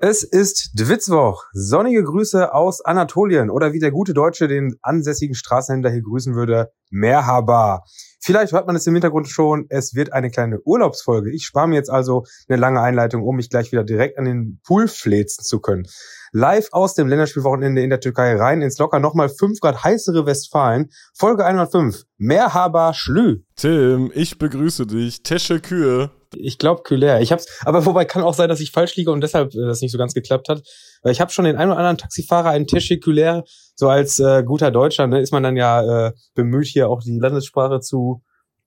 Es 0.00 0.22
ist 0.22 0.78
Dwitzwoch. 0.78 1.46
Sonnige 1.52 2.04
Grüße 2.04 2.54
aus 2.54 2.80
Anatolien 2.84 3.50
oder 3.50 3.72
wie 3.72 3.80
der 3.80 3.90
gute 3.90 4.14
Deutsche 4.14 4.46
den 4.46 4.76
ansässigen 4.80 5.34
Straßenhändler 5.34 5.90
hier 5.90 6.02
grüßen 6.02 6.36
würde, 6.36 6.70
Merhaba. 6.88 7.82
Vielleicht 8.28 8.52
hört 8.52 8.66
man 8.66 8.76
es 8.76 8.86
im 8.86 8.92
Hintergrund 8.92 9.26
schon, 9.26 9.64
es 9.70 9.94
wird 9.94 10.12
eine 10.12 10.30
kleine 10.30 10.60
Urlaubsfolge. 10.60 11.32
Ich 11.32 11.46
spare 11.46 11.66
mir 11.66 11.76
jetzt 11.76 11.88
also 11.88 12.24
eine 12.46 12.58
lange 12.60 12.82
Einleitung, 12.82 13.22
um 13.22 13.36
mich 13.36 13.48
gleich 13.48 13.72
wieder 13.72 13.84
direkt 13.84 14.18
an 14.18 14.26
den 14.26 14.60
Pool 14.66 14.86
fläzen 14.86 15.44
zu 15.44 15.60
können. 15.60 15.86
Live 16.32 16.68
aus 16.72 16.92
dem 16.92 17.08
Länderspielwochenende 17.08 17.80
in 17.80 17.88
der 17.88 18.00
Türkei 18.00 18.36
rein 18.36 18.60
ins 18.60 18.76
locker 18.76 19.00
nochmal 19.00 19.30
5 19.30 19.60
Grad 19.60 19.82
heißere 19.82 20.26
Westfalen. 20.26 20.90
Folge 21.14 21.46
105. 21.46 22.04
Merhaba 22.18 22.92
Schlü. 22.92 23.44
Tim, 23.56 24.12
ich 24.14 24.36
begrüße 24.36 24.86
dich. 24.86 25.22
Tesche 25.22 25.60
Kühe. 25.60 26.10
Ich 26.36 26.58
glaube 26.58 26.82
Kühler. 26.82 27.22
Ich 27.22 27.32
hab's, 27.32 27.46
aber 27.64 27.86
wobei 27.86 28.04
kann 28.04 28.22
auch 28.22 28.34
sein, 28.34 28.50
dass 28.50 28.60
ich 28.60 28.72
falsch 28.72 28.94
liege 28.96 29.10
und 29.10 29.22
deshalb 29.22 29.54
äh, 29.54 29.66
das 29.66 29.80
nicht 29.80 29.92
so 29.92 29.96
ganz 29.96 30.12
geklappt 30.12 30.50
hat. 30.50 30.62
Weil 31.02 31.12
ich 31.12 31.20
habe 31.20 31.30
schon 31.30 31.44
den 31.44 31.56
einen 31.56 31.70
oder 31.70 31.78
anderen 31.78 31.98
Taxifahrer 31.98 32.50
einen 32.50 32.66
Teschikülär, 32.66 33.44
so 33.74 33.88
als 33.88 34.18
äh, 34.18 34.42
guter 34.42 34.70
Deutscher, 34.70 35.06
ne, 35.06 35.20
ist 35.20 35.32
man 35.32 35.42
dann 35.42 35.56
ja 35.56 36.08
äh, 36.08 36.12
bemüht, 36.34 36.66
hier 36.66 36.88
auch 36.88 37.02
die 37.02 37.18
Landessprache 37.18 37.80
zu 37.80 38.22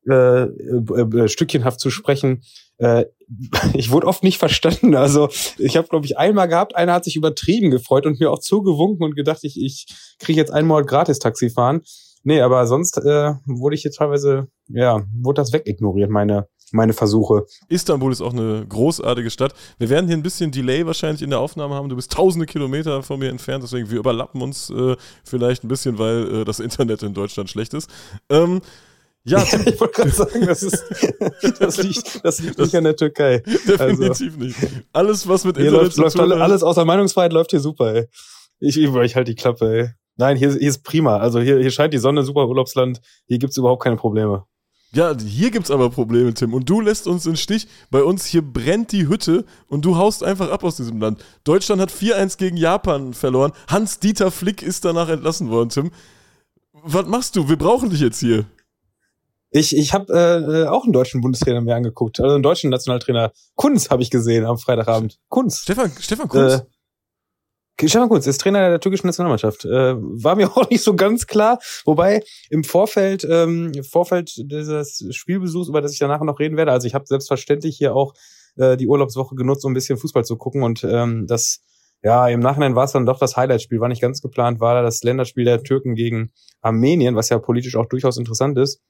äh, 0.10 0.44
äh, 0.44 1.28
stückchenhaft 1.28 1.80
zu 1.80 1.92
sprechen. 1.92 2.44
Äh, 2.78 3.06
ich 3.74 3.92
wurde 3.92 4.08
oft 4.08 4.24
nicht 4.24 4.40
verstanden. 4.40 4.96
Also 4.96 5.30
ich 5.58 5.78
habe, 5.78 5.88
glaube 5.88 6.06
ich, 6.06 6.18
einmal 6.18 6.48
gehabt, 6.48 6.76
einer 6.76 6.94
hat 6.94 7.04
sich 7.04 7.16
übertrieben 7.16 7.70
gefreut 7.70 8.06
und 8.06 8.20
mir 8.20 8.32
auch 8.32 8.40
zugewunken 8.40 9.04
und 9.04 9.16
gedacht, 9.16 9.44
ich, 9.44 9.62
ich 9.62 9.86
kriege 10.20 10.40
jetzt 10.40 10.52
einmal 10.52 10.86
gratis 10.86 11.20
Taxi 11.20 11.50
fahren. 11.50 11.82
Nee, 12.24 12.42
aber 12.42 12.66
sonst 12.68 12.98
äh, 12.98 13.34
wurde 13.46 13.76
ich 13.76 13.84
hier 13.84 13.92
teilweise, 13.92 14.48
ja, 14.70 15.04
wurde 15.14 15.42
das 15.42 15.54
wegignoriert, 15.54 16.10
meine 16.10 16.48
meine 16.72 16.94
Versuche. 16.94 17.46
Istanbul 17.68 18.12
ist 18.12 18.22
auch 18.22 18.34
eine 18.34 18.66
großartige 18.68 19.30
Stadt. 19.30 19.54
Wir 19.78 19.90
werden 19.90 20.08
hier 20.08 20.18
ein 20.18 20.24
bisschen 20.24 20.52
Delay 20.52 20.86
wahrscheinlich 20.86 21.22
in 21.22 21.30
der 21.30 21.40
Aufnahme 21.40 21.76
haben. 21.76 21.90
Du 21.90 21.96
bist 21.96 22.12
tausende 22.12 22.46
Kilometer 22.46 23.04
von 23.04 23.20
mir 23.20 23.30
entfernt, 23.30 23.64
deswegen 23.64 23.90
wir 23.90 24.00
überlappen 24.00 24.42
uns 24.42 24.70
äh, 24.70 24.96
vielleicht 25.24 25.64
ein 25.64 25.68
bisschen, 25.68 25.98
weil 25.98 26.42
äh, 26.42 26.46
das 26.46 26.60
Internet 26.60 27.04
in 27.04 27.14
Deutschland 27.14 27.50
schlecht 27.50 27.74
ist. 27.74 27.90
Ähm, 28.30 28.62
ja, 29.24 29.44
ich 29.66 29.80
wollte 29.80 29.94
gerade 29.94 30.10
sagen, 30.10 30.46
das, 30.46 30.64
ist, 30.64 30.84
das 31.60 31.78
liegt, 31.84 32.26
das 32.26 32.40
liegt 32.40 32.60
das 32.60 32.68
nicht 32.68 32.76
an 32.76 32.86
der 32.86 32.96
Türkei. 32.96 33.40
Definitiv 33.40 34.34
also, 34.34 34.46
nicht. 34.46 34.58
Alles, 34.94 35.28
was 35.28 35.46
mit 35.46 35.58
Internet 35.58 35.82
läuft, 35.82 35.96
zu 35.96 36.02
läuft 36.02 36.18
tun 36.18 36.32
alles 36.32 36.64
außer 36.64 36.86
Meinungsfreiheit 36.86 37.34
läuft 37.34 37.52
hier 37.52 37.60
super, 37.60 37.94
ey. 37.94 38.08
Ich, 38.60 38.80
ich, 38.80 38.94
ich 38.94 39.16
halt 39.16 39.28
die 39.28 39.36
Klappe, 39.36 39.66
ey. 39.66 39.90
Nein, 40.18 40.38
hier, 40.38 40.52
hier 40.52 40.70
ist 40.70 40.84
prima. 40.84 41.18
Also 41.18 41.40
hier, 41.40 41.60
hier 41.60 41.72
scheint 41.72 41.94
die 41.94 41.98
Sonne, 41.98 42.24
super 42.24 42.48
Urlaubsland. 42.48 43.02
Hier 43.28 43.40
gibt's 43.40 43.58
überhaupt 43.58 43.84
keine 43.84 43.96
Probleme. 43.96 44.46
Ja, 44.94 45.16
hier 45.18 45.52
gibt's 45.52 45.72
aber 45.72 45.90
Probleme, 45.90 46.34
Tim. 46.34 46.54
Und 46.54 46.70
du 46.70 46.82
lässt 46.82 47.08
uns 47.08 47.26
in 47.26 47.38
Stich. 47.38 47.68
Bei 47.92 48.04
uns 48.04 48.26
hier 48.26 48.42
brennt 48.42 48.92
die 48.92 49.08
Hütte 49.08 49.46
und 49.68 49.86
du 49.86 49.96
haust 49.96 50.22
einfach 50.22 50.52
ab 50.52 50.66
aus 50.66 50.76
diesem 50.76 51.00
Land. 51.00 51.24
Deutschland 51.46 51.82
hat 51.82 51.92
4-1 51.92 52.38
gegen 52.38 52.58
Japan 52.58 53.14
verloren. 53.14 53.54
Hans-Dieter 53.70 54.32
Flick 54.32 54.62
ist 54.62 54.84
danach 54.84 55.08
entlassen 55.08 55.50
worden, 55.50 55.70
Tim. 55.70 55.92
Was 56.74 57.06
machst 57.06 57.38
du? 57.38 57.48
Wir 57.48 57.58
brauchen 57.58 57.90
dich 57.90 58.02
jetzt 58.02 58.20
hier. 58.20 58.46
Ich, 59.50 59.76
ich 59.76 59.94
habe 59.94 60.14
äh, 60.14 60.68
auch 60.68 60.84
einen 60.84 60.94
deutschen 60.94 61.22
Bundestrainer 61.22 61.62
mir 61.62 61.76
angeguckt, 61.76 62.20
also 62.20 62.34
einen 62.34 62.44
deutschen 62.44 62.70
Nationaltrainer. 62.70 63.32
Kunz 63.56 63.90
habe 63.90 64.02
ich 64.02 64.10
gesehen 64.10 64.46
am 64.46 64.58
Freitagabend. 64.58 65.20
Kunz. 65.30 65.60
Stefan, 65.60 65.92
Stefan 66.00 66.28
Kunz. 66.28 66.54
Äh, 66.54 66.62
Stefan 67.80 68.10
Kunz 68.10 68.28
ist 68.28 68.40
Trainer 68.42 68.70
der 68.70 68.80
türkischen 68.80 69.08
Nationalmannschaft. 69.08 69.66
Äh, 69.66 69.96
war 69.96 70.36
mir 70.36 70.50
auch 70.56 70.70
nicht 70.70 70.84
so 70.84 70.96
ganz 70.96 71.28
klar. 71.28 71.60
Wobei 71.86 72.24
im 72.50 72.64
Vorfeld, 72.64 73.28
ähm, 73.30 73.72
im 73.76 73.84
Vorfeld 73.84 74.34
dieses 74.38 75.06
Spielbesuchs, 75.12 75.70
über 75.70 75.82
das 75.82 75.94
ich 75.94 76.00
danach 76.00 76.22
noch 76.22 76.40
reden 76.40 76.58
werde, 76.58 76.72
also 76.72 76.88
ich 76.88 76.94
habe 76.94 77.06
selbstverständlich 77.08 77.78
hier 77.78 77.96
auch 77.96 78.14
äh, 78.58 78.78
die 78.78 78.88
Urlaubswoche 78.88 79.36
genutzt, 79.36 79.66
um 79.66 79.72
ein 79.72 79.76
bisschen 79.76 79.98
Fußball 79.98 80.26
zu 80.26 80.38
gucken. 80.38 80.64
Und 80.64 80.84
ähm, 80.84 81.26
das, 81.28 81.62
ja, 82.04 82.28
im 82.28 82.40
Nachhinein 82.40 82.76
war 82.76 82.86
es 82.86 82.92
dann 82.92 83.06
doch 83.06 83.20
das 83.20 83.36
Highlight-Spiel, 83.36 83.80
war 83.80 83.88
nicht 83.88 84.02
ganz 84.02 84.22
geplant, 84.22 84.60
war 84.60 84.82
das 84.84 85.04
Länderspiel 85.04 85.46
der 85.46 85.64
Türken 85.64 85.96
gegen 85.96 86.32
Armenien, 86.62 87.16
was 87.16 87.30
ja 87.30 87.40
politisch 87.40 87.76
auch 87.76 87.88
durchaus 87.88 88.18
interessant 88.18 88.58
ist. 88.58 88.82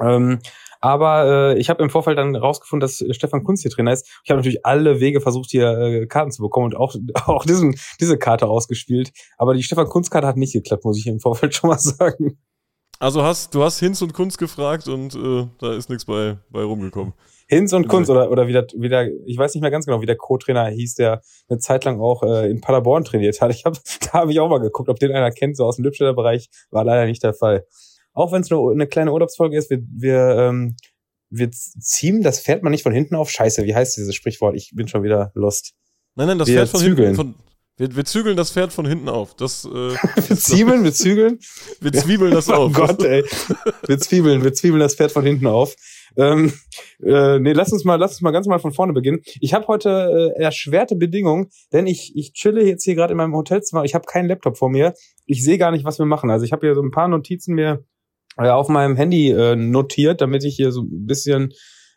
Ähm, 0.00 0.40
aber 0.80 1.52
äh, 1.52 1.58
ich 1.58 1.68
habe 1.68 1.82
im 1.82 1.90
Vorfeld 1.90 2.16
dann 2.16 2.34
rausgefunden, 2.34 2.80
dass 2.80 3.04
Stefan 3.14 3.44
Kunz 3.44 3.62
hier 3.62 3.70
Trainer 3.70 3.92
ist. 3.92 4.08
Ich 4.24 4.30
habe 4.30 4.38
natürlich 4.38 4.64
alle 4.64 5.00
Wege 5.00 5.20
versucht, 5.20 5.50
hier 5.50 5.78
äh, 5.78 6.06
Karten 6.06 6.32
zu 6.32 6.42
bekommen 6.42 6.66
und 6.66 6.76
auch, 6.76 6.94
auch 7.26 7.44
diesen, 7.44 7.76
diese 8.00 8.18
Karte 8.18 8.46
ausgespielt. 8.46 9.12
Aber 9.36 9.54
die 9.54 9.62
Stefan 9.62 9.88
Kunz-Karte 9.88 10.26
hat 10.26 10.36
nicht 10.36 10.54
geklappt, 10.54 10.84
muss 10.84 10.98
ich 10.98 11.06
im 11.06 11.20
Vorfeld 11.20 11.54
schon 11.56 11.68
mal 11.68 11.78
sagen. 11.78 12.38
Also 12.98 13.22
hast 13.22 13.54
du 13.54 13.62
hast 13.62 13.78
Hinz 13.78 14.02
und 14.02 14.12
Kunz 14.12 14.36
gefragt 14.36 14.86
und 14.86 15.14
äh, 15.14 15.46
da 15.58 15.72
ist 15.72 15.88
nichts 15.88 16.04
bei, 16.04 16.36
bei 16.50 16.62
rumgekommen. 16.62 17.14
Hinz 17.48 17.72
und 17.72 17.88
Kunz 17.88 18.08
oder, 18.10 18.30
oder 18.30 18.46
wie, 18.46 18.52
der, 18.52 18.66
wie 18.76 18.88
der, 18.88 19.10
ich 19.26 19.36
weiß 19.36 19.54
nicht 19.54 19.62
mehr 19.62 19.70
ganz 19.70 19.86
genau, 19.86 20.02
wie 20.02 20.06
der 20.06 20.16
Co-Trainer 20.16 20.66
hieß, 20.66 20.94
der 20.96 21.22
eine 21.48 21.58
Zeit 21.58 21.84
lang 21.84 21.98
auch 21.98 22.22
äh, 22.22 22.48
in 22.48 22.60
Paderborn 22.60 23.04
trainiert 23.04 23.40
hat. 23.40 23.50
Ich 23.50 23.64
hab, 23.64 23.74
da 24.12 24.20
habe 24.20 24.32
ich 24.32 24.38
auch 24.38 24.48
mal 24.48 24.60
geguckt, 24.60 24.88
ob 24.88 25.00
den 25.00 25.12
einer 25.12 25.30
kennt, 25.30 25.56
so 25.56 25.64
aus 25.64 25.76
dem 25.76 25.84
Lippstädter 25.84 26.14
Bereich, 26.14 26.48
war 26.70 26.84
leider 26.84 27.06
nicht 27.06 27.22
der 27.22 27.34
Fall 27.34 27.64
auch 28.12 28.32
wenn 28.32 28.42
es 28.42 28.50
nur 28.50 28.72
eine 28.72 28.86
kleine 28.86 29.12
Urlaubsfolge 29.12 29.56
ist, 29.56 29.70
wir, 29.70 29.82
wir, 29.90 30.36
ähm, 30.38 30.76
wir 31.30 31.50
ziehen 31.50 32.22
das 32.22 32.40
Pferd 32.40 32.62
mal 32.62 32.70
nicht 32.70 32.82
von 32.82 32.92
hinten 32.92 33.14
auf. 33.14 33.30
Scheiße, 33.30 33.64
wie 33.64 33.74
heißt 33.74 33.96
dieses 33.96 34.14
Sprichwort? 34.14 34.56
Ich 34.56 34.72
bin 34.74 34.88
schon 34.88 35.02
wieder 35.02 35.30
lost. 35.34 35.74
Nein, 36.16 36.26
nein, 36.26 36.38
das 36.38 36.48
wir 36.48 36.56
Pferd 36.56 36.68
von 36.70 36.80
zügeln. 36.80 37.14
hinten. 37.14 37.16
Von, 37.16 37.34
wir, 37.76 37.96
wir 37.96 38.04
zügeln 38.04 38.36
das 38.36 38.50
Pferd 38.50 38.72
von 38.72 38.86
hinten 38.86 39.08
auf. 39.08 39.34
Das, 39.36 39.64
äh, 39.64 39.68
wir 39.70 40.36
zwiebeln, 40.36 40.84
wir 40.84 40.92
zügeln. 40.92 41.38
Wir 41.80 41.92
zwiebeln 41.92 42.32
das 42.32 42.48
auf. 42.50 42.70
Oh 42.70 42.86
Gott, 42.86 43.02
ey. 43.04 43.24
Wir 43.86 43.98
zwiebeln, 43.98 44.42
wir 44.44 44.52
zwiebeln 44.52 44.80
das 44.80 44.96
Pferd 44.96 45.12
von 45.12 45.24
hinten 45.24 45.46
auf. 45.46 45.74
Ähm, 46.16 46.52
äh, 47.02 47.38
nee, 47.38 47.52
lass 47.52 47.72
uns 47.72 47.84
mal, 47.84 47.94
lass 47.94 48.12
uns 48.12 48.20
mal 48.20 48.32
ganz 48.32 48.46
mal 48.46 48.58
von 48.58 48.72
vorne 48.72 48.92
beginnen. 48.92 49.20
Ich 49.40 49.54
habe 49.54 49.66
heute 49.68 50.34
äh, 50.36 50.42
erschwerte 50.42 50.96
Bedingungen, 50.96 51.48
denn 51.72 51.86
ich 51.86 52.16
ich 52.16 52.32
chille 52.32 52.64
jetzt 52.64 52.84
hier 52.84 52.96
gerade 52.96 53.12
in 53.12 53.16
meinem 53.16 53.34
Hotelzimmer. 53.34 53.84
Ich 53.84 53.94
habe 53.94 54.04
keinen 54.06 54.28
Laptop 54.28 54.58
vor 54.58 54.68
mir. 54.68 54.94
Ich 55.26 55.44
sehe 55.44 55.56
gar 55.56 55.70
nicht, 55.70 55.84
was 55.84 55.98
wir 55.98 56.06
machen. 56.06 56.30
Also 56.30 56.44
ich 56.44 56.52
habe 56.52 56.66
hier 56.66 56.74
so 56.74 56.82
ein 56.82 56.90
paar 56.90 57.08
Notizen 57.08 57.54
mir 57.54 57.84
auf 58.36 58.68
meinem 58.68 58.96
Handy 58.96 59.30
äh, 59.30 59.56
notiert, 59.56 60.20
damit 60.20 60.44
ich 60.44 60.56
hier 60.56 60.72
so 60.72 60.82
ein 60.82 61.06
bisschen 61.06 61.52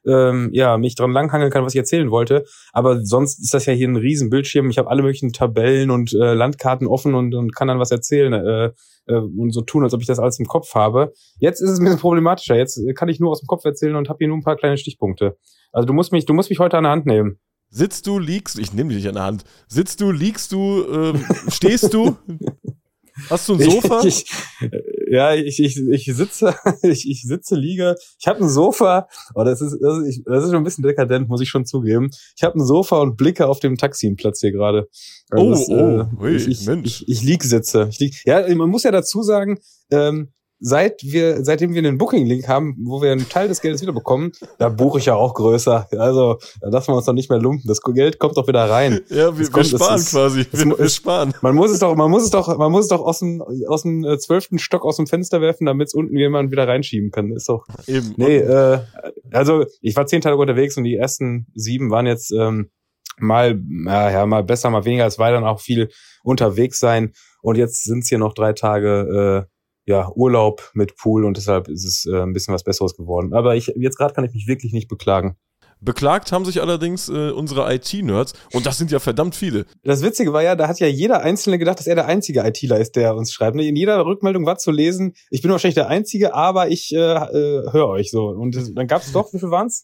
ähm, 0.06 0.50
ja 0.54 0.78
mich 0.78 0.96
dran 0.96 1.12
langhangeln 1.12 1.52
kann, 1.52 1.64
was 1.64 1.74
ich 1.74 1.80
erzählen 1.80 2.12
wollte. 2.12 2.44
Aber 2.72 3.04
sonst 3.06 3.40
ist 3.40 3.54
das 3.54 3.66
ja 3.66 3.74
hier 3.74 3.88
ein 3.88 3.96
riesen 3.96 4.30
Bildschirm. 4.30 4.70
Ich 4.70 4.78
habe 4.78 4.90
alle 4.90 5.02
möglichen 5.02 5.34
Tabellen 5.34 5.92
und 5.92 6.14
äh, 6.14 6.34
Landkarten 6.34 6.88
offen 6.88 7.16
und, 7.16 7.34
und 7.34 7.56
kann 7.56 7.68
dann 7.68 7.80
was 7.80 7.92
erzählen 7.92 8.34
äh, 8.34 8.72
äh, 9.08 9.16
und 9.16 9.52
so 9.52 9.62
tun, 9.62 9.84
als 9.84 9.94
ob 9.94 10.02
ich 10.02 10.08
das 10.08 10.20
alles 10.20 10.40
im 10.40 10.46
Kopf 10.46 10.74
habe. 10.76 11.14
Jetzt 11.40 11.62
ist 11.62 11.70
es 11.70 11.80
ein 11.80 11.86
bisschen 11.86 12.00
problematischer. 12.02 12.56
Jetzt 12.56 12.80
kann 12.96 13.10
ich 13.10 13.20
nur 13.20 13.32
aus 13.32 13.42
dem 13.42 13.48
Kopf 13.48 13.64
erzählen 13.66 13.96
und 13.96 14.10
habe 14.10 14.18
hier 14.20 14.28
nur 14.28 14.38
ein 14.38 14.44
paar 14.44 14.58
kleine 14.58 14.78
Stichpunkte. 14.78 15.38
Also 15.72 15.86
du 15.86 15.94
musst 15.94 16.12
mich, 16.12 16.26
du 16.26 16.34
musst 16.34 16.50
mich 16.50 16.60
heute 16.60 16.78
an 16.78 16.84
der 16.84 16.92
Hand 16.92 17.06
nehmen. 17.06 17.40
Sitzt 17.70 18.06
du, 18.06 18.20
liegst, 18.20 18.60
ich 18.60 18.72
nehme 18.72 18.94
dich 18.94 19.08
an 19.08 19.16
der 19.16 19.24
Hand. 19.24 19.46
Sitzt 19.68 20.00
du, 20.00 20.12
liegst 20.12 20.52
du, 20.52 20.86
ähm, 20.92 21.26
stehst 21.48 21.92
du? 21.94 22.18
Hast 23.30 23.50
du 23.50 23.54
ein 23.54 23.60
Sofa? 23.60 24.04
Ich, 24.06 24.26
ich, 24.26 24.72
ja, 25.10 25.34
ich, 25.34 25.60
ich, 25.60 25.78
ich 25.78 26.06
sitze, 26.06 26.56
ich, 26.82 27.10
ich 27.10 27.24
sitze, 27.24 27.56
liege. 27.56 27.96
Ich 28.20 28.28
habe 28.28 28.42
ein 28.42 28.50
Sofa. 28.50 29.08
Oh, 29.36 29.44
das 29.44 29.62
ist, 29.62 29.78
das 29.82 30.00
ist, 30.00 30.24
das 30.26 30.44
ist 30.44 30.50
schon 30.50 30.62
ein 30.62 30.64
bisschen 30.64 30.84
dekadent, 30.84 31.30
muss 31.30 31.42
ich 31.42 31.50
schon 31.50 31.66
zugeben. 31.66 32.10
Ich 32.36 32.44
habe 32.44 32.58
ein 32.58 32.66
Sofa 32.66 33.00
und 33.02 33.16
blicke 33.16 33.48
auf 33.48 33.60
dem 33.60 33.78
Taxienplatz 33.78 34.40
hier 34.40 34.52
gerade. 34.52 34.88
Also 35.30 35.46
oh, 35.46 35.50
das, 35.52 35.70
oh, 35.70 35.74
äh, 35.74 36.06
ui, 36.20 36.36
ich, 36.36 36.48
ich, 36.48 36.66
Mensch. 36.66 37.02
Ich, 37.02 37.08
ich 37.08 37.24
lieg 37.24 37.44
sitze. 37.44 37.88
Ich 37.90 38.00
lieg, 38.00 38.22
ja, 38.26 38.44
man 38.56 38.70
muss 38.70 38.84
ja 38.84 38.92
dazu 38.92 39.22
sagen, 39.22 39.60
ähm, 39.92 40.34
seit 40.66 41.04
wir, 41.04 41.44
seitdem 41.44 41.74
wir 41.74 41.80
einen 41.80 41.98
Booking-Link 41.98 42.48
haben, 42.48 42.78
wo 42.86 43.02
wir 43.02 43.12
einen 43.12 43.28
Teil 43.28 43.50
des 43.50 43.60
Geldes 43.60 43.82
wiederbekommen, 43.82 44.32
da 44.60 44.70
buche 44.70 44.98
ich 44.98 45.06
ja 45.06 45.16
auch 45.16 45.34
größer. 45.34 45.88
Also 45.98 46.38
da 46.62 46.70
lassen 46.70 46.88
wir 46.88 46.96
uns 46.96 47.06
doch 47.06 47.14
nicht 47.14 47.30
mehr 47.30 47.40
lumpen. 47.40 47.68
Das 47.68 47.82
Geld 47.82 48.18
kommt 48.18 48.38
doch 48.38 48.48
wieder 48.48 48.70
rein. 48.70 49.02
Ja, 49.10 49.38
wir, 49.38 49.46
kommt, 49.50 49.72
wir 49.72 49.78
sparen 49.78 50.00
ist, 50.00 50.12
quasi. 50.12 50.46
Wir, 50.52 50.78
wir, 50.80 50.90
sparen. 50.90 51.34
Man 51.42 51.56
muss 51.56 51.72
es 51.72 51.80
doch, 51.80 51.94
man 51.96 52.10
muss 52.10 52.24
es 52.24 52.30
doch, 52.30 52.58
man 52.58 52.72
muss 52.72 52.86
es 52.86 52.88
doch 52.88 53.02
aus 53.02 53.20
dem 53.20 53.44
aus 53.68 53.84
dem 53.84 54.04
äh, 54.04 54.18
zwölften 54.18 54.58
Stock 54.58 54.86
aus 54.86 54.96
dem 54.96 55.08
Fenster 55.08 55.40
werfen, 55.42 55.66
damit 55.66 55.90
es 55.90 55.94
unten 55.94 56.18
jemand 56.18 56.52
wieder 56.52 56.68
reinschieben 56.68 57.12
kann. 57.12 57.32
Ist 57.32 57.50
doch. 57.50 57.66
Eben. 57.86 58.14
Nee, 58.18 58.38
äh, 58.38 58.80
also 59.32 59.66
ich 59.82 59.96
war 59.96 60.08
zehn 60.08 60.22
Tage 60.22 60.38
unterwegs 60.38 60.78
und 60.78 60.86
die 60.86 60.96
ersten 60.96 61.48
sieben 61.54 61.92
waren 61.92 62.08
jetzt 62.08 62.32
ähm, 62.32 62.70
mal, 63.18 63.60
ja, 63.86 64.26
mal 64.26 64.44
besser, 64.44 64.70
mal 64.70 64.86
weniger. 64.86 65.06
Es 65.06 65.20
war 65.20 65.32
dann 65.32 65.44
auch 65.44 65.60
viel 65.60 65.90
unterwegs 66.24 66.80
sein. 66.80 67.12
Und 67.42 67.58
jetzt 67.58 67.84
sind 67.84 68.00
es 68.00 68.08
hier 68.08 68.20
noch 68.20 68.34
drei 68.34 68.54
Tage 68.54 69.46
äh, 69.46 69.54
ja, 69.86 70.10
Urlaub 70.16 70.72
mit 70.74 70.96
Pool 70.96 71.26
und 71.26 71.38
deshalb 71.38 71.68
ist 71.68 71.86
es 71.86 72.06
äh, 72.06 72.22
ein 72.22 72.34
bisschen 72.34 72.54
was 72.54 72.64
Besseres 72.64 72.96
geworden. 72.96 73.34
Aber 73.34 73.56
ich, 73.56 73.74
jetzt 73.76 73.98
gerade 73.98 74.14
kann 74.14 74.24
ich 74.24 74.34
mich 74.34 74.48
wirklich 74.48 74.74
nicht 74.74 74.88
beklagen. 74.88 75.36
Beklagt 75.82 76.32
haben 76.32 76.46
sich 76.46 76.62
allerdings 76.62 77.10
äh, 77.10 77.32
unsere 77.32 77.74
IT-Nerds 77.74 78.34
und 78.54 78.66
das 78.66 78.78
sind 78.78 78.90
ja 78.90 79.00
verdammt 79.00 79.36
viele. 79.36 79.66
Das 79.84 80.02
Witzige 80.02 80.32
war 80.32 80.42
ja, 80.42 80.56
da 80.56 80.70
hat 80.70 80.80
ja 80.80 80.88
jeder 80.88 81.22
Einzelne 81.22 81.60
gedacht, 81.60 81.80
dass 81.80 81.88
er 81.88 81.96
der 81.96 82.06
einzige 82.06 82.40
ITler 82.48 82.80
ist, 82.80 82.96
der 82.96 83.16
uns 83.18 83.34
schreibt. 83.34 83.60
In 83.60 83.76
jeder 83.76 84.06
Rückmeldung 84.06 84.46
war 84.46 84.58
zu 84.58 84.72
lesen, 84.72 85.14
ich 85.30 85.42
bin 85.42 85.52
wahrscheinlich 85.52 85.76
der 85.76 85.90
Einzige, 85.90 86.34
aber 86.34 86.70
ich 86.70 86.94
äh, 86.94 87.00
äh, 87.00 87.72
höre 87.74 87.90
euch 87.90 88.12
so. 88.12 88.28
Und 88.28 88.56
dann 88.78 88.88
gab 88.88 89.02
es 89.02 89.12
doch, 89.12 89.34
wie 89.34 89.40
viel 89.40 89.52
waren's? 89.52 89.84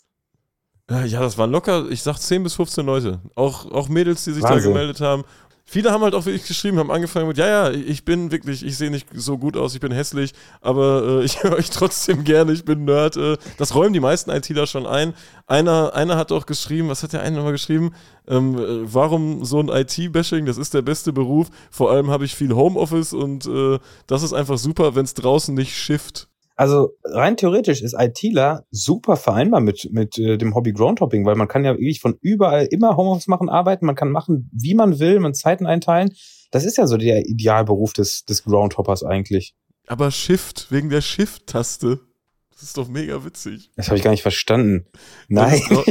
Ja, 0.90 1.20
das 1.20 1.38
waren 1.38 1.52
locker, 1.52 1.86
ich 1.92 2.02
sag 2.02 2.18
10 2.18 2.44
bis 2.44 2.56
15 2.56 2.84
Leute. 2.86 3.22
Auch, 3.36 3.70
auch 3.70 3.90
Mädels, 3.90 4.24
die 4.24 4.32
sich 4.32 4.42
Wahnsinn. 4.42 4.64
da 4.64 4.68
gemeldet 4.70 5.02
haben 5.02 5.24
viele 5.70 5.92
haben 5.92 6.04
halt 6.04 6.16
auch 6.16 6.26
wirklich 6.26 6.48
geschrieben, 6.48 6.80
haben 6.80 6.92
angefangen 6.92 7.28
mit, 7.28 7.38
ja, 7.38 7.48
ja, 7.48 7.72
ich 7.72 8.04
bin 8.04 8.32
wirklich, 8.32 8.66
ich 8.66 8.78
sehe 8.78 8.90
nicht 8.90 9.08
so 9.14 9.38
gut 9.38 9.56
aus, 9.56 9.76
ich 9.76 9.80
bin 9.80 9.92
hässlich, 9.92 10.34
aber 10.62 11.22
äh, 11.22 11.24
ich 11.26 11.44
höre 11.44 11.54
euch 11.54 11.70
trotzdem 11.70 12.24
gerne, 12.24 12.52
ich 12.52 12.66
bin 12.66 12.86
Nerd. 12.86 13.18
Äh, 13.18 13.38
das 13.58 13.76
räumen 13.76 13.94
die 13.94 14.00
meisten 14.00 14.32
ITler 14.32 14.68
schon 14.68 14.86
ein. 14.88 15.14
Einer, 15.48 15.94
einer 15.94 16.18
hat 16.18 16.32
auch 16.32 16.46
geschrieben, 16.46 16.90
was 16.90 17.04
hat 17.04 17.14
der 17.14 17.22
eine 17.22 17.38
nochmal 17.38 17.52
geschrieben? 17.52 17.94
Ähm, 18.28 18.58
äh, 18.58 18.94
warum 18.94 19.46
so 19.46 19.60
ein 19.60 19.70
IT-Bashing? 19.70 20.46
Das 20.46 20.58
ist 20.58 20.74
der 20.74 20.82
beste 20.82 21.14
Beruf. 21.14 21.50
Vor 21.70 21.92
allem 21.92 22.10
habe 22.10 22.26
ich 22.26 22.36
viel 22.36 22.54
Homeoffice 22.54 23.14
und 23.14 23.46
äh, 23.46 23.80
das 24.08 24.24
ist 24.24 24.34
einfach 24.34 24.58
super, 24.58 24.96
wenn 24.96 25.06
es 25.06 25.14
draußen 25.14 25.54
nicht 25.54 25.76
schifft. 25.76 26.29
Also 26.60 26.90
rein 27.06 27.38
theoretisch 27.38 27.82
ist 27.82 27.96
ITler 27.98 28.66
super 28.70 29.16
vereinbar 29.16 29.62
mit, 29.62 29.94
mit 29.94 30.18
äh, 30.18 30.38
dem 30.38 30.56
Hobby 30.56 30.74
Groundhopping, 30.74 31.26
weil 31.26 31.36
man 31.36 31.48
kann 31.48 31.64
ja 31.64 31.72
wirklich 31.76 32.02
von 32.02 32.18
überall 32.20 32.66
immer 32.66 32.98
Homeoffice 32.98 33.28
machen, 33.28 33.48
arbeiten, 33.48 33.86
man 33.86 33.96
kann 33.96 34.12
machen, 34.12 34.52
wie 34.52 34.76
man 34.76 35.00
will, 35.00 35.22
man 35.22 35.34
Zeiten 35.34 35.66
einteilen. 35.66 36.14
Das 36.52 36.66
ist 36.66 36.78
ja 36.78 36.86
so 36.86 36.98
der 36.98 37.26
Idealberuf 37.28 37.94
des, 37.94 38.26
des 38.26 38.44
Groundhoppers 38.44 39.06
eigentlich. 39.06 39.56
Aber 39.88 40.12
Shift, 40.12 40.70
wegen 40.70 40.90
der 40.90 41.00
Shift-Taste. 41.00 42.02
Das 42.60 42.68
ist 42.68 42.78
doch 42.78 42.90
mega 42.90 43.24
witzig. 43.24 43.72
Das 43.78 43.88
habe 43.88 43.98
ich 43.98 44.04
gar 44.04 44.12
nicht 44.12 44.22
verstanden. 44.22 44.86
Nein, 45.30 45.62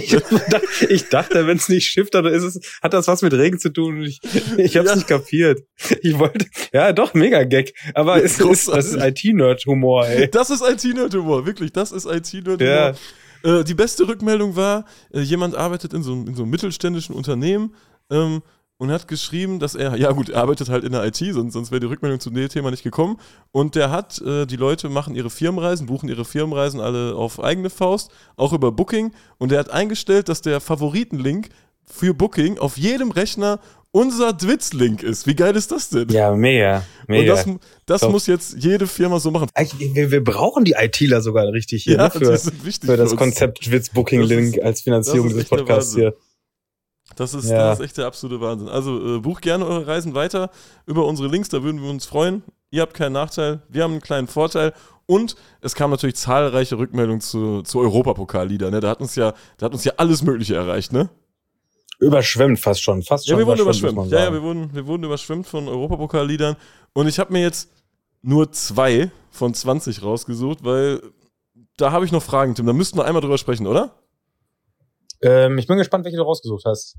ich, 0.91 1.09
dachte, 1.09 1.47
wenn 1.47 1.57
es 1.57 1.71
nicht 1.71 1.87
Shift 1.87 2.15
hat, 2.15 2.27
ist 2.27 2.43
es, 2.43 2.61
hat 2.83 2.93
das 2.93 3.09
was 3.09 3.23
mit 3.23 3.33
Regen 3.33 3.59
zu 3.59 3.73
tun. 3.73 4.03
Ich, 4.03 4.21
ich 4.59 4.77
habe 4.77 4.85
es 4.85 4.91
ja. 4.91 4.97
nicht 4.97 5.09
kapiert. 5.09 5.63
Ich 6.03 6.19
wollte, 6.19 6.45
ja, 6.75 6.93
doch 6.93 7.15
mega 7.15 7.45
Gag. 7.45 7.73
Aber 7.95 8.23
es 8.23 8.39
ist, 8.39 8.69
das 8.69 8.93
ist 8.93 9.03
IT-Nerd-Humor. 9.03 10.09
ey. 10.09 10.31
Das 10.31 10.51
ist 10.51 10.63
IT-Nerd-Humor, 10.63 11.47
wirklich. 11.47 11.73
Das 11.73 11.91
ist 11.91 12.05
IT-Nerd-Humor. 12.05 12.61
Ja. 12.61 13.61
Äh, 13.61 13.65
die 13.65 13.75
beste 13.75 14.07
Rückmeldung 14.07 14.55
war, 14.55 14.85
äh, 15.11 15.21
jemand 15.21 15.55
arbeitet 15.55 15.95
in 15.95 16.03
so, 16.03 16.13
in 16.13 16.35
so 16.35 16.43
einem 16.43 16.51
mittelständischen 16.51 17.15
Unternehmen. 17.15 17.75
Ähm, 18.11 18.43
und 18.79 18.93
hat 18.93 19.09
geschrieben, 19.09 19.59
dass 19.59 19.75
er, 19.75 19.97
ja 19.97 20.13
gut, 20.13 20.29
er 20.29 20.41
arbeitet 20.41 20.69
halt 20.69 20.85
in 20.85 20.93
der 20.93 21.05
IT, 21.05 21.17
sonst, 21.17 21.53
sonst 21.53 21.71
wäre 21.73 21.81
die 21.81 21.87
Rückmeldung 21.87 22.21
zu 22.21 22.31
dem 22.31 22.49
Thema 22.49 22.71
nicht 22.71 22.85
gekommen. 22.85 23.19
Und 23.51 23.75
der 23.75 23.91
hat, 23.91 24.21
äh, 24.23 24.47
die 24.47 24.57
Leute 24.57 24.89
machen 24.89 25.17
ihre 25.17 25.31
Firmenreisen, 25.31 25.87
buchen 25.87 26.09
ihre 26.09 26.25
Firmenreisen 26.25 26.81
alle 26.81 27.17
auf 27.17 27.43
eigene 27.43 27.71
Faust, 27.71 28.11
auch 28.37 28.53
über 28.53 28.71
Booking. 28.71 29.13
Und 29.39 29.51
er 29.51 29.59
hat 29.59 29.71
eingestellt, 29.71 30.29
dass 30.29 30.43
der 30.43 30.61
Favoritenlink 30.61 31.49
für 31.85 32.15
Booking 32.15 32.59
auf 32.59 32.79
jedem 32.79 33.11
Rechner 33.11 33.59
unser 33.91 34.33
Dwitz-Link 34.33 35.03
ist. 35.03 35.27
Wie 35.27 35.35
geil 35.35 35.57
ist 35.57 35.73
das 35.73 35.89
denn? 35.89 36.09
Ja, 36.11 36.37
mega. 36.37 36.85
mega. 37.09 37.33
Und 37.33 37.61
das, 37.87 38.03
das 38.03 38.11
muss 38.11 38.27
jetzt 38.27 38.57
jede 38.59 38.87
Firma 38.87 39.19
so 39.19 39.31
machen. 39.31 39.49
Wir, 39.79 40.11
wir 40.11 40.23
brauchen 40.23 40.65
die 40.65 40.75
ITler 40.79 41.21
sogar 41.21 41.51
richtig 41.53 41.85
hier 41.85 41.97
ja, 41.97 42.05
ne, 42.05 42.11
für, 42.11 42.39
für 42.39 42.97
das 42.97 43.17
Konzept 43.17 43.67
Dwitz-Booking-Link 43.67 44.63
als 44.63 44.83
Finanzierung 44.83 45.29
dieses 45.29 45.47
Podcasts 45.47 45.95
hier. 45.95 46.15
Das 47.19 47.35
ist, 47.35 47.51
ja. 47.51 47.59
das 47.59 47.81
ist 47.81 47.85
echt 47.85 47.99
der 47.99 48.07
absolute 48.07 48.41
Wahnsinn. 48.41 48.69
Also 48.69 49.17
äh, 49.17 49.19
bucht 49.19 49.43
gerne 49.43 49.67
eure 49.67 49.89
Reisen 49.89 50.15
weiter 50.15 50.51
über 50.87 51.05
unsere 51.05 51.29
Links, 51.29 51.49
da 51.49 51.65
würden 51.65 51.83
wir 51.83 51.91
uns 51.91 52.07
freuen. 52.07 52.45
Ihr 52.71 52.83
habt 52.83 52.95
keinen 52.95 53.15
Nachteil, 53.15 53.61
wir 53.69 53.83
haben 53.83 53.93
einen 53.93 54.01
kleinen 54.01 54.29
Vorteil. 54.29 54.73
Und 55.07 55.35
es 55.61 55.75
kamen 55.75 55.91
natürlich 55.91 56.15
zahlreiche 56.15 56.79
Rückmeldungen 56.79 57.21
zu, 57.21 57.63
zu 57.63 57.81
Europapokalliedern. 57.81 58.71
Ne? 58.71 58.81
Da, 58.81 58.91
hat 58.91 59.01
uns 59.01 59.17
ja, 59.17 59.33
da 59.57 59.67
hat 59.67 59.73
uns 59.73 59.83
ja 59.83 59.95
alles 59.97 60.23
Mögliche 60.23 60.55
erreicht, 60.55 60.93
ne? 60.93 61.09
Überschwemmt 61.99 62.61
fast 62.61 62.83
schon, 62.83 63.03
fast 63.03 63.27
schon. 63.27 63.35
Ja, 63.35 63.39
wir 63.39 63.47
wurden 63.47 63.63
überschwemmt. 63.63 64.11
Ja, 64.13 64.27
ja, 64.27 64.33
wir 64.33 64.43
wurden, 64.43 64.73
wir 64.73 64.87
wurden 64.87 65.03
überschwemmt 65.03 65.47
von 65.49 65.67
Europapokalliedern. 65.67 66.57
Und 66.93 67.09
ich 67.09 67.19
habe 67.19 67.33
mir 67.33 67.41
jetzt 67.41 67.69
nur 68.23 68.53
zwei 68.53 69.11
von 69.31 69.55
20 69.55 70.05
rausgesucht, 70.05 70.63
weil 70.63 71.03
da 71.77 71.91
habe 71.91 72.05
ich 72.05 72.13
noch 72.13 72.23
Fragen, 72.23 72.55
Tim. 72.55 72.67
Da 72.67 72.73
müssten 72.73 72.97
wir 72.97 73.07
einmal 73.07 73.23
drüber 73.23 73.39
sprechen, 73.39 73.67
oder? 73.67 73.91
Ähm, 75.23 75.59
ich 75.59 75.67
bin 75.67 75.79
gespannt, 75.79 76.05
welche 76.05 76.19
du 76.19 76.23
rausgesucht 76.23 76.65
hast. 76.65 76.97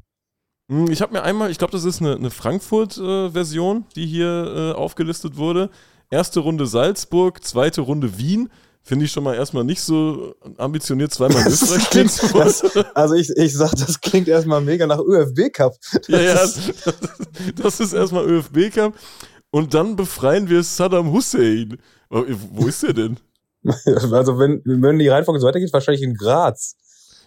Hm, 0.70 0.90
ich 0.92 1.02
habe 1.02 1.14
mir 1.14 1.24
einmal, 1.24 1.52
ich 1.52 1.58
glaube, 1.58 1.72
das 1.72 1.84
ist 1.84 2.00
eine, 2.00 2.16
eine 2.16 2.30
Frankfurt-Version, 2.30 3.78
äh, 3.78 3.94
die 3.96 4.06
hier 4.06 4.74
äh, 4.76 4.78
aufgelistet 4.78 5.36
wurde. 5.36 5.70
Erste 6.12 6.40
Runde 6.40 6.66
Salzburg, 6.68 7.44
zweite 7.44 7.82
Runde 7.82 8.18
Wien. 8.18 8.50
Finde 8.82 9.06
ich 9.06 9.12
schon 9.12 9.24
mal 9.24 9.36
erstmal 9.36 9.64
nicht 9.66 9.82
so 9.82 10.36
ambitioniert, 10.58 11.14
zweimal 11.14 11.42
in 11.46 11.52
Österreich 11.52 11.90
klingt, 11.90 12.34
das, 12.34 12.64
Also 12.96 13.16
ich, 13.16 13.30
ich 13.36 13.56
sag, 13.56 13.72
das 13.72 14.00
klingt 14.00 14.28
erstmal 14.28 14.62
mega 14.62 14.88
nach 14.88 15.00
ÖFB 15.00 15.52
Cup. 15.54 15.76
ja, 16.08 16.22
ja, 16.22 16.34
das, 16.34 16.60
das 17.56 17.80
ist 17.80 17.94
erstmal 17.94 18.26
ÖFB 18.26 18.74
Cup. 18.74 18.94
Und 19.52 19.74
dann 19.74 19.96
befreien 19.96 20.48
wir 20.50 20.64
Saddam 20.64 21.12
Hussein. 21.12 21.78
Wo 22.10 22.68
ist 22.68 22.84
er 22.84 22.94
denn? 22.94 23.18
Also 23.86 24.40
wenn, 24.40 24.62
wenn 24.64 25.00
die 25.00 25.10
Reihenfolge 25.10 25.42
so 25.42 25.48
weitergeht, 25.48 25.74
wahrscheinlich 25.74 26.04
in 26.04 26.14
Graz. 26.14 26.78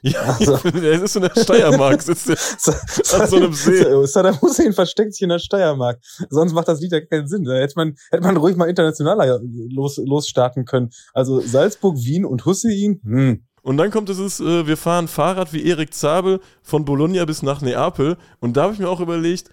Ja, 0.03 0.21
also, 0.39 0.55
er 0.65 1.03
ist 1.03 1.17
in 1.17 1.23
der 1.23 1.33
Steiermark, 1.37 2.03
sitzt 2.03 2.29
er 2.29 2.37
an 3.21 3.29
so 3.29 3.37
einem 3.37 3.53
See. 3.53 3.85
Saddam 4.07 4.41
Hussein 4.41 4.73
versteckt 4.73 5.15
sich 5.15 5.23
in 5.23 5.29
der 5.31 5.39
Steiermark. 5.39 6.01
Sonst 6.29 6.53
macht 6.53 6.69
das 6.69 6.81
Lied 6.81 6.93
ja 6.93 7.01
keinen 7.01 7.29
Sinn. 7.29 7.45
Da 7.45 7.55
hätte 7.55 7.75
man, 7.77 7.95
hätte 8.11 8.23
man 8.23 8.37
ruhig 8.37 8.57
mal 8.57 8.69
internationaler 8.69 9.41
los, 9.43 9.99
losstarten 10.05 10.65
können. 10.65 10.91
Also 11.15 11.41
Salzburg, 11.41 11.97
Wien 11.99 12.25
und 12.25 12.45
Hussein, 12.45 13.01
hm. 13.03 13.45
Und 13.65 13.77
dann 13.77 13.93
kommt 13.93 14.09
es, 14.09 14.41
äh, 14.41 14.67
wir 14.67 14.77
fahren 14.77 15.07
Fahrrad 15.07 15.53
wie 15.53 15.65
Erik 15.65 15.95
Zabel 15.95 16.41
von 16.63 16.85
Bologna 16.85 17.25
bis 17.25 17.43
nach 17.43 17.61
Neapel. 17.61 18.17
Und 18.41 18.57
da 18.57 18.65
habe 18.65 18.73
ich 18.73 18.81
mir 18.81 18.89
auch 18.89 18.99
überlegt, 18.99 19.51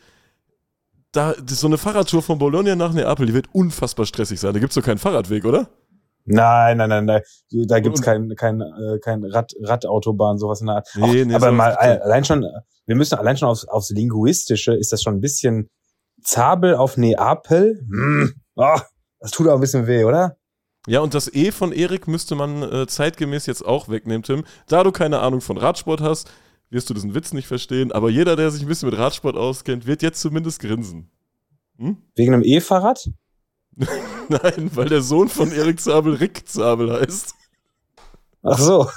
da, 1.12 1.36
so 1.45 1.68
eine 1.68 1.78
Fahrradtour 1.78 2.24
von 2.24 2.40
Bologna 2.40 2.75
nach 2.75 2.92
Neapel, 2.92 3.28
die 3.28 3.36
wird 3.36 3.50
unfassbar 3.54 4.07
stressig 4.07 4.40
sein. 4.40 4.54
Da 4.54 4.60
gibt's 4.60 4.74
doch 4.74 4.84
keinen 4.84 4.98
Fahrradweg, 4.98 5.45
oder? 5.45 5.69
Nein, 6.25 6.77
nein, 6.77 6.89
nein, 6.89 7.06
nein. 7.06 7.21
Da 7.68 7.80
gibt's 7.80 8.01
kein, 8.01 8.36
kein, 8.36 8.62
äh, 8.62 9.00
kein 9.00 9.24
Rad, 9.24 9.54
Radautobahn, 9.62 10.38
sowas 10.38 10.62
in 10.62 10.68
der 10.68 10.77
Art. 10.77 10.89
Nee, 10.95 11.25
nee, 11.25 11.33
aber 11.33 11.51
mal 11.51 11.75
allein 11.75 12.24
schon, 12.24 12.45
wir 12.86 12.95
müssen 12.95 13.16
allein 13.16 13.38
schon 13.38 13.50
aufs, 13.50 13.66
aufs 13.66 13.89
Linguistische, 13.89 14.74
ist 14.74 14.92
das 14.92 15.01
schon 15.01 15.16
ein 15.16 15.21
bisschen 15.21 15.69
Zabel 16.21 16.75
auf 16.75 16.98
Neapel? 16.98 17.80
Hm. 17.89 18.33
Oh, 18.56 18.80
das 19.19 19.31
tut 19.31 19.48
auch 19.48 19.56
ein 19.56 19.62
bisschen 19.62 19.88
weh, 19.88 20.04
oder? 20.04 20.38
Ja, 20.88 21.01
und 21.01 21.13
das 21.13 21.33
E 21.33 21.51
von 21.51 21.71
Erik 21.71 22.07
müsste 22.07 22.36
man 22.36 22.63
äh, 22.63 22.88
zeitgemäß 22.88 23.45
jetzt 23.45 23.66
auch 23.66 23.89
wegnehmen, 23.89 24.24
Tim. 24.24 24.44
Da 24.68 24.83
du 24.83 24.92
keine 24.92 25.19
Ahnung 25.19 25.42
von 25.42 25.57
Radsport 25.57 26.01
hast, 26.01 26.31
wirst 26.69 26.89
du 26.89 26.94
diesen 26.94 27.16
Witz 27.16 27.33
nicht 27.33 27.48
verstehen, 27.48 27.92
aber 27.92 28.10
jeder, 28.10 28.36
der 28.36 28.51
sich 28.51 28.62
ein 28.62 28.68
bisschen 28.68 28.89
mit 28.89 28.98
Radsport 28.98 29.36
auskennt, 29.36 29.88
wird 29.88 30.01
jetzt 30.01 30.21
zumindest 30.21 30.60
grinsen. 30.60 31.12
Hm? 31.77 31.98
Wegen 32.16 32.33
einem 32.33 32.44
E-Fahrrad? 32.44 33.10
Nein, 34.30 34.72
weil 34.74 34.90
der 34.90 35.02
Sohn 35.02 35.30
von 35.30 35.52
Erik 35.52 35.80
Zabel 35.80 36.14
Rick 36.16 36.48
Zabel 36.48 36.92
heißt. 36.94 37.36
Ach 38.44 38.60
so. 38.60 38.88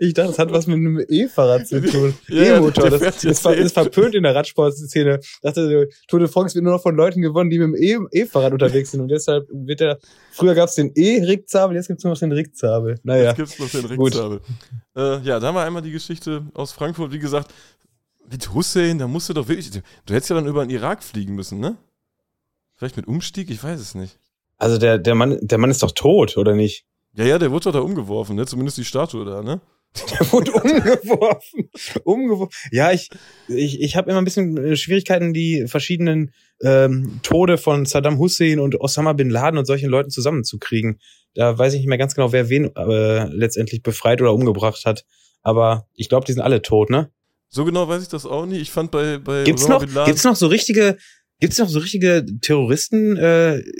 Ich 0.00 0.14
dachte, 0.14 0.28
das 0.28 0.38
hat 0.38 0.52
was 0.52 0.66
mit 0.66 0.76
einem 0.76 1.02
E-Fahrrad 1.08 1.66
zu 1.66 1.80
tun. 1.80 2.14
Ja, 2.28 2.58
E-Motor. 2.58 2.90
Das 2.90 3.24
ist, 3.24 3.40
ver 3.40 3.56
ist 3.56 3.72
verpönt 3.72 4.14
in 4.14 4.22
der 4.22 4.34
Radsportszene. 4.34 5.18
Ich 5.22 5.40
dachte, 5.42 5.88
Tour 6.08 6.20
de 6.20 6.28
France 6.28 6.54
wird 6.54 6.64
nur 6.64 6.74
noch 6.74 6.82
von 6.82 6.94
Leuten 6.94 7.22
gewonnen, 7.22 7.50
die 7.50 7.58
mit 7.58 7.80
dem 7.80 8.08
E-Fahrrad 8.10 8.52
unterwegs 8.52 8.90
sind. 8.90 9.00
Und 9.00 9.08
deshalb 9.08 9.46
wird 9.50 9.80
der, 9.80 9.98
früher 10.32 10.54
gab 10.54 10.68
es 10.68 10.74
den 10.74 10.92
E-Rickzabel, 10.94 11.76
jetzt 11.76 11.88
gibt 11.88 11.98
es 11.98 12.04
nur 12.04 12.12
noch 12.12 12.18
den 12.18 12.32
Rickzabel. 12.32 12.98
Naja. 13.02 13.30
Jetzt 13.30 13.36
gibt 13.36 13.48
es 13.48 13.58
noch 13.58 13.70
den 13.70 13.84
Rickzabel. 13.86 14.40
Äh, 14.96 15.20
ja, 15.20 15.40
da 15.40 15.46
haben 15.48 15.54
wir 15.54 15.62
einmal 15.62 15.82
die 15.82 15.92
Geschichte 15.92 16.46
aus 16.54 16.72
Frankfurt. 16.72 17.12
Wie 17.12 17.18
gesagt, 17.18 17.52
mit 18.30 18.52
Hussein, 18.52 18.98
da 18.98 19.06
musst 19.06 19.28
du 19.28 19.32
doch 19.32 19.48
wirklich, 19.48 19.70
du 19.70 20.14
hättest 20.14 20.30
ja 20.30 20.36
dann 20.36 20.46
über 20.46 20.64
den 20.64 20.70
Irak 20.70 21.02
fliegen 21.02 21.34
müssen, 21.34 21.60
ne? 21.60 21.76
Vielleicht 22.78 22.96
mit 22.96 23.08
Umstieg? 23.08 23.50
Ich 23.50 23.62
weiß 23.62 23.80
es 23.80 23.94
nicht. 23.96 24.18
Also 24.56 24.78
der, 24.78 24.98
der 24.98 25.16
Mann, 25.16 25.38
der 25.42 25.58
Mann 25.58 25.70
ist 25.70 25.82
doch 25.82 25.92
tot, 25.92 26.36
oder 26.36 26.54
nicht? 26.54 26.84
Ja, 27.14 27.24
ja, 27.24 27.38
der 27.38 27.50
wurde 27.50 27.64
doch 27.64 27.72
da 27.72 27.80
umgeworfen, 27.80 28.36
ne? 28.36 28.46
Zumindest 28.46 28.78
die 28.78 28.84
Statue 28.84 29.24
da, 29.24 29.42
ne? 29.42 29.60
Der 30.10 30.32
wurde 30.32 30.52
umgeworfen. 30.52 31.70
umgeworfen. 32.04 32.52
Ja, 32.70 32.92
ich, 32.92 33.08
ich, 33.48 33.80
ich 33.80 33.96
habe 33.96 34.10
immer 34.10 34.20
ein 34.20 34.24
bisschen 34.24 34.56
äh, 34.56 34.76
Schwierigkeiten, 34.76 35.32
die 35.32 35.66
verschiedenen 35.66 36.32
ähm, 36.62 37.20
Tode 37.22 37.58
von 37.58 37.84
Saddam 37.84 38.18
Hussein 38.18 38.60
und 38.60 38.80
Osama 38.80 39.12
bin 39.12 39.30
Laden 39.30 39.58
und 39.58 39.64
solchen 39.64 39.88
Leuten 39.88 40.10
zusammenzukriegen. 40.10 41.00
Da 41.34 41.58
weiß 41.58 41.72
ich 41.72 41.80
nicht 41.80 41.88
mehr 41.88 41.98
ganz 41.98 42.14
genau, 42.14 42.32
wer 42.32 42.48
wen 42.48 42.74
äh, 42.76 43.24
letztendlich 43.28 43.82
befreit 43.82 44.20
oder 44.20 44.34
umgebracht 44.34 44.84
hat. 44.84 45.04
Aber 45.42 45.88
ich 45.94 46.08
glaube, 46.08 46.26
die 46.26 46.32
sind 46.32 46.42
alle 46.42 46.62
tot, 46.62 46.90
ne? 46.90 47.10
So 47.48 47.64
genau 47.64 47.88
weiß 47.88 48.02
ich 48.02 48.08
das 48.08 48.26
auch 48.26 48.44
nicht. 48.44 48.60
Ich 48.60 48.70
fand 48.70 48.90
bei, 48.90 49.18
bei 49.18 49.44
gibt's 49.44 49.62
Osama 49.64 49.74
noch, 49.74 49.84
Bin 49.84 49.94
Laden 49.94 50.06
gibt's 50.06 50.24
noch 50.24 50.36
so 50.36 50.48
richtige 50.48 50.98
Gibt 51.40 51.52
es 51.52 51.58
noch 51.58 51.68
so 51.68 51.78
richtige 51.78 52.24
Terroristen, 52.40 53.16
äh, 53.16 53.62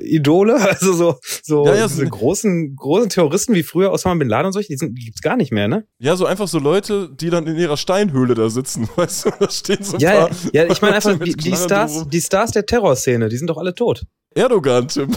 Idole, 0.00 0.56
also 0.56 0.92
so, 0.92 1.18
so 1.42 1.66
ja, 1.66 1.74
ja, 1.74 1.88
so 1.88 2.04
großen, 2.04 2.76
großen 2.76 3.08
Terroristen 3.08 3.54
wie 3.54 3.64
früher 3.64 3.90
Osama 3.90 4.14
Bin 4.16 4.28
Laden 4.28 4.46
und 4.46 4.52
solche, 4.52 4.68
die, 4.68 4.76
sind, 4.76 4.96
die 4.96 5.06
gibt's 5.06 5.22
gar 5.22 5.36
nicht 5.36 5.50
mehr, 5.50 5.66
ne? 5.66 5.86
Ja, 5.98 6.14
so 6.14 6.24
einfach 6.24 6.46
so 6.46 6.60
Leute, 6.60 7.10
die 7.12 7.30
dann 7.30 7.48
in 7.48 7.56
ihrer 7.56 7.76
Steinhöhle 7.76 8.34
da 8.34 8.48
sitzen, 8.48 8.88
weißt 8.96 9.24
du, 9.24 9.30
da 9.40 9.50
stehen 9.50 9.82
so 9.82 9.96
ein 9.96 10.00
ja, 10.00 10.26
paar 10.26 10.30
Ja, 10.52 10.66
ich 10.70 10.80
meine 10.82 10.94
einfach, 10.94 11.18
die, 11.24 11.34
die 11.34 11.56
Stars, 11.56 12.06
die 12.08 12.20
Stars 12.20 12.52
der 12.52 12.64
Terrorszene, 12.64 13.28
die 13.28 13.36
sind 13.36 13.48
doch 13.48 13.58
alle 13.58 13.74
tot. 13.74 14.04
Erdogan, 14.34 14.86
Tim. 14.86 15.10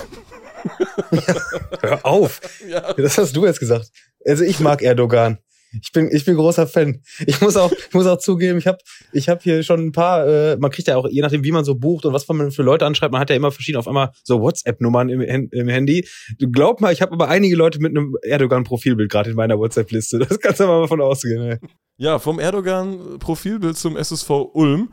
ja, 1.11 1.35
hör 1.81 2.05
auf. 2.05 2.41
Ja. 2.67 2.93
Das 2.93 3.19
hast 3.19 3.35
du 3.35 3.45
jetzt 3.45 3.59
gesagt. 3.59 3.91
Also 4.25 4.43
ich 4.43 4.59
mag 4.59 4.81
Erdogan. 4.81 5.37
Ich 5.81 5.91
bin, 5.91 6.09
ich 6.11 6.25
bin 6.25 6.35
großer 6.35 6.67
Fan. 6.67 7.01
Ich 7.25 7.41
muss 7.41 7.57
auch, 7.57 7.71
ich 7.71 7.93
muss 7.93 8.05
auch 8.05 8.17
zugeben, 8.17 8.57
ich 8.57 8.67
habe 8.67 8.77
ich 9.11 9.29
hab 9.29 9.43
hier 9.43 9.63
schon 9.63 9.87
ein 9.87 9.91
paar, 9.91 10.27
äh, 10.27 10.57
man 10.57 10.71
kriegt 10.71 10.87
ja 10.87 10.97
auch, 10.97 11.07
je 11.09 11.21
nachdem, 11.21 11.43
wie 11.43 11.51
man 11.51 11.65
so 11.65 11.75
bucht 11.75 12.05
und 12.05 12.13
was 12.13 12.27
man 12.27 12.51
für 12.51 12.63
Leute 12.63 12.85
anschreibt, 12.85 13.11
man 13.11 13.21
hat 13.21 13.29
ja 13.29 13.35
immer 13.35 13.51
verschiedene 13.51 13.79
auf 13.79 13.87
einmal 13.87 14.11
so 14.23 14.41
WhatsApp-Nummern 14.41 15.09
im, 15.09 15.49
im 15.51 15.67
Handy. 15.67 16.07
Du 16.39 16.49
glaub 16.49 16.81
mal, 16.81 16.93
ich 16.93 17.01
habe 17.01 17.13
aber 17.13 17.29
einige 17.29 17.55
Leute 17.55 17.79
mit 17.79 17.91
einem 17.91 18.15
Erdogan-Profilbild 18.21 19.11
gerade 19.11 19.29
in 19.31 19.35
meiner 19.35 19.57
WhatsApp-Liste. 19.57 20.19
Das 20.19 20.39
kannst 20.39 20.59
du 20.59 20.65
mal 20.65 20.81
davon 20.81 21.01
ausgehen. 21.01 21.41
Ey. 21.41 21.57
Ja, 21.97 22.19
vom 22.19 22.39
Erdogan-Profilbild 22.39 23.77
zum 23.77 23.95
SSV 23.95 24.29
Ulm. 24.53 24.89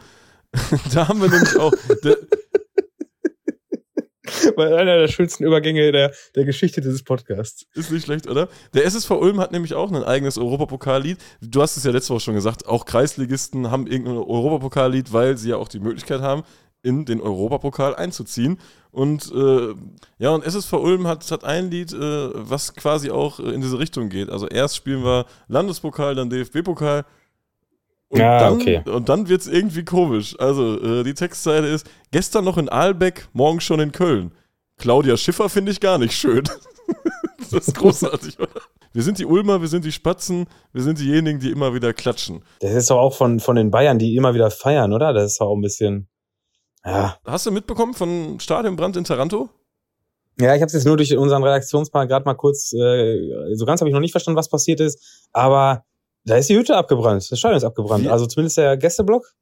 da 0.94 1.08
haben 1.08 1.20
wir 1.20 1.28
nämlich 1.28 1.56
auch. 1.56 1.72
Einer 4.56 4.98
der 4.98 5.08
schönsten 5.08 5.44
Übergänge 5.44 5.92
der, 5.92 6.12
der 6.34 6.44
Geschichte 6.44 6.80
dieses 6.80 7.02
Podcasts. 7.02 7.66
Ist 7.74 7.90
nicht 7.90 8.04
schlecht, 8.04 8.28
oder? 8.28 8.48
Der 8.74 8.84
SSV 8.84 9.10
Ulm 9.10 9.40
hat 9.40 9.52
nämlich 9.52 9.74
auch 9.74 9.90
ein 9.90 10.02
eigenes 10.02 10.38
Europapokallied. 10.38 11.18
Du 11.40 11.62
hast 11.62 11.76
es 11.76 11.84
ja 11.84 11.90
letzte 11.90 12.14
Woche 12.14 12.20
schon 12.20 12.34
gesagt, 12.34 12.66
auch 12.66 12.84
Kreisligisten 12.84 13.70
haben 13.70 13.86
irgendein 13.86 14.16
Europapokallied, 14.16 15.12
weil 15.12 15.36
sie 15.36 15.50
ja 15.50 15.56
auch 15.56 15.68
die 15.68 15.80
Möglichkeit 15.80 16.20
haben, 16.20 16.42
in 16.82 17.04
den 17.04 17.20
Europapokal 17.20 17.94
einzuziehen. 17.94 18.58
Und 18.90 19.32
äh, 19.32 19.74
ja, 20.18 20.30
und 20.30 20.44
SSV 20.44 20.72
Ulm 20.74 21.06
hat, 21.06 21.30
hat 21.30 21.44
ein 21.44 21.70
Lied, 21.70 21.92
äh, 21.92 21.98
was 22.34 22.74
quasi 22.74 23.10
auch 23.10 23.38
in 23.40 23.60
diese 23.60 23.78
Richtung 23.78 24.08
geht. 24.08 24.28
Also 24.28 24.48
erst 24.48 24.76
spielen 24.76 25.04
wir 25.04 25.26
Landespokal, 25.48 26.14
dann 26.14 26.28
DFB-Pokal. 26.28 27.04
Und 28.12 28.20
Ja, 28.20 28.38
dann, 28.40 28.52
okay. 28.52 28.82
Und 28.84 29.08
dann 29.08 29.28
wird's 29.30 29.46
irgendwie 29.46 29.84
komisch. 29.84 30.36
Also, 30.38 30.78
äh, 30.80 31.02
die 31.02 31.14
Textzeile 31.14 31.68
ist: 31.68 31.88
gestern 32.10 32.44
noch 32.44 32.58
in 32.58 32.68
Aalbeck, 32.68 33.28
morgen 33.32 33.60
schon 33.60 33.80
in 33.80 33.90
Köln. 33.90 34.32
Claudia 34.76 35.16
Schiffer 35.16 35.48
finde 35.48 35.72
ich 35.72 35.80
gar 35.80 35.96
nicht 35.96 36.12
schön. 36.12 36.42
das 37.50 37.68
ist 37.68 37.74
großartig, 37.74 38.38
oder? 38.38 38.60
Wir 38.92 39.02
sind 39.02 39.18
die 39.18 39.24
Ulmer, 39.24 39.62
wir 39.62 39.68
sind 39.68 39.86
die 39.86 39.92
Spatzen, 39.92 40.46
wir 40.74 40.82
sind 40.82 40.98
diejenigen, 40.98 41.40
die 41.40 41.50
immer 41.50 41.72
wieder 41.72 41.94
klatschen. 41.94 42.44
Das 42.60 42.74
ist 42.74 42.90
doch 42.90 42.98
auch 42.98 43.14
von, 43.14 43.40
von 43.40 43.56
den 43.56 43.70
Bayern, 43.70 43.98
die 43.98 44.14
immer 44.14 44.34
wieder 44.34 44.50
feiern, 44.50 44.92
oder? 44.92 45.14
Das 45.14 45.32
ist 45.32 45.40
doch 45.40 45.46
auch 45.46 45.56
ein 45.56 45.62
bisschen. 45.62 46.08
Ja. 46.84 47.16
Hast 47.24 47.46
du 47.46 47.50
mitbekommen 47.50 47.94
von 47.94 48.40
Stadionbrand 48.40 48.98
in 48.98 49.04
Taranto? 49.04 49.48
Ja, 50.38 50.54
ich 50.54 50.60
habe 50.60 50.66
es 50.66 50.74
jetzt 50.74 50.84
nur 50.84 50.98
durch 50.98 51.16
unseren 51.16 51.42
Redaktionspark 51.42 52.10
gerade 52.10 52.26
mal 52.26 52.34
kurz, 52.34 52.74
äh, 52.74 53.54
so 53.54 53.64
ganz 53.64 53.80
habe 53.80 53.88
ich 53.88 53.94
noch 53.94 54.00
nicht 54.00 54.12
verstanden, 54.12 54.36
was 54.36 54.50
passiert 54.50 54.80
ist, 54.80 55.28
aber 55.32 55.84
da 56.24 56.36
ist 56.36 56.48
die 56.48 56.56
Hütte 56.56 56.76
abgebrannt, 56.76 57.30
das 57.30 57.38
Stadion 57.38 57.56
ist 57.58 57.64
abgebrannt, 57.64 58.04
Wie? 58.04 58.08
also 58.08 58.26
zumindest 58.26 58.56
der 58.58 58.76
Gästeblock. 58.76 59.32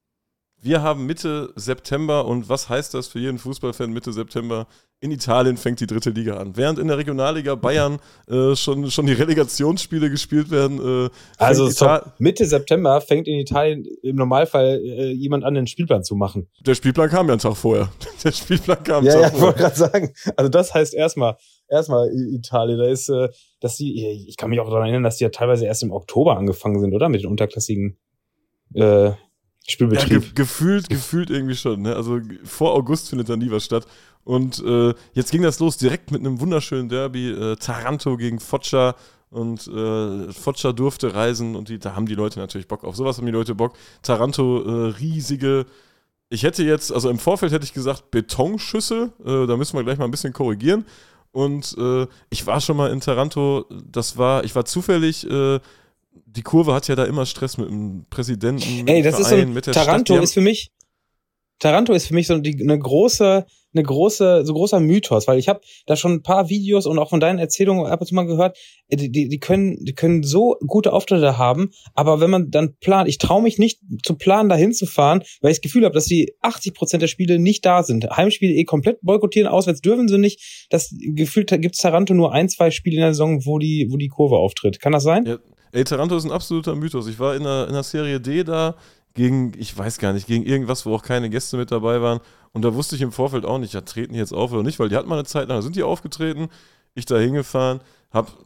Wir 0.62 0.82
haben 0.82 1.06
Mitte 1.06 1.52
September 1.56 2.26
und 2.26 2.50
was 2.50 2.68
heißt 2.68 2.92
das 2.92 3.08
für 3.08 3.18
jeden 3.18 3.38
Fußballfan 3.38 3.90
Mitte 3.92 4.12
September? 4.12 4.66
In 5.02 5.10
Italien 5.10 5.56
fängt 5.56 5.80
die 5.80 5.87
dritte 5.87 6.10
Liga 6.10 6.37
an. 6.37 6.54
Während 6.54 6.78
in 6.78 6.88
der 6.88 6.99
Regionalliga 6.99 7.54
Bayern 7.54 7.99
äh, 8.28 8.54
schon, 8.54 8.90
schon 8.90 9.06
die 9.06 9.14
Relegationsspiele 9.14 10.10
gespielt 10.10 10.50
werden. 10.50 11.06
Äh, 11.06 11.10
Also. 11.38 11.70
Mitte 12.18 12.44
September 12.44 13.00
fängt 13.00 13.26
in 13.26 13.38
Italien 13.40 13.87
im 14.02 14.16
Normalfall 14.16 14.78
äh, 14.84 15.10
jemand 15.12 15.44
an, 15.44 15.54
den 15.54 15.66
Spielplan 15.66 16.04
zu 16.04 16.14
machen. 16.14 16.46
der 16.66 16.75
Spielplan 16.75 17.08
kam 17.08 17.28
ja 17.28 17.32
einen 17.32 17.40
Tag 17.40 17.56
vorher. 17.56 17.88
Der 18.22 18.30
Spielplan 18.32 18.82
kam 18.84 18.96
einen 18.99 19.06
Ja, 19.06 19.12
Tag 19.14 19.20
ja, 19.22 19.26
ich 19.28 19.32
vorher. 19.32 19.46
wollte 19.46 19.58
gerade 19.60 19.76
sagen. 19.76 20.12
Also 20.37 20.50
das 20.50 20.75
heißt 20.75 20.92
erstmal, 20.92 21.38
erstmal 21.68 22.10
Italien. 22.12 22.78
Da 22.78 22.84
ist, 22.84 23.08
äh, 23.08 23.30
dass 23.61 23.76
die, 23.76 24.26
ich 24.26 24.37
kann 24.37 24.50
mich 24.50 24.61
auch 24.61 24.69
daran 24.69 24.85
erinnern, 24.85 25.02
dass 25.05 25.19
die 25.19 25.25
ja 25.25 25.31
teilweise 25.31 25.67
erst 25.67 25.83
im 25.83 25.93
Oktober 25.93 26.37
angefangen 26.37 26.81
sind, 26.81 26.95
oder? 26.95 27.09
Mit 27.09 27.23
den 27.23 27.29
unterklassigen 27.31 27.97
äh, 28.75 29.09
Ja, 29.09 29.17
Spielbetrieb. 29.69 30.09
ge 30.23 30.33
gefühlt, 30.35 30.88
gefühlt 30.88 31.31
irgendwie 31.31 31.55
schon. 31.55 31.83
Ne? 31.83 31.95
Also 31.95 32.21
vor 32.45 32.73
August 32.75 33.11
findet 33.11 33.29
da 33.29 33.37
nie 33.37 33.50
was 33.50 33.64
statt. 33.64 33.87
Und 34.25 34.62
äh, 34.64 34.95
jetzt 35.12 35.31
ging 35.31 35.43
das 35.43 35.61
los 35.61 35.76
direkt 35.76 36.11
mit 36.11 36.21
einem 36.21 36.40
wunderschönen 36.40 36.88
Derby. 36.88 37.31
Äh, 37.31 37.57
Taranto 37.57 38.17
gegen 38.17 38.40
Foggia. 38.40 38.95
Und 39.31 39.69
äh, 39.69 40.33
Foggia 40.33 40.73
durfte 40.73 41.14
reisen 41.14 41.55
und 41.55 41.69
die, 41.69 41.79
da 41.79 41.95
haben 41.95 42.07
die 42.07 42.17
Leute 42.17 42.40
natürlich 42.40 42.67
Bock. 42.67 42.83
Auf 42.83 42.97
sowas 42.97 43.17
haben 43.19 43.26
die 43.26 43.33
Leute 43.33 43.55
Bock. 43.55 43.75
Taranto, 44.02 44.62
äh, 44.62 44.88
riesige. 44.99 45.67
Ich 46.31 46.43
hätte 46.43 46.64
jetzt, 46.64 46.93
also 46.93 47.11
im 47.11 47.19
Vorfeld 47.19 47.52
hätte 47.52 47.64
ich 47.64 47.73
gesagt 47.73 48.11
Betonschüssel. 48.11 49.12
Äh, 49.25 49.47
da 49.47 49.57
müssen 49.57 49.76
wir 49.76 49.85
gleich 49.85 49.99
mal 49.99 50.07
ein 50.07 50.11
bisschen 50.11 50.33
korrigieren. 50.33 50.85
Und 51.32 51.76
äh, 51.78 52.06
ich 52.28 52.46
war 52.46 52.60
schon 52.60 52.76
mal 52.76 52.90
in 52.90 53.00
Taranto. 53.00 53.66
Das 53.84 54.16
war, 54.16 54.44
ich 54.44 54.54
war 54.54 54.64
zufällig. 54.64 55.28
Äh, 55.28 55.60
die 56.26 56.42
Kurve 56.42 56.75
hat 56.75 56.88
ja 56.88 56.96
da 56.96 57.04
immer 57.04 57.26
Stress 57.26 57.56
mit 57.56 57.68
dem 57.68 58.04
Präsidenten. 58.10 58.78
Mit 58.78 58.88
Ey, 58.88 59.02
das 59.02 59.14
ist 59.14 59.28
so 59.28 59.34
Verein, 59.34 59.49
ein, 59.49 59.54
mit 59.54 59.66
der 59.66 59.75
Taranto 59.75 60.14
Stadt. 60.14 60.25
Ist 60.25 60.34
für 60.34 60.40
mich, 60.40 60.72
Taranto 61.61 61.93
ist 61.93 62.07
für 62.07 62.14
mich 62.14 62.26
so 62.26 62.38
die, 62.38 62.61
eine 62.61 62.79
große, 62.79 63.47
eine 63.73 63.83
große, 63.83 64.45
so 64.45 64.55
großer 64.55 64.81
Mythos, 64.81 65.29
weil 65.29 65.38
ich 65.38 65.49
habe 65.49 65.61
da 65.87 65.95
schon 65.95 66.12
ein 66.14 66.23
paar 66.23 66.49
Videos 66.49 66.87
und 66.87 66.99
auch 66.99 67.11
von 67.11 67.21
deinen 67.21 67.38
Erzählungen 67.38 67.87
ab 67.87 68.00
und 68.00 68.07
zu 68.07 68.14
mal 68.14 68.26
gehört, 68.26 68.59
äh, 68.88 68.97
die, 68.97 69.11
die, 69.12 69.29
die 69.29 69.38
können, 69.38 69.76
die 69.85 69.93
können 69.93 70.23
so 70.23 70.57
gute 70.67 70.93
Auftritte 70.93 71.38
haben, 71.38 71.71
aber 71.95 72.21
wenn 72.21 72.31
man 72.31 72.50
dann 72.50 72.76
plant, 72.81 73.09
ich 73.09 73.19
traue 73.19 73.43
mich 73.43 73.59
nicht 73.59 73.81
zu 74.02 74.14
planen, 74.14 74.49
da 74.49 74.57
hinzufahren, 74.57 75.23
weil 75.40 75.52
ich 75.52 75.59
das 75.59 75.62
Gefühl 75.62 75.85
habe, 75.85 75.95
dass 75.95 76.07
die 76.07 76.35
80 76.40 76.75
Prozent 76.75 77.02
der 77.02 77.09
Spiele 77.09 77.38
nicht 77.38 77.64
da 77.64 77.83
sind. 77.83 78.09
Heimspiele 78.11 78.55
eh 78.55 78.64
komplett 78.64 79.00
boykottieren, 79.02 79.49
auswärts 79.49 79.83
dürfen 79.83 80.09
sie 80.09 80.19
nicht. 80.19 80.67
Das 80.71 80.95
gefühlt 80.99 81.50
gibt's 81.61 81.79
Taranto 81.79 82.14
nur 82.14 82.33
ein, 82.33 82.49
zwei 82.49 82.71
Spiele 82.71 82.97
in 82.97 83.02
der 83.02 83.14
Saison, 83.14 83.45
wo 83.45 83.59
die, 83.59 83.87
wo 83.90 83.99
die 83.99 84.09
Kurve 84.09 84.37
auftritt. 84.37 84.81
Kann 84.81 84.93
das 84.93 85.05
sein? 85.05 85.26
Ja, 85.26 85.38
ey, 85.73 85.85
Taranto 85.85 86.17
ist 86.17 86.25
ein 86.25 86.33
absoluter 86.33 86.75
Mythos. 86.75 87.07
Ich 87.07 87.19
war 87.19 87.37
in 87.37 87.45
der, 87.45 87.69
in 87.69 87.75
der 87.75 87.83
Serie 87.83 88.21
D 88.21 88.45
da 88.45 88.76
gegen, 89.14 89.52
ich 89.59 89.76
weiß 89.76 89.99
gar 89.99 90.12
nicht, 90.12 90.26
gegen 90.26 90.45
irgendwas, 90.45 90.87
wo 90.87 90.95
auch 90.95 91.02
keine 91.02 91.31
Gäste 91.31 91.57
mit 91.57 91.71
dabei 91.71 92.00
waren. 92.00 92.21
Und 92.52 92.62
da 92.62 92.75
wusste 92.75 92.97
ich 92.97 93.02
im 93.02 93.12
Vorfeld 93.12 93.45
auch 93.45 93.59
nicht, 93.59 93.75
ja, 93.75 93.81
treten 93.81 94.12
die 94.12 94.19
jetzt 94.19 94.33
auf 94.33 94.52
oder 94.52 94.62
nicht, 94.62 94.79
weil 94.79 94.88
die 94.88 94.97
hatten 94.97 95.09
mal 95.09 95.17
eine 95.17 95.25
Zeit 95.25 95.49
lang, 95.49 95.59
da 95.59 95.62
sind 95.62 95.76
die 95.76 95.83
aufgetreten, 95.83 96.49
ich 96.95 97.07
da 97.07 97.19
hingefahren, 97.19 97.81
hab 98.11 98.37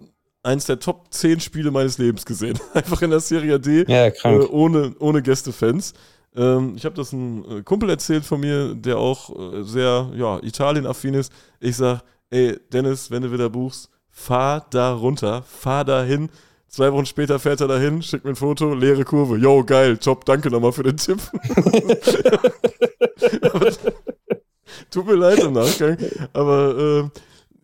eins 0.43 0.67
der 0.67 0.79
Top 0.79 1.07
10 1.11 1.41
Spiele 1.41 1.71
meines 1.71 1.99
Lebens 1.99 2.27
gesehen. 2.27 2.59
Einfach 2.75 3.03
in 3.03 3.11
der 3.11 3.21
Serie 3.21 3.59
D. 3.59 3.85
Ja, 3.89 4.11
krank. 4.11 4.43
Äh, 4.43 4.47
ohne, 4.47 4.95
ohne 4.99 5.23
Gästefans. 5.23 5.95
Ähm, 6.37 6.75
ich 6.77 6.85
habe 6.85 6.95
das 6.95 7.13
einem 7.13 7.45
äh, 7.49 7.63
Kumpel 7.63 7.89
erzählt 7.91 8.25
von 8.25 8.41
mir, 8.41 8.75
der 8.75 8.99
auch 8.99 9.31
äh, 9.31 9.63
sehr 9.63 10.11
ja, 10.15 10.39
Italien-affin 10.43 11.15
ist. 11.15 11.33
Ich 11.61 11.77
sag, 11.77 12.03
ey, 12.31 12.59
Dennis, 12.73 13.11
wenn 13.11 13.23
du 13.23 13.33
wieder 13.33 13.49
buchst, 13.49 13.89
fahr 14.11 14.67
da 14.71 14.93
runter, 14.93 15.43
fahr 15.43 15.85
da 15.85 16.03
hin. 16.03 16.29
Zwei 16.75 16.93
Wochen 16.93 17.07
später 17.07 17.39
fährt 17.39 17.61
er 17.61 17.69
dahin, 17.69 18.03
schickt 18.03 18.25
mir 18.25 18.31
ein 18.31 18.37
Foto, 18.37 18.75
leere 18.75 19.05
Kurve. 19.05 19.37
Yo, 19.37 19.63
geil, 19.63 19.97
top, 19.97 20.25
danke 20.25 20.51
nochmal 20.51 20.73
für 20.73 20.83
den 20.83 20.97
Tipp. 20.97 21.21
Aber, 23.43 23.71
tut 24.91 25.07
mir 25.07 25.15
leid 25.15 25.39
im 25.39 25.53
Nachgang, 25.53 25.97
aber 26.33 26.77
äh, 26.77 27.05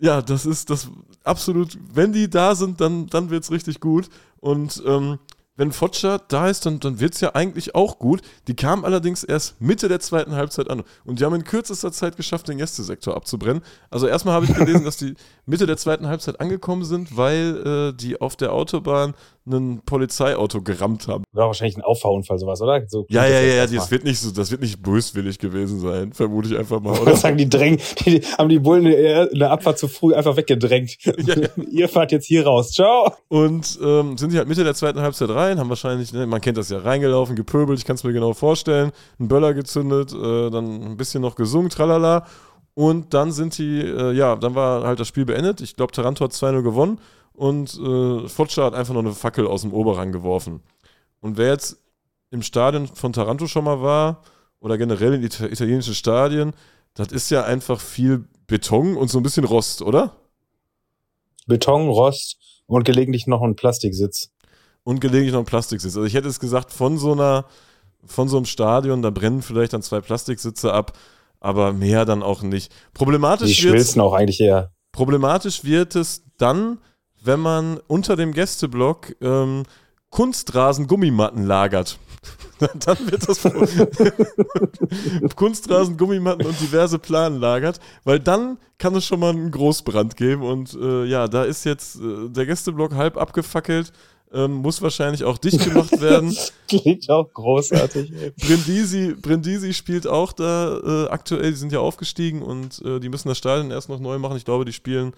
ja, 0.07 0.23
das 0.23 0.47
ist 0.47 0.71
das 0.71 0.88
absolut, 1.25 1.76
wenn 1.93 2.12
die 2.12 2.31
da 2.31 2.55
sind, 2.55 2.81
dann, 2.81 3.09
dann 3.09 3.31
wird 3.31 3.43
es 3.43 3.50
richtig 3.50 3.81
gut. 3.81 4.09
Und 4.38 4.81
ähm, 4.87 5.19
wenn 5.61 5.73
Foggia 5.73 6.17
da 6.17 6.49
ist, 6.49 6.64
dann, 6.64 6.81
dann 6.81 7.00
wird 7.00 7.14
es 7.14 7.21
ja 7.21 7.35
eigentlich 7.35 7.75
auch 7.75 7.99
gut. 7.99 8.23
Die 8.49 8.57
kamen 8.57 8.87
allerdings 8.87 9.25
erst 9.25 9.61
Mitte 9.61 9.88
der 9.88 10.00
zweiten 10.00 10.33
Halbzeit 10.33 10.71
an. 10.71 10.85
Und 11.05 11.21
die 11.21 11.25
haben 11.26 11.35
in 11.35 11.45
kürzester 11.45 11.93
Zeit 11.93 12.17
geschafft, 12.17 12.49
den 12.49 12.57
Gästesektor 12.57 13.14
abzubrennen. 13.14 13.62
Also 13.90 14.07
erstmal 14.07 14.33
habe 14.33 14.47
ich 14.47 14.55
gelesen, 14.55 14.85
dass 14.85 14.97
die 14.97 15.17
Mitte 15.50 15.66
der 15.66 15.76
zweiten 15.76 16.07
Halbzeit 16.07 16.40
angekommen 16.40 16.85
sind, 16.85 17.16
weil 17.16 17.90
äh, 17.90 17.97
die 17.97 18.21
auf 18.21 18.37
der 18.37 18.52
Autobahn 18.52 19.14
ein 19.47 19.83
Polizeiauto 19.85 20.62
gerammt 20.62 21.09
haben. 21.09 21.25
War 21.33 21.47
wahrscheinlich 21.47 21.76
ein 21.76 21.83
Auffahrunfall, 21.83 22.38
sowas, 22.38 22.61
oder? 22.61 22.83
So 22.88 23.07
Ja, 23.09 23.23
klingt 23.23 23.35
ja, 23.35 23.40
das 23.40 23.49
ja, 23.49 23.54
ja, 23.54 23.66
das 23.66 23.90
wird 23.90 24.04
nicht 24.04 24.21
so, 24.21 24.30
das 24.30 24.50
wird 24.50 24.61
nicht 24.61 24.83
böswillig 24.83 25.38
gewesen 25.38 25.80
sein, 25.80 26.12
vermute 26.12 26.50
ich 26.50 26.59
einfach 26.59 26.80
mal. 26.80 26.99
Oder 26.99 27.16
sagen 27.16 27.37
die 27.37 27.49
drängen, 27.49 27.80
die, 28.04 28.21
haben 28.38 28.49
die 28.49 28.59
Bullen 28.59 28.87
in 28.87 29.38
der 29.38 29.50
Abfahrt 29.50 29.78
zu 29.78 29.88
früh 29.88 30.14
einfach 30.14 30.37
weggedrängt. 30.37 30.97
Ja, 31.21 31.37
ja. 31.37 31.49
Ihr 31.71 31.88
fahrt 31.88 32.12
jetzt 32.12 32.26
hier 32.26 32.47
raus. 32.47 32.73
Ciao. 32.73 33.12
Und 33.28 33.78
ähm, 33.83 34.16
sind 34.16 34.33
die 34.33 34.38
halt 34.38 34.49
Mitte 34.49 34.64
der 34.64 34.75
zweiten 34.75 35.00
Halbzeit 35.00 35.28
rein, 35.28 35.59
haben 35.59 35.69
wahrscheinlich, 35.69 36.12
ne, 36.12 36.26
man 36.26 36.40
kennt 36.40 36.57
das 36.57 36.71
ja, 36.71 36.78
reingelaufen, 36.78 37.37
gepöbelt, 37.37 37.78
ich 37.78 37.85
kann 37.85 37.97
es 37.97 38.04
mir 38.04 38.12
genau 38.12 38.33
vorstellen, 38.33 38.90
einen 39.19 39.28
Böller 39.28 39.52
gezündet, 39.52 40.12
äh, 40.12 40.50
dann 40.50 40.83
ein 40.83 40.97
bisschen 40.97 41.21
noch 41.21 41.35
gesungen, 41.35 41.69
tralala. 41.69 42.26
Und 42.80 43.12
dann 43.12 43.30
sind 43.30 43.58
die, 43.58 43.78
äh, 43.78 44.12
ja, 44.12 44.37
dann 44.37 44.54
war 44.54 44.84
halt 44.84 44.99
das 44.99 45.06
Spiel 45.06 45.26
beendet. 45.26 45.60
Ich 45.60 45.76
glaube, 45.76 45.92
Taranto 45.92 46.25
hat 46.25 46.32
2-0 46.32 46.62
gewonnen 46.62 46.99
und 47.34 47.78
äh, 47.78 48.26
Foggia 48.26 48.64
hat 48.64 48.72
einfach 48.72 48.94
noch 48.94 49.02
eine 49.02 49.12
Fackel 49.12 49.46
aus 49.46 49.60
dem 49.60 49.75
Oberrang 49.75 50.12
geworfen. 50.12 50.62
Und 51.20 51.37
wer 51.37 51.49
jetzt 51.49 51.76
im 52.30 52.40
Stadion 52.40 52.87
von 52.87 53.12
Taranto 53.12 53.49
schon 53.49 53.64
mal 53.64 53.82
war 53.82 54.22
oder 54.60 54.78
generell 54.78 55.12
in 55.12 55.22
Ita 55.22 55.44
italienischen 55.44 55.92
Stadien, 55.92 56.54
das 56.94 57.08
ist 57.12 57.28
ja 57.30 57.44
einfach 57.44 57.78
viel 57.78 58.25
Beton 58.46 58.96
und 58.96 59.10
so 59.10 59.18
ein 59.18 59.25
bisschen 59.25 59.44
Rost, 59.44 59.82
oder? 59.82 60.16
Beton, 61.46 61.87
Rost 61.87 62.38
und 62.64 62.84
gelegentlich 62.84 63.26
noch 63.26 63.42
ein 63.42 63.56
Plastiksitz. 63.56 64.30
und 64.84 65.02
gelegentlich 65.02 65.34
noch 65.34 65.40
ein 65.40 65.44
Plastiksitz. 65.44 65.96
Also 65.96 66.06
ich 66.06 66.14
hätte 66.14 66.28
es 66.28 66.40
gesagt, 66.40 66.72
von 66.72 66.96
so 66.96 67.12
einer, 67.12 67.44
von 68.06 68.26
so 68.26 68.38
einem 68.38 68.46
Stadion, 68.46 69.02
da 69.02 69.10
brennen 69.10 69.42
vielleicht 69.42 69.75
dann 69.75 69.82
zwei 69.82 70.00
Plastiksitze 70.00 70.72
ab, 70.72 70.96
aber 71.40 71.73
mehr 71.73 72.04
dann 72.04 72.23
auch 72.23 72.42
nicht. 72.42 72.73
Die 72.73 72.99
Problematisch 72.99 73.62
wird, 73.62 73.73
schmilzen 73.73 74.00
auch 74.00 74.12
eigentlich 74.12 74.40
eher. 74.40 74.70
problematisch 74.92 75.64
wird 75.64 75.97
es 75.97 76.25
dann, 76.38 76.78
wenn 77.23 77.40
man 77.40 77.78
unter 77.87 78.16
dem 78.16 78.32
Gästeblock 78.32 79.16
ähm, 79.20 79.64
Kunstrasen-Gummimatten 80.11 81.44
lagert. 81.44 81.99
dann 82.75 82.99
wird 83.11 83.26
das 83.28 83.40
Kunstrasen, 85.37 85.97
Gummimatten 85.97 86.47
und 86.47 86.61
diverse 86.61 86.99
Planen 86.99 87.40
lagert, 87.40 87.80
weil 88.04 88.20
dann 88.20 88.59
kann 88.78 88.94
es 88.94 89.06
schon 89.06 89.20
mal 89.20 89.30
einen 89.30 89.50
Großbrand 89.50 90.16
geben 90.16 90.42
und 90.42 90.75
äh, 90.75 91.04
ja, 91.04 91.28
da 91.28 91.44
ist 91.44 91.64
jetzt 91.64 91.97
äh, 91.97 92.28
der 92.28 92.47
Gästeblock 92.47 92.94
halb 92.94 93.16
abgefackelt. 93.16 93.92
Ähm, 94.32 94.54
muss 94.54 94.80
wahrscheinlich 94.80 95.25
auch 95.25 95.38
dicht 95.38 95.64
gemacht 95.64 96.00
werden. 96.00 96.37
Klingt 96.68 97.10
auch 97.10 97.32
großartig. 97.32 98.12
Brindisi, 98.37 99.14
Brindisi 99.20 99.75
spielt 99.75 100.06
auch 100.06 100.32
da 100.32 100.78
äh, 100.78 101.08
aktuell, 101.08 101.50
die 101.50 101.56
sind 101.56 101.72
ja 101.72 101.80
aufgestiegen 101.80 102.42
und 102.42 102.80
äh, 102.84 103.00
die 103.00 103.08
müssen 103.08 103.28
das 103.28 103.38
Stadion 103.38 103.70
erst 103.70 103.88
noch 103.88 103.99
neu 104.00 104.18
machen. 104.18 104.37
Ich 104.37 104.44
glaube, 104.44 104.64
die 104.64 104.72
spielen 104.72 105.12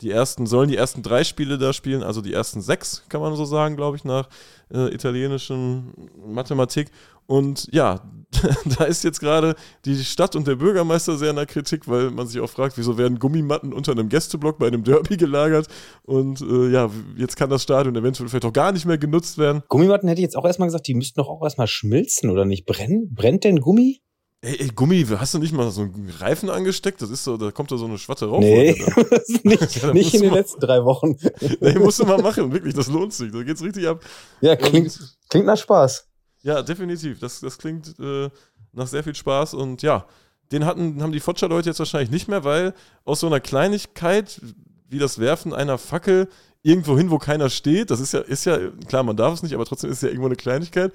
die 0.00 0.10
ersten, 0.10 0.46
sollen 0.46 0.68
die 0.68 0.76
ersten 0.76 1.02
drei 1.02 1.24
Spiele 1.24 1.58
da 1.58 1.72
spielen, 1.72 2.02
also 2.02 2.20
die 2.20 2.32
ersten 2.32 2.60
sechs, 2.60 3.02
kann 3.08 3.20
man 3.20 3.34
so 3.34 3.44
sagen, 3.44 3.76
glaube 3.76 3.96
ich, 3.96 4.04
nach 4.04 4.28
äh, 4.72 4.94
italienischen 4.94 5.92
Mathematik. 6.26 6.90
Und 7.28 7.68
ja, 7.72 8.00
da 8.78 8.84
ist 8.84 9.04
jetzt 9.04 9.20
gerade 9.20 9.54
die 9.84 9.96
Stadt 9.96 10.34
und 10.34 10.46
der 10.46 10.56
Bürgermeister 10.56 11.16
sehr 11.18 11.30
in 11.30 11.36
der 11.36 11.44
Kritik, 11.46 11.86
weil 11.86 12.10
man 12.10 12.26
sich 12.26 12.40
auch 12.40 12.48
fragt, 12.48 12.78
wieso 12.78 12.96
werden 12.96 13.18
Gummimatten 13.18 13.72
unter 13.72 13.92
einem 13.92 14.08
Gästeblock 14.08 14.58
bei 14.58 14.66
einem 14.66 14.82
Derby 14.82 15.16
gelagert? 15.18 15.66
Und 16.04 16.40
äh, 16.40 16.70
ja, 16.70 16.90
jetzt 17.16 17.36
kann 17.36 17.50
das 17.50 17.62
Stadion 17.62 17.94
eventuell 17.96 18.28
vielleicht 18.30 18.46
auch 18.46 18.52
gar 18.52 18.72
nicht 18.72 18.86
mehr 18.86 18.98
genutzt 18.98 19.36
werden. 19.36 19.62
Gummimatten 19.68 20.08
hätte 20.08 20.20
ich 20.20 20.24
jetzt 20.24 20.36
auch 20.36 20.46
erstmal 20.46 20.68
gesagt, 20.68 20.86
die 20.88 20.94
müssten 20.94 21.20
doch 21.20 21.28
auch 21.28 21.42
erstmal 21.42 21.66
schmilzen 21.66 22.30
oder 22.30 22.46
nicht 22.46 22.64
brennen. 22.64 23.12
Brennt 23.14 23.44
denn 23.44 23.60
Gummi? 23.60 24.00
Ey, 24.40 24.56
ey, 24.58 24.68
Gummi, 24.68 25.04
hast 25.04 25.34
du 25.34 25.38
nicht 25.38 25.52
mal 25.52 25.70
so 25.70 25.82
einen 25.82 26.10
Reifen 26.18 26.48
angesteckt? 26.48 27.02
Das 27.02 27.10
ist 27.10 27.24
so, 27.24 27.36
da 27.36 27.50
kommt 27.50 27.72
da 27.72 27.76
so 27.76 27.86
eine 27.86 27.98
Schwatte 27.98 28.26
rauf. 28.26 28.40
Nee, 28.40 28.70
nicht, 29.42 29.76
ja, 29.82 29.92
nicht 29.92 30.14
in 30.14 30.22
den 30.22 30.32
letzten 30.32 30.60
drei 30.60 30.82
Wochen. 30.84 31.16
nee, 31.60 31.78
musst 31.78 31.98
du 31.98 32.06
mal 32.06 32.22
machen, 32.22 32.52
wirklich, 32.52 32.72
das 32.72 32.88
lohnt 32.88 33.12
sich. 33.12 33.32
Da 33.32 33.42
geht's 33.42 33.62
richtig 33.62 33.86
ab. 33.86 34.00
Ja, 34.40 34.56
klingt, 34.56 34.86
und, 34.86 35.16
klingt 35.28 35.46
nach 35.46 35.58
Spaß. 35.58 36.07
Ja, 36.48 36.62
definitiv. 36.62 37.18
Das, 37.18 37.40
das 37.40 37.58
klingt 37.58 37.94
äh, 38.00 38.30
nach 38.72 38.86
sehr 38.86 39.04
viel 39.04 39.14
Spaß 39.14 39.52
und 39.52 39.82
ja, 39.82 40.06
den 40.50 40.64
hatten, 40.64 41.02
haben 41.02 41.12
die 41.12 41.20
Fotscher-Leute 41.20 41.68
jetzt 41.68 41.78
wahrscheinlich 41.78 42.10
nicht 42.10 42.26
mehr, 42.26 42.42
weil 42.42 42.72
aus 43.04 43.20
so 43.20 43.26
einer 43.26 43.38
Kleinigkeit 43.38 44.40
wie 44.88 44.98
das 44.98 45.18
Werfen 45.18 45.52
einer 45.52 45.76
Fackel 45.76 46.26
irgendwo 46.62 46.96
hin, 46.96 47.10
wo 47.10 47.18
keiner 47.18 47.50
steht, 47.50 47.90
das 47.90 48.00
ist 48.00 48.14
ja, 48.14 48.20
ist 48.20 48.46
ja, 48.46 48.56
klar, 48.86 49.02
man 49.02 49.14
darf 49.14 49.34
es 49.34 49.42
nicht, 49.42 49.52
aber 49.52 49.66
trotzdem 49.66 49.90
ist 49.90 49.98
es 49.98 50.02
ja 50.04 50.08
irgendwo 50.08 50.28
eine 50.28 50.36
Kleinigkeit, 50.36 50.90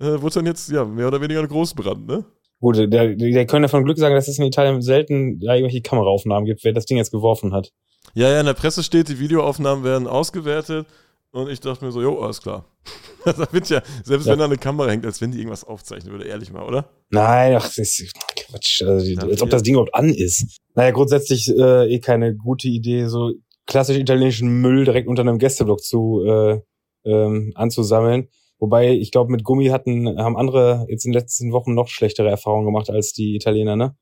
äh, 0.00 0.20
wurde 0.20 0.34
dann 0.34 0.46
jetzt 0.46 0.72
ja 0.72 0.84
mehr 0.84 1.06
oder 1.06 1.20
weniger 1.20 1.38
ein 1.38 1.46
Großbrand, 1.46 2.04
ne? 2.04 2.24
Gut, 2.58 2.76
der, 2.76 3.14
der 3.14 3.46
können 3.46 3.62
ja 3.62 3.68
von 3.68 3.84
Glück 3.84 3.98
sagen, 3.98 4.16
dass 4.16 4.26
es 4.26 4.40
in 4.40 4.44
Italien 4.44 4.82
selten 4.82 5.38
da 5.38 5.54
irgendwelche 5.54 5.82
Kameraaufnahmen 5.82 6.46
gibt, 6.46 6.64
wer 6.64 6.72
das 6.72 6.86
Ding 6.86 6.96
jetzt 6.96 7.12
geworfen 7.12 7.52
hat. 7.52 7.72
Ja, 8.14 8.28
ja, 8.28 8.40
in 8.40 8.46
der 8.46 8.54
Presse 8.54 8.82
steht, 8.82 9.08
die 9.08 9.20
Videoaufnahmen 9.20 9.84
werden 9.84 10.08
ausgewertet 10.08 10.88
und 11.36 11.50
ich 11.50 11.60
dachte 11.60 11.84
mir 11.84 11.92
so, 11.92 12.00
jo, 12.00 12.18
alles 12.18 12.40
klar. 12.40 12.64
das 13.24 13.52
wird 13.52 13.68
ja, 13.68 13.82
selbst 14.04 14.26
ja. 14.26 14.32
wenn 14.32 14.38
da 14.38 14.46
eine 14.46 14.56
Kamera 14.56 14.88
hängt, 14.88 15.04
als 15.04 15.20
wenn 15.20 15.32
die 15.32 15.38
irgendwas 15.38 15.64
aufzeichnen 15.64 16.12
würde, 16.12 16.24
ehrlich 16.24 16.50
mal, 16.50 16.62
oder? 16.62 16.88
Nein, 17.10 17.56
ach, 17.56 17.66
das 17.66 17.78
ist 17.78 18.12
Quatsch. 18.34 18.82
Also, 18.82 19.20
als 19.20 19.42
ob 19.42 19.50
das 19.50 19.62
Ding 19.62 19.74
überhaupt 19.74 19.94
an 19.94 20.08
ist. 20.08 20.60
Naja, 20.74 20.92
grundsätzlich 20.92 21.48
äh, 21.48 21.92
eh 21.92 22.00
keine 22.00 22.34
gute 22.36 22.68
Idee, 22.68 23.06
so 23.06 23.32
klassisch 23.66 23.98
italienischen 23.98 24.60
Müll 24.60 24.84
direkt 24.84 25.08
unter 25.08 25.22
einem 25.22 25.38
Gästeblock 25.38 25.82
zu 25.82 26.24
äh, 26.24 26.60
ähm, 27.04 27.52
anzusammeln. 27.54 28.28
Wobei, 28.58 28.92
ich 28.92 29.10
glaube, 29.10 29.30
mit 29.30 29.44
Gummi 29.44 29.66
hatten, 29.66 30.18
haben 30.18 30.38
andere 30.38 30.86
jetzt 30.88 31.04
in 31.04 31.12
den 31.12 31.20
letzten 31.20 31.52
Wochen 31.52 31.74
noch 31.74 31.88
schlechtere 31.88 32.30
Erfahrungen 32.30 32.64
gemacht 32.64 32.88
als 32.88 33.12
die 33.12 33.36
Italiener, 33.36 33.76
ne? 33.76 33.94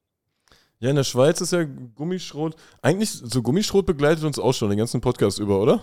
Ja, 0.79 0.91
in 0.91 0.97
der 0.97 1.05
Schweiz 1.05 1.41
ist 1.41 1.53
ja 1.53 1.65
Gummischrot. 1.65 2.55
Eigentlich, 2.83 3.11
so 3.11 3.43
Gummischrot 3.43 3.87
begleitet 3.87 4.23
uns 4.23 4.39
auch 4.39 4.53
schon 4.53 4.69
den 4.69 4.79
ganzen 4.79 5.01
Podcast 5.01 5.39
über, 5.41 5.61
oder? 5.61 5.83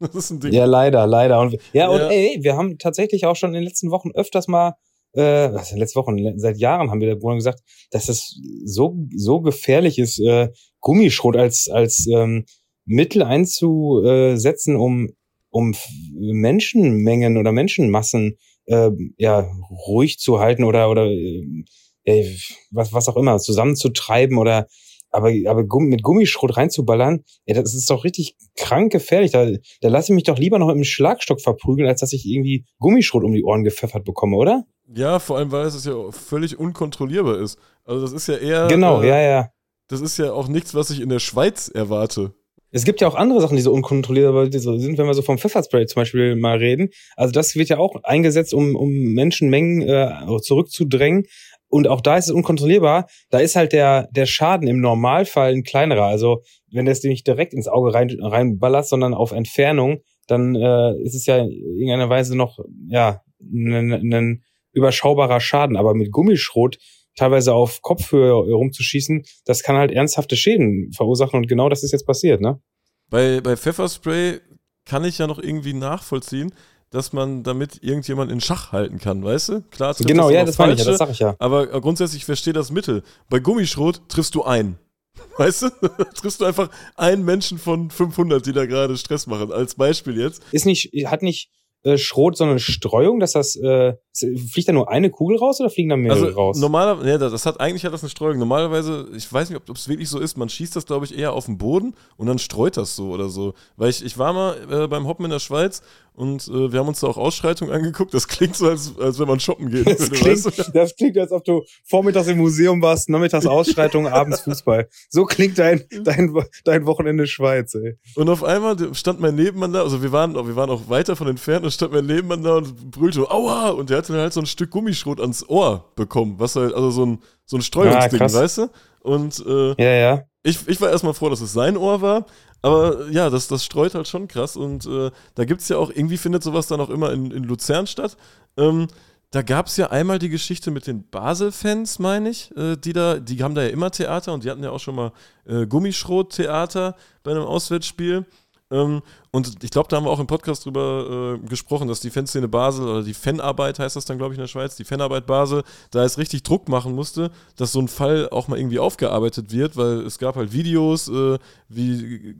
Das 0.12 0.14
ist 0.14 0.30
ein 0.30 0.40
Ding. 0.40 0.52
Ja, 0.52 0.64
leider, 0.64 1.06
leider. 1.06 1.40
Und, 1.40 1.56
ja, 1.72 1.88
und 1.88 2.00
ja. 2.00 2.08
ey, 2.08 2.38
wir 2.40 2.56
haben 2.56 2.78
tatsächlich 2.78 3.26
auch 3.26 3.36
schon 3.36 3.50
in 3.50 3.54
den 3.54 3.64
letzten 3.64 3.90
Wochen 3.90 4.10
öfters 4.12 4.48
mal, 4.48 4.74
äh, 5.12 5.52
was 5.52 5.70
in 5.70 5.76
den 5.76 5.80
letzten 5.80 6.00
Wochen, 6.00 6.38
seit 6.38 6.56
Jahren 6.58 6.90
haben 6.90 7.00
wir 7.00 7.14
da 7.14 7.34
gesagt, 7.34 7.60
dass 7.90 8.08
es 8.08 8.40
so, 8.64 8.96
so 9.14 9.40
gefährlich 9.40 9.98
ist, 9.98 10.18
äh, 10.20 10.48
Gummischrot 10.80 11.36
als, 11.36 11.68
als 11.68 12.06
ähm, 12.06 12.46
Mittel 12.86 13.22
einzusetzen, 13.22 14.76
um, 14.76 15.10
um 15.50 15.74
Menschenmengen 16.14 17.36
oder 17.36 17.52
Menschenmassen 17.52 18.38
äh, 18.66 18.90
ja, 19.18 19.50
ruhig 19.86 20.18
zu 20.18 20.40
halten 20.40 20.64
oder, 20.64 20.90
oder 20.90 21.06
äh, 21.06 22.36
was, 22.70 22.92
was 22.92 23.08
auch 23.08 23.16
immer, 23.16 23.38
zusammenzutreiben 23.38 24.38
oder 24.38 24.66
aber, 25.10 25.32
aber 25.46 25.64
mit 25.80 26.02
Gummischrot 26.02 26.56
reinzuballern, 26.56 27.24
ja, 27.46 27.54
das 27.54 27.74
ist 27.74 27.90
doch 27.90 28.04
richtig 28.04 28.36
krank 28.56 28.92
gefährlich. 28.92 29.32
Da, 29.32 29.46
da 29.80 29.88
lasse 29.88 30.12
ich 30.12 30.14
mich 30.14 30.24
doch 30.24 30.38
lieber 30.38 30.58
noch 30.58 30.66
mit 30.66 30.76
einem 30.76 30.84
Schlagstock 30.84 31.40
verprügeln, 31.40 31.88
als 31.88 32.00
dass 32.00 32.12
ich 32.12 32.26
irgendwie 32.26 32.64
Gummischrot 32.78 33.24
um 33.24 33.32
die 33.32 33.44
Ohren 33.44 33.64
gepfeffert 33.64 34.04
bekomme, 34.04 34.36
oder? 34.36 34.64
Ja, 34.92 35.18
vor 35.18 35.38
allem, 35.38 35.52
weil 35.52 35.66
es 35.66 35.84
ja 35.84 36.10
völlig 36.10 36.58
unkontrollierbar 36.58 37.38
ist. 37.38 37.58
Also 37.84 38.02
das 38.02 38.12
ist 38.12 38.26
ja 38.26 38.36
eher. 38.36 38.68
Genau, 38.68 39.02
äh, 39.02 39.08
ja, 39.08 39.20
ja. 39.20 39.48
Das 39.88 40.00
ist 40.00 40.18
ja 40.18 40.32
auch 40.32 40.48
nichts, 40.48 40.74
was 40.74 40.90
ich 40.90 41.00
in 41.00 41.08
der 41.08 41.18
Schweiz 41.18 41.68
erwarte. 41.68 42.32
Es 42.72 42.84
gibt 42.84 43.00
ja 43.00 43.08
auch 43.08 43.16
andere 43.16 43.40
Sachen, 43.40 43.56
die 43.56 43.62
so 43.62 43.72
unkontrollierbar 43.72 44.50
sind, 44.52 44.96
wenn 44.96 45.06
wir 45.06 45.14
so 45.14 45.22
vom 45.22 45.38
Pfefferspray 45.38 45.86
zum 45.86 46.02
Beispiel 46.02 46.36
mal 46.36 46.58
reden. 46.58 46.90
Also 47.16 47.32
das 47.32 47.56
wird 47.56 47.68
ja 47.68 47.78
auch 47.78 47.96
eingesetzt, 48.04 48.54
um, 48.54 48.76
um 48.76 48.90
Menschenmengen 48.90 49.82
äh, 49.82 50.12
zurückzudrängen. 50.40 51.24
Und 51.70 51.86
auch 51.86 52.00
da 52.00 52.16
ist 52.16 52.26
es 52.26 52.34
unkontrollierbar. 52.34 53.06
Da 53.30 53.38
ist 53.38 53.56
halt 53.56 53.72
der, 53.72 54.08
der 54.10 54.26
Schaden 54.26 54.68
im 54.68 54.80
Normalfall 54.80 55.52
ein 55.52 55.62
kleinerer. 55.62 56.04
Also 56.04 56.42
wenn 56.70 56.84
du 56.84 56.90
es 56.90 57.02
nicht 57.02 57.26
direkt 57.26 57.54
ins 57.54 57.68
Auge 57.68 57.94
rein, 57.94 58.10
reinballerst, 58.20 58.90
sondern 58.90 59.14
auf 59.14 59.30
Entfernung, 59.30 60.00
dann 60.26 60.56
äh, 60.56 61.00
ist 61.02 61.14
es 61.14 61.26
ja 61.26 61.38
in 61.38 61.50
irgendeiner 61.50 62.10
Weise 62.10 62.36
noch 62.36 62.58
ja 62.88 63.22
ein, 63.40 64.42
überschaubarer 64.72 65.40
Schaden. 65.40 65.76
Aber 65.76 65.94
mit 65.94 66.10
Gummischrot 66.10 66.78
teilweise 67.16 67.54
auf 67.54 67.82
Kopfhöhe 67.82 68.32
rumzuschießen, 68.32 69.24
das 69.44 69.62
kann 69.62 69.76
halt 69.76 69.92
ernsthafte 69.92 70.36
Schäden 70.36 70.92
verursachen. 70.92 71.38
Und 71.38 71.48
genau 71.48 71.68
das 71.68 71.82
ist 71.82 71.92
jetzt 71.92 72.06
passiert, 72.06 72.40
ne? 72.40 72.60
Bei, 73.08 73.40
bei 73.40 73.56
Pfefferspray 73.56 74.40
kann 74.84 75.04
ich 75.04 75.18
ja 75.18 75.26
noch 75.26 75.38
irgendwie 75.38 75.74
nachvollziehen, 75.74 76.52
dass 76.90 77.12
man 77.12 77.42
damit 77.42 77.82
irgendjemand 77.82 78.30
in 78.32 78.40
Schach 78.40 78.72
halten 78.72 78.98
kann, 78.98 79.24
weißt 79.24 79.48
du? 79.48 79.60
Klar, 79.70 79.94
genau, 80.00 80.24
das 80.24 80.34
ja, 80.34 80.44
das 80.44 80.58
meine 80.58 80.72
ich 80.74 80.80
ja, 80.80 80.84
das 80.84 80.98
sag 80.98 81.10
ich 81.10 81.20
ja. 81.20 81.36
Aber 81.38 81.66
grundsätzlich 81.80 82.24
verstehe 82.24 82.52
das 82.52 82.70
Mittel. 82.70 83.02
Bei 83.28 83.38
Gummischrot 83.38 84.02
triffst 84.08 84.34
du 84.34 84.42
einen. 84.42 84.78
Weißt 85.36 85.62
du? 85.62 85.70
triffst 86.14 86.40
du 86.40 86.44
einfach 86.44 86.70
einen 86.96 87.24
Menschen 87.24 87.58
von 87.58 87.90
500, 87.90 88.44
die 88.44 88.52
da 88.52 88.66
gerade 88.66 88.96
Stress 88.96 89.26
machen, 89.26 89.52
als 89.52 89.74
Beispiel 89.74 90.18
jetzt. 90.18 90.42
Ist 90.52 90.66
nicht, 90.66 90.92
hat 91.06 91.22
nicht 91.22 91.50
äh, 91.82 91.96
Schrot 91.96 92.36
so 92.36 92.44
eine 92.44 92.58
Streuung, 92.58 93.20
dass 93.20 93.32
das, 93.32 93.56
äh, 93.56 93.94
fliegt 94.12 94.68
da 94.68 94.72
nur 94.72 94.90
eine 94.90 95.08
Kugel 95.10 95.38
raus 95.38 95.60
oder 95.60 95.70
fliegen 95.70 95.88
da 95.88 95.96
mehrere 95.96 96.26
also, 96.26 96.38
raus? 96.38 96.58
Normalerweise, 96.58 97.08
ja, 97.08 97.18
das 97.18 97.46
hat, 97.46 97.58
eigentlich 97.58 97.84
hat 97.84 97.92
das 97.94 98.02
eine 98.02 98.10
Streuung. 98.10 98.38
Normalerweise, 98.38 99.08
ich 99.16 99.32
weiß 99.32 99.48
nicht, 99.48 99.58
ob 99.58 99.76
es 99.76 99.88
wirklich 99.88 100.08
so 100.08 100.18
ist, 100.18 100.36
man 100.36 100.50
schießt 100.50 100.76
das, 100.76 100.84
glaube 100.84 101.06
ich, 101.06 101.16
eher 101.16 101.32
auf 101.32 101.46
den 101.46 101.56
Boden 101.56 101.94
und 102.16 102.26
dann 102.26 102.38
streut 102.38 102.76
das 102.76 102.96
so 102.96 103.10
oder 103.10 103.30
so. 103.30 103.54
Weil 103.76 103.88
ich, 103.90 104.04
ich 104.04 104.18
war 104.18 104.32
mal 104.32 104.56
äh, 104.70 104.88
beim 104.88 105.06
Hoppen 105.06 105.24
in 105.24 105.30
der 105.30 105.38
Schweiz 105.38 105.82
und 106.20 106.48
äh, 106.48 106.70
wir 106.70 106.80
haben 106.80 106.88
uns 106.88 107.00
da 107.00 107.06
auch 107.06 107.16
Ausschreitungen 107.16 107.72
angeguckt. 107.72 108.12
Das 108.12 108.28
klingt 108.28 108.54
so, 108.54 108.68
als, 108.68 108.92
als 108.98 109.18
wenn 109.18 109.26
man 109.26 109.40
shoppen 109.40 109.70
geht. 109.70 109.86
Das, 109.86 110.10
klingt, 110.10 110.44
weißt 110.44 110.70
das 110.74 110.94
klingt, 110.94 111.16
als 111.16 111.32
ob 111.32 111.42
du 111.44 111.64
vormittags 111.88 112.28
im 112.28 112.36
Museum 112.36 112.82
warst, 112.82 113.08
nachmittags 113.08 113.46
Ausschreitung, 113.46 114.06
abends 114.12 114.42
Fußball. 114.42 114.86
So 115.08 115.24
klingt 115.24 115.58
dein, 115.58 115.82
dein, 116.04 116.36
dein 116.64 116.84
Wochenende 116.84 117.26
Schweiz, 117.26 117.74
ey. 117.74 117.96
Und 118.16 118.28
auf 118.28 118.44
einmal 118.44 118.76
stand 118.94 119.18
mein 119.18 119.34
Nebenmann 119.34 119.72
da, 119.72 119.80
also 119.80 120.02
wir 120.02 120.12
waren, 120.12 120.34
wir 120.34 120.56
waren 120.56 120.68
auch 120.68 120.90
weiter 120.90 121.16
von 121.16 121.26
entfernt 121.26 121.64
und 121.64 121.70
stand 121.70 121.94
mein 121.94 122.04
Nebenmann 122.04 122.42
da 122.42 122.56
und 122.56 122.90
brüllte, 122.90 123.30
aua! 123.30 123.70
Und 123.70 123.88
der 123.88 123.96
hatte 123.96 124.12
halt 124.12 124.34
so 124.34 124.40
ein 124.40 124.46
Stück 124.46 124.68
Gummischrot 124.72 125.22
ans 125.22 125.48
Ohr 125.48 125.90
bekommen, 125.96 126.34
was 126.36 126.54
halt, 126.54 126.74
also 126.74 126.90
so 126.90 127.06
ein, 127.06 127.20
so 127.46 127.56
ein 127.56 127.62
Streuungsding, 127.62 128.20
ah, 128.20 128.30
weißt 128.30 128.58
du? 128.58 128.68
Und 129.00 129.42
äh, 129.46 129.82
ja, 129.82 129.94
ja. 129.94 130.24
Ich, 130.42 130.68
ich 130.68 130.80
war 130.80 130.90
erstmal 130.90 131.14
froh, 131.14 131.30
dass 131.30 131.40
es 131.40 131.52
sein 131.52 131.78
Ohr 131.78 132.02
war, 132.02 132.26
aber 132.62 133.08
ja, 133.10 133.30
das, 133.30 133.48
das 133.48 133.64
streut 133.64 133.94
halt 133.94 134.08
schon 134.08 134.28
krass. 134.28 134.56
Und 134.56 134.86
äh, 134.86 135.10
da 135.34 135.44
gibt 135.44 135.62
es 135.62 135.68
ja 135.68 135.78
auch, 135.78 135.90
irgendwie 135.90 136.18
findet 136.18 136.42
sowas 136.42 136.66
dann 136.66 136.80
auch 136.80 136.90
immer 136.90 137.12
in, 137.12 137.30
in 137.30 137.44
Luzern 137.44 137.86
statt. 137.86 138.16
Ähm, 138.56 138.88
da 139.30 139.42
gab 139.42 139.66
es 139.66 139.76
ja 139.76 139.90
einmal 139.90 140.18
die 140.18 140.28
Geschichte 140.28 140.70
mit 140.72 140.88
den 140.88 141.08
Basel-Fans, 141.08 142.00
meine 142.00 142.30
ich, 142.30 142.54
äh, 142.56 142.76
die 142.76 142.92
da, 142.92 143.18
die 143.18 143.42
haben 143.42 143.54
da 143.54 143.62
ja 143.62 143.68
immer 143.68 143.90
Theater 143.90 144.32
und 144.34 144.44
die 144.44 144.50
hatten 144.50 144.64
ja 144.64 144.70
auch 144.70 144.80
schon 144.80 144.96
mal 144.96 145.12
äh, 145.46 145.66
Gummischrot-Theater 145.66 146.96
bei 147.22 147.30
einem 147.30 147.44
Auswärtsspiel. 147.44 148.26
Ähm, 148.72 149.02
und 149.30 149.62
ich 149.64 149.70
glaube, 149.70 149.88
da 149.88 149.96
haben 149.96 150.04
wir 150.04 150.10
auch 150.10 150.20
im 150.20 150.26
Podcast 150.26 150.64
drüber 150.64 151.38
äh, 151.42 151.46
gesprochen, 151.48 151.88
dass 151.88 152.00
die 152.00 152.10
Fanszene 152.10 152.48
Basel 152.48 152.88
oder 152.88 153.02
die 153.02 153.14
Fanarbeit 153.14 153.78
heißt 153.78 153.96
das 153.96 154.04
dann, 154.04 154.18
glaube 154.18 154.34
ich, 154.34 154.38
in 154.38 154.42
der 154.42 154.48
Schweiz, 154.48 154.76
die 154.76 154.84
Fanarbeit 154.84 155.26
Basel, 155.26 155.62
da 155.90 156.04
es 156.04 156.18
richtig 156.18 156.42
Druck 156.42 156.68
machen 156.68 156.94
musste, 156.94 157.30
dass 157.56 157.72
so 157.72 157.80
ein 157.80 157.88
Fall 157.88 158.28
auch 158.30 158.48
mal 158.48 158.58
irgendwie 158.58 158.78
aufgearbeitet 158.78 159.52
wird, 159.52 159.76
weil 159.76 160.00
es 160.00 160.18
gab 160.18 160.36
halt 160.36 160.52
Videos, 160.52 161.08
äh, 161.08 161.38
wie 161.68 162.36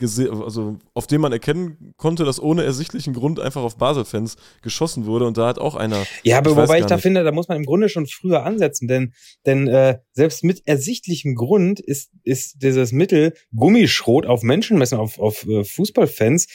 also 0.00 0.76
auf 0.94 1.06
dem 1.06 1.20
man 1.20 1.32
erkennen 1.32 1.94
konnte, 1.96 2.24
dass 2.24 2.40
ohne 2.40 2.64
ersichtlichen 2.64 3.14
Grund 3.14 3.40
einfach 3.40 3.62
auf 3.62 3.76
Basel-Fans 3.76 4.36
geschossen 4.62 5.06
wurde 5.06 5.26
und 5.26 5.36
da 5.36 5.48
hat 5.48 5.58
auch 5.58 5.74
einer. 5.74 6.06
Ja, 6.22 6.38
aber 6.38 6.50
ich 6.50 6.56
wobei 6.56 6.80
ich 6.80 6.86
da 6.86 6.98
finde, 6.98 7.24
da 7.24 7.32
muss 7.32 7.48
man 7.48 7.56
im 7.56 7.64
Grunde 7.64 7.88
schon 7.88 8.06
früher 8.06 8.44
ansetzen, 8.44 8.88
denn, 8.88 9.12
denn 9.46 9.68
äh, 9.68 9.98
selbst 10.12 10.44
mit 10.44 10.66
ersichtlichem 10.66 11.34
Grund 11.34 11.80
ist, 11.80 12.10
ist 12.24 12.62
dieses 12.62 12.92
Mittel 12.92 13.34
Gummischrot 13.54 14.26
auf 14.26 14.42
Menschenmessen, 14.42 14.98
auf, 14.98 15.18
auf 15.18 15.46
äh, 15.46 15.64
Fußballfans, 15.64 16.46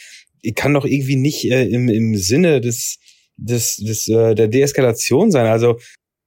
kann 0.54 0.74
doch 0.74 0.84
irgendwie 0.84 1.16
nicht 1.16 1.44
äh, 1.50 1.64
im, 1.66 1.88
im 1.88 2.16
Sinne 2.16 2.60
des, 2.60 2.98
des, 3.36 3.76
des, 3.76 4.08
äh, 4.08 4.34
der 4.34 4.48
Deeskalation 4.48 5.30
sein. 5.30 5.46
Also 5.46 5.78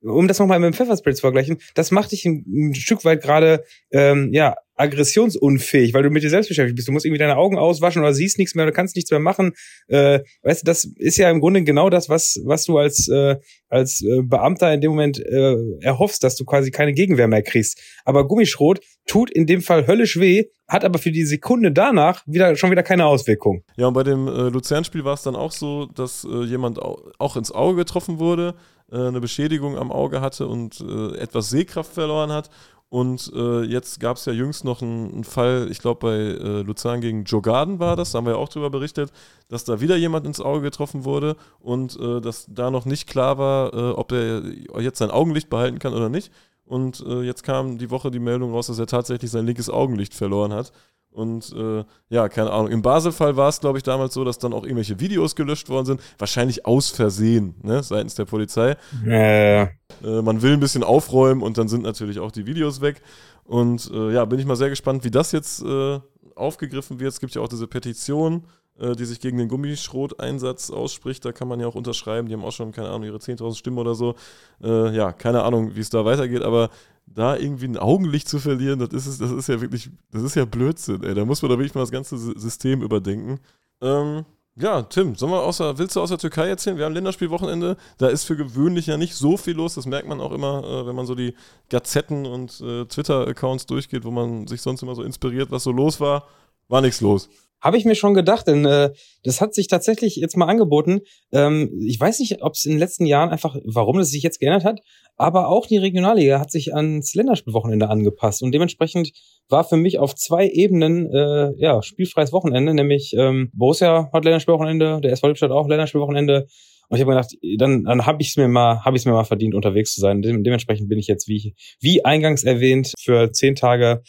um 0.06 0.28
das 0.28 0.40
nochmal 0.40 0.60
mit 0.60 0.68
dem 0.68 0.74
Pfefferspray 0.74 1.14
zu 1.14 1.22
vergleichen, 1.22 1.58
das 1.74 1.92
macht 1.92 2.12
dich 2.12 2.26
ein, 2.26 2.46
ein 2.48 2.76
Stück 2.76 3.04
weit 3.06 3.22
gerade, 3.22 3.64
ähm, 3.92 4.30
ja, 4.32 4.56
aggressionsunfähig, 4.76 5.94
weil 5.94 6.04
du 6.04 6.10
mit 6.10 6.24
dir 6.24 6.30
selbst 6.30 6.50
beschäftigt 6.50 6.76
bist. 6.76 6.88
Du 6.88 6.92
musst 6.92 7.06
irgendwie 7.06 7.20
deine 7.20 7.38
Augen 7.38 7.58
auswaschen 7.58 8.02
oder 8.02 8.14
siehst 8.14 8.38
nichts 8.38 8.56
mehr, 8.56 8.66
du 8.66 8.72
kannst 8.72 8.96
nichts 8.96 9.10
mehr 9.12 9.20
machen. 9.20 9.54
Äh, 9.88 10.20
weißt 10.44 10.62
du, 10.62 10.66
das 10.66 10.86
ist 10.98 11.18
ja 11.18 11.30
im 11.30 11.40
Grunde 11.40 11.64
genau 11.64 11.90
das, 11.90 12.10
was 12.10 12.42
was 12.44 12.66
du 12.66 12.78
als 12.78 13.08
äh, 13.08 13.38
als 13.70 14.02
äh, 14.02 14.22
Beamter 14.22 14.74
in 14.74 14.82
dem 14.82 14.92
Moment 14.92 15.20
äh, 15.20 15.56
erhoffst, 15.82 16.24
dass 16.24 16.36
du 16.36 16.46
quasi 16.46 16.72
keine 16.72 16.94
Gegenwehr 16.94 17.28
mehr 17.28 17.42
kriegst. 17.42 17.82
Aber 18.04 18.28
Gummischrot 18.28 18.80
tut 19.08 19.32
in 19.32 19.46
dem 19.46 19.62
Fall 19.62 19.88
höllisch 19.88 20.20
weh, 20.20 20.46
hat 20.68 20.84
aber 20.84 21.00
für 21.00 21.12
die 21.12 21.26
Sekunde 21.26 21.72
danach 21.72 22.24
wieder 22.26 22.56
schon 22.56 22.72
wieder 22.72 22.84
keine 22.84 23.06
Auswirkung. 23.06 23.64
Ja, 23.78 23.88
und 23.88 23.94
bei 23.94 24.04
dem 24.04 24.28
äh, 24.28 24.50
Luzern-Spiel 24.50 25.06
war 25.06 25.14
es 25.14 25.24
dann 25.24 25.36
auch 25.36 25.52
so, 25.52 25.86
dass 25.86 26.26
äh, 26.26 26.44
jemand 26.44 26.80
auch 26.82 27.38
ins 27.38 27.52
Auge 27.52 27.78
getroffen 27.78 28.20
wurde, 28.20 28.56
eine 28.92 29.20
Beschädigung 29.20 29.78
am 29.78 29.92
Auge 29.92 30.22
hatte 30.22 30.48
und 30.48 30.80
äh, 30.80 31.18
etwas 31.18 31.50
Sehkraft 31.50 31.94
verloren 31.94 32.32
hat 32.32 32.50
und 32.90 33.32
äh, 33.36 33.64
jetzt 33.64 34.00
gab 34.00 34.18
es 34.18 34.26
ja 34.26 34.32
jüngst 34.32 34.64
noch 34.64 34.82
einen, 34.82 35.24
Fall, 35.24 35.68
ich 35.72 35.80
glaube 35.80 36.00
bei 36.00 36.16
äh, 36.16 36.62
Luzern 36.62 37.02
gegen 37.02 37.24
Joe 37.24 37.42
Garden 37.42 37.80
war 37.80 37.96
das, 37.96 38.12
da 38.12 38.18
haben 38.18 38.26
wir 38.26 38.34
ja 38.34 38.38
auch 38.38 38.48
darüber 38.48 38.70
berichtet, 38.70 39.12
dass 39.48 39.66
da 39.66 39.82
wieder 39.82 39.98
jemand 39.98 40.26
ins 40.26 40.40
Auge 40.40 40.62
getroffen 40.62 41.04
wurde 41.04 41.36
und 41.60 42.00
äh, 42.00 42.22
dass 42.22 42.46
da 42.48 42.70
noch 42.70 42.86
nicht 42.86 43.10
klar 43.10 43.38
war, 43.38 43.74
äh, 43.74 43.92
ob 43.92 44.12
er 44.12 44.44
jetzt 44.80 45.00
sein 45.00 45.12
Augenlicht 45.12 45.50
behalten 45.50 45.80
kann 45.80 45.94
oder 45.94 46.10
nicht. 46.10 46.32
Und 46.64 47.04
äh, 47.06 47.22
jetzt 47.22 47.44
kam 47.44 47.78
die 47.78 47.92
Woche 47.92 48.12
die 48.12 48.20
Meldung 48.20 48.54
raus, 48.54 48.68
dass 48.68 48.80
er 48.80 48.88
tatsächlich 48.88 49.30
sein 49.30 49.46
linkes 49.46 49.70
Augenlicht 49.70 50.14
verloren 50.14 50.54
hat. 50.54 50.72
Und 51.16 51.54
äh, 51.54 51.86
ja, 52.10 52.28
keine 52.28 52.52
Ahnung. 52.52 52.70
Im 52.70 52.82
Basel-Fall 52.82 53.38
war 53.38 53.48
es, 53.48 53.62
glaube 53.62 53.78
ich, 53.78 53.84
damals 53.84 54.14
so, 54.14 54.26
dass 54.26 54.38
dann 54.38 54.52
auch 54.52 54.64
irgendwelche 54.64 55.00
Videos 55.00 55.36
gelöscht 55.36 55.70
worden 55.70 55.86
sind. 55.86 56.02
Wahrscheinlich 56.18 56.66
aus 56.66 56.90
Versehen, 56.90 57.56
ne, 57.64 57.82
seitens 57.82 58.16
der 58.16 58.26
Polizei. 58.26 58.76
Äh. 59.06 59.62
Äh, 60.04 60.22
man 60.22 60.42
will 60.42 60.54
ein 60.54 60.60
bisschen 60.60 60.84
aufräumen 60.84 61.42
und 61.42 61.58
dann 61.58 61.68
sind 61.68 61.84
natürlich 61.84 62.20
auch 62.20 62.32
die 62.32 62.46
Videos 62.46 62.82
weg. 62.82 63.02
Und 63.46 63.90
äh, 63.94 64.14
ja, 64.14 64.26
bin 64.26 64.40
ich 64.40 64.46
mal 64.46 64.56
sehr 64.56 64.70
gespannt, 64.70 65.04
wie 65.04 65.12
das 65.12 65.32
jetzt 65.32 65.64
äh, 65.64 66.00
aufgegriffen 66.36 67.00
wird. 67.00 67.14
Es 67.14 67.20
gibt 67.20 67.34
ja 67.34 67.42
auch 67.42 67.48
diese 67.48 67.68
Petition, 67.68 68.44
äh, 68.78 68.94
die 68.96 69.06
sich 69.06 69.20
gegen 69.22 69.38
den 69.38 69.48
Gummischroteinsatz 69.48 70.72
ausspricht. 70.72 71.24
Da 71.24 71.32
kann 71.32 71.48
man 71.48 71.60
ja 71.60 71.68
auch 71.68 71.76
unterschreiben. 71.76 72.28
Die 72.28 72.34
haben 72.34 72.44
auch 72.44 72.52
schon, 72.52 72.72
keine 72.72 72.90
Ahnung, 72.90 73.04
ihre 73.04 73.18
10.000 73.18 73.56
Stimmen 73.56 73.78
oder 73.78 73.96
so. 73.96 74.16
Ja, 74.60 75.12
keine 75.12 75.44
Ahnung, 75.44 75.76
wie 75.76 75.82
es 75.82 75.90
da 75.90 76.06
weitergeht, 76.06 76.42
aber 76.42 76.70
da 77.06 77.38
irgendwie 77.38 77.66
ein 77.66 77.78
Augenlicht 77.78 78.28
zu 78.28 78.40
verlieren, 78.40 78.80
das 78.80 79.08
ist, 79.08 79.22
das 79.22 79.32
ist 79.32 79.48
ja 79.48 79.62
wirklich, 79.62 79.90
das 80.12 80.24
ist 80.24 80.36
ja 80.36 80.46
Blödsinn, 80.46 81.04
ey. 81.04 81.14
Da 81.14 81.26
muss 81.26 81.42
man 81.42 81.52
da 81.52 81.58
wirklich 81.58 81.76
mal 81.76 81.82
das 81.82 81.92
ganze 81.92 82.18
System 82.18 82.82
überdenken. 82.82 83.40
Ähm, 83.82 84.26
ja, 84.58 84.84
Tim, 84.84 85.16
sollen 85.16 85.34
wir 85.34 85.44
außer, 85.44 85.78
willst 85.78 85.96
du 85.96 86.02
aus 86.02 86.10
der 86.10 86.18
Türkei 86.18 86.48
erzählen? 86.48 86.78
Wir 86.78 86.86
haben 86.86 86.94
Länderspielwochenende, 86.94 87.76
da 87.98 88.08
ist 88.08 88.24
für 88.24 88.38
gewöhnlich 88.38 88.88
ja 88.88 88.96
nicht 88.96 89.14
so 89.16 89.36
viel 89.36 89.56
los, 89.56 89.76
das 89.76 89.86
merkt 89.86 90.08
man 90.08 90.22
auch 90.22 90.32
immer, 90.32 90.64
äh, 90.64 90.88
wenn 90.88 90.96
man 90.96 91.06
so 91.06 91.14
die 91.14 91.36
Gazetten 91.70 92.26
und 92.26 92.62
äh, 92.62 92.86
Twitter-Accounts 92.86 93.66
durchgeht, 93.66 94.06
wo 94.06 94.12
man 94.12 94.48
sich 94.48 94.62
sonst 94.62 94.82
immer 94.82 94.96
so 94.96 95.04
inspiriert, 95.04 95.52
was 95.52 95.64
so 95.64 95.72
los 95.72 96.00
war. 96.00 96.26
War 96.68 96.82
nichts 96.82 97.02
los. 97.02 97.30
Habe 97.66 97.78
ich 97.78 97.86
mir 97.86 97.96
schon 97.96 98.14
gedacht, 98.14 98.46
denn 98.46 98.64
äh, 98.64 98.92
das 99.24 99.42
hat 99.42 99.56
sich 99.56 99.66
tatsächlich 99.66 100.18
jetzt 100.18 100.38
mal 100.38 100.46
angeboten. 100.46 101.00
Ähm, 101.32 101.82
ich 101.84 102.00
weiß 102.00 102.20
nicht, 102.20 102.44
ob 102.44 102.54
es 102.54 102.64
in 102.64 102.74
den 102.74 102.80
letzten 102.80 103.08
Jahren 103.08 103.32
einfach, 103.32 103.56
warum 103.66 103.98
das 103.98 104.12
sich 104.12 104.22
jetzt 104.22 104.40
geändert 104.40 104.64
hat, 104.64 104.82
aber 105.18 105.48
auch 105.50 105.66
die 105.66 105.78
Regionalliga 105.78 106.40
hat 106.40 106.52
sich 106.52 106.76
ans 106.76 107.16
Länderspielwochenende 107.16 107.90
angepasst 107.90 108.44
und 108.44 108.52
dementsprechend 108.52 109.14
war 109.50 109.64
für 109.64 109.78
mich 109.78 109.98
auf 109.98 110.14
zwei 110.14 110.48
Ebenen 110.48 111.12
äh, 111.12 111.54
ja 111.58 111.82
spielfreies 111.82 112.32
Wochenende, 112.32 112.76
nämlich 112.76 113.16
ähm, 113.18 113.50
Borussia 113.56 114.12
hat 114.14 114.26
Länderspielwochenende, 114.26 115.02
der 115.02 115.12
SV 115.14 115.30
Lippstadt 115.30 115.50
auch 115.50 115.68
Länderspielwochenende 115.68 116.46
und 116.90 116.98
ich 116.98 117.02
habe 117.02 117.16
gedacht, 117.16 117.32
dann, 117.58 117.84
dann 117.86 118.06
habe 118.06 118.22
ich 118.22 118.30
es 118.30 118.38
mir 118.38 118.48
mal, 118.48 118.86
habe 118.86 118.96
ich 118.96 119.06
mir 119.06 119.14
mal 119.14 119.24
verdient, 119.24 119.56
unterwegs 119.56 119.96
zu 119.96 120.02
sein. 120.02 120.22
dementsprechend 120.22 120.88
bin 120.88 121.00
ich 121.00 121.08
jetzt 121.08 121.28
wie 121.28 121.56
wie 121.82 122.06
eingangs 122.06 122.44
erwähnt 122.44 122.94
für 123.00 123.32
zehn 123.32 123.56
Tage 123.56 124.04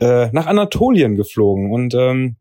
äh, 0.00 0.30
nach 0.32 0.46
Anatolien 0.46 1.14
geflogen 1.14 1.70
und 1.70 1.92
ähm, 1.92 2.36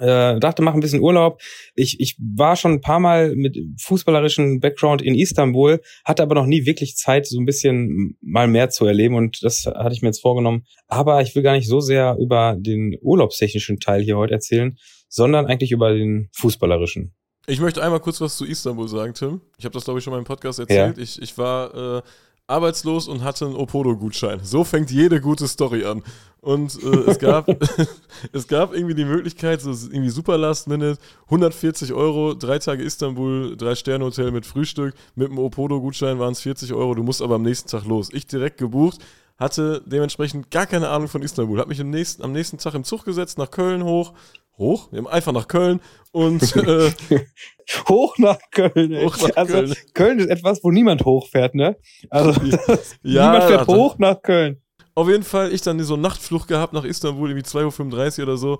äh, 0.00 0.38
dachte, 0.38 0.62
mach 0.62 0.74
ein 0.74 0.80
bisschen 0.80 1.00
Urlaub. 1.00 1.40
Ich, 1.74 2.00
ich 2.00 2.16
war 2.18 2.56
schon 2.56 2.72
ein 2.72 2.80
paar 2.80 3.00
Mal 3.00 3.34
mit 3.34 3.56
fußballerischen 3.80 4.60
Background 4.60 5.02
in 5.02 5.14
Istanbul, 5.14 5.80
hatte 6.04 6.22
aber 6.22 6.34
noch 6.34 6.46
nie 6.46 6.66
wirklich 6.66 6.96
Zeit, 6.96 7.26
so 7.26 7.38
ein 7.38 7.46
bisschen 7.46 8.16
mal 8.20 8.48
mehr 8.48 8.70
zu 8.70 8.86
erleben 8.86 9.14
und 9.14 9.42
das 9.42 9.66
hatte 9.66 9.94
ich 9.94 10.02
mir 10.02 10.08
jetzt 10.08 10.22
vorgenommen. 10.22 10.64
Aber 10.86 11.22
ich 11.22 11.34
will 11.34 11.42
gar 11.42 11.54
nicht 11.54 11.68
so 11.68 11.80
sehr 11.80 12.16
über 12.20 12.56
den 12.58 12.96
urlaubstechnischen 13.00 13.78
Teil 13.80 14.02
hier 14.02 14.16
heute 14.16 14.34
erzählen, 14.34 14.76
sondern 15.08 15.46
eigentlich 15.46 15.72
über 15.72 15.92
den 15.92 16.28
fußballerischen. 16.32 17.14
Ich 17.46 17.60
möchte 17.60 17.82
einmal 17.82 18.00
kurz 18.00 18.20
was 18.20 18.36
zu 18.36 18.44
Istanbul 18.44 18.88
sagen, 18.88 19.14
Tim. 19.14 19.40
Ich 19.56 19.64
habe 19.64 19.72
das, 19.72 19.84
glaube 19.84 19.98
ich, 19.98 20.04
schon 20.04 20.12
mal 20.12 20.18
im 20.18 20.24
Podcast 20.24 20.58
erzählt. 20.58 20.98
Ja. 20.98 21.02
Ich, 21.02 21.20
ich 21.22 21.38
war 21.38 21.98
äh, 21.98 22.02
arbeitslos 22.48 23.06
und 23.06 23.22
hatte 23.22 23.46
einen 23.46 23.54
Opodo-Gutschein. 23.54 24.40
So 24.42 24.64
fängt 24.64 24.90
jede 24.90 25.20
gute 25.20 25.46
Story 25.46 25.84
an. 25.84 26.02
Und 26.40 26.82
äh, 26.82 27.10
es, 27.10 27.18
gab, 27.18 27.46
es 28.32 28.48
gab 28.48 28.74
irgendwie 28.74 28.94
die 28.94 29.04
Möglichkeit, 29.04 29.60
so 29.60 29.70
irgendwie 29.70 30.08
super 30.08 30.38
Last 30.38 30.66
Minute, 30.66 30.98
140 31.26 31.92
Euro, 31.92 32.34
drei 32.34 32.58
Tage 32.58 32.82
Istanbul, 32.82 33.56
drei 33.56 33.74
Sterne 33.74 34.04
Hotel 34.04 34.30
mit 34.30 34.46
Frühstück, 34.46 34.94
mit 35.14 35.28
dem 35.28 35.38
Opodo-Gutschein 35.38 36.18
waren 36.18 36.32
es 36.32 36.40
40 36.40 36.72
Euro, 36.72 36.94
du 36.94 37.02
musst 37.02 37.22
aber 37.22 37.36
am 37.36 37.42
nächsten 37.42 37.68
Tag 37.68 37.84
los. 37.84 38.08
Ich 38.12 38.26
direkt 38.26 38.58
gebucht, 38.58 39.00
hatte 39.36 39.82
dementsprechend 39.86 40.50
gar 40.50 40.66
keine 40.66 40.88
Ahnung 40.88 41.08
von 41.08 41.22
Istanbul, 41.22 41.58
habe 41.58 41.68
mich 41.68 41.80
am 41.80 41.90
nächsten, 41.90 42.22
am 42.22 42.32
nächsten 42.32 42.58
Tag 42.58 42.74
im 42.74 42.84
Zug 42.84 43.04
gesetzt, 43.04 43.36
nach 43.36 43.50
Köln 43.50 43.84
hoch, 43.84 44.14
hoch, 44.58 44.90
wir 44.90 44.98
haben 44.98 45.06
einfach 45.06 45.32
nach 45.32 45.48
Köln 45.48 45.80
und 46.12 46.56
äh, 46.56 46.90
hoch 47.88 48.18
nach 48.18 48.38
Köln. 48.50 48.92
Ey. 48.92 49.06
Hoch 49.06 49.18
nach 49.18 49.36
also 49.36 49.52
Köln. 49.54 49.74
Köln 49.94 50.18
ist 50.18 50.28
etwas, 50.28 50.62
wo 50.62 50.70
niemand 50.70 51.04
hochfährt, 51.04 51.54
ne? 51.54 51.76
Also 52.10 52.32
ja, 52.42 52.58
niemand 53.02 53.44
fährt 53.44 53.66
hoch 53.66 53.98
nach 53.98 54.20
Köln. 54.22 54.60
Auf 54.94 55.08
jeden 55.08 55.22
Fall, 55.22 55.52
ich 55.52 55.62
dann 55.62 55.78
so 55.80 55.94
eine 55.94 56.02
Nachtflucht 56.02 56.48
gehabt 56.48 56.72
nach 56.72 56.84
Istanbul, 56.84 57.30
irgendwie 57.30 57.46
2.35 57.46 58.18
Uhr 58.18 58.24
oder 58.24 58.36
so. 58.36 58.58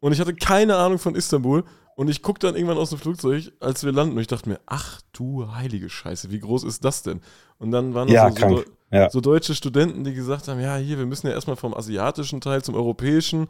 Und 0.00 0.12
ich 0.12 0.20
hatte 0.20 0.34
keine 0.34 0.76
Ahnung 0.76 0.98
von 0.98 1.14
Istanbul. 1.14 1.64
Und 1.96 2.10
ich 2.10 2.22
guck 2.22 2.40
dann 2.40 2.56
irgendwann 2.56 2.78
aus 2.78 2.90
dem 2.90 2.98
Flugzeug, 2.98 3.52
als 3.60 3.84
wir 3.84 3.92
landen, 3.92 4.16
und 4.16 4.20
ich 4.20 4.26
dachte 4.26 4.48
mir, 4.48 4.58
ach 4.66 5.00
du 5.12 5.52
heilige 5.54 5.88
Scheiße, 5.88 6.30
wie 6.30 6.40
groß 6.40 6.64
ist 6.64 6.84
das 6.84 7.02
denn? 7.02 7.20
Und 7.58 7.70
dann 7.70 7.94
waren 7.94 8.08
ja, 8.08 8.30
so, 8.30 8.48
so, 8.48 8.64
ja. 8.90 9.10
so, 9.10 9.20
deutsche 9.20 9.54
Studenten, 9.54 10.02
die 10.02 10.12
gesagt 10.12 10.48
haben, 10.48 10.60
ja, 10.60 10.76
hier, 10.76 10.98
wir 10.98 11.06
müssen 11.06 11.28
ja 11.28 11.34
erstmal 11.34 11.56
vom 11.56 11.72
asiatischen 11.72 12.40
Teil 12.40 12.62
zum 12.62 12.74
europäischen. 12.74 13.48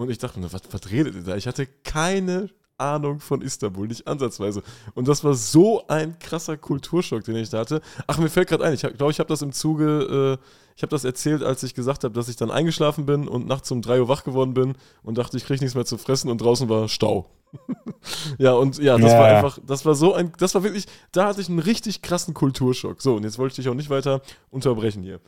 Und 0.00 0.10
ich 0.10 0.18
dachte 0.18 0.40
mir, 0.40 0.50
was, 0.50 0.62
was 0.70 0.90
redet 0.90 1.14
ihr 1.14 1.22
da? 1.22 1.36
Ich 1.36 1.46
hatte 1.46 1.66
keine 1.84 2.48
Ahnung 2.78 3.20
von 3.20 3.42
Istanbul, 3.42 3.86
nicht 3.86 4.06
ansatzweise. 4.06 4.62
Und 4.94 5.06
das 5.06 5.22
war 5.22 5.34
so 5.34 5.86
ein 5.88 6.18
krasser 6.18 6.56
Kulturschock, 6.56 7.22
den 7.22 7.36
ich 7.36 7.50
da 7.50 7.58
hatte. 7.58 7.82
Ach, 8.06 8.16
mir 8.16 8.30
fällt 8.30 8.48
gerade 8.48 8.64
ein, 8.64 8.72
ich 8.72 8.80
glaube, 8.80 9.10
ich 9.10 9.18
habe 9.18 9.28
das 9.28 9.42
im 9.42 9.52
Zuge, 9.52 10.38
äh, 10.40 10.44
ich 10.74 10.82
habe 10.82 10.90
das 10.90 11.04
erzählt, 11.04 11.42
als 11.42 11.62
ich 11.62 11.74
gesagt 11.74 12.04
habe, 12.04 12.14
dass 12.14 12.28
ich 12.30 12.36
dann 12.36 12.50
eingeschlafen 12.50 13.04
bin 13.04 13.28
und 13.28 13.46
nachts 13.46 13.70
um 13.70 13.82
3 13.82 14.00
Uhr 14.00 14.08
wach 14.08 14.24
geworden 14.24 14.54
bin 14.54 14.74
und 15.02 15.18
dachte, 15.18 15.36
ich 15.36 15.44
kriege 15.44 15.60
nichts 15.62 15.74
mehr 15.74 15.84
zu 15.84 15.98
fressen 15.98 16.30
und 16.30 16.40
draußen 16.40 16.70
war 16.70 16.88
Stau. 16.88 17.28
ja, 18.38 18.54
und 18.54 18.78
ja, 18.78 18.96
das 18.96 19.12
ja. 19.12 19.18
war 19.18 19.26
einfach, 19.26 19.58
das 19.66 19.84
war 19.84 19.94
so 19.94 20.14
ein, 20.14 20.32
das 20.38 20.54
war 20.54 20.62
wirklich, 20.62 20.86
da 21.12 21.26
hatte 21.26 21.42
ich 21.42 21.50
einen 21.50 21.58
richtig 21.58 22.00
krassen 22.00 22.32
Kulturschock. 22.32 23.02
So, 23.02 23.16
und 23.16 23.24
jetzt 23.24 23.38
wollte 23.38 23.52
ich 23.52 23.56
dich 23.56 23.68
auch 23.68 23.74
nicht 23.74 23.90
weiter 23.90 24.22
unterbrechen 24.48 25.02
hier. 25.02 25.20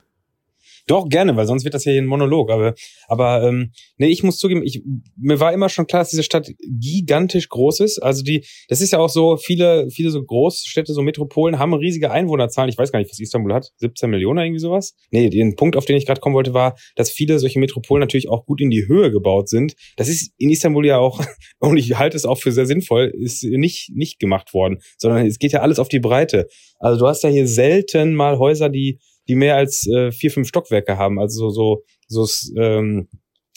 Doch, 0.87 1.09
gerne, 1.09 1.37
weil 1.37 1.47
sonst 1.47 1.64
wird 1.64 1.75
das 1.75 1.85
ja 1.85 1.92
hier 1.92 2.03
ein 2.03 2.07
Monolog. 2.07 2.51
Aber, 2.51 2.75
aber 3.07 3.42
ähm, 3.47 3.73
nee, 3.99 4.09
ich 4.09 4.23
muss 4.23 4.38
zugeben, 4.38 4.62
ich, 4.64 4.83
mir 5.16 5.38
war 5.38 5.53
immer 5.53 5.68
schon 5.68 5.87
klar, 5.87 6.03
dass 6.03 6.11
diese 6.11 6.25
Stadt 6.25 6.51
gigantisch 6.61 7.49
groß 7.49 7.81
ist. 7.81 7.99
Also 8.03 8.23
die, 8.23 8.45
das 8.68 8.81
ist 8.81 8.92
ja 8.92 8.99
auch 8.99 9.09
so, 9.09 9.37
viele, 9.37 9.88
viele 9.90 10.11
so 10.11 10.23
Großstädte, 10.23 10.92
so 10.92 11.03
Metropolen 11.03 11.59
haben 11.59 11.73
riesige 11.75 12.11
Einwohnerzahlen. 12.11 12.68
Ich 12.68 12.79
weiß 12.79 12.90
gar 12.90 12.99
nicht, 12.99 13.11
was 13.11 13.21
Istanbul 13.21 13.55
hat. 13.55 13.71
17 13.77 14.11
Millionen 14.11 14.45
irgendwie 14.45 14.59
sowas? 14.59 14.95
Nee, 15.11 15.31
den 15.31 15.55
Punkt, 15.55 15.77
auf 15.77 15.85
den 15.85 15.97
ich 15.97 16.07
gerade 16.07 16.21
kommen 16.21 16.35
wollte, 16.35 16.53
war, 16.53 16.77
dass 16.97 17.11
viele 17.11 17.38
solche 17.38 17.61
Metropolen 17.61 18.01
natürlich 18.01 18.29
auch 18.29 18.45
gut 18.45 18.61
in 18.61 18.71
die 18.71 18.88
Höhe 18.88 19.12
gebaut 19.12 19.49
sind. 19.49 19.75
Das 19.97 20.09
ist 20.09 20.33
in 20.38 20.51
Istanbul 20.51 20.85
ja 20.85 20.99
auch, 20.99 21.21
und 21.61 21.77
ich 21.77 21.97
halte 21.99 22.16
es 22.16 22.25
auch 22.25 22.38
für 22.38 22.51
sehr 22.51 22.66
sinnvoll, 22.66 23.12
ist 23.14 23.45
nicht, 23.45 23.90
nicht 23.95 24.18
gemacht 24.18 24.53
worden, 24.53 24.79
sondern 24.99 25.27
es 25.27 25.38
geht 25.38 25.53
ja 25.53 25.61
alles 25.61 25.79
auf 25.79 25.88
die 25.88 26.01
Breite. 26.01 26.49
Also 26.79 26.99
du 26.99 27.07
hast 27.07 27.23
ja 27.23 27.31
hier 27.31 27.47
selten 27.47 28.14
mal 28.14 28.38
Häuser, 28.38 28.68
die 28.68 28.99
die 29.29 29.35
mehr 29.35 29.57
als 29.57 29.87
äh, 29.87 30.13
vier, 30.13 30.31
fünf 30.31 30.49
Stockwerke 30.49 30.99
haben. 30.99 31.19
Also 31.19 31.51
so, 31.51 31.83
so, 32.09 32.25
so, 32.25 32.61
ähm, 32.61 33.09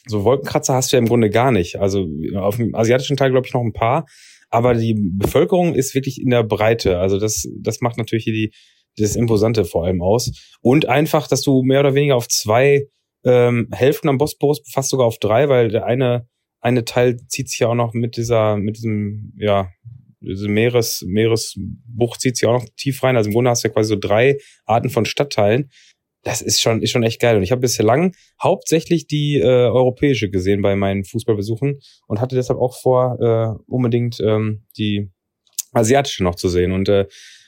so 0.08 0.24
Wolkenkratzer 0.24 0.74
hast 0.74 0.92
du 0.92 0.98
ja 0.98 1.02
im 1.02 1.08
Grunde 1.08 1.30
gar 1.30 1.52
nicht. 1.52 1.78
Also 1.78 2.08
auf 2.36 2.58
dem 2.58 2.76
asiatischen 2.76 3.18
Teil 3.18 3.32
glaube 3.32 3.48
ich 3.48 3.54
noch 3.54 3.62
ein 3.62 3.74
paar, 3.74 4.06
aber 4.50 4.76
die 4.76 4.96
Bevölkerung 4.96 5.74
ist 5.74 5.96
wirklich 5.96 6.22
in 6.22 6.30
der 6.30 6.44
Breite. 6.44 7.00
Also 7.00 7.20
das, 7.20 7.48
das 7.60 7.82
macht 7.82 7.98
natürlich 7.98 8.26
hier 8.26 8.34
die, 8.34 8.52
das 8.98 9.16
Imposante 9.16 9.66
vor 9.66 9.86
allem 9.86 10.02
aus. 10.02 10.32
Und 10.62 10.86
einfach, 10.86 11.28
dass 11.28 11.42
du 11.42 11.64
mehr 11.64 11.80
oder 11.80 11.96
weniger 11.96 12.16
auf 12.16 12.28
zwei 12.28 12.88
ähm, 13.26 13.68
Hälften 13.72 14.08
am 14.08 14.18
Bosporus, 14.18 14.62
fast 14.72 14.90
sogar 14.90 15.08
auf 15.08 15.18
drei, 15.18 15.50
weil 15.50 15.70
der 15.70 15.86
eine, 15.86 16.28
eine 16.62 16.86
Teil 16.86 17.18
zieht 17.28 17.50
sich 17.50 17.60
ja 17.60 17.68
auch 17.68 17.76
noch 17.76 17.94
mit 17.94 18.18
dieser, 18.18 18.58
mit 18.58 18.78
diesem, 18.78 19.34
ja, 19.38 19.70
diese 20.26 20.48
Meeres, 20.48 21.04
Meeresbucht 21.08 22.22
zieht 22.22 22.38
sich 22.38 22.48
auch 22.48 22.62
noch 22.62 22.68
tief 22.78 23.04
rein. 23.04 23.16
Also 23.16 23.30
im 23.30 23.34
Grunde 23.34 23.52
hast 23.52 23.64
du 23.64 23.68
ja 23.68 23.74
quasi 23.74 23.90
so 23.90 23.96
drei 23.96 24.38
Arten 24.66 24.90
von 24.90 25.06
Stadtteilen. 25.06 25.70
Das 26.24 26.42
ist 26.42 26.60
schon, 26.60 26.82
ist 26.82 26.92
schon 26.92 27.04
echt 27.04 27.22
geil. 27.22 27.38
Und 27.38 27.44
ich 27.44 27.52
habe 27.52 27.62
bislang 27.62 28.16
hauptsächlich 28.42 29.06
die 29.06 29.38
äh, 29.38 29.46
europäische 29.46 30.30
gesehen 30.30 30.62
bei 30.62 30.76
meinen 30.76 31.06
Fußballbesuchen 31.06 31.80
und 32.08 32.22
hatte 32.22 32.36
deshalb 32.36 32.60
auch 32.60 32.76
vor, 32.82 33.20
äh, 33.22 33.72
unbedingt 33.72 34.20
ähm, 34.20 34.66
die 34.78 35.12
asiatische 35.72 36.24
noch 36.24 36.36
zu 36.36 36.50
sehen. 36.50 36.72
Und 36.72 36.90
äh, 36.90 37.06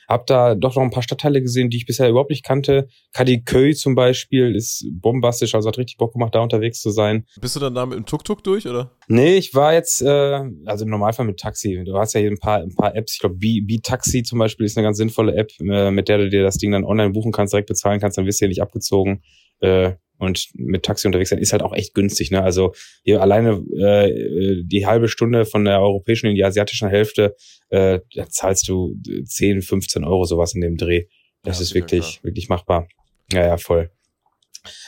Hab 0.08 0.26
da 0.26 0.54
doch 0.54 0.74
noch 0.74 0.82
ein 0.82 0.90
paar 0.90 1.02
Stadtteile 1.02 1.42
gesehen, 1.42 1.68
die 1.68 1.76
ich 1.76 1.86
bisher 1.86 2.08
überhaupt 2.08 2.30
nicht 2.30 2.44
kannte. 2.44 2.88
Kadıköy 3.12 3.74
zum 3.74 3.94
Beispiel 3.94 4.54
ist 4.56 4.86
bombastisch, 4.90 5.54
also 5.54 5.68
hat 5.68 5.78
richtig 5.78 5.98
Bock 5.98 6.14
gemacht, 6.14 6.34
da 6.34 6.40
unterwegs 6.40 6.80
zu 6.80 6.90
sein. 6.90 7.26
Bist 7.40 7.56
du 7.56 7.60
dann 7.60 7.74
da 7.74 7.84
mit 7.84 7.98
dem 7.98 8.06
Tuk-Tuk 8.06 8.42
durch, 8.42 8.66
oder? 8.66 8.96
Nee, 9.08 9.36
ich 9.36 9.54
war 9.54 9.74
jetzt, 9.74 10.00
äh, 10.00 10.40
also 10.64 10.84
im 10.84 10.90
Normalfall 10.90 11.26
mit 11.26 11.38
Taxi. 11.38 11.82
Du 11.84 11.98
hast 11.98 12.14
ja 12.14 12.20
hier 12.20 12.30
ein 12.30 12.38
paar, 12.38 12.62
ein 12.62 12.74
paar 12.74 12.96
Apps. 12.96 13.14
Ich 13.14 13.20
glaube, 13.20 13.36
B-Taxi 13.36 14.22
zum 14.22 14.38
Beispiel 14.38 14.64
ist 14.66 14.78
eine 14.78 14.86
ganz 14.86 14.96
sinnvolle 14.96 15.34
App, 15.36 15.50
äh, 15.60 15.90
mit 15.90 16.08
der 16.08 16.18
du 16.18 16.30
dir 16.30 16.42
das 16.42 16.56
Ding 16.56 16.72
dann 16.72 16.84
online 16.84 17.10
buchen 17.10 17.32
kannst, 17.32 17.52
direkt 17.52 17.68
bezahlen 17.68 18.00
kannst, 18.00 18.16
dann 18.16 18.24
wirst 18.24 18.40
du 18.40 18.46
ja 18.46 18.48
nicht 18.48 18.62
abgezogen. 18.62 19.22
Äh, 19.60 19.92
und 20.18 20.48
mit 20.54 20.84
Taxi 20.84 21.06
unterwegs 21.06 21.30
sein 21.30 21.38
ist 21.38 21.52
halt 21.52 21.62
auch 21.62 21.72
echt 21.72 21.94
günstig. 21.94 22.30
Ne? 22.30 22.42
Also 22.42 22.74
hier 23.02 23.22
alleine 23.22 23.62
äh, 23.78 24.62
die 24.64 24.86
halbe 24.86 25.08
Stunde 25.08 25.44
von 25.44 25.64
der 25.64 25.80
europäischen 25.80 26.26
in 26.26 26.34
die 26.34 26.44
asiatische 26.44 26.88
Hälfte, 26.88 27.36
äh, 27.70 28.00
da 28.14 28.28
zahlst 28.28 28.68
du 28.68 28.96
10, 29.24 29.62
15 29.62 30.04
Euro 30.04 30.24
sowas 30.24 30.54
in 30.54 30.60
dem 30.60 30.76
Dreh. 30.76 31.04
Das 31.42 31.58
ja, 31.58 31.62
ist 31.62 31.74
wirklich, 31.74 32.20
klar. 32.20 32.24
wirklich 32.24 32.48
machbar. 32.48 32.88
Ja, 33.32 33.46
ja, 33.46 33.56
voll. 33.56 33.90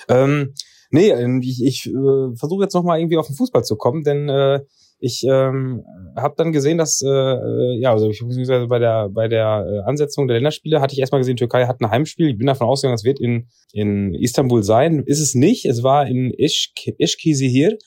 Ähm, 0.09 0.55
nee, 0.91 1.13
ich, 1.43 1.65
ich 1.65 1.87
äh, 1.87 2.37
versuche 2.37 2.65
jetzt 2.65 2.75
nochmal 2.75 2.99
irgendwie 2.99 3.17
auf 3.17 3.27
den 3.27 3.37
Fußball 3.37 3.65
zu 3.65 3.77
kommen, 3.77 4.03
denn 4.03 4.29
äh, 4.29 4.61
ich 5.01 5.25
ähm, 5.25 5.83
habe 6.15 6.35
dann 6.37 6.53
gesehen, 6.53 6.77
dass 6.77 7.01
äh, 7.03 7.09
äh 7.09 7.81
ja, 7.81 7.93
also 7.93 8.11
ich 8.11 8.21
beziehungsweise 8.21 8.67
bei 8.67 8.79
der 8.79 9.09
bei 9.09 9.29
der 9.29 9.67
äh, 9.67 9.89
Ansetzung 9.89 10.29
der 10.29 10.37
Länderspiele 10.37 10.81
hatte 10.81 10.93
ich 10.93 11.01
erstmal 11.01 11.21
gesehen, 11.21 11.37
Türkei 11.37 11.67
hat 11.67 11.81
ein 11.81 11.91
Heimspiel. 11.91 12.29
Ich 12.29 12.37
bin 12.37 12.47
davon 12.47 12.67
ausgegangen, 12.67 12.97
es 12.97 13.05
wird 13.05 13.19
in 13.19 13.49
in 13.73 14.15
Istanbul 14.15 14.63
sein. 14.63 15.03
Ist 15.07 15.21
es 15.21 15.35
nicht? 15.35 15.65
Es 15.65 15.83
war 15.83 16.07
in 16.07 16.33
Eskişehir 16.39 17.79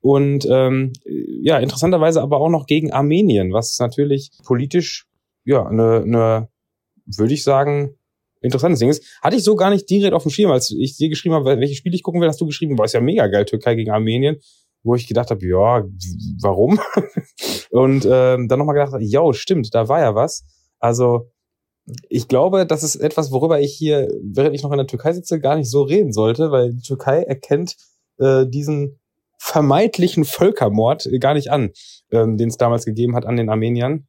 und 0.00 0.46
ähm, 0.50 0.92
ja 1.04 1.58
interessanterweise 1.58 2.20
aber 2.20 2.40
auch 2.40 2.50
noch 2.50 2.66
gegen 2.66 2.92
Armenien, 2.92 3.52
was 3.52 3.78
natürlich 3.78 4.32
politisch 4.44 5.06
ja 5.44 5.64
eine 5.64 6.02
eine 6.02 6.48
würde 7.06 7.34
ich 7.34 7.44
sagen 7.44 7.94
interessantes 8.42 8.80
Ding 8.80 8.90
ist. 8.90 9.04
Hatte 9.22 9.36
ich 9.36 9.44
so 9.44 9.56
gar 9.56 9.70
nicht 9.70 9.88
direkt 9.88 10.14
auf 10.14 10.22
dem 10.22 10.30
Schirm, 10.30 10.50
als 10.50 10.70
ich 10.70 10.96
dir 10.96 11.08
geschrieben 11.08 11.34
habe, 11.34 11.58
welche 11.58 11.74
Spiele 11.74 11.96
ich 11.96 12.02
gucken 12.02 12.20
will, 12.20 12.28
hast 12.28 12.40
du 12.40 12.46
geschrieben, 12.46 12.78
war 12.78 12.84
es 12.84 12.92
ja 12.92 13.00
mega 13.00 13.26
geil, 13.26 13.44
Türkei 13.44 13.74
gegen 13.74 13.90
Armenien 13.90 14.36
wo 14.86 14.94
ich 14.94 15.06
gedacht 15.06 15.30
habe, 15.30 15.44
ja, 15.44 15.84
warum? 16.40 16.80
und 17.70 18.06
ähm, 18.10 18.48
dann 18.48 18.58
nochmal 18.58 18.74
gedacht, 18.74 18.94
ja, 19.00 19.32
stimmt, 19.32 19.74
da 19.74 19.88
war 19.88 20.00
ja 20.00 20.14
was. 20.14 20.44
Also 20.78 21.30
ich 22.08 22.28
glaube, 22.28 22.66
das 22.66 22.82
ist 22.82 22.96
etwas, 22.96 23.30
worüber 23.30 23.60
ich 23.60 23.74
hier, 23.74 24.08
während 24.22 24.54
ich 24.54 24.62
noch 24.62 24.72
in 24.72 24.78
der 24.78 24.86
Türkei 24.86 25.12
sitze, 25.12 25.40
gar 25.40 25.56
nicht 25.56 25.70
so 25.70 25.82
reden 25.82 26.12
sollte, 26.12 26.50
weil 26.50 26.72
die 26.72 26.82
Türkei 26.82 27.22
erkennt 27.22 27.76
äh, 28.18 28.46
diesen 28.46 28.98
vermeintlichen 29.38 30.24
Völkermord 30.24 31.08
gar 31.20 31.34
nicht 31.34 31.50
an, 31.50 31.70
ähm, 32.10 32.36
den 32.36 32.48
es 32.48 32.56
damals 32.56 32.84
gegeben 32.84 33.14
hat 33.14 33.26
an 33.26 33.36
den 33.36 33.50
Armeniern. 33.50 34.06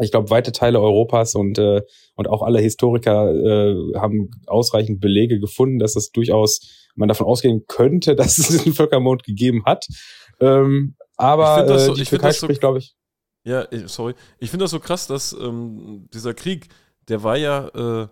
Ich 0.00 0.10
glaube, 0.10 0.30
weite 0.30 0.52
Teile 0.52 0.80
Europas 0.80 1.34
und, 1.34 1.58
äh, 1.58 1.82
und 2.14 2.28
auch 2.28 2.42
alle 2.42 2.60
Historiker 2.60 3.32
äh, 3.32 3.98
haben 3.98 4.30
ausreichend 4.46 5.00
Belege 5.00 5.40
gefunden, 5.40 5.78
dass 5.78 5.94
das 5.94 6.10
durchaus 6.10 6.88
man 6.94 7.08
davon 7.08 7.26
ausgehen 7.26 7.64
könnte, 7.66 8.16
dass 8.16 8.38
es 8.38 8.48
diesen 8.48 8.72
Völkermord 8.74 9.24
gegeben 9.24 9.64
hat. 9.64 9.86
Ähm, 10.40 10.96
aber 11.16 11.68
äh, 11.68 11.78
so, 11.78 11.94
die 11.94 12.04
Türkei 12.04 12.32
spricht, 12.32 12.56
so, 12.56 12.60
glaube 12.60 12.78
ich. 12.78 12.94
Ja, 13.44 13.66
sorry. 13.86 14.14
Ich 14.38 14.50
finde 14.50 14.64
das 14.64 14.72
so 14.72 14.80
krass, 14.80 15.06
dass 15.06 15.32
ähm, 15.32 16.08
dieser 16.12 16.34
Krieg, 16.34 16.68
der 17.08 17.22
war 17.22 17.36
ja 17.36 18.02
äh, 18.02 18.08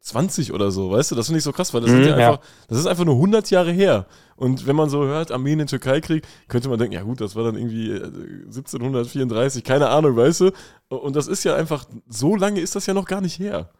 1920 0.00 0.52
oder 0.52 0.70
so, 0.70 0.90
weißt 0.90 1.10
du? 1.10 1.14
Das 1.14 1.26
finde 1.26 1.38
ich 1.38 1.44
so 1.44 1.52
krass, 1.52 1.74
weil 1.74 1.82
das, 1.82 1.90
mhm, 1.90 2.04
ja 2.04 2.14
einfach, 2.14 2.40
ja. 2.42 2.48
das 2.68 2.78
ist 2.78 2.86
einfach 2.86 3.04
nur 3.04 3.16
100 3.16 3.50
Jahre 3.50 3.70
her. 3.70 4.06
Und 4.36 4.66
wenn 4.66 4.74
man 4.74 4.88
so 4.88 5.04
hört, 5.04 5.30
Armenien-Türkei-Krieg, 5.30 6.22
könnte 6.48 6.68
man 6.68 6.78
denken, 6.78 6.94
ja 6.94 7.02
gut, 7.02 7.20
das 7.20 7.36
war 7.36 7.44
dann 7.44 7.56
irgendwie 7.56 7.92
1734, 7.92 9.60
äh, 9.60 9.66
keine 9.66 9.88
Ahnung, 9.88 10.16
weißt 10.16 10.40
du? 10.40 10.50
Und 10.88 11.16
das 11.16 11.28
ist 11.28 11.44
ja 11.44 11.54
einfach, 11.54 11.84
so 12.08 12.34
lange 12.34 12.60
ist 12.60 12.74
das 12.74 12.86
ja 12.86 12.94
noch 12.94 13.04
gar 13.04 13.20
nicht 13.20 13.38
her. 13.38 13.70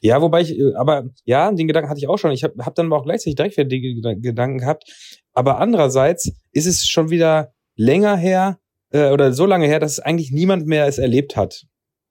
Ja, 0.00 0.20
wobei 0.20 0.42
ich, 0.42 0.58
äh, 0.58 0.74
aber 0.74 1.04
ja, 1.24 1.50
den 1.50 1.68
Gedanken 1.68 1.88
hatte 1.88 1.98
ich 1.98 2.08
auch 2.08 2.18
schon. 2.18 2.32
Ich 2.32 2.44
habe 2.44 2.62
hab 2.64 2.74
dann 2.74 2.86
aber 2.86 2.98
auch 2.98 3.04
gleichzeitig 3.04 3.36
direkt 3.36 3.56
wieder 3.56 3.64
die 3.64 4.20
Gedanken 4.20 4.58
gehabt. 4.58 4.84
Aber 5.32 5.58
andererseits 5.58 6.32
ist 6.52 6.66
es 6.66 6.86
schon 6.86 7.10
wieder 7.10 7.54
länger 7.76 8.16
her 8.16 8.58
äh, 8.90 9.10
oder 9.10 9.32
so 9.32 9.46
lange 9.46 9.66
her, 9.66 9.80
dass 9.80 10.00
eigentlich 10.00 10.30
niemand 10.30 10.66
mehr 10.66 10.86
es 10.86 10.98
erlebt 10.98 11.36
hat. 11.36 11.64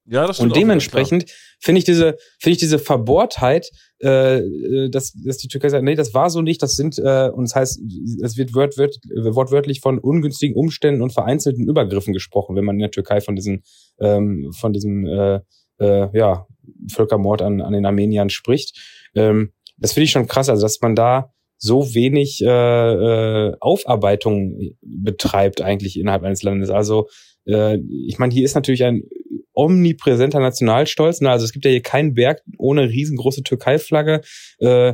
Ja, 0.06 0.28
das 0.28 0.38
stimmt. 0.38 0.52
Und 0.52 0.60
dementsprechend 0.60 1.32
finde 1.60 1.80
ich 1.80 1.86
diese 1.86 2.18
finde 2.40 2.54
ich 2.54 2.58
diese 2.58 2.78
Verbohrtheit, 2.78 3.70
äh, 4.02 4.40
äh, 4.40 4.90
dass, 4.90 5.14
dass 5.14 5.38
die 5.38 5.48
Türkei 5.48 5.70
sagt, 5.70 5.84
nee, 5.84 5.96
das 5.96 6.14
war 6.14 6.30
so 6.30 6.42
nicht, 6.42 6.62
das 6.62 6.76
sind 6.76 7.00
äh, 7.00 7.30
und 7.34 7.44
das 7.44 7.56
heißt, 7.56 7.80
es 8.22 8.38
wird 8.38 8.54
wört, 8.54 8.78
wört, 8.78 8.98
wortwörtlich 9.06 9.80
von 9.80 10.00
ungünstigen 10.00 10.58
Umständen 10.58 11.02
und 11.02 11.14
vereinzelten 11.14 11.68
Übergriffen 11.68 12.14
gesprochen, 12.14 12.56
wenn 12.56 12.66
man 12.66 12.76
in 12.76 12.82
der 12.82 12.92
Türkei 12.92 13.22
von 13.22 13.36
diesen 13.36 13.64
ähm, 14.00 14.52
von 14.60 14.74
diesem 14.74 15.06
äh, 15.06 15.40
äh, 15.80 16.18
ja 16.18 16.48
Völkermord 16.92 17.42
an, 17.42 17.62
an 17.62 17.74
den 17.74 17.86
Armeniern 17.86 18.30
spricht. 18.30 18.78
Ähm, 19.16 19.54
das 19.78 19.94
finde 19.94 20.06
ich 20.06 20.12
schon 20.12 20.28
krass, 20.28 20.50
also 20.50 20.64
dass 20.64 20.82
man 20.82 20.96
da 20.96 21.32
so 21.58 21.94
wenig 21.94 22.42
äh, 22.42 22.48
äh, 22.48 23.56
Aufarbeitung 23.62 24.76
betreibt 24.82 25.62
eigentlich 25.62 25.98
innerhalb 25.98 26.24
eines 26.24 26.44
Landes. 26.44 26.70
Also 26.70 27.08
äh, 27.46 27.78
ich 28.06 28.20
meine, 28.20 28.34
hier 28.34 28.44
ist 28.44 28.56
natürlich 28.56 28.84
ein 28.84 29.04
omnipräsenter 29.54 30.40
Nationalstolz. 30.40 31.22
Ne? 31.22 31.30
Also 31.30 31.46
es 31.46 31.54
gibt 31.54 31.66
ja 31.66 31.72
hier 31.72 31.82
keinen 31.82 32.14
Berg 32.14 32.42
ohne 32.58 32.90
riesengroße 32.90 33.44
Türkei-Flagge. 33.44 34.22
Äh, 34.60 34.94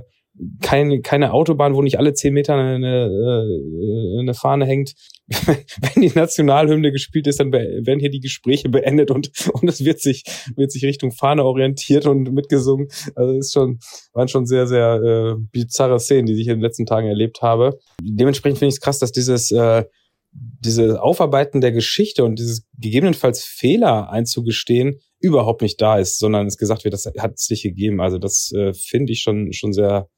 keine, 0.61 1.01
keine 1.01 1.33
Autobahn, 1.33 1.75
wo 1.75 1.81
nicht 1.81 1.99
alle 1.99 2.13
zehn 2.13 2.33
Meter 2.33 2.55
eine, 2.55 3.05
äh, 3.07 4.19
eine 4.19 4.33
Fahne 4.33 4.65
hängt. 4.65 4.93
Wenn 5.27 6.01
die 6.01 6.11
Nationalhymne 6.15 6.91
gespielt 6.91 7.27
ist, 7.27 7.39
dann 7.39 7.51
werden 7.51 7.99
hier 7.99 8.09
die 8.09 8.21
Gespräche 8.21 8.69
beendet 8.69 9.11
und, 9.11 9.31
und 9.53 9.67
es 9.67 9.83
wird 9.83 9.99
sich, 9.99 10.23
wird 10.55 10.71
sich 10.71 10.85
Richtung 10.85 11.11
Fahne 11.11 11.43
orientiert 11.43 12.05
und 12.05 12.31
mitgesungen. 12.31 12.87
Also 13.15 13.37
ist 13.37 13.53
schon, 13.53 13.79
waren 14.13 14.27
schon 14.27 14.45
sehr, 14.45 14.65
sehr 14.65 15.01
äh, 15.03 15.41
bizarre 15.51 15.99
Szenen, 15.99 16.27
die 16.27 16.39
ich 16.39 16.47
in 16.47 16.55
den 16.55 16.61
letzten 16.61 16.85
Tagen 16.85 17.07
erlebt 17.07 17.41
habe. 17.41 17.77
Dementsprechend 18.01 18.59
finde 18.59 18.69
ich 18.69 18.75
es 18.75 18.81
krass, 18.81 18.99
dass 18.99 19.11
dieses 19.11 19.51
äh, 19.51 19.83
diese 20.31 21.01
Aufarbeiten 21.01 21.61
der 21.61 21.71
Geschichte 21.71 22.23
und 22.23 22.37
dieses 22.37 22.67
gegebenenfalls 22.77 23.43
Fehler 23.43 24.09
einzugestehen 24.09 24.99
überhaupt 25.19 25.61
nicht 25.61 25.81
da 25.81 25.97
ist, 25.97 26.19
sondern 26.19 26.47
es 26.47 26.57
gesagt 26.57 26.83
wird, 26.83 26.93
das 26.93 27.05
hat 27.05 27.33
es 27.35 27.49
nicht 27.49 27.63
gegeben. 27.63 27.99
Also 27.99 28.17
das 28.17 28.51
äh, 28.53 28.73
finde 28.73 29.11
ich 29.11 29.21
schon 29.21 29.51
schon 29.53 29.73
sehr 29.73 30.09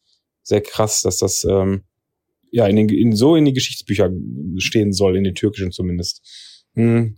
sehr 0.44 0.62
krass, 0.62 1.02
dass 1.02 1.18
das 1.18 1.44
ähm, 1.44 1.84
ja 2.52 2.68
in 2.68 2.76
den, 2.76 2.90
in, 2.90 3.16
so 3.16 3.36
in 3.36 3.46
die 3.46 3.54
Geschichtsbücher 3.54 4.12
stehen 4.58 4.94
soll, 4.94 5.16
in 5.16 5.24
den 5.24 5.36
türkischen 5.36 5.72
zumindest. 5.72 6.22
Hm. 6.76 7.18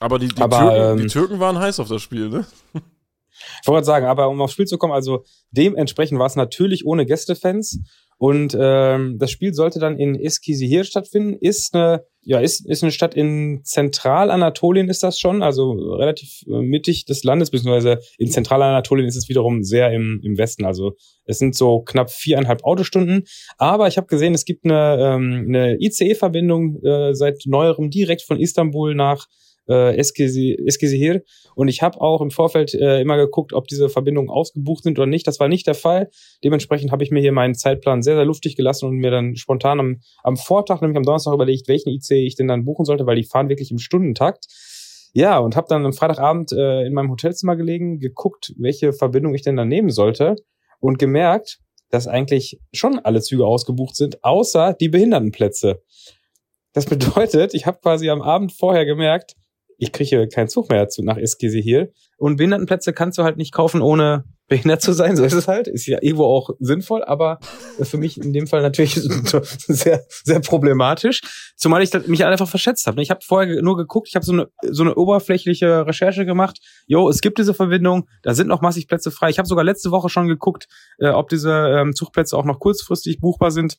Aber, 0.00 0.18
die, 0.18 0.28
die, 0.28 0.42
aber 0.42 0.58
Türken, 0.58 0.90
ähm, 0.90 0.98
die 0.98 1.12
Türken 1.12 1.40
waren 1.40 1.58
heiß 1.58 1.80
auf 1.80 1.88
das 1.88 2.02
Spiel, 2.02 2.28
ne? 2.28 2.46
Ich 3.62 3.68
wollte 3.68 3.84
sagen, 3.84 4.06
aber 4.06 4.28
um 4.28 4.40
aufs 4.40 4.52
Spiel 4.52 4.66
zu 4.66 4.78
kommen, 4.78 4.92
also 4.92 5.24
dementsprechend 5.50 6.18
war 6.18 6.26
es 6.26 6.36
natürlich 6.36 6.86
ohne 6.86 7.04
Gästefans. 7.04 7.80
Und 8.24 8.56
ähm, 8.58 9.18
das 9.18 9.30
Spiel 9.30 9.52
sollte 9.52 9.78
dann 9.78 9.98
in 9.98 10.18
Eskisehir 10.18 10.84
stattfinden. 10.84 11.36
Ist 11.38 11.74
eine, 11.74 12.06
ja, 12.22 12.40
ist, 12.40 12.66
ist 12.66 12.82
eine 12.82 12.90
Stadt 12.90 13.14
in 13.14 13.60
Zentralanatolien 13.64 14.88
ist 14.88 15.02
das 15.02 15.18
schon, 15.18 15.42
also 15.42 15.72
relativ 15.72 16.40
äh, 16.46 16.62
mittig 16.62 17.04
des 17.04 17.22
Landes, 17.22 17.50
beziehungsweise 17.50 17.98
in 18.16 18.30
Zentralanatolien 18.30 19.06
ist 19.06 19.16
es 19.16 19.28
wiederum 19.28 19.62
sehr 19.62 19.92
im, 19.92 20.22
im 20.24 20.38
Westen. 20.38 20.64
Also 20.64 20.94
es 21.26 21.36
sind 21.36 21.54
so 21.54 21.82
knapp 21.82 22.10
viereinhalb 22.10 22.64
Autostunden. 22.64 23.24
Aber 23.58 23.88
ich 23.88 23.98
habe 23.98 24.06
gesehen, 24.06 24.32
es 24.32 24.46
gibt 24.46 24.64
eine, 24.64 24.96
ähm, 24.98 25.44
eine 25.46 25.76
ICE-Verbindung 25.78 26.82
äh, 26.82 27.14
seit 27.14 27.42
neuerem 27.44 27.90
direkt 27.90 28.22
von 28.22 28.40
Istanbul 28.40 28.94
nach 28.94 29.26
äh, 29.68 29.96
Eskisehir. 29.96 31.22
Und 31.54 31.68
ich 31.68 31.82
habe 31.82 32.00
auch 32.00 32.20
im 32.20 32.30
Vorfeld 32.30 32.74
äh, 32.74 33.00
immer 33.00 33.16
geguckt, 33.16 33.52
ob 33.52 33.68
diese 33.68 33.88
Verbindungen 33.88 34.30
ausgebucht 34.30 34.84
sind 34.84 34.98
oder 34.98 35.06
nicht. 35.06 35.26
Das 35.26 35.40
war 35.40 35.48
nicht 35.48 35.66
der 35.66 35.74
Fall. 35.74 36.10
Dementsprechend 36.42 36.92
habe 36.92 37.02
ich 37.02 37.10
mir 37.10 37.20
hier 37.20 37.32
meinen 37.32 37.54
Zeitplan 37.54 38.02
sehr, 38.02 38.16
sehr 38.16 38.24
luftig 38.24 38.56
gelassen 38.56 38.86
und 38.86 38.96
mir 38.96 39.10
dann 39.10 39.36
spontan 39.36 39.80
am, 39.80 40.00
am 40.22 40.36
Vortag, 40.36 40.80
nämlich 40.80 40.96
am 40.96 41.04
Donnerstag 41.04 41.34
überlegt, 41.34 41.68
welchen 41.68 41.90
IC 41.90 42.10
ich 42.10 42.36
denn 42.36 42.48
dann 42.48 42.64
buchen 42.64 42.84
sollte, 42.84 43.06
weil 43.06 43.16
die 43.16 43.24
fahren 43.24 43.48
wirklich 43.48 43.70
im 43.70 43.78
Stundentakt. 43.78 44.46
Ja, 45.12 45.38
und 45.38 45.54
habe 45.54 45.68
dann 45.68 45.86
am 45.86 45.92
Freitagabend 45.92 46.52
äh, 46.52 46.86
in 46.86 46.92
meinem 46.92 47.10
Hotelzimmer 47.10 47.54
gelegen, 47.54 48.00
geguckt, 48.00 48.52
welche 48.58 48.92
Verbindung 48.92 49.34
ich 49.34 49.42
denn 49.42 49.56
dann 49.56 49.68
nehmen 49.68 49.90
sollte 49.90 50.34
und 50.80 50.98
gemerkt, 50.98 51.60
dass 51.90 52.08
eigentlich 52.08 52.58
schon 52.72 52.98
alle 52.98 53.20
Züge 53.20 53.46
ausgebucht 53.46 53.94
sind, 53.94 54.24
außer 54.24 54.74
die 54.74 54.88
Behindertenplätze. 54.88 55.80
Das 56.72 56.86
bedeutet, 56.86 57.54
ich 57.54 57.66
habe 57.66 57.78
quasi 57.80 58.10
am 58.10 58.20
Abend 58.20 58.52
vorher 58.52 58.84
gemerkt, 58.84 59.36
ich 59.78 59.92
kriege 59.92 60.28
keinen 60.28 60.48
Zug 60.48 60.70
mehr 60.70 60.88
zu, 60.88 61.02
nach 61.02 61.16
Eskisehir. 61.16 61.88
Und 62.16 62.36
Behindertenplätze 62.36 62.92
kannst 62.92 63.18
du 63.18 63.24
halt 63.24 63.36
nicht 63.36 63.52
kaufen, 63.52 63.82
ohne 63.82 64.24
behindert 64.48 64.82
zu 64.82 64.92
sein. 64.92 65.16
So 65.16 65.24
ist 65.24 65.32
es 65.32 65.48
halt. 65.48 65.68
Ist 65.68 65.86
ja 65.86 65.98
irgendwo 66.00 66.24
auch 66.24 66.50
sinnvoll, 66.60 67.02
aber 67.02 67.38
für 67.80 67.96
mich 67.96 68.18
in 68.18 68.32
dem 68.32 68.46
Fall 68.46 68.62
natürlich 68.62 68.94
sehr, 69.66 70.04
sehr 70.08 70.40
problematisch. 70.40 71.22
Zumal 71.56 71.82
ich 71.82 71.92
mich 72.06 72.22
halt 72.22 72.32
einfach 72.32 72.48
verschätzt 72.48 72.86
habe. 72.86 73.02
Ich 73.02 73.10
habe 73.10 73.20
vorher 73.22 73.62
nur 73.62 73.76
geguckt, 73.76 74.08
ich 74.08 74.16
habe 74.16 74.24
so 74.24 74.32
eine, 74.32 74.48
so 74.62 74.82
eine 74.82 74.94
oberflächliche 74.94 75.86
Recherche 75.86 76.26
gemacht. 76.26 76.58
Jo, 76.86 77.08
es 77.08 77.20
gibt 77.20 77.38
diese 77.38 77.54
Verbindung, 77.54 78.08
da 78.22 78.34
sind 78.34 78.48
noch 78.48 78.60
massig 78.60 78.86
Plätze 78.86 79.10
frei. 79.10 79.30
Ich 79.30 79.38
habe 79.38 79.48
sogar 79.48 79.64
letzte 79.64 79.90
Woche 79.90 80.08
schon 80.08 80.28
geguckt, 80.28 80.66
äh, 80.98 81.08
ob 81.08 81.28
diese 81.28 81.50
ähm, 81.50 81.94
Zugplätze 81.94 82.36
auch 82.36 82.44
noch 82.44 82.60
kurzfristig 82.60 83.20
buchbar 83.20 83.50
sind. 83.50 83.78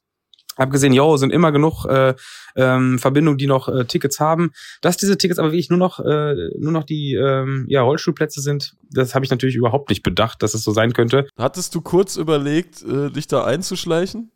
Hab 0.58 0.72
gesehen, 0.72 0.94
yo, 0.94 1.18
sind 1.18 1.32
immer 1.32 1.52
genug 1.52 1.86
äh, 1.86 2.14
ähm, 2.56 3.00
Verbindungen, 3.00 3.38
die 3.38 3.48
noch 3.48 3.68
äh, 3.68 3.86
Tickets 3.86 4.20
haben. 4.20 4.52
Dass 4.82 4.98
diese 4.98 5.18
Tickets 5.18 5.40
aber 5.40 5.50
wirklich 5.52 5.70
nur 5.70 5.80
noch 5.80 6.00
äh, 6.00 6.36
nur 6.58 6.72
noch 6.72 6.84
die 6.84 7.14
ähm, 7.16 7.66
ja, 7.68 7.82
Rollstuhlplätze 7.82 8.42
sind, 8.42 8.76
das 8.92 9.16
habe 9.16 9.26
ich 9.26 9.32
natürlich 9.32 9.56
überhaupt 9.56 9.90
nicht 9.90 10.04
bedacht, 10.04 10.42
dass 10.44 10.54
es 10.54 10.64
so 10.64 10.72
sein 10.72 10.94
könnte. 10.94 11.28
Hattest 11.38 11.76
du 11.76 11.82
kurz 11.82 12.16
überlegt, 12.16 12.82
äh, 12.84 13.10
dich 13.10 13.28
da 13.28 13.44
einzuschleichen? 13.44 14.32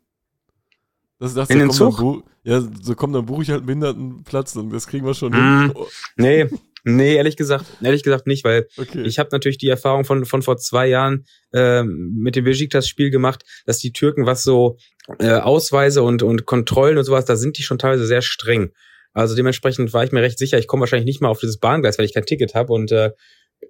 Das, 1.18 1.34
das, 1.34 1.50
In 1.50 1.58
den 1.58 1.68
komm, 1.68 1.76
Zug? 1.76 1.98
Dann 1.98 2.22
ja, 2.42 2.62
so 2.80 2.94
komm, 2.94 3.12
dann 3.12 3.26
buche 3.26 3.42
ich 3.42 3.50
halt 3.50 3.58
einen 3.58 3.66
Behindertenplatz 3.66 4.56
und 4.56 4.70
das 4.72 4.86
kriegen 4.86 5.04
wir 5.04 5.12
schon 5.12 5.32
Mm. 5.32 5.60
hin. 5.60 5.74
Nee, 6.16 6.48
nee, 6.84 7.14
ehrlich 7.14 7.36
gesagt, 7.36 7.64
ehrlich 7.82 8.02
gesagt 8.02 8.26
nicht, 8.26 8.44
weil 8.44 8.66
okay. 8.76 9.02
ich 9.02 9.18
habe 9.18 9.30
natürlich 9.32 9.58
die 9.58 9.68
Erfahrung 9.68 10.04
von 10.04 10.24
von 10.24 10.42
vor 10.42 10.56
zwei 10.56 10.86
Jahren 10.86 11.24
ähm, 11.52 12.14
mit 12.16 12.36
dem 12.36 12.44
Besiktas-Spiel 12.44 13.10
gemacht, 13.10 13.44
dass 13.66 13.78
die 13.78 13.92
Türken, 13.92 14.26
was 14.26 14.42
so 14.42 14.76
äh, 15.18 15.32
Ausweise 15.32 16.02
und 16.02 16.22
und 16.22 16.46
Kontrollen 16.46 16.98
und 16.98 17.04
sowas, 17.04 17.24
da 17.24 17.36
sind 17.36 17.58
die 17.58 17.62
schon 17.62 17.78
teilweise 17.78 18.06
sehr 18.06 18.22
streng. 18.22 18.72
Also 19.12 19.34
dementsprechend 19.34 19.92
war 19.92 20.04
ich 20.04 20.12
mir 20.12 20.22
recht 20.22 20.38
sicher, 20.38 20.58
ich 20.58 20.66
komme 20.66 20.80
wahrscheinlich 20.80 21.06
nicht 21.06 21.20
mal 21.20 21.28
auf 21.28 21.40
dieses 21.40 21.58
Bahngleis, 21.58 21.98
weil 21.98 22.04
ich 22.04 22.14
kein 22.14 22.26
Ticket 22.26 22.54
habe 22.54 22.72
und 22.72 22.92
äh, 22.92 23.10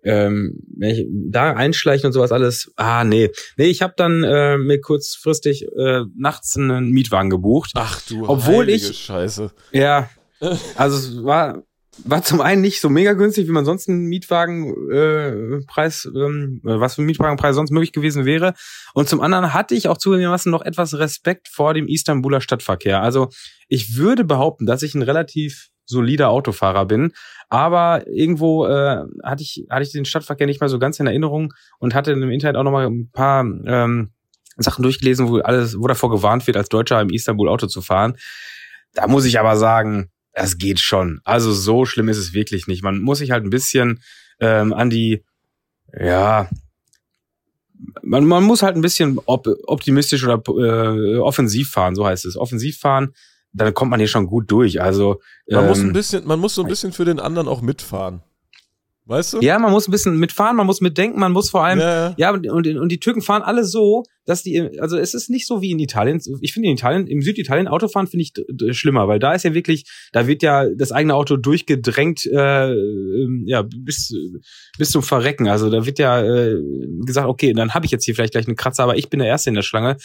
ähm, 0.02 0.60
wenn 0.76 0.90
ich 0.90 1.06
da 1.10 1.52
einschleichen 1.52 2.06
und 2.06 2.12
sowas 2.12 2.32
alles, 2.32 2.72
ah 2.76 3.04
nee, 3.04 3.30
nee, 3.56 3.66
ich 3.66 3.82
habe 3.82 3.94
dann 3.96 4.22
äh, 4.22 4.56
mir 4.56 4.80
kurzfristig 4.80 5.66
äh, 5.76 6.02
nachts 6.16 6.56
einen 6.56 6.90
Mietwagen 6.90 7.30
gebucht. 7.30 7.72
Ach 7.74 8.00
du 8.06 8.28
Obwohl 8.28 8.68
ich- 8.68 8.96
Scheiße. 8.96 9.50
Ja, 9.72 10.08
also 10.76 10.96
es 10.96 11.24
war 11.24 11.62
war 12.04 12.22
zum 12.22 12.40
einen 12.40 12.62
nicht 12.62 12.80
so 12.80 12.88
mega 12.88 13.12
günstig, 13.12 13.46
wie 13.46 13.52
man 13.52 13.64
sonst 13.64 13.88
einen 13.88 14.06
Mietwagenpreis, 14.06 16.04
äh, 16.04 16.18
ähm, 16.18 16.60
äh, 16.64 16.80
was 16.80 16.94
für 16.94 17.02
ein 17.02 17.06
Mietwagenpreis 17.06 17.54
sonst 17.54 17.70
möglich 17.70 17.92
gewesen 17.92 18.24
wäre. 18.24 18.54
Und 18.94 19.08
zum 19.08 19.20
anderen 19.20 19.54
hatte 19.54 19.74
ich 19.74 19.88
auch 19.88 19.98
zugegebenermaßen 19.98 20.50
noch 20.50 20.62
etwas 20.62 20.98
Respekt 20.98 21.48
vor 21.48 21.74
dem 21.74 21.88
Istanbuler 21.88 22.40
Stadtverkehr. 22.40 23.02
Also 23.02 23.28
ich 23.68 23.96
würde 23.96 24.24
behaupten, 24.24 24.66
dass 24.66 24.82
ich 24.82 24.94
ein 24.94 25.02
relativ 25.02 25.68
solider 25.86 26.30
Autofahrer 26.30 26.86
bin, 26.86 27.12
aber 27.48 28.06
irgendwo 28.06 28.66
äh, 28.66 29.04
hatte 29.24 29.42
ich 29.42 29.66
hatte 29.68 29.82
ich 29.82 29.92
den 29.92 30.04
Stadtverkehr 30.04 30.46
nicht 30.46 30.60
mehr 30.60 30.68
so 30.68 30.78
ganz 30.78 31.00
in 31.00 31.06
Erinnerung 31.06 31.52
und 31.78 31.94
hatte 31.94 32.12
im 32.12 32.30
Internet 32.30 32.56
auch 32.56 32.62
noch 32.62 32.70
mal 32.70 32.86
ein 32.86 33.10
paar 33.10 33.44
ähm, 33.44 34.12
Sachen 34.56 34.82
durchgelesen, 34.82 35.28
wo 35.28 35.38
alles, 35.38 35.76
wo 35.78 35.86
davor 35.86 36.10
gewarnt 36.10 36.46
wird, 36.46 36.56
als 36.56 36.68
Deutscher 36.68 37.00
im 37.00 37.10
Istanbul 37.10 37.48
Auto 37.48 37.66
zu 37.66 37.82
fahren. 37.82 38.16
Da 38.94 39.06
muss 39.06 39.24
ich 39.24 39.38
aber 39.40 39.56
sagen, 39.56 40.10
das 40.32 40.58
geht 40.58 40.80
schon. 40.80 41.20
Also 41.24 41.52
so 41.52 41.84
schlimm 41.84 42.08
ist 42.08 42.18
es 42.18 42.32
wirklich 42.32 42.66
nicht. 42.66 42.82
Man 42.82 43.00
muss 43.00 43.18
sich 43.18 43.30
halt 43.30 43.44
ein 43.44 43.50
bisschen 43.50 44.00
ähm, 44.40 44.72
an 44.72 44.90
die, 44.90 45.24
ja, 45.98 46.48
man, 48.02 48.26
man 48.26 48.44
muss 48.44 48.62
halt 48.62 48.76
ein 48.76 48.82
bisschen 48.82 49.18
op 49.26 49.46
optimistisch 49.66 50.24
oder 50.24 50.42
äh, 50.46 51.16
offensiv 51.18 51.70
fahren, 51.70 51.94
so 51.94 52.06
heißt 52.06 52.24
es. 52.26 52.36
Offensiv 52.36 52.78
fahren, 52.78 53.14
dann 53.52 53.74
kommt 53.74 53.90
man 53.90 54.00
hier 54.00 54.08
schon 54.08 54.26
gut 54.26 54.50
durch. 54.50 54.80
Also 54.80 55.20
Man 55.48 55.66
muss 55.66 55.78
ein 55.78 55.88
ähm, 55.88 55.92
bisschen, 55.92 56.26
man 56.26 56.38
muss 56.38 56.54
so 56.54 56.62
ein 56.62 56.68
bisschen 56.68 56.92
für 56.92 57.04
den 57.04 57.20
anderen 57.20 57.48
auch 57.48 57.62
mitfahren. 57.62 58.22
Weißt 59.10 59.32
du? 59.32 59.40
ja, 59.40 59.58
man 59.58 59.72
muss 59.72 59.88
ein 59.88 59.90
bisschen 59.90 60.16
mitfahren, 60.18 60.54
man 60.54 60.66
muss 60.66 60.80
mitdenken, 60.80 61.18
man 61.18 61.32
muss 61.32 61.50
vor 61.50 61.64
allem 61.64 61.80
Ja, 61.80 62.14
ja. 62.16 62.30
Und, 62.30 62.48
und, 62.48 62.64
und 62.78 62.92
die 62.92 63.00
Türken 63.00 63.22
fahren 63.22 63.42
alle 63.42 63.64
so, 63.64 64.04
dass 64.24 64.44
die, 64.44 64.78
also 64.78 64.96
es 64.96 65.14
ist 65.14 65.30
nicht 65.30 65.48
so 65.48 65.60
wie 65.60 65.72
in 65.72 65.80
Italien. 65.80 66.20
Ich 66.40 66.52
finde 66.52 66.68
in 66.68 66.74
Italien, 66.76 67.08
im 67.08 67.20
Süditalien 67.20 67.66
Autofahren 67.66 68.06
finde 68.06 68.22
ich 68.22 68.78
schlimmer, 68.78 69.08
weil 69.08 69.18
da 69.18 69.32
ist 69.32 69.42
ja 69.42 69.52
wirklich, 69.52 69.90
da 70.12 70.28
wird 70.28 70.44
ja 70.44 70.64
das 70.76 70.92
eigene 70.92 71.16
Auto 71.16 71.36
durchgedrängt, 71.36 72.24
äh, 72.26 72.70
ähm, 72.70 73.42
ja, 73.46 73.62
bis, 73.62 74.14
bis 74.78 74.90
zum 74.90 75.02
Verrecken. 75.02 75.48
Also 75.48 75.70
da 75.70 75.84
wird 75.86 75.98
ja 75.98 76.22
äh, 76.22 76.54
gesagt, 77.04 77.26
okay, 77.26 77.52
dann 77.52 77.74
habe 77.74 77.86
ich 77.86 77.90
jetzt 77.90 78.04
hier 78.04 78.14
vielleicht 78.14 78.34
gleich 78.34 78.46
einen 78.46 78.54
Kratzer, 78.54 78.84
aber 78.84 78.96
ich 78.96 79.10
bin 79.10 79.18
der 79.18 79.28
Erste 79.28 79.50
in 79.50 79.56
der 79.56 79.62
Schlange. 79.62 79.96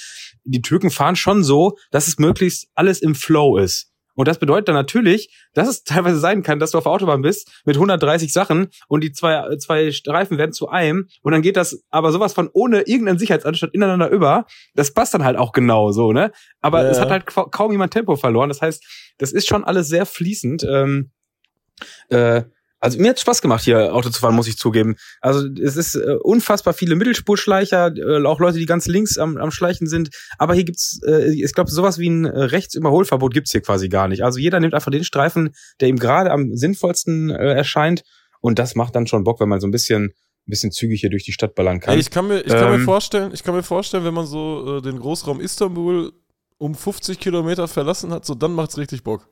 Die 0.45 0.63
Türken 0.63 0.89
fahren 0.89 1.15
schon 1.15 1.43
so, 1.43 1.77
dass 1.91 2.07
es 2.07 2.17
möglichst 2.17 2.69
alles 2.73 3.03
im 3.03 3.13
Flow 3.13 3.59
ist. 3.59 3.91
Und 4.15 4.27
das 4.27 4.39
bedeutet 4.39 4.69
dann 4.69 4.75
natürlich, 4.75 5.33
dass 5.53 5.67
es 5.67 5.83
teilweise 5.83 6.19
sein 6.19 6.41
kann, 6.41 6.59
dass 6.59 6.71
du 6.71 6.77
auf 6.77 6.85
der 6.85 6.93
Autobahn 6.93 7.21
bist 7.21 7.61
mit 7.65 7.75
130 7.75 8.31
Sachen 8.33 8.67
und 8.87 9.03
die 9.03 9.11
zwei, 9.11 9.55
zwei 9.57 9.91
Streifen 9.91 10.37
werden 10.37 10.53
zu 10.53 10.69
einem 10.69 11.07
und 11.21 11.31
dann 11.33 11.41
geht 11.41 11.57
das 11.57 11.83
aber 11.89 12.11
sowas 12.11 12.33
von 12.33 12.49
ohne 12.53 12.81
irgendeinen 12.81 13.19
Sicherheitsanstand 13.19 13.73
ineinander 13.73 14.09
über. 14.09 14.45
Das 14.73 14.93
passt 14.93 15.13
dann 15.13 15.23
halt 15.23 15.37
auch 15.37 15.51
genau 15.51 15.91
so, 15.91 16.13
ne? 16.13 16.31
Aber 16.61 16.83
Ja. 16.83 16.89
es 16.89 16.99
hat 16.99 17.11
halt 17.11 17.25
ka- 17.25 17.47
kaum 17.51 17.71
jemand 17.71 17.93
Tempo 17.93 18.15
verloren. 18.15 18.49
Das 18.49 18.61
heißt, 18.61 18.83
das 19.17 19.31
ist 19.31 19.47
schon 19.47 19.63
alles 19.63 19.87
sehr 19.89 20.05
fließend. 20.05 20.63
Ähm, 20.63 21.11
äh, 22.09 22.43
also 22.85 22.99
mir 22.99 23.09
hat 23.09 23.19
Spaß 23.19 23.41
gemacht, 23.41 23.63
hier 23.63 23.93
Auto 23.93 24.09
zu 24.09 24.19
fahren, 24.19 24.35
muss 24.35 24.47
ich 24.47 24.57
zugeben. 24.57 24.95
Also 25.21 25.47
es 25.61 25.75
ist 25.75 25.95
äh, 25.95 26.15
unfassbar 26.23 26.73
viele 26.73 26.95
Mittelspurschleicher, 26.95 27.93
äh, 27.97 28.25
auch 28.25 28.39
Leute, 28.39 28.57
die 28.59 28.65
ganz 28.65 28.85
links 28.87 29.17
am, 29.17 29.37
am 29.37 29.51
Schleichen 29.51 29.87
sind. 29.87 30.09
Aber 30.37 30.53
hier 30.53 30.63
gibt's, 30.63 30.99
äh, 31.07 31.33
ich 31.33 31.51
glaube, 31.53 31.69
sowas 31.71 31.97
wie 31.99 32.09
ein 32.09 32.25
äh, 32.25 32.39
Rechtsüberholverbot 32.43 33.33
gibt's 33.33 33.51
hier 33.51 33.61
quasi 33.61 33.89
gar 33.89 34.07
nicht. 34.07 34.23
Also 34.23 34.39
jeder 34.39 34.59
nimmt 34.59 34.73
einfach 34.73 34.91
den 34.91 35.03
Streifen, 35.03 35.53
der 35.81 35.89
ihm 35.89 35.97
gerade 35.97 36.31
am 36.31 36.55
sinnvollsten 36.55 37.29
äh, 37.31 37.53
erscheint. 37.53 38.03
Und 38.39 38.59
das 38.59 38.75
macht 38.75 38.95
dann 38.95 39.07
schon 39.07 39.23
Bock, 39.23 39.39
wenn 39.39 39.49
man 39.49 39.59
so 39.59 39.67
ein 39.67 39.71
bisschen, 39.71 40.05
ein 40.05 40.13
bisschen 40.45 40.71
zügig 40.71 41.01
hier 41.01 41.09
durch 41.09 41.23
die 41.25 41.33
Stadt 41.33 41.55
ballern 41.55 41.79
kann. 41.79 41.95
Ey, 41.95 41.99
ich 41.99 42.11
kann 42.11 42.27
mir, 42.27 42.41
ich 42.41 42.47
kann 42.53 42.69
mir 42.69 42.75
Ähm, 42.75 42.85
vorstellen, 42.85 43.31
ich 43.33 43.43
kann 43.43 43.55
mir 43.55 43.63
vorstellen, 43.63 44.05
wenn 44.05 44.13
man 44.13 44.27
so 44.27 44.77
äh, 44.77 44.81
den 44.81 44.99
Großraum 44.99 45.41
Istanbul 45.41 46.13
um 46.57 46.75
50 46.75 47.19
Kilometer 47.19 47.67
verlassen 47.67 48.11
hat, 48.11 48.25
so 48.25 48.35
dann 48.35 48.53
macht's 48.53 48.77
richtig 48.77 49.03
Bock. 49.03 49.27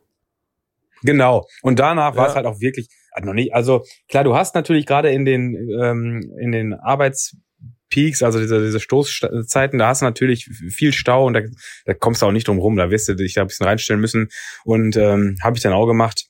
Genau. 1.03 1.45
Und 1.61 1.79
danach 1.79 2.15
war 2.15 2.27
es 2.27 2.31
Ja. 2.31 2.37
halt 2.37 2.45
auch 2.47 2.59
wirklich 2.59 2.87
noch 3.21 3.33
nicht. 3.33 3.53
Also 3.53 3.83
klar, 4.09 4.23
du 4.23 4.35
hast 4.35 4.55
natürlich 4.55 4.85
gerade 4.85 5.11
in 5.11 5.25
den 5.25 5.55
ähm, 5.81 6.33
in 6.39 6.51
den 6.51 6.73
Arbeitspeaks, 6.73 8.23
also 8.23 8.39
diese, 8.39 8.63
diese 8.63 8.79
Stoßzeiten, 8.79 9.79
da 9.79 9.87
hast 9.87 10.01
du 10.01 10.05
natürlich 10.05 10.45
viel 10.45 10.93
Stau 10.93 11.25
und 11.25 11.33
da, 11.33 11.41
da 11.85 11.93
kommst 11.93 12.21
du 12.21 12.25
auch 12.25 12.31
nicht 12.31 12.47
drum 12.47 12.59
rum. 12.59 12.75
Da 12.75 12.89
wirst 12.89 13.07
du 13.07 13.15
dich 13.15 13.33
da 13.35 13.41
ein 13.41 13.47
bisschen 13.47 13.67
reinstellen 13.67 14.01
müssen. 14.01 14.29
Und 14.63 14.97
ähm, 14.97 15.35
habe 15.43 15.57
ich 15.57 15.63
dann 15.63 15.73
auch 15.73 15.87
gemacht. 15.87 16.25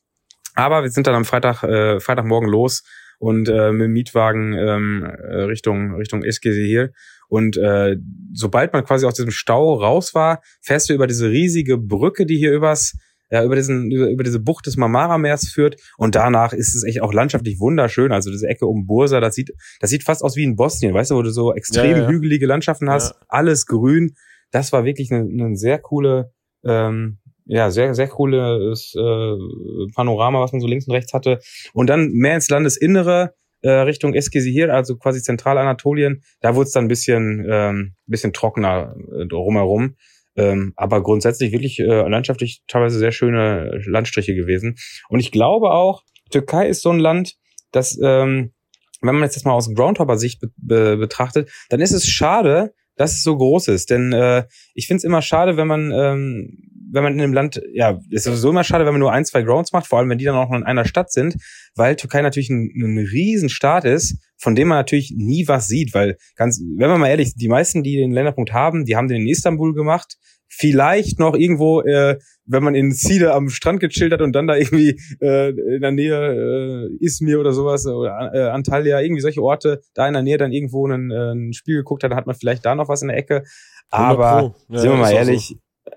Aber 0.55 0.83
wir 0.83 0.89
sind 0.89 1.07
dann 1.07 1.15
am 1.15 1.25
Freitag, 1.25 1.63
äh, 1.63 1.99
Freitagmorgen 1.99 2.49
los 2.49 2.83
und 3.19 3.47
äh, 3.47 3.71
mit 3.71 3.85
dem 3.85 3.93
Mietwagen 3.93 4.53
ähm, 4.53 5.03
äh, 5.03 5.43
Richtung 5.43 5.95
Richtung 5.95 6.23
Eskişehir. 6.23 6.91
Und 7.29 7.57
äh, 7.57 7.95
sobald 8.33 8.73
man 8.73 8.83
quasi 8.83 9.05
aus 9.05 9.15
diesem 9.15 9.31
Stau 9.31 9.73
raus 9.73 10.13
war, 10.13 10.41
fährst 10.61 10.89
du 10.89 10.93
über 10.93 11.07
diese 11.07 11.29
riesige 11.29 11.77
Brücke, 11.77 12.25
die 12.25 12.37
hier 12.37 12.51
übers 12.51 12.95
ja, 13.33 13.43
über 13.43 13.55
diesen 13.55 13.89
über, 13.89 14.09
über 14.11 14.23
diese 14.23 14.39
Bucht 14.39 14.67
des 14.67 14.77
Marmara-Meers 14.77 15.49
führt 15.49 15.81
und 15.97 16.13
danach 16.13 16.53
ist 16.53 16.75
es 16.75 16.83
echt 16.83 17.01
auch 17.01 17.11
landschaftlich 17.11 17.59
wunderschön. 17.59 18.11
Also 18.11 18.29
diese 18.29 18.47
Ecke 18.47 18.67
um 18.67 18.85
Bursa, 18.85 19.19
das 19.19 19.33
sieht 19.33 19.51
das 19.79 19.89
sieht 19.89 20.03
fast 20.03 20.23
aus 20.23 20.35
wie 20.35 20.43
in 20.43 20.55
Bosnien, 20.55 20.93
weißt 20.93 21.09
du, 21.09 21.15
wo 21.15 21.23
du 21.23 21.31
so 21.31 21.51
extrem 21.51 21.91
Ja, 21.91 21.97
ja. 22.03 22.07
hügelige 22.07 22.45
Landschaften 22.45 22.91
hast, 22.91 23.15
alles 23.27 23.65
grün. 23.65 24.13
Das 24.51 24.71
war 24.71 24.85
wirklich 24.85 25.11
eine, 25.11 25.21
eine 25.21 25.55
sehr 25.55 25.79
coole 25.79 26.31
ähm, 26.63 27.17
ja, 27.45 27.71
sehr, 27.71 27.95
sehr 27.95 28.07
cooles 28.07 28.93
äh, 28.95 29.91
Panorama, 29.95 30.39
was 30.39 30.51
man 30.51 30.61
so 30.61 30.67
links 30.67 30.87
und 30.87 30.93
rechts 30.93 31.11
hatte. 31.11 31.39
Und 31.73 31.89
dann 31.89 32.11
mehr 32.11 32.35
ins 32.35 32.49
Landesinnere, 32.49 33.33
äh, 33.61 33.69
Richtung 33.69 34.13
Eskisehir, 34.13 34.73
also 34.73 34.95
quasi 34.95 35.21
Zentralanatolien. 35.21 36.21
Da 36.39 36.55
wurde 36.55 36.67
es 36.67 36.71
dann 36.71 36.85
ein 36.85 36.89
bisschen, 36.89 37.45
ähm, 37.49 37.95
bisschen 38.05 38.31
trockener 38.31 38.95
äh, 39.11 39.25
drumherum. 39.25 39.95
Ähm, 40.35 40.73
aber 40.75 41.03
grundsätzlich 41.03 41.51
wirklich 41.51 41.79
äh, 41.79 42.07
landschaftlich 42.07 42.63
teilweise 42.67 42.97
sehr 42.97 43.11
schöne 43.11 43.81
Landstriche 43.85 44.35
gewesen. 44.35 44.75
Und 45.09 45.19
ich 45.19 45.31
glaube 45.31 45.71
auch, 45.71 46.03
Türkei 46.31 46.67
ist 46.67 46.81
so 46.81 46.89
ein 46.89 46.99
Land, 46.99 47.35
das, 47.71 47.97
ähm, 48.01 48.53
wenn 49.01 49.15
man 49.15 49.23
jetzt 49.23 49.35
das 49.35 49.43
mal 49.43 49.53
aus 49.53 49.73
Groundhopper-Sicht 49.73 50.39
be 50.39 50.49
be 50.57 50.97
betrachtet, 50.97 51.51
dann 51.69 51.81
ist 51.81 51.91
es 51.91 52.07
schade, 52.07 52.73
dass 52.95 53.13
es 53.13 53.23
so 53.23 53.37
groß 53.37 53.67
ist. 53.69 53.89
Denn 53.89 54.13
äh, 54.13 54.45
ich 54.73 54.87
finde 54.87 54.99
es 54.99 55.03
immer 55.03 55.21
schade, 55.21 55.57
wenn 55.57 55.67
man, 55.67 55.91
ähm, 55.91 56.57
wenn 56.91 57.03
man 57.03 57.13
in 57.13 57.21
einem 57.21 57.33
Land, 57.33 57.61
ja, 57.73 57.99
ist 58.09 58.25
sowieso 58.25 58.51
immer 58.51 58.63
schade, 58.63 58.85
wenn 58.85 58.93
man 58.93 58.99
nur 58.99 59.11
ein, 59.11 59.25
zwei 59.25 59.41
Grounds 59.41 59.71
macht, 59.71 59.87
vor 59.87 59.99
allem 59.99 60.09
wenn 60.09 60.19
die 60.19 60.25
dann 60.25 60.35
auch 60.35 60.49
noch 60.49 60.57
in 60.57 60.63
einer 60.63 60.85
Stadt 60.85 61.11
sind, 61.11 61.35
weil 61.75 61.95
Türkei 61.95 62.21
natürlich 62.21 62.49
ein, 62.49 62.71
ein 62.75 62.97
Riesenstaat 62.97 63.85
ist, 63.85 64.17
von 64.43 64.55
dem 64.55 64.67
man 64.67 64.77
natürlich 64.79 65.13
nie 65.15 65.47
was 65.47 65.67
sieht, 65.67 65.93
weil 65.93 66.17
ganz, 66.35 66.61
wenn 66.77 66.89
man 66.89 66.99
mal 66.99 67.07
ehrlich, 67.07 67.27
ist, 67.27 67.41
die 67.41 67.47
meisten, 67.47 67.81
die 67.81 67.95
den 67.95 68.11
Länderpunkt 68.11 68.51
haben, 68.51 68.83
die 68.83 68.97
haben 68.97 69.07
den 69.07 69.21
in 69.21 69.27
Istanbul 69.29 69.73
gemacht, 69.73 70.17
vielleicht 70.49 71.17
noch 71.17 71.33
irgendwo, 71.33 71.81
äh, 71.81 72.17
wenn 72.45 72.61
man 72.61 72.75
in 72.75 72.91
Side 72.91 73.33
am 73.33 73.47
Strand 73.47 73.79
gechillt 73.79 74.11
hat 74.11 74.21
und 74.21 74.33
dann 74.33 74.47
da 74.47 74.57
irgendwie 74.57 74.99
äh, 75.21 75.51
in 75.51 75.81
der 75.81 75.91
Nähe 75.91 76.89
äh, 76.91 77.03
Izmir 77.05 77.39
oder 77.39 77.53
sowas 77.53 77.85
oder 77.87 78.31
äh, 78.33 78.49
Antalya, 78.49 78.99
irgendwie 78.99 79.21
solche 79.21 79.41
Orte, 79.41 79.79
da 79.93 80.07
in 80.07 80.13
der 80.13 80.23
Nähe 80.23 80.37
dann 80.37 80.51
irgendwo 80.51 80.85
ein, 80.85 81.09
äh, 81.09 81.31
ein 81.31 81.53
Spiel 81.53 81.77
geguckt 81.77 82.03
hat, 82.03 82.11
dann 82.11 82.17
hat 82.17 82.27
man 82.27 82.35
vielleicht 82.35 82.65
da 82.65 82.75
noch 82.75 82.89
was 82.89 83.01
in 83.01 83.07
der 83.07 83.17
Ecke. 83.17 83.43
100 83.91 84.19
Aber 84.19 84.55
sind 84.67 84.91
wir 84.91 84.97
mal 84.97 85.13
ehrlich, 85.13 85.55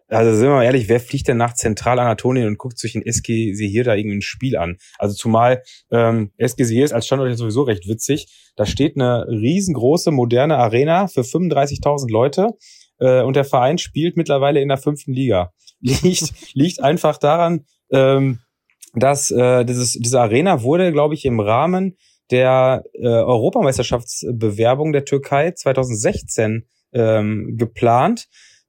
also 0.09 0.35
sind 0.37 0.49
wir 0.49 0.55
mal 0.55 0.64
ehrlich, 0.64 0.88
wer 0.88 1.01
fliegt 1.01 1.29
denn 1.29 1.37
nach 1.37 1.55
Zentralanatolien 1.55 2.47
und 2.47 2.59
guckt 2.59 2.79
sich 2.79 2.95
in 2.95 3.03
Eskişehir 3.03 3.85
da 3.85 3.95
irgendein 3.95 4.23
Spiel 4.23 4.57
an? 4.57 4.77
Also 4.99 5.14
zumal 5.14 5.62
ähm, 5.90 6.31
Eskişehir 6.37 6.85
ist 6.85 6.92
als 6.92 7.07
Standort 7.07 7.31
jetzt 7.31 7.38
sowieso 7.38 7.62
recht 7.62 7.88
witzig. 7.88 8.53
Da 8.57 8.66
steht 8.66 8.97
eine 8.97 9.27
riesengroße 9.29 10.11
moderne 10.11 10.59
Arena 10.59 11.09
für 11.09 11.23
35.000 11.23 12.11
Leute 12.11 12.51
äh, 12.99 13.23
und 13.23 13.37
der 13.37 13.45
Verein 13.45 13.79
spielt 13.79 14.16
mittlerweile 14.16 14.61
in 14.61 14.69
der 14.69 14.79
fünften 14.79 15.12
Liga. 15.12 15.53
Liegt, 15.81 16.33
liegt 16.55 16.83
einfach 16.83 17.19
daran, 17.19 17.66
ähm, 17.90 18.40
dass 18.95 19.31
äh, 19.31 19.64
dieses, 19.64 19.92
diese 19.92 20.21
Arena 20.21 20.62
wurde, 20.62 20.90
glaube 20.90 21.14
ich, 21.14 21.25
im 21.27 21.38
Rahmen 21.38 21.97
der 22.31 22.83
äh, 22.95 23.07
Europameisterschaftsbewerbung 23.07 24.92
der 24.92 25.05
Türkei 25.05 25.53
2016 25.53 26.66
ähm, 26.92 27.57
geplant. 27.57 28.27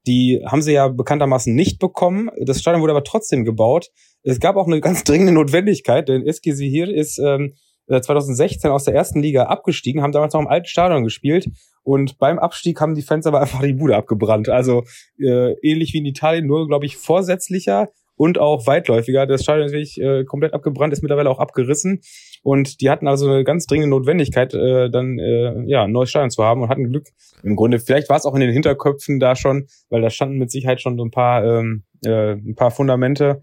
Die 0.08 0.42
haben 0.46 0.62
sie 0.62 0.72
ja 0.72 0.88
bekanntermaßen 0.88 1.54
nicht 1.54 1.78
bekommen. 1.78 2.30
Das 2.40 2.60
Stadion 2.60 2.80
wurde 2.80 2.92
aber 2.94 3.04
trotzdem 3.04 3.44
gebaut. 3.44 3.90
Es 4.22 4.40
gab 4.40 4.56
auch 4.56 4.66
eine 4.66 4.80
ganz 4.80 5.04
dringende 5.04 5.32
Notwendigkeit, 5.32 6.08
denn 6.08 6.26
Eskisehir 6.26 6.88
ist 6.88 7.18
ähm, 7.18 7.52
2016 7.88 8.70
aus 8.70 8.84
der 8.84 8.94
ersten 8.94 9.20
Liga 9.20 9.44
abgestiegen, 9.44 10.02
haben 10.02 10.12
damals 10.12 10.34
noch 10.34 10.40
im 10.40 10.48
alten 10.48 10.66
Stadion 10.66 11.04
gespielt 11.04 11.48
und 11.82 12.18
beim 12.18 12.38
Abstieg 12.38 12.80
haben 12.80 12.94
die 12.94 13.02
Fans 13.02 13.26
aber 13.26 13.40
einfach 13.40 13.62
die 13.62 13.72
Bude 13.72 13.96
abgebrannt. 13.96 14.48
Also 14.48 14.84
äh, 15.18 15.52
ähnlich 15.62 15.92
wie 15.94 15.98
in 15.98 16.06
Italien, 16.06 16.46
nur 16.46 16.66
glaube 16.66 16.86
ich 16.86 16.96
vorsätzlicher 16.96 17.88
und 18.14 18.38
auch 18.38 18.66
weitläufiger. 18.66 19.26
Das 19.26 19.42
Stadion 19.42 19.66
ist 19.66 19.72
wirklich 19.72 20.00
äh, 20.00 20.24
komplett 20.24 20.52
abgebrannt, 20.52 20.92
ist 20.92 21.02
mittlerweile 21.02 21.30
auch 21.30 21.38
abgerissen. 21.38 22.00
Und 22.42 22.80
die 22.80 22.90
hatten 22.90 23.08
also 23.08 23.28
eine 23.28 23.44
ganz 23.44 23.66
dringende 23.66 23.90
Notwendigkeit, 23.90 24.54
äh, 24.54 24.90
dann 24.90 25.18
äh, 25.18 25.64
ja 25.66 25.84
ein 25.84 25.92
neues 25.92 26.10
Stadion 26.10 26.30
zu 26.30 26.44
haben 26.44 26.62
und 26.62 26.68
hatten 26.68 26.88
Glück. 26.88 27.06
Im 27.42 27.56
Grunde, 27.56 27.78
vielleicht 27.78 28.08
war 28.08 28.16
es 28.16 28.26
auch 28.26 28.34
in 28.34 28.40
den 28.40 28.52
Hinterköpfen 28.52 29.20
da 29.20 29.36
schon, 29.36 29.66
weil 29.90 30.02
da 30.02 30.10
standen 30.10 30.38
mit 30.38 30.50
Sicherheit 30.50 30.80
schon 30.80 30.96
so 30.96 31.04
ein 31.04 31.10
paar, 31.10 31.44
ähm, 31.44 31.84
äh, 32.04 32.32
ein 32.32 32.54
paar 32.54 32.70
Fundamente, 32.70 33.40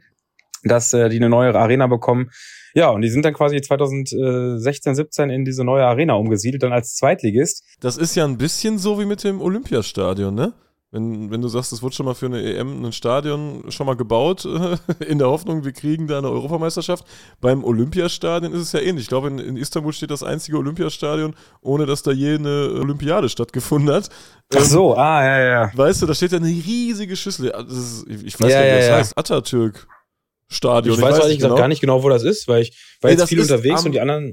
dass 0.63 0.93
äh, 0.93 1.09
die 1.09 1.17
eine 1.17 1.29
neue 1.29 1.53
Arena 1.55 1.87
bekommen. 1.87 2.31
Ja, 2.73 2.89
und 2.89 3.01
die 3.01 3.09
sind 3.09 3.23
dann 3.23 3.33
quasi 3.33 3.61
2016, 3.61 4.95
17 4.95 5.29
in 5.29 5.45
diese 5.45 5.63
neue 5.63 5.85
Arena 5.85 6.15
umgesiedelt, 6.15 6.63
dann 6.63 6.73
als 6.73 6.95
Zweitligist. 6.95 7.63
Das 7.79 7.97
ist 7.97 8.15
ja 8.15 8.25
ein 8.25 8.37
bisschen 8.37 8.77
so 8.77 8.99
wie 8.99 9.05
mit 9.05 9.23
dem 9.23 9.39
Olympiastadion, 9.39 10.35
ne? 10.35 10.53
Wenn, 10.95 11.29
wenn 11.29 11.41
du 11.41 11.49
sagst, 11.49 11.73
es 11.73 11.81
wurde 11.81 11.93
schon 11.93 12.05
mal 12.05 12.13
für 12.13 12.27
eine 12.27 12.41
EM 12.41 12.85
ein 12.85 12.93
Stadion 12.93 13.65
schon 13.67 13.85
mal 13.85 13.97
gebaut, 13.97 14.45
in 15.05 15.17
der 15.17 15.27
Hoffnung, 15.27 15.65
wir 15.65 15.73
kriegen 15.73 16.07
da 16.07 16.19
eine 16.19 16.29
Europameisterschaft. 16.29 17.03
Beim 17.41 17.65
Olympiastadion 17.65 18.53
ist 18.53 18.61
es 18.61 18.71
ja 18.71 18.79
ähnlich. 18.79 19.03
Ich 19.03 19.09
glaube, 19.09 19.27
in, 19.27 19.39
in 19.39 19.57
Istanbul 19.57 19.91
steht 19.91 20.09
das 20.09 20.23
einzige 20.23 20.57
Olympiastadion, 20.57 21.35
ohne 21.59 21.85
dass 21.85 22.01
da 22.01 22.11
je 22.11 22.35
eine 22.35 22.71
Olympiade 22.79 23.27
stattgefunden 23.27 23.93
hat. 23.93 24.07
Ach 24.55 24.63
so, 24.63 24.95
ah, 24.95 25.21
ja, 25.21 25.39
ja. 25.39 25.71
Weißt 25.75 26.01
du, 26.01 26.05
da 26.05 26.13
steht 26.13 26.31
ja 26.31 26.37
eine 26.37 26.47
riesige 26.47 27.17
Schüssel. 27.17 27.47
Ist, 27.47 28.05
ich 28.07 28.39
weiß 28.39 28.49
ja, 28.49 28.61
nicht, 28.61 28.71
wie 28.71 28.77
das 28.77 28.87
ja, 28.87 28.95
heißt. 28.95 29.17
Atatürk. 29.17 29.87
Stadion. 30.47 30.95
Ich, 30.95 31.01
weiß 31.01 31.19
ehrlich 31.19 31.37
gesagt 31.37 31.51
genau. 31.51 31.55
gar 31.59 31.67
nicht 31.67 31.81
genau, 31.81 32.03
wo 32.03 32.09
das 32.09 32.23
ist, 32.23 32.47
weil 32.47 32.61
ich 32.61 32.97
war 33.01 33.11
Nee, 33.11 33.17
jetzt 33.17 33.27
viel 33.27 33.41
unterwegs 33.41 33.81
am- 33.81 33.87
und 33.87 33.91
die 33.91 33.99
anderen. 33.99 34.31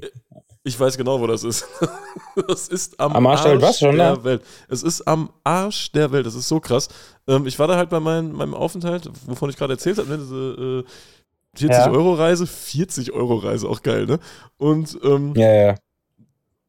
Ich 0.65 0.79
weiß 0.79 0.97
genau, 0.97 1.19
wo 1.19 1.27
das 1.27 1.43
ist. 1.43 1.65
das 2.47 2.69
ist 2.69 2.97
am, 2.99 3.11
Am 3.13 3.27
Arsch 3.27 3.43
der 3.43 3.51
Welt, 3.51 3.61
was 3.61 3.79
schon, 3.79 3.97
der 3.97 4.11
ne? 4.13 4.23
Welt. 4.23 4.43
Es 4.69 4.81
ist 4.81 5.01
am 5.01 5.29
Arsch 5.43 5.91
der 5.91 6.11
Welt. 6.11 6.25
Das 6.25 6.35
ist 6.35 6.47
so 6.47 6.59
krass. 6.61 6.87
Ähm, 7.27 7.45
ich 7.45 7.59
war 7.59 7.67
da 7.67 7.75
halt 7.75 7.89
bei 7.89 7.99
mein, 7.99 8.31
meinem 8.31 8.53
Aufenthalt, 8.53 9.09
wovon 9.25 9.49
ich 9.49 9.57
gerade 9.57 9.73
erzählt 9.73 9.97
habe, 9.97 10.09
ne, 10.09 10.17
diese 10.17 10.83
äh, 10.85 11.59
40 11.59 11.69
Ja. 11.69 11.91
Euro 11.91 12.13
Reise, 12.13 12.47
40 12.47 13.11
Euro 13.11 13.35
Reise, 13.35 13.67
auch 13.67 13.81
geil, 13.81 14.05
ne? 14.05 14.19
Und 14.57 14.97
ähm, 15.03 15.33
Ja, 15.35 15.53
ja. 15.53 15.75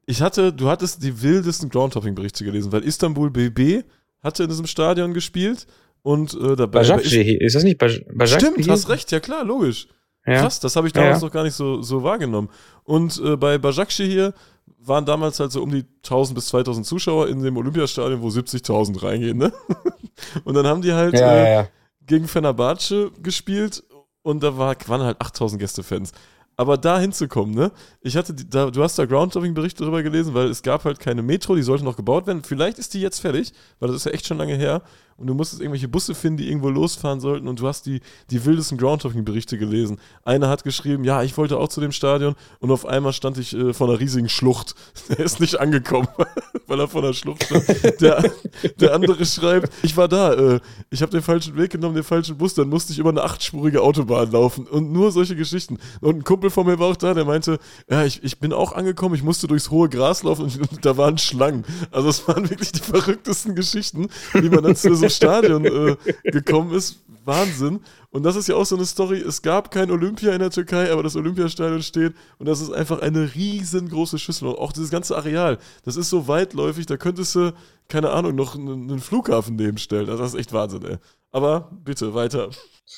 ich 0.07 0.21
hatte, 0.21 0.53
du 0.53 0.69
hattest 0.69 1.03
die 1.03 1.23
wildesten 1.23 1.69
Groundhopping-Berichte 1.69 2.45
gelesen, 2.45 2.73
weil 2.73 2.83
Istanbul 2.83 3.31
BB 3.31 3.85
hatte 4.23 4.43
in 4.43 4.49
diesem 4.49 4.67
Stadion 4.67 5.15
gespielt 5.15 5.67
und 6.03 6.35
äh, 6.35 6.57
dabei. 6.57 6.81
Bajakci, 6.81 7.37
ist 7.37 7.55
das 7.55 7.63
nicht 7.63 7.79
Baj 7.79 8.05
Bajakci? 8.13 8.47
Stimmt, 8.47 8.69
hast 8.69 8.89
recht, 8.89 9.11
ja 9.13 9.21
klar, 9.21 9.45
logisch. 9.45 9.87
Ja. 10.27 10.41
Krass, 10.41 10.61
das 10.61 10.77
habe 10.77 10.87
ich 10.87 10.93
damals 10.93 11.21
ja. 11.21 11.27
noch 11.27 11.33
gar 11.33 11.45
nicht 11.45 11.55
so, 11.55 11.83
so 11.83 12.03
wahrgenommen. 12.03 12.49
Und 12.85 13.21
äh, 13.23 13.37
bei 13.37 13.59
Bajakci 13.59 14.07
hier 14.07 14.33
waren 14.79 15.05
damals 15.05 15.41
halt 15.41 15.53
so 15.53 15.63
um 15.63 15.71
die 15.71 15.85
1000 16.03 16.35
bis 16.35 16.47
2000 16.49 16.87
Zuschauer 16.87 17.29
in 17.29 17.43
dem 17.43 17.57
Olympiastadion, 17.57 18.23
wo 18.23 18.29
70.000 18.29 19.03
reingehen, 19.03 19.39
ne? 19.39 19.53
Und 20.45 20.55
dann 20.55 20.67
haben 20.67 20.83
die 20.83 20.93
halt 20.93 21.15
Ja, 21.15 21.61
äh, 21.61 21.67
gegen 22.07 22.29
Fenerbahce 22.29 23.11
gespielt 23.23 23.83
und 24.23 24.43
da 24.43 24.57
war, 24.57 24.77
waren 24.87 25.03
halt 25.03 25.21
8000 25.21 25.61
Gästefans. 25.61 26.13
Aber 26.57 26.77
da 26.77 27.01
hinzukommen, 27.01 27.55
ne? 27.55 27.73
Ich 28.01 28.17
hatte, 28.17 28.33
die, 28.33 28.49
da, 28.49 28.71
du 28.71 28.83
hast 28.83 28.97
da 28.99 29.07
Groundhopping-Berichte 29.07 29.83
darüber 29.83 30.03
gelesen, 30.03 30.35
weil 30.35 30.47
es 30.47 30.63
gab 30.63 30.85
halt 30.85 31.01
keine 31.01 31.23
Metro, 31.23 31.57
die 31.57 31.63
sollte 31.63 31.85
noch 31.85 31.97
gebaut 31.97 32.27
werden. 32.27 32.45
Vielleicht 32.45 32.79
ist 32.79 32.95
die 32.95 33.01
jetzt 33.01 33.21
fertig, 33.21 33.53
weil 33.81 33.89
das 33.89 33.97
ist 33.97 34.07
ja 34.07 34.13
echt 34.13 34.27
schon 34.27 34.39
lange 34.39 34.55
her. 34.55 34.83
Und 35.17 35.29
du 35.29 35.35
musstest 35.35 35.63
irgendwelche 35.63 35.87
Busse 35.87 36.15
finden, 36.15 36.39
die 36.39 36.49
irgendwo 36.49 36.71
losfahren 36.71 37.21
sollten 37.21 37.47
und 37.47 37.61
du 37.61 37.69
hast 37.69 37.87
die, 37.87 38.01
die 38.31 38.45
wildesten 38.45 38.79
Groundhopping-Berichte 38.79 39.59
gelesen. 39.59 40.01
Einer 40.25 40.49
hat 40.49 40.65
geschrieben, 40.65 41.05
ja, 41.05 41.23
ich 41.23 41.37
wollte 41.37 41.57
auch 41.57 41.69
zu 41.69 41.81
dem 41.81 41.93
Stadion 41.93 42.35
und 42.59 42.73
auf 42.73 42.85
einmal 42.85 43.13
stand 43.13 43.39
ich 43.39 43.55
äh, 43.55 43.73
vor 43.73 43.89
einer 43.89 44.01
riesigen 44.01 44.29
Schlucht. 44.29 44.75
Der 45.09 45.21
ist 45.21 45.39
nicht 45.39 45.61
angekommen, 45.61 46.09
weil 46.67 46.81
er 46.81 46.89
vor 46.89 47.05
einer 47.05 47.15
Schlucht 47.15 47.45
stand. 47.45 47.65
Der, 48.01 48.25
der 48.81 48.95
andere 48.95 49.25
schreibt, 49.25 49.73
ich 49.83 49.97
war 49.97 50.09
da, 50.09 50.35
äh, 50.35 50.61
ich 50.91 51.01
habe 51.01 51.13
den 51.13 51.23
falschen 51.23 51.57
Weg 51.57 51.71
genommen, 51.71 51.95
den 51.95 52.03
falschen 52.03 52.37
Bus, 52.37 52.55
dann 52.55 52.69
musste 52.69 52.93
ich 52.93 52.99
über 52.99 53.11
eine 53.11 53.23
achtspurige 53.23 53.83
Autobahn 53.83 54.33
laufen 54.33 54.67
und 54.67 54.91
nur 54.91 55.13
solche 55.13 55.37
Geschichten. 55.37 55.79
Und 56.01 56.17
ein 56.17 56.25
Kumpel 56.25 56.51
von 56.51 56.67
mir 56.67 56.81
war 56.81 56.89
auch 56.89 56.97
da, 56.97 57.15
der 57.15 57.25
meinte, 57.25 57.61
ja, 57.89 58.05
ich, 58.05 58.25
ich 58.25 58.41
bin 58.41 58.53
auch 58.53 58.73
angekommen, 58.73 59.15
ich 59.15 59.23
musste 59.23 59.47
durchs 59.47 59.71
hohe 59.71 59.89
Gras 59.89 60.25
laufen 60.25 60.43
und 60.43 60.59
da 60.85 60.97
waren 60.97 61.19
Schlangen. 61.19 61.65
Also 61.93 62.09
es 62.09 62.27
waren 62.27 62.51
wirklich 62.51 62.73
die 62.73 62.81
verrücktesten 62.81 63.55
Geschichten, 63.55 64.09
wie 64.33 64.49
man 64.49 64.65
dann 64.65 64.75
zu 64.75 64.93
so 64.95 65.04
einem 65.05 65.11
Stadion 65.11 65.65
äh, 65.65 65.97
gekommen 66.31 66.75
ist. 66.75 67.05
Wahnsinn. 67.25 67.81
Und 68.11 68.23
das 68.23 68.37
ist 68.37 68.49
ja 68.49 68.57
auch 68.57 68.67
so 68.67 68.77
eine 68.77 68.85
Story. 68.85 69.19
Es 69.19 69.43
gab 69.43 69.71
kein 69.71 69.91
Olympia 69.91 70.33
in 70.33 70.41
der 70.41 70.51
Türkei, 70.51 70.91
aber 70.93 71.03
das 71.03 71.17
Olympiastadion 71.17 71.83
steht 71.83 72.15
und 72.39 72.47
das 72.47 72.61
ist 72.61 72.71
einfach 72.71 73.01
eine 73.01 73.35
riesengroße 73.35 74.19
Schüssel. 74.19 74.49
Und 74.49 74.59
auch 74.59 74.73
dieses 74.73 74.91
ganze 74.91 75.17
Areal, 75.17 75.59
das 75.85 75.97
ist 75.97 76.11
so 76.11 76.29
weitläufig, 76.29 76.87
da 76.87 76.97
könntest 76.97 77.35
du, 77.35 77.53
keine 77.89 78.11
Ahnung, 78.11 78.35
noch 78.35 78.55
einen, 78.55 78.91
einen 78.91 79.01
Flughafen 79.01 79.57
nebenstellen. 79.57 80.09
Also 80.09 80.23
das 80.23 80.35
ist 80.35 80.41
echt 80.41 80.53
Wahnsinn, 80.53 80.85
ey. 80.85 80.97
Aber 81.33 81.71
bitte, 81.85 82.15
weiter. 82.15 82.51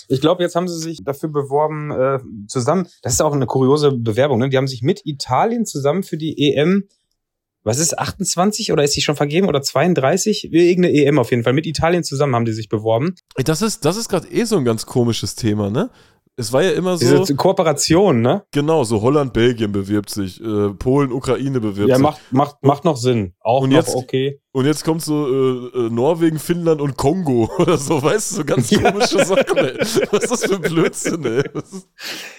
Ich 0.09 0.21
glaube, 0.21 0.43
jetzt 0.43 0.57
haben 0.57 0.69
sie 0.69 0.79
sich 0.79 1.03
dafür 1.03 1.31
beworben, 1.31 1.91
äh, 1.91 2.19
zusammen, 2.49 2.87
das 3.03 3.15
ist 3.15 3.23
auch 3.23 3.33
eine 3.33 3.47
kuriose 3.47 3.93
Bewerbung, 3.93 4.39
ne? 4.39 4.51
Die 4.51 4.57
haben 4.59 4.67
sich 4.67 4.83
mit 4.83 5.07
Italien 5.07 5.65
zusammen 5.65 6.03
für 6.03 6.19
die 6.19 6.53
EM, 6.53 6.89
was 7.67 7.79
ist, 7.79 7.99
28 7.99 8.73
oder 8.73 8.85
ist 8.85 8.95
die 8.95 9.03
schon 9.03 9.17
vergeben 9.17 9.49
oder 9.49 9.61
32? 9.61 10.53
Irgendeine 10.53 10.95
EM 10.95 11.19
auf 11.19 11.31
jeden 11.33 11.43
Fall. 11.43 11.53
Mit 11.53 11.67
Italien 11.67 12.05
zusammen 12.05 12.35
haben 12.35 12.45
die 12.45 12.53
sich 12.53 12.69
beworben. 12.69 13.17
Das 13.35 13.61
ist, 13.61 13.85
das 13.85 13.97
ist 13.97 14.09
gerade 14.09 14.29
eh 14.29 14.45
so 14.45 14.57
ein 14.57 14.65
ganz 14.65 14.87
komisches 14.87 15.35
Thema, 15.35 15.69
ne? 15.69 15.91
Es 16.39 16.53
war 16.53 16.63
ja 16.63 16.73
immer 16.73 16.99
so, 16.99 17.19
Diese 17.21 17.35
Kooperation, 17.35 18.21
ne? 18.21 18.43
genau, 18.53 18.85
so 18.85 19.01
Holland, 19.01 19.33
Belgien 19.33 19.73
bewirbt 19.73 20.11
sich, 20.11 20.39
äh, 20.39 20.69
Polen, 20.75 21.11
Ukraine 21.11 21.61
bewirbt 21.61 21.89
Ja, 21.89 21.97
sich. 21.97 22.03
macht, 22.03 22.21
macht, 22.31 22.57
macht 22.63 22.85
noch 22.85 22.99
Sinn. 22.99 23.33
Auch 23.41 23.63
Und 23.63 23.71
noch 23.71 23.77
jetzt- 23.79 23.95
okay. 23.97 24.39
Und 24.53 24.67
jetzt 24.67 24.85
kommt 24.85 25.01
so 25.03 25.27
äh, 25.27 25.79
äh, 25.87 25.91
Norwegen, 25.91 26.39
Finnland 26.39 26.83
und 26.83 26.97
Kongo 26.99 27.49
oder 27.59 27.79
so, 27.79 28.03
weißt 28.03 28.33
du, 28.33 28.37
so 28.37 28.45
ganz 28.45 28.71
Ja. 28.77 28.91
komische 28.91 29.25
Sachen, 29.25 29.57
ey. 29.57 29.79
Was 30.11 30.25
ist 30.25 30.31
das 30.31 30.45
für 30.45 30.55
ein 30.57 30.61
Blödsinn, 30.63 31.25
ey? 31.25 31.43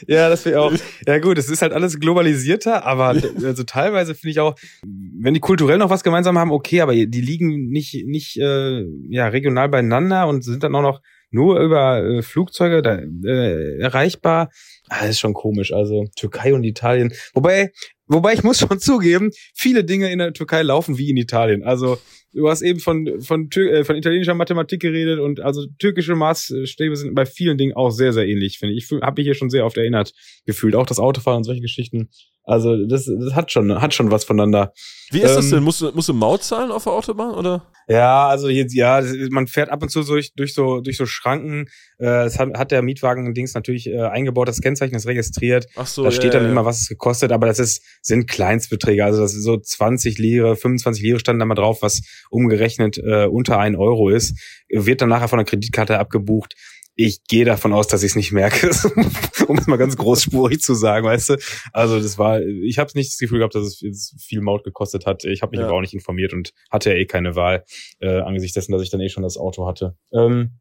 Ja, 0.07 0.29
das 0.29 0.45
wäre 0.45 0.61
auch. 0.61 0.71
Ja 1.07 1.17
gut, 1.17 1.39
es 1.39 1.49
ist 1.49 1.63
halt 1.63 1.73
alles 1.73 1.99
globalisierter, 1.99 2.85
aber 2.85 3.15
also 3.43 3.63
teilweise 3.63 4.13
finde 4.13 4.31
ich 4.31 4.39
auch, 4.39 4.53
wenn 4.83 5.33
die 5.33 5.39
kulturell 5.39 5.79
noch 5.79 5.89
was 5.89 6.03
gemeinsam 6.03 6.37
haben, 6.37 6.51
okay, 6.51 6.81
aber 6.81 6.93
die 6.93 7.21
liegen 7.21 7.69
nicht 7.69 8.05
nicht 8.05 8.37
äh, 8.39 8.83
ja 9.09 9.27
regional 9.27 9.69
beieinander 9.69 10.27
und 10.27 10.43
sind 10.43 10.61
dann 10.63 10.75
auch 10.75 10.81
noch 10.83 11.01
nur 11.30 11.59
über 11.59 12.03
äh, 12.03 12.21
Flugzeuge 12.21 12.82
da, 12.82 12.99
äh, 12.99 13.80
erreichbar. 13.80 14.49
Ah, 14.89 15.01
das 15.01 15.11
ist 15.11 15.19
schon 15.19 15.34
komisch. 15.34 15.73
Also 15.73 16.05
Türkei 16.15 16.53
und 16.53 16.63
Italien. 16.63 17.13
Wobei, 17.34 17.71
wobei 18.07 18.34
ich 18.34 18.43
muss 18.43 18.59
schon 18.59 18.80
zugeben, 18.80 19.32
viele 19.53 19.84
Dinge 19.84 20.11
in 20.11 20.19
der 20.19 20.34
Türkei 20.34 20.61
laufen 20.61 20.97
wie 20.97 21.09
in 21.09 21.17
Italien. 21.17 21.63
Also 21.63 21.97
du 22.34 22.49
hast 22.49 22.61
eben 22.61 22.80
von 22.80 23.21
von, 23.21 23.49
Tür 23.49 23.71
äh, 23.71 23.84
von 23.84 23.95
italienischer 23.95 24.36
Mathematik 24.36 24.82
geredet 24.82 25.19
und 25.19 25.41
also 25.41 25.65
türkische 25.80 26.15
Maßstäbe 26.15 26.95
sind 26.95 27.15
bei 27.15 27.25
vielen 27.25 27.57
Dingen 27.57 27.75
auch 27.75 27.89
sehr 27.89 28.13
sehr 28.13 28.28
ähnlich, 28.28 28.59
finde 28.59 28.75
ich. 28.75 28.89
Ich 28.89 29.01
habe 29.01 29.19
mich 29.19 29.25
hier 29.25 29.36
schon 29.36 29.49
sehr 29.49 29.65
oft 29.65 29.78
erinnert 29.78 30.13
gefühlt, 30.45 30.75
auch 30.75 30.86
das 30.86 30.99
Autofahren 30.99 31.38
und 31.39 31.43
solche 31.43 31.61
Geschichten. 31.61 32.09
Also 32.43 32.86
das, 32.86 33.05
das 33.05 33.36
hat 33.36 33.51
schon 33.51 33.82
hat 33.82 33.93
schon 33.93 34.09
was 34.11 34.23
voneinander. 34.23 34.71
wie 35.11 35.19
ist 35.21 35.36
das 35.36 35.45
Ähm, 35.45 35.51
denn? 35.51 35.63
Musst 35.63 35.82
du, 35.82 35.91
musst 35.91 36.07
du 36.07 36.13
Maut 36.13 36.43
zahlen 36.43 36.71
auf 36.71 36.86
der 36.86 36.93
Autobahn, 36.93 37.34
oder? 37.36 37.65
Ja, 37.89 38.27
also 38.27 38.49
jetzt, 38.49 38.73
ja, 38.73 39.01
man 39.29 39.47
fährt 39.47 39.69
ab 39.69 39.81
und 39.81 39.89
zu 39.89 40.01
so 40.01 40.13
durch, 40.13 40.33
durch 40.35 40.53
so 40.53 40.81
durch 40.81 40.97
so 40.97 41.05
Schranken. 41.05 41.69
Äh, 41.99 42.25
es 42.25 42.38
hat, 42.38 42.57
hat 42.57 42.71
der 42.71 42.81
Mietwagen-Dings 42.81 43.53
natürlich 43.53 43.88
äh, 43.88 44.01
eingebaut, 44.01 44.49
das 44.49 44.59
Kennzeichen 44.59 44.95
ist 44.95 45.07
registriert. 45.07 45.67
Ach 45.75 45.88
so, 45.88 46.03
da 46.03 46.11
steht 46.11 46.33
ja, 46.33 46.39
dann 46.39 46.43
ja. 46.43 46.51
immer, 46.51 46.65
was 46.65 46.81
es 46.81 46.89
gekostet, 46.89 47.31
aber 47.31 47.47
das 47.47 47.59
ist, 47.59 47.81
sind 48.01 48.27
Kleinstbeträge. 48.27 49.05
Also 49.05 49.21
das 49.21 49.33
ist 49.33 49.43
so 49.43 49.57
20 49.57 50.17
Lire, 50.17 50.57
25 50.57 51.01
Lire 51.01 51.19
standen 51.19 51.39
da 51.39 51.45
mal 51.45 51.55
drauf, 51.55 51.81
was 51.81 52.01
umgerechnet 52.29 52.97
äh, 52.97 53.25
unter 53.25 53.57
ein 53.57 53.77
Euro 53.77 54.09
ist. 54.09 54.38
Wird 54.69 55.01
dann 55.01 55.09
nachher 55.09 55.29
von 55.29 55.38
der 55.38 55.45
Kreditkarte 55.45 55.97
abgebucht. 55.97 56.55
Ich 56.99 57.23
gehe 57.25 57.45
davon 57.45 57.73
aus, 57.73 57.87
dass 57.87 58.01
ich 58.01 58.09
es 58.11 58.15
nicht 58.15 58.31
merke, 58.31 58.69
um 59.47 59.57
es 59.57 59.67
mal 59.67 59.77
ganz 59.77 59.95
großspurig 59.97 60.59
zu 60.61 60.73
sagen, 60.73 61.05
weißt 61.05 61.29
du. 61.29 61.37
Also 61.71 61.99
das 62.01 62.17
war, 62.17 62.41
ich 62.41 62.79
habe 62.79 62.91
nicht 62.95 63.11
das 63.11 63.17
Gefühl 63.17 63.37
gehabt, 63.37 63.53
dass 63.53 63.81
es 63.83 64.15
viel 64.19 64.41
Maut 64.41 64.63
gekostet 64.63 65.05
hat. 65.05 65.23
Ich 65.23 65.43
habe 65.43 65.51
mich 65.51 65.59
Ja. 65.59 65.67
aber 65.67 65.75
auch 65.77 65.81
nicht 65.81 65.93
informiert 65.93 66.33
und 66.33 66.53
hatte 66.71 66.89
ja 66.89 66.95
eh 66.95 67.05
keine 67.05 67.35
Wahl, 67.35 67.63
äh, 67.99 68.19
angesichts 68.21 68.55
dessen, 68.55 68.71
dass 68.71 68.81
ich 68.81 68.89
dann 68.89 68.99
eh 68.99 69.09
schon 69.09 69.21
das 69.21 69.37
Auto 69.37 69.67
hatte. 69.67 69.95
Ähm, 70.11 70.53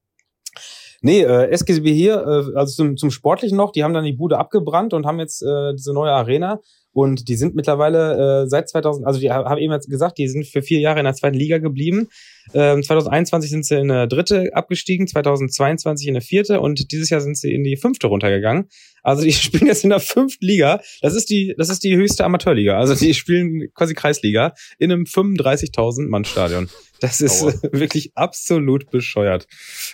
Nee, 1.03 1.22
äh, 1.22 1.51
SGB 1.51 1.92
hier, 1.92 2.14
äh, 2.16 2.59
also 2.59 2.74
zum, 2.74 2.97
zum 2.97 3.11
Sportlichen 3.11 3.57
noch, 3.57 3.72
die 3.72 3.84
haben 3.84 3.94
dann 3.94 4.05
die 4.05 4.12
Bude 4.12 4.38
abgebrannt 4.38 4.94
und 4.94 5.07
haben 5.07 5.18
jetzt 5.18 5.42
äh, 5.42 5.74
diese 5.74 5.92
neue 5.92 6.12
Arena. 6.12 6.61
Und 6.97 7.28
die 7.28 7.36
sind 7.36 7.55
mittlerweile 7.55 8.44
äh, 8.44 8.49
seit 8.49 8.70
2000, 8.70 9.07
also 9.07 9.20
die 9.20 9.30
haben 9.30 9.59
eben 9.59 9.78
gesagt, 9.86 10.16
die 10.16 10.28
sind 10.28 10.47
für 10.47 10.62
vier 10.62 10.80
Jahre 10.80 10.99
in 10.99 11.05
der 11.05 11.12
zweiten 11.12 11.36
Liga 11.36 11.59
geblieben. 11.59 12.09
Ähm, 12.55 12.82
2021 12.82 13.51
sind 13.51 13.66
sie 13.66 13.74
in 13.74 13.90
eine 13.90 14.09
dritte 14.09 14.49
abgestiegen, 14.55 15.07
2022 15.07 16.09
in 16.09 16.14
eine 16.14 16.22
vierte 16.22 16.59
und 16.59 16.90
dieses 16.92 17.11
Jahr 17.11 17.20
sind 17.20 17.36
sie 17.36 17.53
in 17.53 17.64
die 17.64 17.76
fünfte 17.76 18.07
runtergegangen. 18.07 18.70
Also 19.03 19.24
die 19.24 19.32
spielen 19.34 19.66
jetzt 19.66 19.84
in 19.84 19.90
der 19.90 20.01
fünften 20.01 20.47
Liga. 20.47 20.80
Das 21.03 21.14
ist 21.14 21.28
die, 21.28 21.55
das 21.59 21.68
ist 21.68 21.84
die 21.84 21.94
höchste 21.97 22.24
Amateurliga. 22.24 22.78
Also 22.78 22.94
die 22.94 23.12
spielen 23.12 23.68
quasi 23.74 23.92
Kreisliga 23.92 24.55
in 24.78 24.90
einem 24.90 25.05
35.000 25.05 26.09
Mann 26.09 26.24
Stadion. 26.24 26.70
Das 27.01 27.20
ist 27.20 27.42
Aua. 27.42 27.53
wirklich 27.72 28.12
absolut 28.14 28.90
bescheuert. 28.90 29.47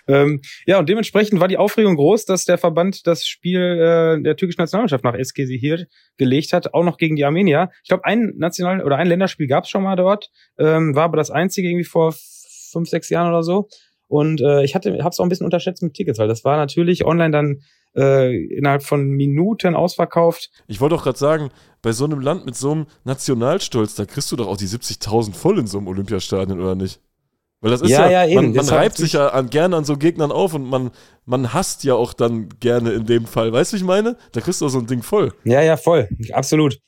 Ähm, 0.07 0.41
ja, 0.67 0.79
und 0.79 0.89
dementsprechend 0.89 1.41
war 1.41 1.49
die 1.49 1.57
Aufregung 1.57 1.97
groß, 1.97 2.25
dass 2.25 2.45
der 2.45 2.59
Verband 2.59 3.07
das 3.07 3.27
Spiel 3.27 3.61
äh, 3.61 4.23
der 4.23 4.37
türkischen 4.37 4.61
Nationalmannschaft 4.61 5.05
nach 5.05 5.15
Eskisehir 5.15 5.87
gelegt 6.17 6.53
hat, 6.53 6.75
auch 6.75 6.85
noch 6.85 6.99
gegen 6.99 7.17
die 7.17 7.25
Armenier. 7.25 7.71
Ich 7.83 7.89
glaube, 7.89 8.05
ein 8.05 8.33
National- 8.37 8.85
oder 8.85 8.97
ein 8.97 9.07
Länderspiel 9.07 9.47
gab 9.47 9.65
es 9.65 9.71
schon 9.71 9.83
mal 9.83 9.97
dort, 9.97 10.31
ähm, 10.59 10.95
war 10.95 11.05
aber 11.05 11.17
das 11.17 11.31
einzige 11.31 11.69
irgendwie 11.69 11.85
vor 11.85 12.15
fünf, 12.73 12.89
sechs 12.89 13.09
Jahren 13.11 13.29
oder 13.29 13.43
so. 13.43 13.69
Und 14.09 14.43
äh, 14.43 14.63
ich 14.63 14.75
hatte, 14.75 14.91
habe 14.99 15.09
es 15.09 15.19
auch 15.19 15.25
ein 15.25 15.31
bisschen 15.31 15.47
unterschätzt 15.47 15.83
mit 15.83 15.95
Tickets, 15.95 16.19
weil 16.19 16.29
das 16.29 16.45
war 16.45 16.57
natürlich 16.57 17.05
online 17.05 17.31
dann 17.31 17.63
äh, 17.97 18.35
innerhalb 18.47 18.83
von 18.83 19.09
Minuten 19.09 19.75
ausverkauft. 19.75 20.51
Ich 20.67 20.81
wollte 20.81 20.95
auch 20.95 21.03
gerade 21.03 21.19
sagen, 21.19 21.51
bei 21.83 21.93
so 21.93 22.05
einem 22.05 22.21
Land 22.21 22.47
mit 22.47 22.57
so 22.57 22.73
einem 22.73 22.87
Nationalstolz, 23.05 23.95
da 23.95 24.05
kriegst 24.05 24.31
du 24.33 24.37
doch 24.37 24.49
auch 24.49 24.57
die 24.57 24.67
70.000 24.67 25.35
voll 25.35 25.59
in 25.59 25.67
so 25.67 25.79
einem 25.79 25.89
Olympiastadion, 25.89 26.61
oder 26.61 26.75
nicht? 26.75 27.01
Weil 27.61 27.71
das 27.71 27.83
ist 27.83 27.91
ja, 27.91 28.11
ja, 28.11 28.25
ja 28.25 28.41
man, 28.41 28.53
man 28.53 28.69
reibt 28.69 28.97
sich 28.97 29.13
ja 29.13 29.29
an, 29.29 29.49
gerne 29.49 29.77
an 29.77 29.85
so 29.85 29.97
Gegnern 29.97 30.33
auf 30.33 30.53
und 30.53 30.69
man, 30.69 30.91
man 31.27 31.55
hasst 31.55 31.85
ja 31.85 31.95
auch 31.95 32.13
dann 32.13 32.49
gerne 32.59 32.93
in 32.93 33.07
dem 33.07 33.27
Fall. 33.27 33.53
Weißt 33.53 33.73
du, 33.73 33.77
ich 33.77 33.85
meine? 33.85 34.17
Da 34.33 34.41
kriegst 34.41 34.61
du 34.61 34.67
auch 34.67 34.71
so 34.71 34.81
ein 34.81 34.87
Ding 34.87 35.03
voll. 35.03 35.33
Ja, 35.45 35.63
ja, 35.63 35.77
voll. 35.77 36.09
Absolut 36.33 36.79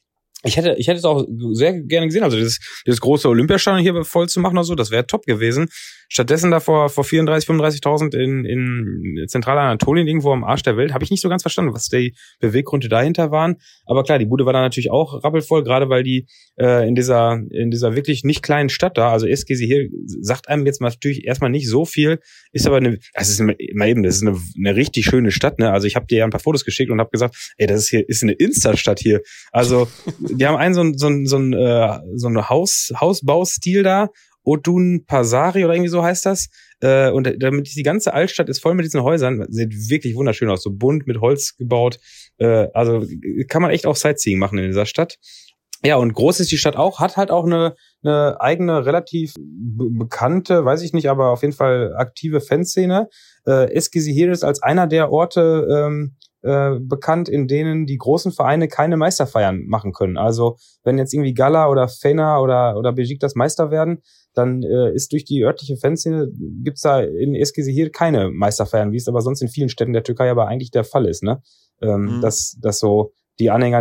ich 0.45 0.57
hätte, 0.57 0.75
ich 0.79 0.89
hätte 0.89 0.99
es 0.99 1.05
auch 1.05 1.27
sehr 1.53 1.73
gerne 1.83 2.07
gesehen, 2.07 2.23
also 2.23 2.37
dieses, 2.37 2.61
dieses 2.87 3.01
große 3.01 3.29
Olympiastadion 3.29 3.83
hier 3.83 4.05
voll 4.05 4.29
zu 4.29 4.41
machen 4.41 4.57
oder 4.57 4.65
so, 4.65 4.75
das 4.75 4.91
wäre 4.91 5.07
top 5.07 5.25
gewesen. 5.25 5.69
Stattdessen 6.09 6.51
da 6.51 6.61
vor, 6.61 6.91
vor 6.91 7.03
34, 7.03 7.49
35.000 7.49 8.15
in, 8.17 8.45
in 8.45 9.27
Zentralanatolien 9.27 10.07
irgendwo 10.07 10.33
am 10.33 10.45
Arsch 10.45 10.63
der 10.63 10.77
Welt, 10.77 10.93
habe 10.93 11.03
ich 11.03 11.11
nicht 11.11 11.23
so 11.23 11.29
ganz 11.29 11.43
verstanden, 11.43 11.75
was 11.75 11.89
die 11.89 12.15
Beweggründe 12.41 12.89
dahinter 12.89 13.31
waren. 13.31 13.57
Aber 13.87 14.05
klar, 14.05 14.19
die 14.19 14.27
Bude 14.27 14.45
war 14.45 14.53
da 14.53 14.61
natürlich 14.61 14.91
auch 14.91 15.25
rappelvoll, 15.25 15.65
gerade 15.65 15.89
weil 15.89 16.03
die 16.03 16.27
äh, 16.61 16.87
in 16.87 16.95
dieser 16.95 17.41
in 17.51 17.71
dieser 17.71 17.97
wirklich 17.97 18.23
nicht 18.23 18.43
kleinen 18.43 18.69
Stadt 18.69 18.99
da, 18.99 19.11
also 19.11 19.27
Eskisi 19.27 19.67
hier 19.67 19.89
sagt 20.21 20.49
einem 20.49 20.67
jetzt 20.67 20.81
natürlich 20.81 21.25
erstmal 21.25 21.51
nicht 21.51 21.69
so 21.69 21.85
viel, 21.85 22.21
ist 22.53 22.67
aber 22.67 22.77
eine, 22.77 22.99
das 23.15 23.31
ist 23.31 23.41
mal 23.41 23.57
eben, 23.89 24.03
das 24.03 24.17
ist 24.17 24.23
eine, 24.23 24.39
eine 24.59 24.77
richtig 24.77 25.07
schöne 25.07 25.31
Stadt, 25.31 25.59
ne? 25.59 25.73
Also 25.73 25.87
ich 25.87 25.97
habe 25.97 26.07
dir 26.07 26.19
ja 26.19 26.25
ein 26.25 26.31
paar 26.31 26.41
Fotos 26.41 26.65
geschickt 26.65 26.91
und 26.91 27.01
habe 27.01 27.11
gesagt, 27.11 27.35
ey, 27.57 27.67
das 27.67 27.81
ist 27.81 27.89
hier 27.89 28.09
ist 28.09 28.23
eine 28.23 28.33
Insta-Stadt 28.33 29.01
hier. 29.01 29.21
Also 29.53 29.89
die 30.35 30.47
haben 30.47 30.57
einen 30.57 30.75
so 30.75 30.83
ein 30.83 30.97
so 30.97 31.09
ein 31.09 31.27
so 31.27 31.39
äh, 31.39 31.99
so 32.15 32.29
ein 32.29 32.49
Haus 32.49 32.93
Hausbaustil 33.01 33.83
da 33.83 34.09
Odun 34.45 35.05
Pasari 35.07 35.65
oder 35.65 35.75
irgendwie 35.75 35.91
so 35.91 36.03
heißt 36.03 36.27
das. 36.27 36.49
Äh, 36.81 37.11
und 37.11 37.43
damit 37.43 37.75
die 37.75 37.83
ganze 37.83 38.13
Altstadt 38.13 38.49
ist 38.49 38.61
voll 38.61 38.75
mit 38.75 38.85
diesen 38.85 39.03
Häusern. 39.03 39.47
Sieht 39.49 39.73
wirklich 39.89 40.15
wunderschön 40.15 40.51
aus. 40.51 40.63
So 40.63 40.71
bunt 40.71 41.07
mit 41.07 41.21
Holz 41.21 41.57
gebaut. 41.57 41.99
Äh, 42.39 42.69
also 42.75 43.05
kann 43.49 43.63
man 43.63 43.71
echt 43.71 43.87
auch 43.87 43.97
Sightseeing 43.97 44.39
machen 44.39 44.59
in 44.59 44.67
dieser 44.67 44.87
Stadt. 44.87 45.17
Ja, 45.83 45.97
und 45.97 46.15
groß 46.15 46.41
ist 46.41 46.51
die 46.51 46.57
Stadt 46.57 46.77
auch, 46.77 46.99
hat 47.01 47.19
halt 47.19 47.31
auch 47.31 47.45
eine, 47.45 47.75
eine 48.03 48.41
eigene, 48.41 48.87
relativ 48.87 49.35
bekannte, 49.37 50.65
weiß 50.65 50.81
ich 50.81 50.95
nicht, 50.95 51.11
aber 51.11 51.29
auf 51.31 51.43
jeden 51.43 51.53
Fall 51.53 51.95
aktive 51.97 52.41
Fanszene. 52.41 53.09
Äh, 53.47 53.71
Eskisehir 53.75 54.33
ist 54.33 54.45
als 54.45 54.63
einer 54.63 54.87
der 54.87 55.13
Orte 55.13 55.67
ähm, 55.71 56.17
äh, 56.45 56.79
bekannt, 56.79 57.29
in 57.29 57.49
denen 57.49 57.87
die 57.87 57.97
großen 57.97 58.31
Vereine 58.31 58.69
keine 58.69 58.97
Meisterfeiern 58.97 59.65
machen 59.67 59.93
können. 59.93 60.19
Also 60.19 60.57
wenn 60.83 60.99
jetzt 60.99 61.15
irgendwie 61.15 61.35
Gala 61.35 61.71
oder 61.71 61.89
Fener 61.89 62.43
oder, 62.43 62.77
oder 62.77 62.93
das 62.93 63.35
Meister 63.35 63.71
werden, 63.71 64.03
dann 64.35 64.63
äh, 64.63 64.93
ist 64.93 65.13
durch 65.13 65.25
die 65.25 65.43
örtliche 65.43 65.77
Fanszene, 65.77 66.31
gibt's 66.63 66.83
da 66.83 67.01
in 67.01 67.35
Eskisehir 67.35 67.91
keine 67.91 68.31
Meisterfeiern, 68.31 68.93
wie 68.93 68.99
es 68.99 69.09
aber 69.09 69.23
sonst 69.23 69.41
in 69.41 69.49
vielen 69.49 69.69
Städten 69.69 69.93
der 69.93 70.03
Türkei 70.03 70.31
aber 70.31 70.47
eigentlich 70.47 70.71
der 70.71 70.85
Fall 70.85 71.07
ist, 71.07 71.23
ne? 71.23 71.41
Ähm, 71.81 72.17
mhm. 72.17 72.21
dass, 72.21 72.57
dass 72.61 72.79
so 72.79 73.13
die 73.39 73.51
Anhänger 73.51 73.79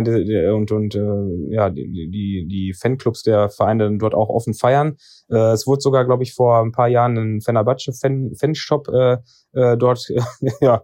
und, 0.54 0.72
und 0.72 0.94
äh, 0.94 1.54
ja, 1.54 1.70
die, 1.70 2.10
die, 2.10 2.46
die 2.48 2.72
Fanclubs 2.72 3.22
der 3.22 3.50
Vereine 3.50 3.98
dort 3.98 4.14
auch 4.14 4.28
offen 4.28 4.54
feiern. 4.54 4.96
Äh, 5.28 5.52
es 5.52 5.66
wurde 5.66 5.80
sogar, 5.80 6.04
glaube 6.04 6.22
ich, 6.24 6.34
vor 6.34 6.60
ein 6.60 6.72
paar 6.72 6.88
Jahren 6.88 7.16
ein 7.16 7.40
Fenerbahce-Fanshop 7.40 8.88
äh, 8.88 9.16
äh, 9.52 9.76
dort, 9.76 10.08
ja, 10.60 10.82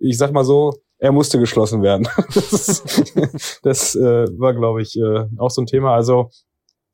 ich 0.00 0.18
sag 0.18 0.32
mal 0.32 0.44
so, 0.44 0.72
er 1.02 1.10
musste 1.10 1.40
geschlossen 1.40 1.82
werden. 1.82 2.06
das 2.34 2.82
das 3.62 3.94
äh, 3.96 4.26
war, 4.38 4.54
glaube 4.54 4.82
ich, 4.82 4.96
äh, 4.96 5.26
auch 5.36 5.50
so 5.50 5.60
ein 5.60 5.66
Thema. 5.66 5.94
Also 5.94 6.30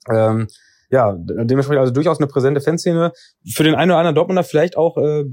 ähm, 0.09 0.49
ja, 0.91 1.14
dementsprechend 1.18 1.80
also 1.80 1.93
durchaus 1.93 2.18
eine 2.18 2.28
präsente 2.28 2.61
Fanszene. 2.61 3.12
Für 3.53 3.62
den 3.62 3.74
einen 3.74 3.91
oder 3.91 3.99
anderen 3.99 4.14
Dortmunder 4.14 4.43
vielleicht 4.43 4.76
auch 4.76 4.97
äh, 4.97 5.24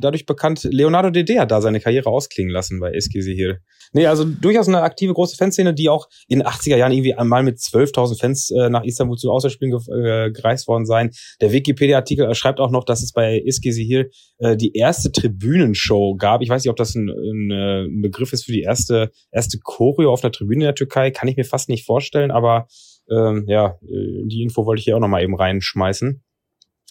dadurch 0.00 0.24
bekannt, 0.24 0.64
Leonardo 0.64 1.10
Dede 1.10 1.40
hat 1.40 1.50
da 1.50 1.60
seine 1.60 1.80
Karriere 1.80 2.08
ausklingen 2.08 2.52
lassen 2.52 2.80
bei 2.80 2.92
Eskisehir. 2.92 3.58
Nee, 3.92 4.06
also 4.06 4.24
durchaus 4.24 4.68
eine 4.68 4.82
aktive 4.82 5.12
große 5.12 5.36
Fanszene, 5.36 5.74
die 5.74 5.88
auch 5.88 6.08
in 6.26 6.38
den 6.40 6.48
80er 6.48 6.76
Jahren 6.76 6.92
irgendwie 6.92 7.14
einmal 7.14 7.42
mit 7.42 7.58
12.000 7.58 8.18
Fans 8.18 8.50
äh, 8.50 8.70
nach 8.70 8.84
Istanbul 8.84 9.16
zu 9.16 9.30
Auswärtsspielen 9.30 9.74
äh, 9.74 10.30
gereist 10.30 10.68
worden 10.68 10.86
sein. 10.86 11.10
Der 11.40 11.52
Wikipedia-Artikel 11.52 12.34
schreibt 12.34 12.60
auch 12.60 12.70
noch, 12.70 12.84
dass 12.84 13.02
es 13.02 13.12
bei 13.12 13.40
Eskisehir 13.40 14.06
äh, 14.38 14.56
die 14.56 14.74
erste 14.74 15.12
Tribünenshow 15.12 16.16
gab. 16.16 16.42
Ich 16.42 16.48
weiß 16.48 16.64
nicht, 16.64 16.70
ob 16.70 16.76
das 16.76 16.94
ein, 16.94 17.08
ein, 17.08 17.50
äh, 17.50 17.84
ein 17.84 18.02
Begriff 18.02 18.32
ist 18.32 18.44
für 18.44 18.52
die 18.52 18.62
erste, 18.62 19.10
erste 19.32 19.58
Choreo 19.58 20.12
auf 20.12 20.22
einer 20.22 20.32
Tribüne 20.32 20.64
in 20.64 20.68
der 20.68 20.74
Türkei. 20.74 21.10
Kann 21.10 21.28
ich 21.28 21.36
mir 21.36 21.44
fast 21.44 21.68
nicht 21.68 21.84
vorstellen, 21.84 22.30
aber 22.30 22.66
ähm, 23.10 23.44
ja, 23.46 23.78
äh, 23.82 24.26
die 24.26 24.42
Info 24.42 24.66
wollte 24.66 24.80
ich 24.80 24.84
hier 24.84 24.96
auch 24.96 25.00
noch 25.00 25.08
mal 25.08 25.22
eben 25.22 25.36
reinschmeißen. 25.36 26.22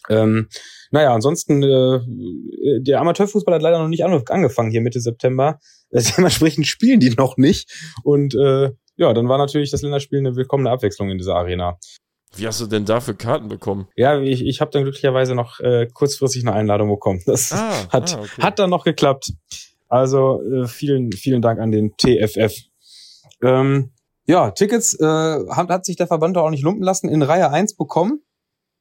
Ähm, 0.09 0.47
naja, 0.91 1.13
ansonsten, 1.13 1.63
äh, 1.63 1.99
der 2.81 3.01
Amateurfußball 3.01 3.55
hat 3.55 3.61
leider 3.61 3.79
noch 3.79 3.89
nicht 3.89 4.03
angefangen 4.03 4.71
hier 4.71 4.81
Mitte 4.81 5.01
September. 5.01 5.59
Dementsprechend 5.91 6.67
spielen 6.67 6.99
die 6.99 7.11
noch 7.11 7.37
nicht. 7.37 7.69
Und 8.03 8.35
äh, 8.35 8.71
ja, 8.95 9.13
dann 9.13 9.29
war 9.29 9.37
natürlich 9.37 9.71
das 9.71 9.81
Länderspiel 9.81 10.19
eine 10.19 10.35
willkommene 10.35 10.71
Abwechslung 10.71 11.09
in 11.09 11.17
dieser 11.17 11.35
Arena. 11.35 11.77
Wie 12.35 12.45
hast 12.45 12.59
du 12.61 12.67
denn 12.67 12.85
dafür 12.85 13.13
Karten 13.13 13.47
bekommen? 13.47 13.87
Ja, 13.95 14.19
ich, 14.19 14.45
ich 14.45 14.59
habe 14.59 14.71
dann 14.71 14.83
glücklicherweise 14.83 15.33
noch 15.33 15.59
äh, 15.59 15.87
kurzfristig 15.91 16.43
eine 16.45 16.53
Einladung 16.53 16.89
bekommen. 16.89 17.21
Das 17.25 17.51
ah, 17.51 17.87
hat, 17.91 18.15
ah, 18.15 18.19
okay. 18.21 18.41
hat 18.41 18.59
dann 18.59 18.69
noch 18.69 18.83
geklappt. 18.83 19.31
Also 19.87 20.41
äh, 20.43 20.67
vielen, 20.67 21.11
vielen 21.11 21.41
Dank 21.41 21.59
an 21.59 21.71
den 21.71 21.95
TFF. 21.95 22.53
Ähm, 23.41 23.91
ja, 24.27 24.51
Tickets 24.51 24.93
äh, 24.99 25.05
hat, 25.05 25.69
hat 25.69 25.85
sich 25.85 25.95
der 25.95 26.07
Verband 26.07 26.37
auch 26.37 26.49
nicht 26.49 26.63
lumpen 26.63 26.83
lassen, 26.83 27.09
in 27.09 27.21
Reihe 27.21 27.49
1 27.49 27.75
bekommen. 27.75 28.21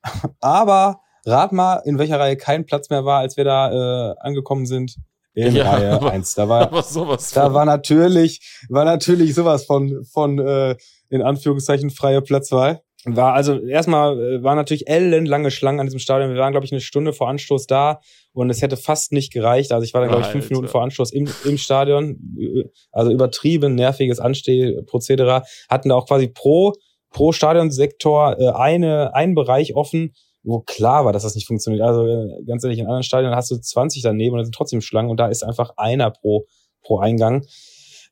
Aber 0.41 1.01
rat 1.25 1.53
mal, 1.53 1.83
in 1.85 1.99
welcher 1.99 2.19
Reihe 2.19 2.37
kein 2.37 2.67
Platz 2.67 2.91
mehr 2.91 3.05
war, 3.05 3.21
als 3.21 3.37
wir 3.37 3.45
da 3.45 4.13
äh, 4.13 4.15
angekommen 4.21 4.67
sind. 4.67 4.97
In 5.35 5.55
ja, 5.55 5.71
Reihe 5.71 5.93
aber, 5.93 6.13
1. 6.13 6.35
Da 6.35 6.49
war, 6.49 6.71
da 7.35 7.55
war 7.55 7.65
natürlich, 7.65 8.65
war 8.71 8.85
natürlich 8.85 9.35
sowas 9.35 9.67
von, 9.67 10.05
von 10.05 10.39
äh, 10.39 10.77
in 11.11 11.23
Anführungszeichen 11.23 11.91
freie 11.91 12.23
Platzwahl. 12.23 12.81
War 13.09 13.35
also 13.35 13.61
erstmal 13.61 14.21
äh, 14.21 14.43
war 14.43 14.57
natürlich 14.57 14.89
ellenlange 14.89 15.53
Schlangen 15.53 15.79
an 15.79 15.87
diesem 15.87 16.01
Stadion. 16.01 16.35
Wir 16.35 16.41
waren, 16.41 16.53
glaube 16.53 16.67
ich, 16.67 16.73
eine 16.73 16.81
Stunde 16.81 17.13
vor 17.13 17.29
Anstoß 17.29 17.69
da 17.69 18.01
und 18.33 18.51
es 18.51 18.63
hätte 18.63 18.77
fast 18.77 19.13
nicht 19.13 19.33
gereicht. 19.33 19.71
Also 19.71 19.85
ich 19.85 19.95
war 19.95 20.01
dann, 20.01 20.11
glaube 20.11 20.25
ich, 20.25 20.31
fünf 20.31 20.51
Minuten 20.51 20.67
vor 20.67 20.83
Anstoß 20.83 21.13
im, 21.13 21.29
im 21.45 21.57
Stadion. 21.57 22.19
Also 22.91 23.13
übertrieben 23.13 23.77
nerviges 23.77 24.19
Anstehprozedere. 24.19 25.45
Hatten 25.69 25.91
da 25.91 25.95
auch 25.95 26.09
quasi 26.09 26.27
pro, 26.27 26.73
pro 27.11 27.31
Stadionsektor 27.31 28.41
äh, 28.41 28.51
eine, 28.51 29.15
einen 29.15 29.37
Bereich 29.37 29.77
offen, 29.77 30.13
wo 30.43 30.61
klar 30.61 31.05
war, 31.05 31.13
dass 31.13 31.23
das 31.23 31.37
nicht 31.37 31.47
funktioniert. 31.47 31.83
Also 31.83 32.07
äh, 32.07 32.45
ganz 32.45 32.65
ehrlich, 32.65 32.81
in 32.81 32.87
anderen 32.87 33.05
Stadien 33.05 33.37
hast 33.37 33.53
du 33.53 33.57
20 33.57 34.03
daneben 34.03 34.35
und 34.35 34.39
da 34.39 34.45
sind 34.45 34.55
trotzdem 34.55 34.81
Schlangen 34.81 35.11
und 35.11 35.21
da 35.21 35.29
ist 35.29 35.45
einfach 35.45 35.71
einer 35.77 36.11
pro, 36.11 36.47
pro 36.83 36.99
Eingang. 36.99 37.47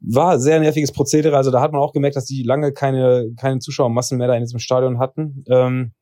War 0.07 0.39
sehr 0.39 0.61
nerviges 0.61 0.93
Prozedere. 0.93 1.37
Also 1.37 1.51
da 1.51 1.61
hat 1.61 1.73
man 1.73 1.81
auch 1.81 1.93
gemerkt, 1.93 2.17
dass 2.17 2.25
die 2.25 2.43
lange 2.43 2.73
keine, 2.73 3.33
keine 3.37 3.59
Zuschauermassen 3.61 4.19
mehr 4.19 4.29
da 4.29 4.35
in 4.35 4.43
diesem 4.43 4.59
Stadion 4.59 4.99
hatten. 4.99 5.45
Ähm, 5.49 5.93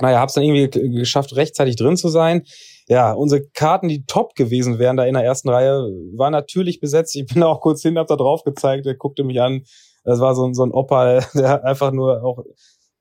naja, 0.00 0.20
hab's 0.20 0.34
dann 0.34 0.44
irgendwie 0.44 0.96
geschafft, 0.98 1.34
rechtzeitig 1.34 1.76
drin 1.76 1.96
zu 1.96 2.08
sein. 2.08 2.42
Ja, 2.86 3.12
unsere 3.12 3.42
Karten, 3.54 3.88
die 3.88 4.04
top 4.06 4.34
gewesen 4.34 4.78
wären 4.78 4.96
da 4.96 5.04
in 5.04 5.14
der 5.14 5.24
ersten 5.24 5.48
Reihe, 5.48 5.88
waren 6.16 6.32
natürlich 6.32 6.80
besetzt. 6.80 7.16
Ich 7.16 7.26
bin 7.26 7.40
da 7.40 7.46
auch 7.48 7.60
kurz 7.60 7.82
hin, 7.82 7.98
hab 7.98 8.06
da 8.06 8.16
drauf 8.16 8.44
gezeigt, 8.44 8.86
der 8.86 8.94
guckte 8.94 9.24
mich 9.24 9.40
an. 9.40 9.62
Das 10.04 10.20
war 10.20 10.34
so, 10.34 10.52
so 10.52 10.62
ein 10.64 10.72
Opa, 10.72 11.20
der 11.34 11.64
einfach 11.64 11.92
nur 11.92 12.22
auch 12.22 12.44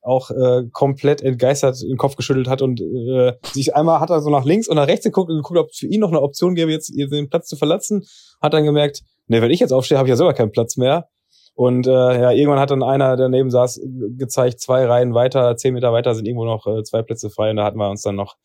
auch 0.07 0.31
äh, 0.31 0.63
komplett 0.71 1.21
entgeistert 1.21 1.81
den 1.81 1.97
Kopf 1.97 2.15
geschüttelt 2.15 2.47
hat 2.47 2.61
und 2.61 2.79
äh, 2.79 3.33
sich 3.51 3.75
einmal 3.75 3.99
hat 3.99 4.09
er 4.09 4.21
so 4.21 4.29
nach 4.29 4.45
links 4.45 4.69
und 4.69 4.77
nach 4.77 4.87
rechts 4.87 5.03
geguckt 5.03 5.29
und 5.29 5.35
geguckt, 5.35 5.59
ob 5.59 5.69
es 5.69 5.79
für 5.79 5.87
ihn 5.87 5.99
noch 5.99 6.09
eine 6.09 6.21
Option 6.21 6.55
gäbe, 6.55 6.71
jetzt 6.71 6.89
den 6.95 7.29
Platz 7.29 7.47
zu 7.47 7.57
verlassen. 7.57 8.05
Hat 8.41 8.53
dann 8.53 8.63
gemerkt, 8.63 9.01
ne, 9.27 9.41
wenn 9.41 9.51
ich 9.51 9.59
jetzt 9.59 9.71
aufstehe, 9.71 9.97
habe 9.97 10.07
ich 10.07 10.11
ja 10.11 10.15
selber 10.15 10.33
keinen 10.33 10.51
Platz 10.51 10.77
mehr. 10.77 11.09
Und 11.55 11.87
äh, 11.87 11.91
ja, 11.91 12.31
irgendwann 12.31 12.59
hat 12.59 12.69
dann 12.69 12.83
einer, 12.83 13.15
der 13.17 13.25
daneben 13.25 13.49
saß, 13.49 13.81
gezeigt, 14.17 14.59
zwei 14.59 14.85
Reihen 14.85 15.15
weiter, 15.15 15.57
zehn 15.57 15.73
Meter 15.73 15.91
weiter 15.91 16.13
sind 16.13 16.27
irgendwo 16.27 16.45
noch 16.45 16.67
äh, 16.67 16.83
zwei 16.83 17.01
Plätze 17.01 17.31
frei. 17.31 17.49
Und 17.49 17.57
da 17.57 17.63
hatten 17.65 17.79
wir 17.79 17.89
uns 17.89 18.03
dann 18.03 18.15
noch, 18.15 18.37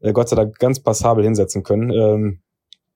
äh, 0.00 0.12
Gott 0.12 0.28
sei 0.28 0.36
Dank, 0.36 0.58
ganz 0.58 0.80
passabel 0.80 1.22
hinsetzen 1.22 1.62
können. 1.62 1.92
Ähm, 1.92 2.40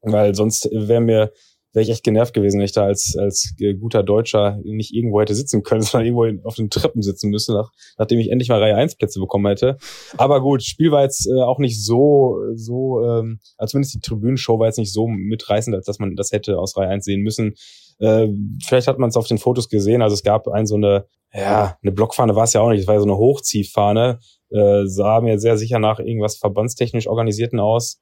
weil 0.02 0.34
sonst 0.34 0.68
wäre 0.72 1.00
mir 1.00 1.32
wäre 1.72 1.82
ich 1.82 1.90
echt 1.90 2.04
genervt 2.04 2.34
gewesen, 2.34 2.58
wenn 2.58 2.64
ich 2.64 2.72
da 2.72 2.84
als, 2.84 3.16
als 3.16 3.54
guter 3.80 4.02
Deutscher 4.02 4.58
nicht 4.64 4.92
irgendwo 4.94 5.20
hätte 5.20 5.34
sitzen 5.34 5.62
können, 5.62 5.82
sondern 5.82 6.06
irgendwo 6.06 6.48
auf 6.48 6.56
den 6.56 6.70
Treppen 6.70 7.02
sitzen 7.02 7.30
müsste, 7.30 7.52
nach, 7.52 7.70
nachdem 7.98 8.18
ich 8.18 8.30
endlich 8.30 8.48
mal 8.48 8.60
Reihe 8.60 8.76
1 8.76 8.96
Plätze 8.96 9.20
bekommen 9.20 9.46
hätte. 9.46 9.76
Aber 10.16 10.40
gut, 10.40 10.62
Spiel 10.62 10.90
war 10.90 11.02
jetzt 11.02 11.26
äh, 11.26 11.40
auch 11.40 11.58
nicht 11.58 11.84
so, 11.84 12.38
so, 12.54 13.02
ähm, 13.04 13.40
also 13.56 13.72
zumindest 13.72 13.94
die 13.94 14.00
Tribünenshow 14.00 14.58
war 14.58 14.66
jetzt 14.66 14.78
nicht 14.78 14.92
so 14.92 15.06
mitreißend, 15.06 15.74
als 15.74 15.86
dass 15.86 15.98
man 15.98 16.16
das 16.16 16.32
hätte 16.32 16.58
aus 16.58 16.76
Reihe 16.76 16.88
1 16.88 17.04
sehen 17.04 17.20
müssen. 17.20 17.54
Äh, 17.98 18.28
vielleicht 18.66 18.88
hat 18.88 18.98
man 18.98 19.10
es 19.10 19.16
auf 19.16 19.26
den 19.26 19.38
Fotos 19.38 19.68
gesehen, 19.68 20.02
also 20.02 20.14
es 20.14 20.22
gab 20.22 20.48
ein 20.48 20.66
so 20.66 20.76
eine, 20.76 21.04
ja, 21.32 21.76
eine 21.82 21.92
Blockfahne 21.92 22.34
war 22.34 22.44
es 22.44 22.54
ja 22.54 22.60
auch 22.60 22.70
nicht, 22.70 22.80
es 22.80 22.86
war 22.86 22.94
ja 22.94 23.00
so 23.00 23.06
eine 23.06 23.18
Hochziehfahne, 23.18 24.18
äh, 24.50 24.86
sah 24.86 25.20
mir 25.20 25.38
sehr 25.38 25.56
sicher 25.56 25.78
nach 25.78 26.00
irgendwas 26.00 26.36
verbandstechnisch 26.36 27.06
organisierten 27.06 27.60
aus 27.60 28.00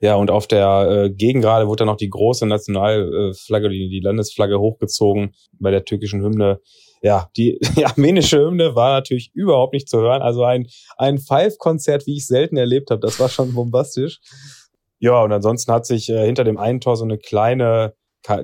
ja, 0.00 0.14
und 0.14 0.30
auf 0.30 0.46
der 0.46 0.88
äh, 0.88 1.10
Gegengrade 1.10 1.68
wurde 1.68 1.80
dann 1.80 1.88
noch 1.88 1.96
die 1.96 2.08
große 2.08 2.46
Nationalflagge, 2.46 3.68
die, 3.68 3.90
die 3.90 4.00
Landesflagge 4.00 4.58
hochgezogen 4.58 5.34
bei 5.58 5.70
der 5.70 5.84
türkischen 5.84 6.22
Hymne. 6.22 6.60
Ja, 7.02 7.28
die, 7.36 7.58
die 7.76 7.84
armenische 7.84 8.38
Hymne 8.38 8.74
war 8.74 8.94
natürlich 8.94 9.30
überhaupt 9.34 9.74
nicht 9.74 9.90
zu 9.90 9.98
hören. 9.98 10.22
Also 10.22 10.42
ein, 10.44 10.66
ein 10.96 11.18
Five-Konzert, 11.18 12.06
wie 12.06 12.16
ich 12.16 12.26
selten 12.26 12.56
erlebt 12.56 12.90
habe. 12.90 13.00
Das 13.00 13.20
war 13.20 13.28
schon 13.28 13.52
bombastisch. 13.52 14.20
Ja, 15.00 15.22
und 15.22 15.32
ansonsten 15.32 15.72
hat 15.72 15.84
sich 15.84 16.08
äh, 16.08 16.24
hinter 16.24 16.44
dem 16.44 16.56
einen 16.56 16.80
Tor 16.80 16.96
so 16.96 17.04
eine 17.04 17.18
kleine 17.18 17.94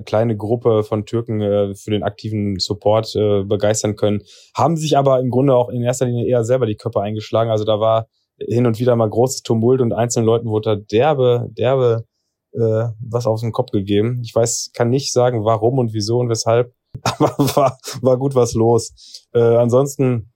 kleine 0.05 0.35
Gruppe 0.35 0.83
von 0.83 1.05
Türken 1.05 1.39
äh, 1.39 1.75
für 1.75 1.91
den 1.91 2.01
aktiven 2.01 2.57
Support 2.57 3.15
äh, 3.15 3.43
begeistern 3.43 3.95
können, 3.95 4.23
haben 4.55 4.75
sich 4.75 4.97
aber 4.97 5.19
im 5.19 5.29
Grunde 5.29 5.53
auch 5.53 5.69
in 5.69 5.83
erster 5.83 6.07
Linie 6.07 6.25
eher 6.25 6.43
selber 6.43 6.65
die 6.65 6.77
Köpfe 6.77 6.99
eingeschlagen. 7.01 7.51
Also 7.51 7.63
da 7.63 7.79
war 7.79 8.07
hin 8.39 8.65
und 8.65 8.79
wieder 8.79 8.95
mal 8.95 9.09
großes 9.09 9.41
Tumult 9.43 9.81
und 9.81 9.93
einzelnen 9.93 10.25
Leuten 10.25 10.47
wurde 10.47 10.75
da 10.75 10.81
derbe, 10.91 11.47
derbe 11.51 12.05
äh, 12.53 12.87
was 12.99 13.27
auf 13.27 13.41
den 13.41 13.51
Kopf 13.51 13.71
gegeben. 13.71 14.21
Ich 14.23 14.33
weiß, 14.33 14.71
kann 14.73 14.89
nicht 14.89 15.11
sagen, 15.11 15.43
warum 15.43 15.77
und 15.79 15.93
wieso 15.93 16.19
und 16.19 16.29
weshalb, 16.29 16.73
aber 17.03 17.35
war, 17.55 17.77
war 18.01 18.17
gut 18.17 18.35
was 18.35 18.53
los. 18.53 19.27
Äh, 19.33 19.39
ansonsten, 19.39 20.31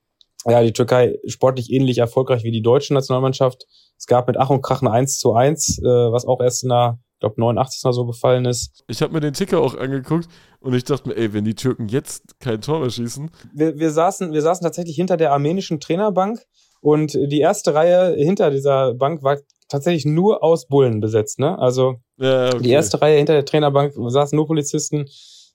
ja, 0.45 0.62
die 0.64 0.74
Türkei 0.74 1.18
sportlich 1.28 1.72
ähnlich 1.72 1.99
erfolgreich 1.99 2.43
wie 2.43 2.52
die 2.52 2.62
deutsche 2.62 2.93
Nationalmannschaft. 2.93 3.66
Es 3.97 4.08
gab 4.08 4.28
mit 4.28 4.38
Ach 4.38 4.49
und 4.49 4.62
Krach 4.62 4.82
ein 4.82 4.88
1 4.88 5.20
zu 5.20 5.34
1, 5.34 5.80
äh, 5.80 5.84
was 5.84 6.26
auch 6.26 6.41
erst 6.41 6.64
in 6.64 6.70
der 6.70 6.99
ich 7.22 7.24
glaube 7.24 7.39
89 7.39 7.84
mal 7.84 7.93
so 7.93 8.08
gefallen 8.08 8.45
ist. 8.45 8.84
Ich 8.88 9.04
habe 9.04 9.14
mir 9.14 9.20
den 9.20 9.34
Ticker 9.34 9.62
auch 9.62 9.76
angeguckt 9.76 10.28
und 10.60 10.74
ich 10.74 10.84
dachte 10.86 11.08
mir, 11.08 11.16
ey, 11.16 11.34
wenn 11.34 11.45
die 11.45 11.54
Türken 11.54 11.88
jetzt 11.88 12.39
kein 12.39 12.62
Tor 12.62 12.80
mehr 12.80 12.89
schießen. 12.89 13.30
Wir, 13.54 13.78
wir, 13.78 13.91
saßen, 13.91 14.34
wir 14.34 14.41
saßen 14.41 14.64
tatsächlich 14.64 14.95
hinter 14.95 15.18
der 15.18 15.32
armenischen 15.32 15.80
Trainerbank 15.80 16.41
und 16.82 17.14
die 17.14 17.40
erste 17.40 17.74
Reihe 17.74 18.16
hinter 18.16 18.50
dieser 18.50 18.94
Bank 18.96 19.24
war 19.24 19.38
tatsächlich 19.70 20.06
nur 20.06 20.44
aus 20.44 20.68
Bullen 20.68 21.00
besetzt. 21.00 21.40
Ne? 21.40 21.58
Also 21.58 21.96
ja, 22.18 22.48
okay. 22.48 22.64
die 22.64 22.72
erste 22.72 23.02
Reihe 23.02 23.18
hinter 23.18 23.34
der 23.34 23.46
Trainerbank 23.46 23.94
saßen 23.96 24.36
nur 24.36 24.48
Polizisten. 24.48 25.06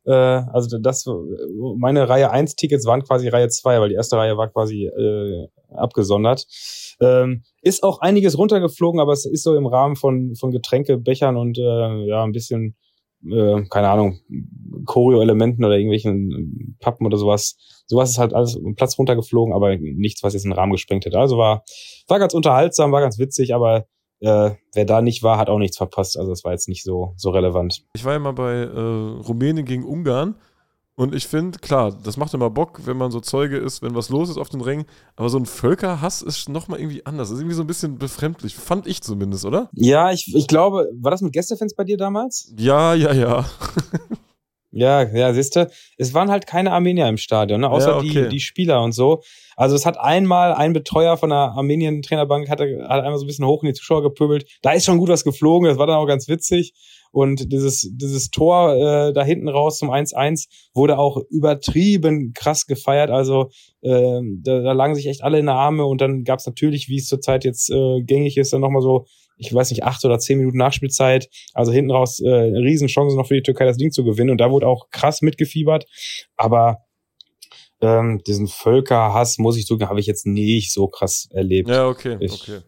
Äh, 0.05 0.12
also 0.12 0.79
das, 0.79 1.05
meine 1.77 2.09
Reihe 2.09 2.31
1 2.31 2.57
Tickets 2.57 2.87
waren 2.87 3.03
quasi 3.03 3.29
Reihe 3.29 3.49
2, 3.49 3.81
weil 3.81 3.89
die 3.91 3.95
erste 3.95 4.16
Reihe 4.16 4.37
war 4.37 4.49
quasi 4.49 4.87
äh, 4.87 5.49
abgesondert. 5.74 6.47
Ähm, 7.01 7.43
ist 7.61 7.83
auch 7.83 8.01
einiges 8.01 8.39
runtergeflogen, 8.39 9.01
aber 9.01 9.12
es 9.12 9.27
ist 9.27 9.43
so 9.43 9.55
im 9.55 9.66
Rahmen 9.66 9.97
von, 9.97 10.35
von 10.37 10.51
Getränkebechern 10.51 11.37
und 11.37 11.59
äh, 11.59 12.07
ja, 12.07 12.22
ein 12.24 12.33
bisschen 12.33 12.77
äh, 13.24 13.62
keine 13.70 13.88
Ahnung, 13.88 14.20
Choreo-Elementen 14.84 15.64
oder 15.64 15.76
irgendwelchen 15.76 16.76
Pappen 16.80 17.06
oder 17.06 17.16
sowas. 17.16 17.56
Sowas 17.86 18.10
ist 18.10 18.18
halt 18.18 18.34
alles 18.34 18.56
im 18.56 18.74
Platz 18.74 18.98
runtergeflogen, 18.98 19.54
aber 19.54 19.76
nichts, 19.76 20.22
was 20.22 20.34
jetzt 20.34 20.44
einen 20.44 20.52
Rahmen 20.52 20.72
gesprengt 20.72 21.04
hätte. 21.04 21.18
Also 21.18 21.38
war, 21.38 21.64
war 22.08 22.18
ganz 22.18 22.34
unterhaltsam, 22.34 22.92
war 22.92 23.00
ganz 23.00 23.18
witzig, 23.18 23.54
aber 23.54 23.86
äh, 24.20 24.50
wer 24.74 24.84
da 24.84 25.02
nicht 25.02 25.22
war, 25.22 25.38
hat 25.38 25.50
auch 25.50 25.58
nichts 25.58 25.76
verpasst. 25.76 26.18
Also 26.18 26.30
das 26.30 26.44
war 26.44 26.52
jetzt 26.52 26.68
nicht 26.68 26.84
so, 26.84 27.14
so 27.16 27.30
relevant. 27.30 27.84
Ich 27.94 28.04
war 28.04 28.14
ja 28.14 28.18
mal 28.18 28.32
bei 28.32 28.54
äh, 28.54 29.26
Rumänien 29.26 29.66
gegen 29.66 29.84
Ungarn 29.84 30.36
und 30.97 31.14
ich 31.14 31.28
finde, 31.28 31.59
klar, 31.59 31.92
das 32.03 32.16
macht 32.16 32.32
immer 32.32 32.49
Bock, 32.49 32.80
wenn 32.86 32.97
man 32.97 33.11
so 33.11 33.20
Zeuge 33.20 33.59
ist, 33.59 33.82
wenn 33.82 33.94
was 33.94 34.09
los 34.09 34.30
ist 34.30 34.38
auf 34.38 34.49
den 34.49 34.62
Rängen. 34.62 34.86
Aber 35.14 35.28
so 35.28 35.38
ein 35.38 35.44
Völkerhass 35.44 36.22
ist 36.22 36.49
nochmal 36.49 36.80
irgendwie 36.80 37.05
anders. 37.05 37.28
Das 37.28 37.36
ist 37.36 37.42
irgendwie 37.42 37.57
so 37.57 37.62
ein 37.62 37.66
bisschen 37.66 37.99
befremdlich. 37.99 38.57
Fand 38.57 38.86
ich 38.86 39.03
zumindest, 39.03 39.44
oder? 39.44 39.68
Ja, 39.74 40.11
ich, 40.11 40.34
ich 40.34 40.47
glaube, 40.47 40.88
war 40.99 41.11
das 41.11 41.20
mit 41.20 41.34
Gästefans 41.34 41.74
bei 41.74 41.84
dir 41.84 41.99
damals? 41.99 42.51
Ja, 42.57 42.94
ja, 42.94 43.12
ja. 43.12 43.44
ja, 44.77 45.03
ja, 45.05 45.33
siehst 45.33 45.57
du, 45.57 45.70
es 45.97 46.12
waren 46.12 46.31
halt 46.31 46.47
keine 46.47 46.70
Armenier 46.70 47.09
im 47.09 47.16
Stadion, 47.16 47.62
ne? 47.62 47.70
außer 47.70 47.93
ja, 47.93 47.97
okay. 47.97 48.24
die, 48.24 48.29
die 48.29 48.41
Spieler 48.41 48.83
und 48.83 48.93
so. 48.93 49.22
Also 49.57 49.74
es 49.74 49.87
hat 49.87 49.99
einmal 49.99 50.53
ein 50.53 50.74
Betreuer 50.74 51.16
von 51.16 51.31
der 51.31 51.53
Armenien-Trainerbank 51.57 52.51
hat, 52.51 52.61
hat 52.61 52.70
einmal 53.03 53.16
so 53.16 53.24
ein 53.24 53.27
bisschen 53.27 53.47
hoch 53.47 53.62
in 53.62 53.68
die 53.68 53.72
Zuschauer 53.72 54.03
gepöbelt. 54.03 54.47
Da 54.61 54.72
ist 54.72 54.85
schon 54.85 54.99
gut 54.99 55.09
was 55.09 55.24
geflogen, 55.24 55.66
das 55.66 55.79
war 55.79 55.87
dann 55.87 55.97
auch 55.97 56.07
ganz 56.07 56.29
witzig. 56.29 56.74
Und 57.11 57.51
dieses, 57.51 57.89
dieses 57.91 58.31
Tor 58.31 58.74
äh, 58.74 59.14
da 59.14 59.24
hinten 59.24 59.49
raus 59.49 59.79
zum 59.79 59.91
1-1 59.91 60.49
wurde 60.74 60.99
auch 60.99 61.22
übertrieben 61.31 62.35
krass 62.35 62.66
gefeiert. 62.66 63.09
Also 63.09 63.49
äh, 63.81 64.20
da, 64.43 64.61
da 64.61 64.72
lagen 64.72 64.95
sich 64.95 65.07
echt 65.07 65.24
alle 65.24 65.39
in 65.39 65.47
der 65.47 65.55
Arme 65.55 65.87
und 65.87 66.03
dann 66.03 66.24
gab 66.24 66.41
es 66.41 66.47
natürlich, 66.47 66.91
wie 66.91 66.99
es 66.99 67.07
zurzeit 67.07 67.47
jetzt 67.47 67.70
äh, 67.70 68.03
gängig 68.03 68.37
ist, 68.37 68.53
dann 68.53 68.61
nochmal 68.61 68.83
so, 68.83 69.07
ich 69.37 69.53
weiß 69.53 69.70
nicht, 69.70 69.84
acht 69.84 70.05
oder 70.05 70.18
zehn 70.18 70.39
Minuten 70.39 70.59
Nachspielzeit. 70.59 71.28
Also 71.55 71.72
hinten 71.72 71.91
raus 71.91 72.20
äh, 72.20 72.28
eine 72.28 72.61
Riesenchance 72.61 73.16
noch 73.16 73.28
für 73.28 73.34
die 73.34 73.43
Türkei, 73.43 73.66
das 73.66 73.76
Ding 73.76 73.91
zu 73.91 74.05
gewinnen. 74.05 74.30
Und 74.30 74.41
da 74.41 74.51
wurde 74.51 74.66
auch 74.66 74.89
krass 74.91 75.22
mitgefiebert. 75.22 75.87
Aber 76.37 76.78
ähm, 77.80 78.22
diesen 78.26 78.49
Völkerhass, 78.49 79.39
muss 79.39 79.57
ich 79.57 79.66
sagen, 79.66 79.89
habe 79.89 80.01
ich 80.01 80.07
jetzt 80.07 80.26
nicht 80.26 80.72
so 80.72 80.89
krass 80.89 81.28
erlebt. 81.32 81.68
Ja, 81.68 81.87
okay, 81.87 82.16
ich, 82.20 82.32
okay 82.32 82.62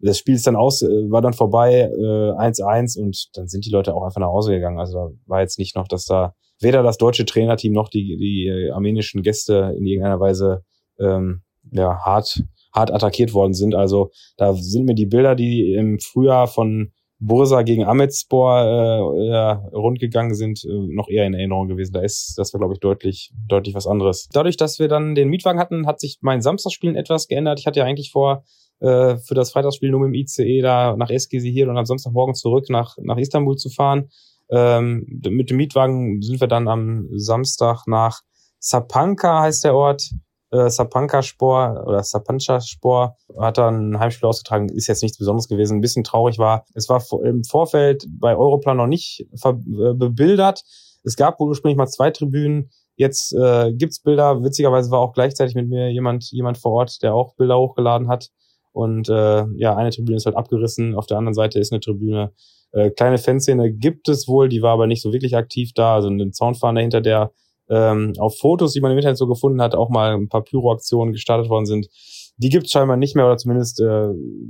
das 0.00 0.18
Spiel 0.18 0.34
ist 0.34 0.46
dann 0.46 0.56
aus, 0.56 0.82
äh, 0.82 1.10
war 1.10 1.22
dann 1.22 1.32
vorbei, 1.32 1.88
1-1 1.90 2.98
äh, 2.98 3.02
und 3.02 3.28
dann 3.34 3.48
sind 3.48 3.64
die 3.64 3.70
Leute 3.70 3.94
auch 3.94 4.04
einfach 4.04 4.20
nach 4.20 4.28
Hause 4.28 4.52
gegangen. 4.52 4.78
Also 4.78 4.94
da 4.94 5.10
war 5.26 5.40
jetzt 5.40 5.58
nicht 5.58 5.76
noch, 5.76 5.88
dass 5.88 6.04
da 6.04 6.34
weder 6.60 6.82
das 6.82 6.98
deutsche 6.98 7.24
Trainerteam 7.24 7.72
noch 7.72 7.88
die, 7.88 8.16
die 8.16 8.46
äh, 8.46 8.70
armenischen 8.70 9.22
Gäste 9.22 9.74
in 9.76 9.86
irgendeiner 9.86 10.20
Weise 10.20 10.64
ähm, 10.98 11.42
ja, 11.70 11.98
hart, 12.04 12.42
hart 12.76 12.92
attackiert 12.92 13.34
worden 13.34 13.54
sind. 13.54 13.74
Also 13.74 14.10
da 14.36 14.52
sind 14.54 14.84
mir 14.84 14.94
die 14.94 15.06
Bilder, 15.06 15.34
die 15.34 15.72
im 15.72 15.98
Frühjahr 15.98 16.46
von 16.46 16.92
Bursa 17.18 17.62
gegen 17.62 17.84
Ahmedspor 17.84 18.60
äh, 18.60 19.28
ja, 19.28 19.52
rundgegangen 19.72 20.34
sind, 20.34 20.62
äh, 20.64 20.94
noch 20.94 21.08
eher 21.08 21.26
in 21.26 21.32
Erinnerung 21.32 21.68
gewesen. 21.68 21.94
Da 21.94 22.02
ist, 22.02 22.34
das 22.36 22.52
war, 22.52 22.60
glaube 22.60 22.74
ich, 22.74 22.80
deutlich, 22.80 23.32
deutlich 23.48 23.74
was 23.74 23.86
anderes. 23.86 24.28
Dadurch, 24.32 24.58
dass 24.58 24.78
wir 24.78 24.88
dann 24.88 25.14
den 25.14 25.28
Mietwagen 25.30 25.58
hatten, 25.58 25.86
hat 25.86 25.98
sich 25.98 26.18
mein 26.20 26.42
Samstagsspielen 26.42 26.94
etwas 26.94 27.26
geändert. 27.26 27.58
Ich 27.58 27.66
hatte 27.66 27.80
ja 27.80 27.86
eigentlich 27.86 28.10
vor, 28.10 28.44
äh, 28.80 29.16
für 29.16 29.34
das 29.34 29.50
Freitagsspiel 29.50 29.90
nur 29.90 30.00
mit 30.00 30.08
dem 30.08 30.14
ICE 30.14 30.60
da 30.60 30.94
nach 30.96 31.08
Eskisehir 31.08 31.70
und 31.70 31.78
am 31.78 31.86
Samstagmorgen 31.86 32.34
zurück 32.34 32.66
nach, 32.68 32.96
nach 32.98 33.16
Istanbul 33.16 33.56
zu 33.56 33.70
fahren. 33.70 34.10
Ähm, 34.50 35.06
mit 35.26 35.48
dem 35.48 35.56
Mietwagen 35.56 36.20
sind 36.20 36.40
wir 36.40 36.48
dann 36.48 36.68
am 36.68 37.08
Samstag 37.14 37.86
nach 37.86 38.20
Sapanka 38.58 39.42
heißt 39.42 39.64
der 39.64 39.74
Ort. 39.74 40.10
Äh, 40.56 40.70
Sapanka 40.70 41.22
Spor 41.22 41.84
oder 41.86 42.02
Sapancha 42.02 42.60
Spor 42.60 43.16
hat 43.38 43.58
dann 43.58 43.92
ein 43.92 43.98
Heimspiel 43.98 44.28
ausgetragen, 44.28 44.68
ist 44.68 44.86
jetzt 44.86 45.02
nichts 45.02 45.18
Besonderes 45.18 45.48
gewesen. 45.48 45.78
Ein 45.78 45.80
bisschen 45.80 46.04
traurig 46.04 46.38
war, 46.38 46.64
es 46.74 46.88
war 46.88 47.02
im 47.24 47.44
Vorfeld 47.44 48.06
bei 48.08 48.36
Europlan 48.36 48.76
noch 48.76 48.86
nicht 48.86 49.26
äh, 49.42 49.52
bebildert. 49.94 50.62
Es 51.04 51.16
gab 51.16 51.40
ursprünglich 51.40 51.76
mal 51.76 51.86
zwei 51.86 52.10
Tribünen. 52.10 52.70
Jetzt 52.96 53.34
äh, 53.34 53.72
gibt's 53.72 54.00
Bilder. 54.00 54.42
Witzigerweise 54.42 54.90
war 54.90 55.00
auch 55.00 55.12
gleichzeitig 55.12 55.54
mit 55.54 55.68
mir 55.68 55.92
jemand, 55.92 56.30
jemand 56.32 56.58
vor 56.58 56.72
Ort, 56.72 57.02
der 57.02 57.14
auch 57.14 57.34
Bilder 57.36 57.58
hochgeladen 57.58 58.08
hat. 58.08 58.30
Und 58.72 59.08
äh, 59.08 59.44
ja, 59.56 59.76
eine 59.76 59.90
Tribüne 59.90 60.16
ist 60.16 60.26
halt 60.26 60.36
abgerissen, 60.36 60.94
auf 60.94 61.06
der 61.06 61.18
anderen 61.18 61.34
Seite 61.34 61.58
ist 61.58 61.72
eine 61.72 61.80
Tribüne. 61.80 62.32
Äh, 62.72 62.90
kleine 62.90 63.18
Fanszene 63.18 63.72
gibt 63.72 64.08
es 64.08 64.28
wohl, 64.28 64.48
die 64.48 64.62
war 64.62 64.72
aber 64.72 64.86
nicht 64.86 65.02
so 65.02 65.12
wirklich 65.12 65.36
aktiv 65.36 65.72
da. 65.74 65.94
Also 65.94 66.08
ein 66.08 66.32
Zaunfahnen 66.32 66.76
dahinter, 66.76 67.00
der 67.00 67.32
ähm, 67.68 68.12
auf 68.18 68.38
Fotos, 68.38 68.72
die 68.72 68.80
man 68.80 68.92
im 68.92 68.98
Internet 68.98 69.18
so 69.18 69.26
gefunden 69.26 69.60
hat, 69.60 69.74
auch 69.74 69.88
mal 69.88 70.14
ein 70.14 70.28
paar 70.28 70.42
Pyroaktionen 70.42 71.12
gestartet 71.12 71.48
worden 71.48 71.66
sind. 71.66 71.88
Die 72.36 72.48
gibt 72.48 72.66
es 72.66 72.72
scheinbar 72.72 72.96
nicht 72.96 73.16
mehr 73.16 73.26
oder 73.26 73.38
zumindest 73.38 73.80
äh, 73.80 74.08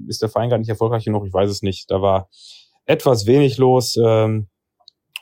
ist 0.08 0.22
der 0.22 0.28
Verein 0.28 0.50
gar 0.50 0.58
nicht 0.58 0.68
erfolgreich 0.68 1.04
genug, 1.04 1.26
ich 1.26 1.32
weiß 1.32 1.50
es 1.50 1.62
nicht. 1.62 1.90
Da 1.90 2.02
war 2.02 2.28
etwas 2.84 3.26
wenig 3.26 3.58
los 3.58 3.96
ähm, 4.02 4.48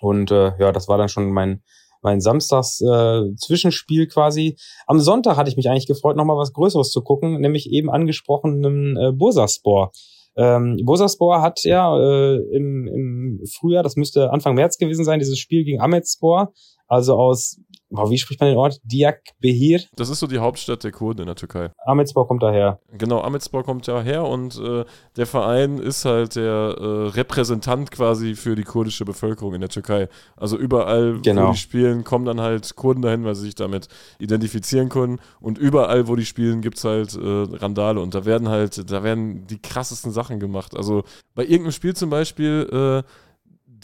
und 0.01 0.31
äh, 0.31 0.53
ja, 0.59 0.73
das 0.73 0.89
war 0.89 0.99
dann 0.99 1.09
schon 1.09 1.31
mein 1.31 1.63
mein 2.05 2.21
Samstags 2.21 2.83
äh, 2.83 3.35
Zwischenspiel 3.37 4.07
quasi. 4.07 4.57
Am 4.87 5.01
Sonntag 5.01 5.39
hatte 5.39 5.49
ich 5.49 5.57
mich 5.57 5.71
eigentlich 5.71 5.87
gefreut, 5.87 6.17
nochmal 6.17 6.37
was 6.37 6.53
Größeres 6.53 6.91
zu 6.91 7.03
gucken, 7.03 7.41
nämlich 7.41 7.71
eben 7.71 7.91
angesprochenen 7.91 8.97
äh, 8.97 9.13
Bursaspor. 9.13 9.91
Ähm, 10.37 10.79
Bursaspor 10.85 11.41
hat 11.41 11.65
ja 11.65 11.97
äh, 11.97 12.37
im, 12.53 12.87
im 12.89 13.41
Frühjahr, 13.47 13.83
das 13.83 13.97
müsste 13.97 14.33
Anfang 14.33 14.55
März 14.55 14.77
gewesen 14.77 15.05
sein, 15.05 15.19
dieses 15.19 15.39
Spiel 15.39 15.65
gegen 15.65 15.81
Ahmetspor, 15.81 16.53
also 16.95 17.17
aus 17.17 17.59
Wow, 17.97 18.11
wie 18.11 18.19
spricht 18.19 18.41
man 18.41 18.49
den 18.49 18.59
Ort? 18.59 18.81
Diyarbakir? 18.83 19.83
Das 19.95 20.09
ist 20.09 20.19
so 20.19 20.27
die 20.27 20.39
Hauptstadt 20.39 20.83
der 20.83 20.91
Kurden 20.91 21.21
in 21.21 21.27
der 21.27 21.37
Türkei. 21.37 21.71
Ahmetspor 21.87 22.27
kommt 22.27 22.43
daher. 22.43 22.81
Genau, 22.93 23.21
Ahmetspor 23.21 23.63
kommt 23.63 23.87
ja 23.87 24.01
her 24.01 24.25
und 24.25 24.59
äh, 24.59 24.85
der 25.17 25.27
Verein 25.27 25.79
ist 25.79 26.05
halt 26.05 26.35
der 26.35 26.77
äh, 26.77 27.09
Repräsentant 27.11 27.93
quasi 27.93 28.35
für 28.35 28.57
die 28.57 28.65
kurdische 28.65 29.05
Bevölkerung 29.05 29.55
in 29.55 29.61
der 29.61 29.71
Türkei. 29.71 30.09
Also 30.37 30.57
überall, 30.57 31.21
genau. 31.23 31.49
wo 31.49 31.53
die 31.53 31.59
spielen, 31.59 32.03
kommen 32.03 32.25
dann 32.25 32.41
halt 32.41 32.75
Kurden 32.75 33.01
dahin, 33.01 33.25
weil 33.25 33.37
sie 33.37 33.45
sich 33.45 33.55
damit 33.55 33.87
identifizieren 34.19 34.89
können. 34.89 35.21
Und 35.41 35.59
überall, 35.59 36.09
wo 36.09 36.17
die 36.17 36.27
spielen, 36.27 36.63
gibt 36.63 36.79
es 36.79 36.85
halt 36.85 37.15
äh, 37.15 37.21
Randale 37.57 38.01
und 38.01 38.13
da 38.15 38.25
werden 38.25 38.49
halt, 38.49 38.91
da 38.91 39.05
werden 39.05 39.47
die 39.47 39.63
krassesten 39.63 40.11
Sachen 40.11 40.41
gemacht. 40.41 40.77
Also 40.77 41.05
bei 41.37 41.43
irgendeinem 41.43 41.73
Spiel 41.73 41.95
zum 41.95 42.11
Beispiel, 42.11 43.03
äh, 43.05 43.09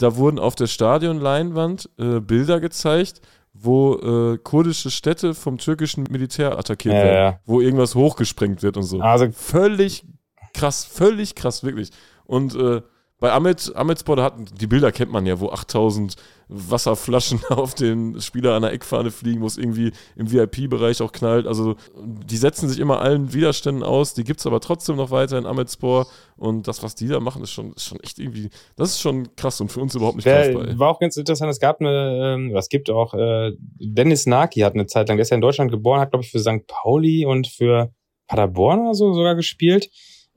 da 0.01 0.15
wurden 0.15 0.39
auf 0.39 0.55
der 0.55 0.67
Stadionleinwand 0.67 1.89
äh, 1.97 2.19
Bilder 2.19 2.59
gezeigt, 2.59 3.21
wo 3.53 3.95
äh, 3.95 4.37
kurdische 4.37 4.89
Städte 4.91 5.33
vom 5.33 5.57
türkischen 5.57 6.05
Militär 6.09 6.57
attackiert 6.57 6.95
Ja, 6.95 7.03
werden, 7.03 7.33
ja. 7.33 7.39
wo 7.45 7.61
irgendwas 7.61 7.95
hochgesprengt 7.95 8.63
wird 8.63 8.77
und 8.77 8.83
so. 8.83 9.01
Also 9.01 9.29
Völlig 9.31 10.05
krass, 10.53 10.85
völlig 10.85 11.35
krass, 11.35 11.63
wirklich. 11.63 11.89
Und 12.25 12.55
äh, 12.55 12.81
bei 13.21 13.31
Ahmed, 13.31 13.71
Ahmedspor, 13.75 14.15
da 14.15 14.23
hatten, 14.23 14.45
die 14.59 14.65
Bilder 14.65 14.91
kennt 14.91 15.11
man 15.11 15.27
ja, 15.27 15.39
wo 15.39 15.49
8000 15.49 16.15
Wasserflaschen 16.47 17.39
auf 17.49 17.75
den 17.75 18.19
Spieler 18.19 18.55
an 18.55 18.63
der 18.63 18.73
Eckfahne 18.73 19.11
fliegen, 19.11 19.41
wo 19.41 19.45
es 19.45 19.59
irgendwie 19.59 19.91
im 20.15 20.31
VIP-Bereich 20.31 21.03
auch 21.03 21.11
knallt. 21.11 21.45
Also 21.45 21.75
die 22.03 22.35
setzen 22.35 22.67
sich 22.67 22.79
immer 22.79 22.99
allen 22.99 23.31
Widerständen 23.31 23.83
aus, 23.83 24.15
die 24.15 24.23
gibt 24.23 24.39
es 24.39 24.47
aber 24.47 24.59
trotzdem 24.59 24.95
noch 24.95 25.11
weiter 25.11 25.37
in 25.37 25.45
Ahmedspor. 25.45 26.07
Und 26.35 26.67
das, 26.67 26.81
was 26.81 26.95
die 26.95 27.07
da 27.07 27.19
machen, 27.19 27.43
ist 27.43 27.51
schon, 27.51 27.73
ist 27.73 27.85
schon 27.85 27.99
echt 27.99 28.17
irgendwie, 28.17 28.49
das 28.75 28.89
ist 28.89 29.01
schon 29.01 29.35
krass 29.35 29.61
und 29.61 29.71
für 29.71 29.81
uns 29.81 29.93
überhaupt 29.93 30.15
nicht 30.15 30.25
greifbar. 30.25 30.67
ey. 30.67 30.79
War 30.79 30.89
auch 30.89 30.99
ganz 30.99 31.15
interessant, 31.15 31.51
es 31.51 31.59
gab 31.59 31.79
eine, 31.79 32.33
ähm, 32.33 32.53
was 32.55 32.69
gibt 32.69 32.89
auch, 32.89 33.13
äh, 33.13 33.51
Dennis 33.77 34.25
Naki 34.25 34.61
hat 34.61 34.73
eine 34.73 34.87
Zeit 34.87 35.07
lang, 35.09 35.17
der 35.17 35.21
ist 35.21 35.29
ja 35.29 35.35
in 35.35 35.41
Deutschland 35.41 35.69
geboren, 35.69 35.99
hat, 35.99 36.09
glaube 36.09 36.25
ich, 36.25 36.31
für 36.31 36.39
St. 36.39 36.65
Pauli 36.65 37.27
und 37.27 37.45
für 37.45 37.93
Paderborn 38.25 38.79
oder 38.79 38.95
so 38.95 39.13
sogar 39.13 39.35
gespielt, 39.35 39.91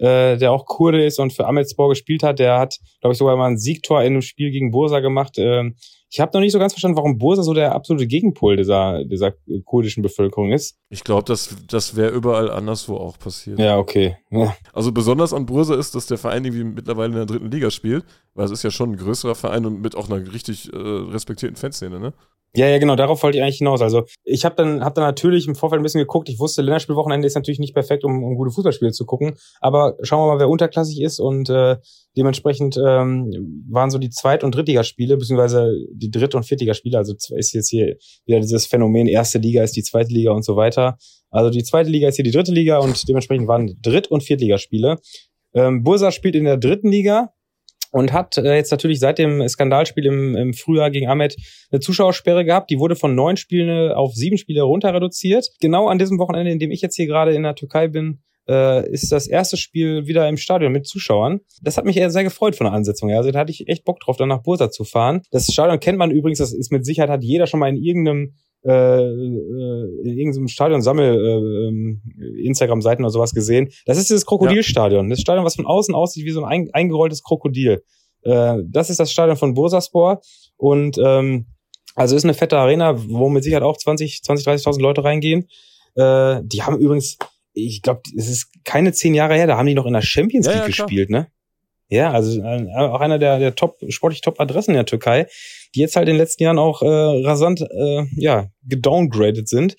äh, 0.04 0.36
der 0.36 0.52
auch 0.52 0.66
Kurde 0.66 1.04
ist 1.04 1.18
und 1.18 1.32
für 1.32 1.46
Ahmedspor 1.46 1.88
gespielt 1.88 2.22
hat. 2.22 2.38
Der 2.38 2.58
hat, 2.58 2.78
glaube 3.00 3.12
ich, 3.12 3.18
sogar 3.18 3.36
mal 3.36 3.50
ein 3.50 3.58
Siegtor 3.58 4.02
in 4.02 4.12
einem 4.12 4.22
Spiel 4.22 4.50
gegen 4.50 4.70
Bursa 4.70 5.00
gemacht. 5.00 5.34
Ähm, 5.38 5.76
ich 6.10 6.20
habe 6.20 6.30
noch 6.32 6.40
nicht 6.40 6.52
so 6.52 6.60
ganz 6.60 6.72
verstanden, 6.72 6.96
warum 6.96 7.18
Bursa 7.18 7.42
so 7.42 7.54
der 7.54 7.74
absolute 7.74 8.06
Gegenpol 8.06 8.56
dieser, 8.56 9.04
dieser 9.04 9.32
kurdischen 9.64 10.02
Bevölkerung 10.02 10.52
ist. 10.52 10.76
Ich 10.88 11.02
glaube, 11.02 11.24
das, 11.24 11.56
das 11.66 11.96
wäre 11.96 12.10
überall 12.12 12.52
anderswo 12.52 12.96
auch 12.96 13.18
passiert. 13.18 13.58
Ja, 13.58 13.78
okay. 13.78 14.16
Ja. 14.30 14.54
Also 14.72 14.92
besonders 14.92 15.32
an 15.32 15.44
Bursa 15.44 15.74
ist, 15.74 15.96
dass 15.96 16.06
der 16.06 16.18
Verein 16.18 16.44
irgendwie 16.44 16.62
mittlerweile 16.62 17.08
in 17.08 17.16
der 17.16 17.26
dritten 17.26 17.50
Liga 17.50 17.70
spielt, 17.72 18.04
weil 18.34 18.44
es 18.44 18.52
ist 18.52 18.62
ja 18.62 18.70
schon 18.70 18.92
ein 18.92 18.96
größerer 18.96 19.34
Verein 19.34 19.66
und 19.66 19.80
mit 19.80 19.96
auch 19.96 20.08
einer 20.08 20.32
richtig 20.32 20.72
äh, 20.72 20.76
respektierten 20.76 21.56
Fanszene, 21.56 21.98
ne? 21.98 22.12
Ja, 22.56 22.68
ja, 22.68 22.78
genau, 22.78 22.94
darauf 22.94 23.20
wollte 23.24 23.38
ich 23.38 23.42
eigentlich 23.42 23.58
hinaus. 23.58 23.82
Also 23.82 24.04
ich 24.22 24.44
habe 24.44 24.54
dann, 24.54 24.84
hab 24.84 24.94
dann 24.94 25.02
natürlich 25.02 25.48
im 25.48 25.56
Vorfeld 25.56 25.80
ein 25.80 25.82
bisschen 25.82 26.00
geguckt. 26.00 26.28
Ich 26.28 26.38
wusste, 26.38 26.62
Länderspielwochenende 26.62 27.26
ist 27.26 27.34
natürlich 27.34 27.58
nicht 27.58 27.74
perfekt, 27.74 28.04
um, 28.04 28.22
um 28.22 28.36
gute 28.36 28.52
Fußballspiele 28.52 28.92
zu 28.92 29.06
gucken. 29.06 29.34
Aber 29.60 29.96
schauen 30.02 30.20
wir 30.20 30.34
mal, 30.34 30.38
wer 30.38 30.48
unterklassig 30.48 31.00
ist. 31.00 31.18
Und 31.18 31.50
äh, 31.50 31.78
dementsprechend 32.16 32.76
ähm, 32.76 33.64
waren 33.68 33.90
so 33.90 33.98
die 33.98 34.10
Zweit- 34.10 34.44
und 34.44 34.54
Drittligaspiele, 34.54 35.16
beziehungsweise 35.16 35.74
die 35.92 36.12
Dritt- 36.12 36.36
und 36.36 36.44
Viertligaspiele. 36.44 36.96
Also 36.96 37.14
ist 37.14 37.52
jetzt 37.52 37.70
hier 37.70 37.96
wieder 38.24 38.38
dieses 38.38 38.66
Phänomen, 38.66 39.08
erste 39.08 39.38
Liga 39.38 39.64
ist 39.64 39.74
die 39.74 39.82
zweite 39.82 40.12
Liga 40.12 40.30
und 40.30 40.44
so 40.44 40.54
weiter. 40.54 40.96
Also 41.30 41.50
die 41.50 41.64
zweite 41.64 41.90
Liga 41.90 42.06
ist 42.06 42.14
hier 42.14 42.24
die 42.24 42.30
dritte 42.30 42.52
Liga 42.52 42.78
und 42.78 43.08
dementsprechend 43.08 43.48
waren 43.48 43.76
Dritt- 43.82 44.12
und 44.12 44.22
Viertligaspiele. 44.22 44.98
Ähm, 45.54 45.82
Bursa 45.82 46.12
spielt 46.12 46.36
in 46.36 46.44
der 46.44 46.56
dritten 46.56 46.92
Liga 46.92 47.33
und 47.94 48.12
hat 48.12 48.36
äh, 48.38 48.56
jetzt 48.56 48.72
natürlich 48.72 48.98
seit 48.98 49.18
dem 49.18 49.46
Skandalspiel 49.48 50.06
im, 50.06 50.34
im 50.34 50.52
Frühjahr 50.52 50.90
gegen 50.90 51.08
Ahmed 51.08 51.36
eine 51.70 51.80
Zuschauersperre 51.80 52.44
gehabt. 52.44 52.68
Die 52.70 52.80
wurde 52.80 52.96
von 52.96 53.14
neun 53.14 53.36
Spielen 53.36 53.68
äh, 53.68 53.92
auf 53.92 54.14
sieben 54.14 54.36
Spiele 54.36 54.62
runter 54.62 54.92
reduziert. 54.92 55.46
Genau 55.60 55.86
an 55.86 55.98
diesem 55.98 56.18
Wochenende, 56.18 56.50
in 56.50 56.58
dem 56.58 56.72
ich 56.72 56.80
jetzt 56.80 56.96
hier 56.96 57.06
gerade 57.06 57.34
in 57.34 57.44
der 57.44 57.54
Türkei 57.54 57.86
bin, 57.86 58.18
äh, 58.48 58.90
ist 58.90 59.12
das 59.12 59.28
erste 59.28 59.56
Spiel 59.56 60.08
wieder 60.08 60.28
im 60.28 60.36
Stadion 60.36 60.72
mit 60.72 60.88
Zuschauern. 60.88 61.40
Das 61.62 61.76
hat 61.76 61.84
mich 61.84 61.96
eher 61.96 62.10
sehr 62.10 62.24
gefreut 62.24 62.56
von 62.56 62.64
der 62.64 62.74
Ansetzung 62.74 63.10
her. 63.10 63.18
Also 63.18 63.30
da 63.30 63.38
hatte 63.38 63.52
ich 63.52 63.68
echt 63.68 63.84
Bock 63.84 64.00
drauf, 64.00 64.16
dann 64.16 64.28
nach 64.28 64.42
Bursa 64.42 64.72
zu 64.72 64.82
fahren. 64.82 65.22
Das 65.30 65.46
Stadion 65.46 65.78
kennt 65.78 65.98
man 65.98 66.10
übrigens, 66.10 66.38
das 66.38 66.52
ist 66.52 66.72
mit 66.72 66.84
Sicherheit, 66.84 67.10
hat 67.10 67.22
jeder 67.22 67.46
schon 67.46 67.60
mal 67.60 67.68
in 67.68 67.76
irgendeinem 67.76 68.34
äh, 68.66 69.02
äh, 69.02 70.00
in 70.04 70.18
irgendeinem 70.18 70.48
Stadion 70.48 70.80
Sammel 70.82 71.14
äh, 71.14 71.68
ähm, 71.68 72.02
Instagram-Seiten 72.44 73.02
oder 73.02 73.10
sowas 73.10 73.34
gesehen. 73.34 73.70
Das 73.86 73.98
ist 73.98 74.08
dieses 74.08 74.24
Krokodilstadion. 74.26 75.10
Das 75.10 75.20
Stadion, 75.20 75.44
was 75.44 75.56
von 75.56 75.66
außen 75.66 75.94
aussieht 75.94 76.24
wie 76.24 76.30
so 76.30 76.42
ein 76.44 76.64
ein 76.66 76.70
eingerolltes 76.72 77.22
Krokodil. 77.22 77.82
Äh, 78.22 78.58
das 78.66 78.90
ist 78.90 79.00
das 79.00 79.12
Stadion 79.12 79.36
von 79.36 79.54
Bursaspor 79.54 80.20
und 80.56 80.96
ähm, 80.98 81.46
also 81.94 82.16
ist 82.16 82.24
eine 82.24 82.34
fette 82.34 82.58
Arena, 82.58 82.96
wo 83.08 83.28
mit 83.28 83.44
Sicherheit 83.44 83.62
auch 83.62 83.76
20, 83.76 84.22
20, 84.22 84.46
30.000 84.46 84.80
Leute 84.80 85.04
reingehen. 85.04 85.48
Äh, 85.94 86.40
die 86.42 86.62
haben 86.62 86.78
übrigens, 86.78 87.18
ich 87.52 87.82
glaube, 87.82 88.00
es 88.16 88.28
ist 88.28 88.48
keine 88.64 88.92
zehn 88.92 89.14
Jahre 89.14 89.34
her, 89.34 89.46
da 89.46 89.56
haben 89.56 89.66
die 89.66 89.74
noch 89.74 89.86
in 89.86 89.92
der 89.92 90.02
Champions 90.02 90.46
Ja, 90.46 90.52
League 90.52 90.62
ja, 90.62 90.68
klar. 90.70 90.86
gespielt, 90.86 91.10
ne? 91.10 91.28
Ja, 91.88 92.10
also 92.10 92.40
äh, 92.42 92.74
auch 92.76 93.00
einer 93.00 93.18
der, 93.18 93.38
der 93.38 93.54
top, 93.54 93.78
sportlich 93.88 94.22
Top-Adressen 94.22 94.70
in 94.70 94.76
der 94.76 94.86
Türkei, 94.86 95.26
die 95.74 95.80
jetzt 95.80 95.96
halt 95.96 96.08
in 96.08 96.14
den 96.14 96.20
letzten 96.20 96.42
Jahren 96.42 96.58
auch 96.58 96.82
äh, 96.82 96.86
rasant 96.86 97.60
äh, 97.60 98.04
ja, 98.16 98.46
gedowngradet 98.62 99.48
sind. 99.48 99.76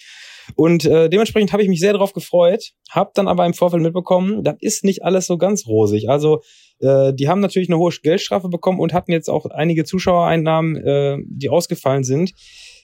Und 0.56 0.86
äh, 0.86 1.10
dementsprechend 1.10 1.54
habe 1.54 1.64
ich 1.64 1.70
mich 1.70 1.80
sehr 1.80 1.93
darauf 1.93 2.14
gefreut, 2.14 2.72
habe 2.91 3.12
dann 3.16 3.28
aber 3.28 3.46
im 3.46 3.54
Vorfeld 3.54 3.82
mitbekommen, 3.82 4.43
das 4.43 4.56
ist 4.60 4.84
nicht 4.84 5.04
alles 5.04 5.26
so 5.26 5.38
ganz 5.38 5.66
rosig. 5.68 6.10
Also 6.10 6.41
äh, 6.80 7.14
die 7.14 7.28
haben 7.28 7.39
natürlich 7.39 7.70
eine 7.70 7.80
hohe 7.80 7.91
Geldstrafe 8.04 8.50
bekommen 8.50 8.80
und 8.80 8.93
hatten 8.93 9.12
jetzt 9.12 9.30
auch 9.30 9.46
einige 9.48 9.86
Zuschauereinnahmen, 9.86 10.78
äh, 10.78 11.18
die 11.28 11.50
ausgefallen 11.50 12.04
sind. 12.04 12.34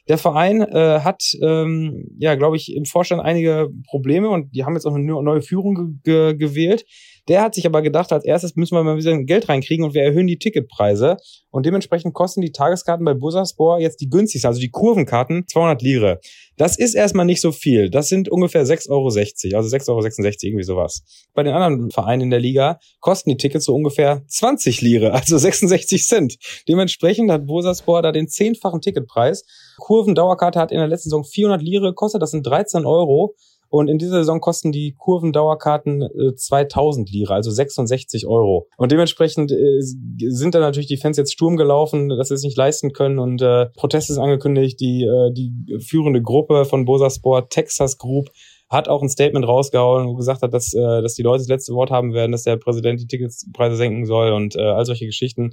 Der 0.07 0.17
Verein 0.17 0.61
äh, 0.61 1.01
hat, 1.01 1.23
ähm, 1.43 2.07
ja, 2.17 2.33
glaube 2.35 2.57
ich, 2.57 2.75
im 2.75 2.85
Vorstand 2.85 3.21
einige 3.21 3.69
Probleme 3.85 4.29
und 4.29 4.55
die 4.55 4.65
haben 4.65 4.73
jetzt 4.73 4.85
auch 4.85 4.95
eine 4.95 5.05
neue 5.05 5.41
Führung 5.41 6.01
ge 6.03 6.33
ge 6.33 6.35
gewählt. 6.35 6.85
Der 7.27 7.41
hat 7.41 7.55
sich 7.55 7.65
aber 7.65 7.81
gedacht, 7.81 8.11
als 8.11 8.25
erstes 8.25 8.55
müssen 8.55 8.75
wir 8.75 8.83
mal 8.83 8.91
ein 8.91 8.97
bisschen 8.97 9.25
Geld 9.25 9.47
reinkriegen 9.47 9.85
und 9.85 9.93
wir 9.93 10.03
erhöhen 10.03 10.27
die 10.27 10.39
Ticketpreise. 10.39 11.17
Und 11.51 11.65
dementsprechend 11.65 12.13
kosten 12.13 12.41
die 12.41 12.51
Tageskarten 12.51 13.05
bei 13.05 13.13
Bursaspor 13.13 13.79
jetzt 13.79 14.01
die 14.01 14.09
günstigsten, 14.09 14.47
also 14.47 14.59
die 14.59 14.69
Kurvenkarten, 14.69 15.45
200 15.47 15.81
Lire. 15.81 16.19
Das 16.57 16.77
ist 16.77 16.93
erstmal 16.93 17.25
nicht 17.25 17.41
so 17.41 17.51
viel. 17.51 17.89
Das 17.89 18.07
sind 18.07 18.29
ungefähr 18.29 18.65
6,60 18.65 18.89
Euro, 18.89 19.05
also 19.05 19.75
6,66 19.75 19.89
Euro, 19.89 20.35
irgendwie 20.43 20.63
sowas. 20.63 21.03
Bei 21.33 21.43
den 21.43 21.53
anderen 21.53 21.91
Vereinen 21.91 22.23
in 22.23 22.29
der 22.29 22.39
Liga 22.39 22.79
kosten 22.99 23.29
die 23.29 23.37
Tickets 23.37 23.65
so 23.65 23.75
ungefähr 23.75 24.23
20 24.27 24.81
Lire, 24.81 25.13
also 25.13 25.37
66 25.37 26.05
Cent. 26.05 26.37
Dementsprechend 26.67 27.31
hat 27.31 27.45
Bursaspor 27.45 28.01
da 28.01 28.11
den 28.11 28.27
zehnfachen 28.27 28.81
Ticketpreis. 28.81 29.43
Kurvendauerkarte 29.77 30.59
hat 30.59 30.71
in 30.71 30.77
der 30.77 30.87
letzten 30.87 31.09
Saison 31.09 31.23
400 31.23 31.61
Lire 31.61 31.89
gekostet, 31.89 32.21
das 32.21 32.31
sind 32.31 32.45
13 32.45 32.85
Euro. 32.85 33.35
Und 33.71 33.87
in 33.87 33.97
dieser 33.97 34.17
Saison 34.17 34.41
kosten 34.41 34.73
die 34.73 34.95
Kurvendauerkarten 34.97 36.01
äh, 36.01 36.35
2000 36.35 37.09
Lire, 37.09 37.33
also 37.33 37.51
66 37.51 38.27
Euro. 38.27 38.67
Und 38.75 38.91
dementsprechend 38.91 39.53
äh, 39.53 39.79
sind 39.79 40.53
da 40.53 40.59
natürlich 40.59 40.87
die 40.87 40.97
Fans 40.97 41.15
jetzt 41.15 41.31
Sturm 41.31 41.55
gelaufen, 41.55 42.09
dass 42.09 42.27
sie 42.27 42.33
es 42.33 42.43
nicht 42.43 42.57
leisten 42.57 42.91
können. 42.91 43.17
Und 43.17 43.41
äh, 43.41 43.67
Protest 43.67 44.09
ist 44.09 44.17
angekündigt. 44.17 44.81
Die, 44.81 45.03
äh, 45.03 45.31
die 45.31 45.53
führende 45.79 46.21
Gruppe 46.21 46.65
von 46.65 46.83
Bursaspor, 46.83 47.47
Texas 47.47 47.97
Group, 47.97 48.29
hat 48.71 48.87
auch 48.87 49.01
ein 49.01 49.09
Statement 49.09 49.45
rausgehauen, 49.45 50.07
wo 50.07 50.15
gesagt 50.15 50.41
hat, 50.41 50.53
dass, 50.53 50.73
äh, 50.73 51.01
dass 51.01 51.13
die 51.13 51.23
Leute 51.23 51.39
das 51.39 51.49
letzte 51.49 51.73
Wort 51.73 51.91
haben 51.91 52.13
werden, 52.13 52.31
dass 52.31 52.43
der 52.43 52.55
Präsident 52.55 53.01
die 53.01 53.07
Ticketpreise 53.07 53.75
senken 53.75 54.05
soll 54.05 54.31
und 54.31 54.55
äh, 54.55 54.61
all 54.61 54.85
solche 54.85 55.05
Geschichten. 55.05 55.51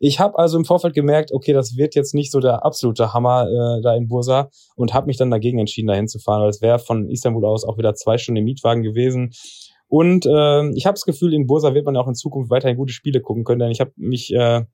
Ich 0.00 0.20
habe 0.20 0.38
also 0.38 0.58
im 0.58 0.66
Vorfeld 0.66 0.94
gemerkt, 0.94 1.32
okay, 1.32 1.54
das 1.54 1.78
wird 1.78 1.94
jetzt 1.94 2.14
nicht 2.14 2.30
so 2.30 2.40
der 2.40 2.66
absolute 2.66 3.14
Hammer 3.14 3.48
äh, 3.48 3.82
da 3.82 3.96
in 3.96 4.06
Bursa 4.06 4.50
und 4.76 4.92
habe 4.92 5.06
mich 5.06 5.16
dann 5.16 5.30
dagegen 5.30 5.58
entschieden, 5.58 5.88
dahin 5.88 6.08
zu 6.08 6.18
fahren, 6.18 6.42
weil 6.42 6.50
es 6.50 6.60
wäre 6.60 6.78
von 6.78 7.08
Istanbul 7.08 7.46
aus 7.46 7.64
auch 7.64 7.78
wieder 7.78 7.94
zwei 7.94 8.18
Stunden 8.18 8.38
im 8.40 8.44
Mietwagen 8.44 8.82
gewesen. 8.82 9.30
Und 9.88 10.26
äh, 10.26 10.68
ich 10.74 10.84
habe 10.84 10.94
das 10.94 11.06
Gefühl, 11.06 11.32
in 11.32 11.46
Bursa 11.46 11.72
wird 11.72 11.86
man 11.86 11.96
auch 11.96 12.06
in 12.06 12.14
Zukunft 12.14 12.50
weiterhin 12.50 12.76
gute 12.76 12.92
Spiele 12.92 13.22
gucken 13.22 13.44
können, 13.44 13.60
denn 13.60 13.70
ich 13.70 13.80
habe 13.80 13.92
mich 13.96 14.30
äh, 14.34 14.64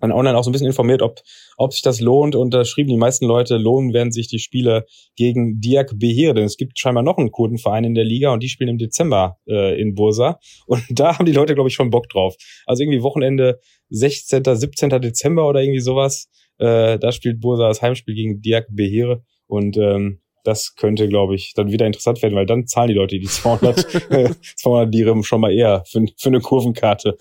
dann 0.00 0.12
online 0.12 0.36
auch 0.36 0.44
so 0.44 0.50
ein 0.50 0.52
bisschen 0.52 0.66
informiert, 0.66 1.02
ob, 1.02 1.20
ob 1.56 1.72
sich 1.72 1.82
das 1.82 2.00
lohnt. 2.00 2.34
Und 2.34 2.52
da 2.52 2.64
schrieben 2.64 2.90
die 2.90 2.98
meisten 2.98 3.26
Leute, 3.26 3.56
lohnen 3.56 3.92
werden 3.92 4.12
sich 4.12 4.28
die 4.28 4.38
Spiele 4.38 4.84
gegen 5.16 5.60
Diak 5.60 5.98
Behir. 5.98 6.34
Denn 6.34 6.44
es 6.44 6.56
gibt 6.56 6.78
scheinbar 6.78 7.02
noch 7.02 7.18
einen 7.18 7.30
Kurdenverein 7.30 7.84
in 7.84 7.94
der 7.94 8.04
Liga 8.04 8.32
und 8.32 8.42
die 8.42 8.48
spielen 8.48 8.70
im 8.70 8.78
Dezember 8.78 9.38
äh, 9.46 9.80
in 9.80 9.94
Bursa. 9.94 10.38
Und 10.66 10.82
da 10.90 11.18
haben 11.18 11.26
die 11.26 11.32
Leute, 11.32 11.54
glaube 11.54 11.68
ich, 11.68 11.74
schon 11.74 11.90
Bock 11.90 12.08
drauf. 12.08 12.36
Also 12.66 12.82
irgendwie 12.82 13.02
Wochenende 13.02 13.58
16., 13.90 14.42
17. 14.44 14.90
Dezember 15.00 15.48
oder 15.48 15.62
irgendwie 15.62 15.80
sowas. 15.80 16.28
Äh, 16.58 16.98
da 16.98 17.12
spielt 17.12 17.40
Bursa 17.40 17.68
das 17.68 17.82
Heimspiel 17.82 18.14
gegen 18.14 18.40
Diak 18.40 18.66
Behir. 18.70 19.22
Und 19.46 19.76
ähm, 19.76 20.20
das 20.46 20.74
könnte, 20.76 21.08
glaube 21.08 21.34
ich, 21.34 21.52
dann 21.54 21.70
wieder 21.70 21.86
interessant 21.86 22.22
werden, 22.22 22.34
weil 22.34 22.46
dann 22.46 22.66
zahlen 22.66 22.88
die 22.88 22.94
Leute 22.94 23.18
die 23.18 23.26
200, 23.26 24.10
äh, 24.10 24.30
200 24.56 24.92
Dirham 24.92 25.22
schon 25.22 25.40
mal 25.40 25.52
eher 25.52 25.82
für, 25.86 26.04
für 26.16 26.28
eine 26.28 26.40
Kurvenkarte. 26.40 27.16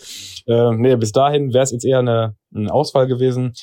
Äh, 0.48 0.72
nee, 0.76 0.96
bis 0.96 1.12
dahin 1.12 1.54
wäre 1.54 1.64
es 1.64 1.72
jetzt 1.72 1.86
eher 1.86 2.00
eine, 2.00 2.36
ein 2.54 2.70
Ausfall 2.70 3.08
gewesen. 3.08 3.54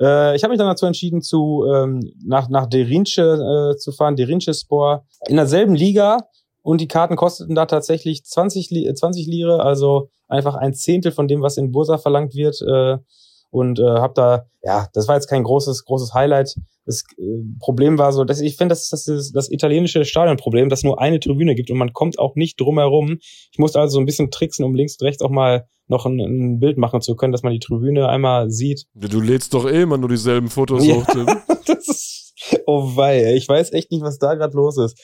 Äh, 0.00 0.34
ich 0.36 0.42
habe 0.42 0.52
mich 0.52 0.58
dann 0.58 0.68
dazu 0.68 0.86
entschieden, 0.86 1.22
zu 1.22 1.64
ähm, 1.72 2.12
nach 2.24 2.48
nach 2.48 2.66
Derince 2.66 3.74
äh, 3.74 3.76
zu 3.76 3.92
fahren, 3.92 4.16
Derince 4.16 4.54
Spor 4.54 5.06
in 5.28 5.36
derselben 5.36 5.74
Liga 5.74 6.18
und 6.62 6.80
die 6.80 6.88
Karten 6.88 7.16
kosteten 7.16 7.54
da 7.54 7.66
tatsächlich 7.66 8.24
20, 8.24 8.70
Li 8.70 8.92
20 8.92 9.26
Lire, 9.26 9.62
also 9.62 10.10
einfach 10.28 10.54
ein 10.54 10.74
Zehntel 10.74 11.12
von 11.12 11.28
dem, 11.28 11.42
was 11.42 11.56
in 11.56 11.72
Bursa 11.72 11.98
verlangt 11.98 12.34
wird. 12.34 12.60
Äh, 12.62 12.98
und 13.52 13.78
äh, 13.78 13.82
habe 13.82 14.14
da, 14.14 14.46
ja, 14.62 14.88
das 14.94 15.08
war 15.08 15.14
jetzt 15.14 15.28
kein 15.28 15.44
großes 15.44 15.84
großes 15.84 16.14
Highlight. 16.14 16.56
Das 16.86 17.04
äh, 17.18 17.22
Problem 17.60 17.98
war 17.98 18.12
so, 18.12 18.24
dass 18.24 18.40
ich 18.40 18.56
finde, 18.56 18.72
das 18.72 18.84
ist 18.84 18.92
das, 18.92 19.06
ist 19.06 19.32
das 19.36 19.50
italienische 19.50 20.04
Stadionproblem, 20.04 20.68
dass 20.68 20.82
nur 20.82 21.00
eine 21.00 21.20
Tribüne 21.20 21.54
gibt 21.54 21.70
und 21.70 21.78
man 21.78 21.92
kommt 21.92 22.18
auch 22.18 22.34
nicht 22.34 22.60
drum 22.60 22.78
herum. 22.78 23.18
Ich 23.52 23.58
musste 23.58 23.78
also 23.78 23.94
so 23.94 24.00
ein 24.00 24.06
bisschen 24.06 24.30
tricksen, 24.30 24.64
um 24.64 24.74
links 24.74 24.96
und 24.98 25.06
rechts 25.06 25.22
auch 25.22 25.30
mal 25.30 25.66
noch 25.88 26.06
ein, 26.06 26.18
ein 26.18 26.60
Bild 26.60 26.78
machen 26.78 27.02
zu 27.02 27.14
können, 27.14 27.32
dass 27.32 27.42
man 27.42 27.52
die 27.52 27.58
Tribüne 27.58 28.08
einmal 28.08 28.50
sieht. 28.50 28.86
Ja, 28.94 29.08
du 29.08 29.20
lädst 29.20 29.52
doch 29.52 29.68
eh 29.68 29.82
immer 29.82 29.98
nur 29.98 30.08
dieselben 30.08 30.48
Fotos 30.48 30.84
Ja. 30.86 30.94
hoch, 30.94 31.06
Tim. 31.12 31.26
das 31.66 31.88
ist, 31.88 32.21
oh 32.66 32.96
wei, 32.96 33.34
ich 33.34 33.48
weiß 33.48 33.72
echt 33.72 33.90
nicht, 33.90 34.02
was 34.02 34.18
da 34.18 34.34
gerade 34.34 34.56
los 34.56 34.78
ist. 34.78 35.00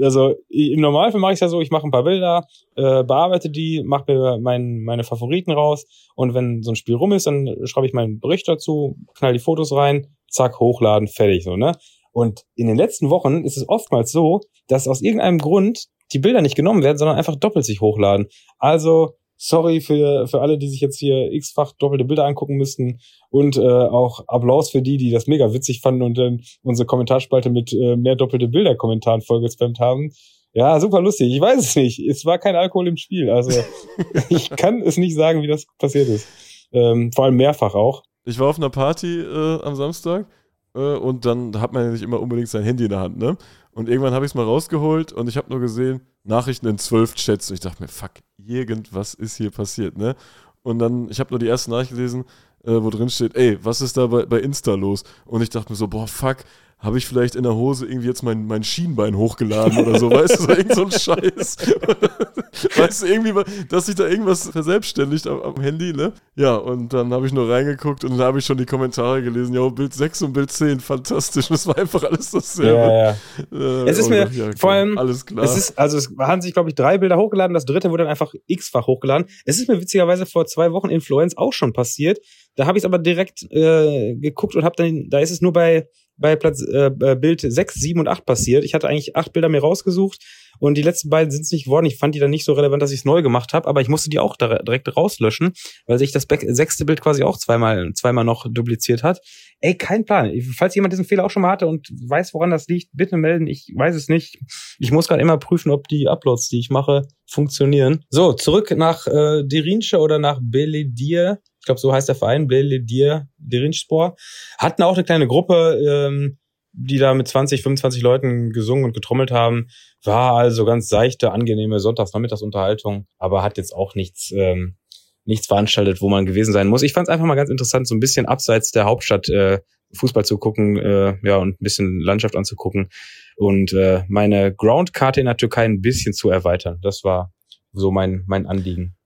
Also 0.00 0.34
im 0.48 0.80
Normalfall 0.80 1.20
mache 1.20 1.34
ich 1.34 1.40
ja 1.40 1.48
so, 1.48 1.60
ich 1.60 1.70
mache 1.70 1.86
ein 1.86 1.90
paar 1.90 2.04
Bilder, 2.04 2.46
äh, 2.76 3.02
bearbeite 3.04 3.50
die, 3.50 3.82
mache 3.84 4.12
mir 4.12 4.38
mein, 4.40 4.82
meine 4.82 5.04
Favoriten 5.04 5.52
raus 5.52 5.86
und 6.14 6.34
wenn 6.34 6.62
so 6.62 6.72
ein 6.72 6.76
Spiel 6.76 6.94
rum 6.94 7.12
ist, 7.12 7.26
dann 7.26 7.48
schreibe 7.64 7.86
ich 7.86 7.92
meinen 7.92 8.20
Bericht 8.20 8.48
dazu, 8.48 8.96
knall 9.14 9.32
die 9.32 9.38
Fotos 9.38 9.72
rein, 9.72 10.08
zack, 10.28 10.60
hochladen, 10.60 11.08
fertig 11.08 11.44
so, 11.44 11.56
ne? 11.56 11.72
Und 12.12 12.44
in 12.56 12.66
den 12.66 12.76
letzten 12.76 13.10
Wochen 13.10 13.44
ist 13.44 13.56
es 13.56 13.68
oftmals 13.68 14.10
so, 14.10 14.40
dass 14.66 14.88
aus 14.88 15.00
irgendeinem 15.00 15.38
Grund 15.38 15.86
die 16.12 16.18
Bilder 16.18 16.42
nicht 16.42 16.56
genommen 16.56 16.82
werden, 16.82 16.98
sondern 16.98 17.16
einfach 17.16 17.36
doppelt 17.36 17.64
sich 17.64 17.80
hochladen. 17.80 18.26
Also 18.58 19.14
sorry 19.42 19.80
für, 19.80 20.28
für 20.28 20.42
alle, 20.42 20.58
die 20.58 20.68
sich 20.68 20.80
jetzt 20.80 20.98
hier 20.98 21.32
x-fach 21.32 21.72
doppelte 21.72 22.04
Bilder 22.04 22.26
angucken 22.26 22.56
müssten 22.56 23.00
und 23.30 23.56
äh, 23.56 23.60
auch 23.60 24.22
Applaus 24.28 24.70
für 24.70 24.82
die, 24.82 24.98
die 24.98 25.10
das 25.10 25.26
mega 25.26 25.54
witzig 25.54 25.80
fanden 25.80 26.02
und 26.02 26.18
dann 26.18 26.42
unsere 26.62 26.86
Kommentarspalte 26.86 27.48
mit 27.48 27.72
äh, 27.72 27.96
mehr 27.96 28.16
doppelte 28.16 28.48
Bilder-Kommentaren 28.48 29.22
vollgespammt 29.22 29.80
haben. 29.80 30.12
Ja, 30.52 30.78
super 30.78 31.00
lustig. 31.00 31.32
Ich 31.32 31.40
weiß 31.40 31.58
es 31.58 31.76
nicht. 31.76 32.00
Es 32.00 32.26
war 32.26 32.38
kein 32.38 32.54
Alkohol 32.54 32.88
im 32.88 32.98
Spiel. 32.98 33.30
Also 33.30 33.58
ich 34.28 34.50
kann 34.50 34.82
es 34.82 34.98
nicht 34.98 35.14
sagen, 35.14 35.40
wie 35.42 35.46
das 35.46 35.64
passiert 35.78 36.08
ist. 36.08 36.28
Ähm, 36.72 37.10
vor 37.12 37.24
allem 37.24 37.36
mehrfach 37.36 37.74
auch. 37.74 38.02
Ich 38.26 38.38
war 38.38 38.48
auf 38.48 38.58
einer 38.58 38.70
Party 38.70 39.20
äh, 39.20 39.62
am 39.62 39.74
Samstag 39.74 40.26
äh, 40.74 40.96
und 40.96 41.24
dann 41.24 41.58
hat 41.58 41.72
man 41.72 41.84
ja 41.84 41.90
nicht 41.92 42.02
immer 42.02 42.20
unbedingt 42.20 42.48
sein 42.48 42.62
Handy 42.62 42.84
in 42.84 42.90
der 42.90 43.00
Hand, 43.00 43.16
ne? 43.16 43.38
Und 43.72 43.88
irgendwann 43.88 44.12
habe 44.12 44.26
ich 44.26 44.32
es 44.32 44.34
mal 44.34 44.44
rausgeholt 44.44 45.12
und 45.12 45.28
ich 45.28 45.36
habe 45.36 45.48
nur 45.48 45.60
gesehen, 45.60 46.02
Nachrichten 46.24 46.66
in 46.66 46.78
zwölf 46.78 47.14
Chats. 47.14 47.50
Und 47.50 47.54
ich 47.54 47.60
dachte 47.60 47.82
mir, 47.82 47.88
fuck, 47.88 48.12
irgendwas 48.36 49.14
ist 49.14 49.36
hier 49.36 49.50
passiert, 49.50 49.96
ne? 49.96 50.16
Und 50.62 50.78
dann, 50.78 51.08
ich 51.08 51.20
habe 51.20 51.30
nur 51.30 51.38
die 51.38 51.46
erste 51.46 51.70
Nachricht 51.70 51.90
gelesen, 51.90 52.24
äh, 52.64 52.72
wo 52.72 52.90
drin 52.90 53.08
steht, 53.08 53.34
ey, 53.34 53.58
was 53.64 53.80
ist 53.80 53.96
da 53.96 54.06
bei, 54.06 54.26
bei 54.26 54.40
Insta 54.40 54.74
los? 54.74 55.04
Und 55.24 55.42
ich 55.42 55.48
dachte 55.50 55.72
mir 55.72 55.76
so, 55.76 55.88
boah, 55.88 56.06
fuck, 56.06 56.38
habe 56.80 56.96
ich 56.96 57.06
vielleicht 57.06 57.34
in 57.34 57.42
der 57.42 57.54
Hose 57.54 57.86
irgendwie 57.86 58.08
jetzt 58.08 58.22
mein, 58.22 58.46
mein 58.46 58.64
Schienbein 58.64 59.14
hochgeladen 59.14 59.78
oder 59.86 59.98
so, 59.98 60.10
weißt 60.10 60.38
du, 60.38 60.42
so 60.44 60.48
irgend 60.48 60.74
so 60.74 60.84
ein 60.84 60.90
Scheiß. 60.90 61.56
weißt 62.76 63.02
du, 63.02 63.06
irgendwie, 63.06 63.34
dass 63.68 63.86
sich 63.86 63.96
da 63.96 64.08
irgendwas 64.08 64.48
verselbstständigt 64.48 65.26
am, 65.26 65.42
am 65.42 65.60
Handy, 65.60 65.92
ne? 65.92 66.14
Ja, 66.36 66.56
und 66.56 66.92
dann 66.94 67.12
habe 67.12 67.26
ich 67.26 67.34
nur 67.34 67.50
reingeguckt 67.50 68.02
und 68.04 68.12
dann 68.12 68.20
habe 68.20 68.38
ich 68.38 68.46
schon 68.46 68.56
die 68.56 68.64
Kommentare 68.64 69.22
gelesen, 69.22 69.54
ja, 69.54 69.68
Bild 69.68 69.92
6 69.92 70.22
und 70.22 70.32
Bild 70.32 70.50
10, 70.50 70.80
fantastisch. 70.80 71.48
Das 71.48 71.66
war 71.66 71.76
einfach 71.76 72.02
alles 72.02 72.30
dasselbe. 72.30 72.72
Ja, 72.72 73.04
ja. 73.04 73.16
Äh, 73.52 73.90
es 73.90 73.98
ist 73.98 74.08
mir 74.08 74.30
ja, 74.30 74.50
vor 74.56 74.72
allem, 74.72 74.96
alles 74.96 75.26
klar. 75.26 75.44
Es 75.44 75.56
ist, 75.58 75.78
also 75.78 75.98
es 75.98 76.10
haben 76.18 76.40
sich, 76.40 76.54
glaube 76.54 76.70
ich, 76.70 76.74
drei 76.74 76.96
Bilder 76.96 77.18
hochgeladen, 77.18 77.52
das 77.52 77.66
dritte 77.66 77.90
wurde 77.90 78.04
dann 78.04 78.10
einfach 78.10 78.32
x-fach 78.46 78.86
hochgeladen. 78.86 79.26
Es 79.44 79.58
ist 79.58 79.68
mir 79.68 79.78
witzigerweise 79.78 80.24
vor 80.24 80.46
zwei 80.46 80.72
Wochen 80.72 80.88
in 80.88 81.02
Florenz 81.02 81.36
auch 81.36 81.52
schon 81.52 81.74
passiert. 81.74 82.20
Da 82.56 82.66
habe 82.66 82.78
ich 82.78 82.82
es 82.82 82.86
aber 82.86 82.98
direkt 82.98 83.42
äh, 83.50 84.16
geguckt 84.16 84.56
und 84.56 84.64
habe 84.64 84.76
dann, 84.76 85.08
da 85.10 85.18
ist 85.18 85.30
es 85.30 85.42
nur 85.42 85.52
bei 85.52 85.86
bei 86.20 86.36
Platz 86.36 86.62
äh, 86.62 86.90
äh 87.00 87.16
Bild 87.16 87.40
6, 87.40 87.74
7 87.74 87.98
und 87.98 88.08
8 88.08 88.24
passiert. 88.24 88.64
Ich 88.64 88.74
hatte 88.74 88.88
eigentlich 88.88 89.16
acht 89.16 89.32
Bilder 89.32 89.48
mir 89.48 89.60
rausgesucht 89.60 90.22
und 90.60 90.76
die 90.76 90.82
letzten 90.82 91.08
beiden 91.08 91.30
sind 91.30 91.42
es 91.42 91.50
nicht 91.50 91.64
geworden. 91.64 91.86
Ich 91.86 91.96
fand 91.96 92.14
die 92.14 92.18
dann 92.18 92.30
nicht 92.30 92.44
so 92.44 92.52
relevant, 92.52 92.82
dass 92.82 92.92
ich 92.92 93.00
es 93.00 93.04
neu 93.04 93.22
gemacht 93.22 93.52
habe, 93.52 93.66
aber 93.66 93.80
ich 93.80 93.88
musste 93.88 94.10
die 94.10 94.18
auch 94.18 94.36
direkt 94.36 94.96
rauslöschen, 94.96 95.52
weil 95.86 95.98
sich 95.98 96.12
das 96.12 96.26
sechste 96.28 96.84
Bild 96.84 97.00
quasi 97.00 97.22
auch 97.22 97.38
zweimal, 97.38 97.92
zweimal 97.94 98.24
noch 98.24 98.46
dupliziert 98.48 99.02
hat. 99.02 99.20
Ey, 99.60 99.74
kein 99.76 100.04
Plan. 100.04 100.32
Falls 100.56 100.74
jemand 100.74 100.92
diesen 100.92 101.04
Fehler 101.04 101.24
auch 101.24 101.30
schon 101.30 101.42
mal 101.42 101.50
hatte 101.50 101.66
und 101.66 101.88
weiß, 101.90 102.32
woran 102.34 102.50
das 102.50 102.66
liegt, 102.68 102.90
bitte 102.92 103.16
melden. 103.16 103.46
Ich 103.46 103.72
weiß 103.74 103.94
es 103.94 104.08
nicht. 104.08 104.38
Ich 104.78 104.90
muss 104.90 105.08
gerade 105.08 105.22
immer 105.22 105.38
prüfen, 105.38 105.70
ob 105.70 105.88
die 105.88 106.08
Uploads, 106.08 106.48
die 106.48 106.60
ich 106.60 106.70
mache, 106.70 107.02
funktionieren. 107.26 108.04
So, 108.10 108.32
zurück 108.32 108.70
nach 108.76 109.06
äh, 109.06 109.44
Derinsche 109.44 109.98
oder 109.98 110.18
nach 110.18 110.40
Beledier 110.42 111.40
ich 111.60 111.66
glaube, 111.66 111.80
so 111.80 111.92
heißt 111.92 112.08
der 112.08 112.14
Verein, 112.14 112.48
Beledier 112.48 113.28
Derinspor, 113.36 114.16
hatten 114.58 114.82
auch 114.82 114.94
eine 114.94 115.04
kleine 115.04 115.26
Gruppe, 115.26 115.78
ähm, 115.86 116.38
die 116.72 116.98
da 116.98 117.14
mit 117.14 117.28
20, 117.28 117.62
25 117.62 118.02
Leuten 118.02 118.50
gesungen 118.50 118.84
und 118.84 118.94
getrommelt 118.94 119.30
haben. 119.30 119.68
War 120.02 120.36
also 120.36 120.64
ganz 120.64 120.88
seichte, 120.88 121.32
angenehme 121.32 121.78
Sonntagsnachmittagsunterhaltung, 121.78 123.06
aber 123.18 123.42
hat 123.42 123.58
jetzt 123.58 123.74
auch 123.74 123.94
nichts, 123.94 124.32
ähm, 124.34 124.76
nichts 125.24 125.48
veranstaltet, 125.48 126.00
wo 126.00 126.08
man 126.08 126.26
gewesen 126.26 126.52
sein 126.52 126.68
muss. 126.68 126.82
Ich 126.82 126.92
fand 126.92 127.08
es 127.08 127.12
einfach 127.12 127.26
mal 127.26 127.34
ganz 127.34 127.50
interessant, 127.50 127.86
so 127.86 127.94
ein 127.94 128.00
bisschen 128.00 128.26
abseits 128.26 128.70
der 128.70 128.84
Hauptstadt 128.84 129.28
äh, 129.28 129.60
Fußball 129.92 130.24
zu 130.24 130.38
gucken, 130.38 130.78
äh, 130.78 131.18
ja, 131.22 131.36
und 131.36 131.60
ein 131.60 131.64
bisschen 131.64 132.00
Landschaft 132.00 132.36
anzugucken 132.36 132.88
und 133.36 133.72
äh, 133.72 134.04
meine 134.08 134.54
Groundkarte 134.54 135.20
in 135.20 135.26
der 135.26 135.36
Türkei 135.36 135.64
ein 135.64 135.80
bisschen 135.80 136.12
zu 136.12 136.30
erweitern. 136.30 136.78
Das 136.82 137.04
war 137.04 137.32
so 137.72 137.90
mein, 137.90 138.22
mein 138.26 138.46
Anliegen. 138.46 138.96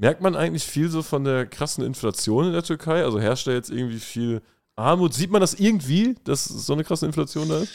Merkt 0.00 0.20
man 0.20 0.36
eigentlich 0.36 0.62
viel 0.62 0.88
so 0.88 1.02
von 1.02 1.24
der 1.24 1.44
krassen 1.44 1.84
Inflation 1.84 2.46
in 2.46 2.52
der 2.52 2.62
Türkei? 2.62 3.02
Also 3.02 3.20
herrscht 3.20 3.48
da 3.48 3.52
jetzt 3.52 3.68
irgendwie 3.68 3.98
viel 3.98 4.42
Armut? 4.76 5.12
Sieht 5.12 5.32
man 5.32 5.40
das 5.40 5.54
irgendwie, 5.54 6.14
dass 6.22 6.44
so 6.44 6.72
eine 6.72 6.84
krasse 6.84 7.04
Inflation 7.04 7.48
da 7.48 7.58
ist? 7.58 7.72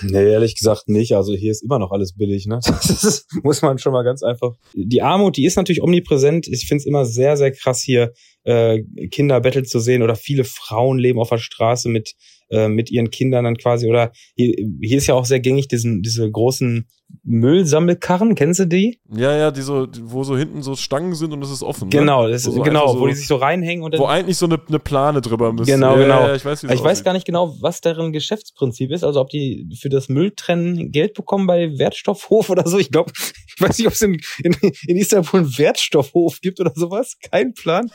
Nee, 0.00 0.30
ehrlich 0.30 0.56
gesagt 0.56 0.88
nicht. 0.88 1.14
Also 1.14 1.34
hier 1.34 1.50
ist 1.50 1.62
immer 1.62 1.78
noch 1.78 1.90
alles 1.90 2.14
billig, 2.14 2.46
ne? 2.46 2.60
Das 2.64 3.26
muss 3.42 3.60
man 3.60 3.78
schon 3.78 3.92
mal 3.92 4.04
ganz 4.04 4.22
einfach. 4.22 4.54
Die 4.74 5.02
Armut, 5.02 5.36
die 5.36 5.44
ist 5.44 5.56
natürlich 5.56 5.82
omnipräsent. 5.82 6.48
Ich 6.48 6.66
finde 6.66 6.80
es 6.80 6.86
immer 6.86 7.04
sehr, 7.04 7.36
sehr 7.36 7.52
krass 7.52 7.82
hier, 7.82 8.14
äh, 8.44 8.82
Kinder 9.10 9.38
betteln 9.42 9.66
zu 9.66 9.80
sehen 9.80 10.02
oder 10.02 10.16
viele 10.16 10.44
Frauen 10.44 10.98
leben 10.98 11.18
auf 11.18 11.28
der 11.28 11.38
Straße 11.38 11.90
mit, 11.90 12.14
äh, 12.48 12.68
mit 12.68 12.90
ihren 12.90 13.10
Kindern 13.10 13.44
dann 13.44 13.58
quasi. 13.58 13.86
Oder 13.86 14.12
hier, 14.34 14.54
hier 14.80 14.96
ist 14.96 15.08
ja 15.08 15.14
auch 15.14 15.26
sehr 15.26 15.40
gängig 15.40 15.68
diesen, 15.68 16.00
diese 16.00 16.30
großen 16.30 16.86
Müllsammelkarren, 17.22 18.34
kennst 18.34 18.60
du 18.60 18.66
die? 18.66 19.00
Ja, 19.14 19.36
ja, 19.36 19.50
die 19.50 19.60
so, 19.60 19.86
wo 20.02 20.24
so 20.24 20.36
hinten 20.36 20.62
so 20.62 20.74
Stangen 20.74 21.14
sind 21.14 21.32
und 21.32 21.42
es 21.42 21.50
ist 21.50 21.62
offen. 21.62 21.90
Genau, 21.90 22.24
ne? 22.24 22.32
das 22.32 22.46
ist, 22.46 22.54
so 22.54 22.62
genau, 22.62 22.94
so, 22.94 23.00
wo 23.00 23.06
die 23.06 23.14
sich 23.14 23.26
so 23.26 23.36
reinhängen 23.36 23.84
und 23.84 23.92
dann, 23.92 24.00
Wo 24.00 24.06
eigentlich 24.06 24.36
so 24.36 24.46
eine, 24.46 24.60
eine 24.66 24.78
Plane 24.78 25.20
drüber 25.20 25.52
müssen. 25.52 25.70
Genau, 25.70 25.96
ja, 25.96 26.02
genau. 26.02 26.20
Ja, 26.26 26.34
ich 26.34 26.44
weiß, 26.44 26.64
ich 26.64 26.82
weiß 26.82 27.04
gar 27.04 27.12
nicht 27.12 27.26
genau, 27.26 27.56
was 27.60 27.80
deren 27.80 28.12
Geschäftsprinzip 28.12 28.90
ist. 28.90 29.04
Also 29.04 29.20
ob 29.20 29.28
die 29.28 29.68
für 29.78 29.88
das 29.88 30.08
Mülltrennen 30.08 30.90
Geld 30.90 31.14
bekommen 31.14 31.46
bei 31.46 31.78
Wertstoffhof 31.78 32.50
oder 32.50 32.66
so. 32.66 32.78
Ich 32.78 32.90
glaube, 32.90 33.12
ich 33.56 33.60
weiß 33.60 33.78
nicht, 33.78 33.86
ob 33.86 33.92
es 33.92 34.02
in, 34.02 34.18
in, 34.42 34.56
in 34.86 34.96
Istanbul 34.96 35.40
einen 35.40 35.58
Wertstoffhof 35.58 36.40
gibt 36.40 36.60
oder 36.60 36.72
sowas. 36.74 37.16
Kein 37.30 37.54
Plan. 37.54 37.90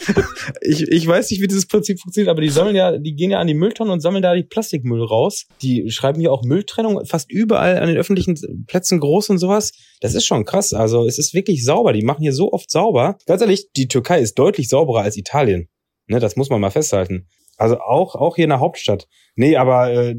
ich, 0.62 0.82
ich 0.82 1.06
weiß 1.06 1.30
nicht, 1.30 1.42
wie 1.42 1.48
dieses 1.48 1.66
Prinzip 1.66 2.00
funktioniert, 2.00 2.30
aber 2.30 2.40
die 2.40 2.48
sammeln 2.48 2.76
ja, 2.76 2.96
die 2.96 3.14
gehen 3.14 3.30
ja 3.30 3.38
an 3.38 3.46
die 3.46 3.54
Mülltonnen 3.54 3.92
und 3.92 4.00
sammeln 4.00 4.22
da 4.22 4.34
die 4.34 4.44
Plastikmüll 4.44 5.02
raus. 5.02 5.46
Die 5.62 5.90
schreiben 5.90 6.20
hier 6.20 6.32
auch 6.32 6.42
Mülltrennung 6.44 7.04
fast 7.04 7.30
überall 7.30 7.78
an 7.78 7.88
den 7.88 7.96
öffentlichen 7.96 8.36
Plätzen 8.66 9.00
groß 9.00 9.30
und 9.30 9.38
sowas. 9.38 9.72
Das 10.00 10.14
ist 10.14 10.26
schon 10.26 10.44
krass. 10.44 10.72
Also 10.72 11.06
es 11.06 11.18
ist 11.18 11.34
wirklich 11.34 11.64
sauber. 11.64 11.92
Die 11.92 12.02
machen 12.02 12.22
hier 12.22 12.32
so 12.32 12.52
oft 12.52 12.70
sauber. 12.70 13.16
Ganz 13.26 13.42
ehrlich, 13.42 13.70
die 13.76 13.88
Türkei 13.88 14.20
ist 14.20 14.38
deutlich 14.38 14.68
sauberer 14.68 15.02
als 15.02 15.16
Italien. 15.16 15.68
Ne, 16.06 16.20
das 16.20 16.36
muss 16.36 16.50
man 16.50 16.60
mal 16.60 16.70
festhalten. 16.70 17.26
Also 17.58 17.80
auch, 17.80 18.14
auch 18.14 18.36
hier 18.36 18.44
in 18.44 18.50
der 18.50 18.60
Hauptstadt. 18.60 19.08
Nee, 19.34 19.56
aber 19.56 19.90
äh, 19.92 20.14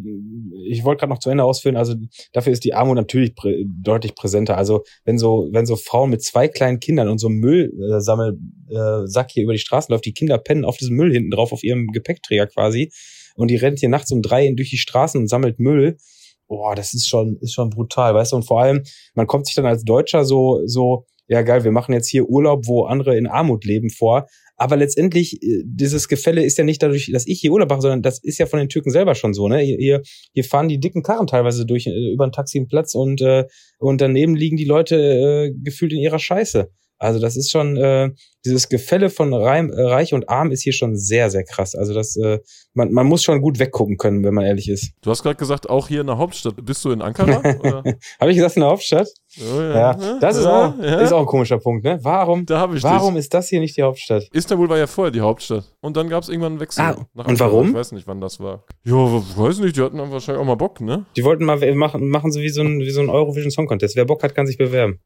ich 0.67 0.83
wollte 0.83 0.99
gerade 0.99 1.13
noch 1.13 1.19
zu 1.19 1.29
Ende 1.29 1.45
ausführen, 1.45 1.77
also 1.77 1.95
dafür 2.33 2.51
ist 2.51 2.65
die 2.65 2.73
Armut 2.73 2.97
natürlich 2.97 3.33
prä 3.33 3.63
deutlich 3.65 4.13
präsenter. 4.13 4.57
Also 4.57 4.83
wenn 5.05 5.17
so, 5.17 5.47
wenn 5.53 5.65
so 5.65 5.77
Frauen 5.77 6.09
mit 6.09 6.21
zwei 6.21 6.49
kleinen 6.49 6.81
Kindern 6.81 7.07
und 7.07 7.17
so 7.17 7.27
einem 7.27 7.37
Müllsammelsack 7.37 9.29
äh, 9.29 9.33
hier 9.33 9.43
über 9.43 9.53
die 9.53 9.59
Straßen 9.59 9.91
läuft, 9.93 10.05
die 10.05 10.13
Kinder 10.13 10.37
pennen 10.37 10.65
auf 10.65 10.75
diesem 10.75 10.97
Müll 10.97 11.13
hinten 11.13 11.31
drauf, 11.31 11.53
auf 11.53 11.63
ihrem 11.63 11.87
Gepäckträger 11.87 12.47
quasi, 12.47 12.91
und 13.35 13.49
die 13.49 13.55
rennt 13.55 13.79
hier 13.79 13.89
nachts 13.89 14.11
um 14.11 14.21
drei 14.21 14.51
durch 14.51 14.69
die 14.69 14.77
Straßen 14.77 15.19
und 15.19 15.27
sammelt 15.27 15.59
Müll, 15.59 15.95
boah, 16.49 16.75
das 16.75 16.93
ist 16.93 17.07
schon, 17.07 17.37
ist 17.39 17.53
schon 17.53 17.69
brutal, 17.69 18.13
weißt 18.13 18.33
du? 18.33 18.37
Und 18.37 18.43
vor 18.43 18.61
allem, 18.61 18.83
man 19.15 19.27
kommt 19.27 19.45
sich 19.45 19.55
dann 19.55 19.65
als 19.65 19.83
Deutscher 19.85 20.25
so, 20.25 20.61
so, 20.65 21.05
ja 21.29 21.43
geil, 21.43 21.63
wir 21.63 21.71
machen 21.71 21.93
jetzt 21.93 22.09
hier 22.09 22.27
Urlaub, 22.27 22.67
wo 22.67 22.85
andere 22.85 23.15
in 23.15 23.27
Armut 23.27 23.63
leben 23.63 23.89
vor. 23.89 24.27
Aber 24.57 24.75
letztendlich, 24.75 25.41
äh, 25.41 25.63
dieses 25.63 26.09
Gefälle 26.09 26.43
ist 26.43 26.57
ja 26.57 26.65
nicht 26.65 26.83
dadurch, 26.83 27.09
dass 27.13 27.27
ich 27.27 27.39
hier 27.39 27.51
Urlaub 27.51 27.69
mache, 27.69 27.81
sondern 27.81 28.01
das 28.01 28.21
ist 28.21 28.39
ja 28.39 28.45
von 28.45 28.59
den 28.59 28.67
Türken 28.67 28.91
selber 28.91 29.15
schon 29.15 29.33
so. 29.33 29.47
Ne? 29.47 29.59
Hier, 29.59 30.01
hier 30.33 30.43
fahren 30.43 30.67
die 30.67 30.79
dicken 30.79 31.01
Karren 31.01 31.27
teilweise 31.27 31.65
durch 31.65 31.87
äh, 31.87 32.11
über 32.11 32.25
einen 32.25 32.33
Taxienplatz 32.33 32.93
und, 32.93 33.21
äh, 33.21 33.45
und 33.77 34.01
daneben 34.01 34.35
liegen 34.35 34.57
die 34.57 34.65
Leute 34.65 34.95
äh, 34.97 35.53
gefühlt 35.63 35.93
in 35.93 35.99
ihrer 35.99 36.19
Scheiße. 36.19 36.69
Also 36.99 37.19
das 37.19 37.37
ist 37.37 37.49
schon, 37.49 37.77
äh, 37.77 38.11
dieses 38.45 38.69
Gefälle 38.69 39.09
von 39.09 39.33
Reim, 39.33 39.69
äh, 39.71 39.81
Reich 39.81 40.13
und 40.13 40.29
Arm 40.29 40.51
ist 40.51 40.63
hier 40.63 40.73
schon 40.73 40.95
sehr, 40.95 41.29
sehr 41.29 41.43
krass. 41.43 41.75
Also 41.75 41.93
das, 41.93 42.15
äh, 42.15 42.39
man, 42.73 42.91
man 42.91 43.05
muss 43.05 43.23
schon 43.23 43.41
gut 43.41 43.59
weggucken 43.59 43.97
können, 43.97 44.23
wenn 44.23 44.33
man 44.33 44.45
ehrlich 44.45 44.69
ist. 44.69 44.91
Du 45.01 45.09
hast 45.09 45.23
gerade 45.23 45.35
gesagt, 45.35 45.69
auch 45.69 45.87
hier 45.87 46.01
in 46.01 46.07
der 46.07 46.17
Hauptstadt. 46.17 46.55
Bist 46.63 46.83
du 46.85 46.91
in 46.91 47.01
Ankara? 47.01 47.41
Habe 48.19 48.31
ich 48.31 48.37
gesagt 48.37 48.55
in 48.55 48.61
der 48.61 48.69
Hauptstadt? 48.69 49.07
Oh, 49.39 49.61
ja. 49.61 49.97
ja. 49.97 50.19
Das 50.19 50.37
ist, 50.37 50.45
ja, 50.45 50.67
auch, 50.67 50.79
ja. 50.79 50.99
ist 50.99 51.11
auch 51.11 51.21
ein 51.21 51.25
komischer 51.25 51.59
Punkt, 51.59 51.83
ne? 51.83 51.99
Warum, 52.01 52.45
da 52.45 52.69
ich 52.73 52.83
warum 52.83 53.15
dich. 53.15 53.25
ist 53.25 53.33
das 53.33 53.49
hier 53.49 53.59
nicht 53.59 53.77
die 53.77 53.83
Hauptstadt? 53.83 54.27
Istanbul 54.31 54.69
war 54.69 54.77
ja 54.77 54.87
vorher 54.87 55.11
die 55.11 55.21
Hauptstadt. 55.21 55.65
Und 55.81 55.97
dann 55.97 56.09
gab 56.09 56.23
es 56.23 56.29
irgendwann 56.29 56.53
einen 56.53 56.61
Wechsel. 56.61 56.81
Ah, 56.81 57.05
und 57.13 57.39
warum? 57.39 57.69
Ich 57.69 57.73
weiß 57.75 57.91
nicht, 57.91 58.07
wann 58.07 58.21
das 58.21 58.39
war. 58.39 58.63
Ja, 58.85 58.93
weiß 58.93 59.59
nicht, 59.59 59.75
die 59.75 59.81
hatten 59.81 59.97
wahrscheinlich 59.97 60.41
auch 60.41 60.47
mal 60.47 60.55
Bock, 60.55 60.81
ne? 60.81 61.05
Die 61.15 61.23
wollten 61.23 61.45
mal 61.45 61.57
machen, 61.75 62.09
machen 62.09 62.31
so 62.31 62.39
wie 62.39 62.49
so 62.49 62.61
ein, 62.61 62.79
wie 62.79 62.91
so 62.91 63.01
ein 63.01 63.09
Eurovision 63.09 63.51
Song 63.51 63.67
Contest. 63.67 63.95
Wer 63.95 64.05
Bock 64.05 64.23
hat, 64.23 64.33
kann 64.33 64.47
sich 64.47 64.57
bewerben. 64.57 64.99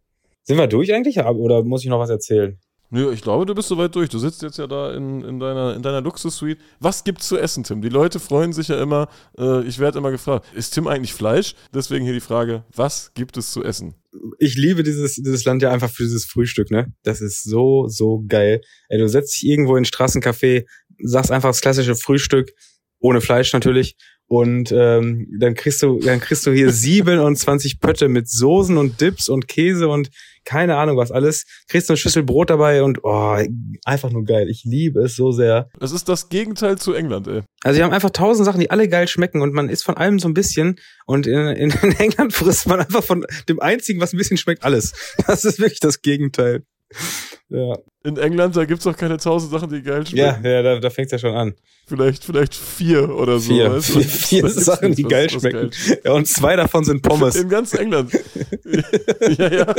Sind 0.44 0.58
wir 0.58 0.68
durch 0.68 0.94
eigentlich? 0.94 1.20
Oder 1.20 1.64
muss 1.64 1.84
ich 1.84 1.90
noch 1.90 2.00
was 2.00 2.10
erzählen? 2.10 2.60
Nö, 2.90 3.12
ich 3.12 3.24
glaube, 3.24 3.48
du 3.48 3.56
bist 3.56 3.70
soweit 3.70 3.96
durch. 3.96 4.10
Du 4.10 4.20
sitzt 4.20 4.44
jetzt 4.44 4.60
ja 4.60 4.68
da 4.68 4.94
in, 4.94 5.24
in 5.24 5.40
deiner, 5.40 5.74
in 5.74 5.82
deiner 5.82 6.00
Luxus-Suite. 6.02 6.60
Was 6.80 7.04
gibt's 7.04 7.28
zu 7.28 7.40
essen, 7.40 7.64
Tim? 7.64 7.82
Die 7.82 7.90
Leute 7.90 8.20
freuen 8.20 8.54
sich 8.54 8.68
ja 8.68 8.80
immer. 8.80 9.10
Äh, 9.36 9.64
ich 9.64 9.80
werde 9.80 9.98
immer 9.98 10.12
gefragt, 10.12 10.46
ist 10.54 10.76
Tim 10.76 10.86
eigentlich 10.86 11.12
Fleisch? 11.12 11.56
Deswegen 11.74 12.06
hier 12.06 12.14
die 12.14 12.20
Frage, 12.20 12.66
was 12.76 13.12
gibt 13.16 13.36
es 13.38 13.52
zu 13.52 13.64
essen? 13.64 13.96
Ich 14.38 14.56
liebe 14.58 14.84
dieses, 14.84 15.16
dieses 15.16 15.44
Land 15.44 15.64
ja 15.64 15.72
einfach 15.72 15.90
für 15.90 16.04
dieses 16.04 16.26
Frühstück, 16.26 16.70
ne? 16.70 16.94
Das 17.02 17.20
ist 17.20 17.44
so, 17.44 17.88
so 17.88 18.24
geil. 18.28 18.62
Ey, 18.90 19.00
du 19.00 19.10
setzt 19.10 19.34
dich 19.42 19.50
irgendwo 19.50 19.76
in 19.76 19.82
ein 19.82 19.86
Straßencafé, 19.86 20.66
sagst 21.02 21.32
einfach 21.32 21.50
das 21.50 21.62
klassische 21.62 21.96
Frühstück 21.96 22.54
ohne 23.00 23.22
Fleisch 23.22 23.54
natürlich. 23.54 23.98
Und 24.34 24.72
ähm, 24.72 25.28
dann 25.40 25.54
kriegst 25.54 25.84
du, 25.84 26.00
dann 26.00 26.20
kriegst 26.20 26.48
du 26.48 26.52
hier 26.52 26.72
27 26.72 27.80
Pötte 27.80 28.10
mit 28.10 28.28
Soßen 28.28 28.78
und 28.80 29.00
Dips 29.00 29.30
und 29.30 29.48
Käse 29.48 29.88
und 29.88 30.10
keine 30.44 30.76
Ahnung 30.78 30.98
was 30.98 31.12
alles. 31.12 31.46
Kriegst 31.68 31.88
du 31.88 31.94
eine 31.94 31.98
Schüssel 31.98 32.24
Brot 32.24 32.50
dabei 32.50 32.82
und 32.82 33.04
oh, 33.04 33.38
einfach 33.86 34.10
nur 34.10 34.24
geil. 34.24 34.50
Ich 34.50 34.64
liebe 34.66 35.02
es 35.02 35.16
so 35.16 35.32
sehr. 35.32 35.70
Es 35.80 35.92
ist 35.92 36.10
das 36.10 36.30
Gegenteil 36.30 36.80
zu 36.80 36.94
England, 36.96 37.28
ey. 37.28 37.42
Also 37.64 37.78
wir 37.78 37.86
haben 37.86 37.94
einfach 37.94 38.10
tausend 38.10 38.48
Sachen, 38.48 38.60
die 38.60 38.72
alle 38.72 38.90
geil 38.90 39.08
schmecken 39.08 39.40
und 39.44 39.54
man 39.54 39.70
isst 39.70 39.86
von 39.86 39.98
allem 39.98 40.18
so 40.18 40.28
ein 40.28 40.34
bisschen 40.34 40.80
und 41.06 41.28
in, 41.28 41.50
in, 41.50 41.70
in 41.70 41.92
England 42.00 42.34
frisst 42.34 42.68
man 42.68 42.80
einfach 42.80 43.04
von 43.04 43.28
dem 43.48 43.60
einzigen, 43.60 44.02
was 44.02 44.14
ein 44.14 44.18
bisschen 44.18 44.38
schmeckt, 44.38 44.64
alles. 44.64 44.94
Das 45.28 45.46
ist 45.46 45.60
wirklich 45.60 45.80
das 45.80 46.02
Gegenteil. 46.02 46.64
Ja. 47.50 47.78
In 48.04 48.18
England, 48.18 48.56
da 48.56 48.66
gibt's 48.66 48.88
auch 48.88 48.98
keine 48.98 49.18
tausend 49.18 49.52
Sachen, 49.52 49.70
die 49.70 49.84
geil 49.84 50.08
schmecken. 50.08 50.44
Ja, 50.44 50.50
ja, 50.50 50.64
da, 50.64 50.80
da 50.80 50.90
fängt's 50.90 51.12
ja 51.12 51.20
schon 51.20 51.36
an. 51.36 51.54
Vielleicht, 51.86 52.24
vielleicht 52.24 52.56
vier 52.56 53.14
oder 53.16 53.38
so. 53.38 53.54
Vier, 53.54 53.72
weißt 53.72 53.92
vier, 53.92 54.04
vier 54.04 54.50
Sachen, 54.50 54.90
nichts, 54.90 54.98
die 54.98 55.04
geil 55.04 55.28
was 55.28 55.34
schmecken. 55.34 55.72
schmeckt. 55.72 56.04
Ja, 56.04 56.14
und 56.14 56.28
zwei 56.28 56.56
davon 56.56 56.84
sind 56.84 57.04
Pommes. 57.04 57.36
In 57.36 57.50
ganz 57.50 57.76
England. 57.76 58.12
ja, 59.38 59.54
ja. 59.54 59.76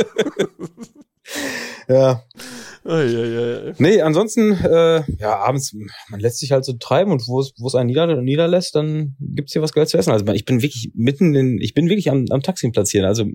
Ja. 1.89 2.23
Oh, 2.83 2.91
ja, 2.91 3.03
ja, 3.03 3.65
ja. 3.65 3.73
Nee, 3.79 4.01
ansonsten, 4.01 4.53
äh, 4.53 5.03
ja, 5.19 5.37
abends, 5.37 5.75
man 6.09 6.19
lässt 6.19 6.39
sich 6.39 6.51
halt 6.51 6.63
so 6.65 6.73
treiben 6.73 7.11
und 7.11 7.27
wo 7.27 7.39
es, 7.39 7.53
wo 7.57 7.67
es 7.67 7.75
einen 7.75 7.87
nieder, 7.87 8.21
niederlässt, 8.21 8.75
dann 8.75 9.15
gibt's 9.19 9.53
hier 9.53 9.63
was 9.63 9.73
Geiles 9.73 9.89
zu 9.89 9.97
essen. 9.97 10.11
Also 10.11 10.25
ich 10.33 10.45
bin 10.45 10.61
wirklich 10.61 10.91
mitten 10.93 11.33
in, 11.35 11.59
ich 11.59 11.73
bin 11.73 11.89
wirklich 11.89 12.11
am, 12.11 12.25
am 12.29 12.41
Taxi 12.41 12.69
platzieren. 12.69 13.07
Also 13.07 13.25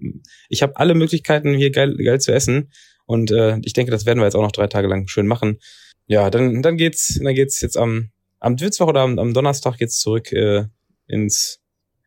ich 0.48 0.62
habe 0.62 0.76
alle 0.76 0.94
Möglichkeiten, 0.94 1.54
hier 1.54 1.70
geil, 1.72 1.96
geil 1.96 2.20
zu 2.20 2.32
essen. 2.32 2.70
Und 3.10 3.32
äh, 3.32 3.58
ich 3.64 3.72
denke, 3.72 3.90
das 3.90 4.06
werden 4.06 4.20
wir 4.20 4.24
jetzt 4.26 4.36
auch 4.36 4.42
noch 4.42 4.52
drei 4.52 4.68
Tage 4.68 4.86
lang 4.86 5.08
schön 5.08 5.26
machen. 5.26 5.58
Ja, 6.06 6.30
dann, 6.30 6.62
dann 6.62 6.76
geht's, 6.76 7.18
dann 7.20 7.34
geht's 7.34 7.60
jetzt 7.60 7.76
am, 7.76 8.10
am 8.38 8.54
Mittwoch 8.54 8.86
oder 8.86 9.00
am, 9.00 9.18
am 9.18 9.34
Donnerstag 9.34 9.78
geht's 9.78 9.98
zurück 9.98 10.30
äh, 10.30 10.66
ins, 11.08 11.58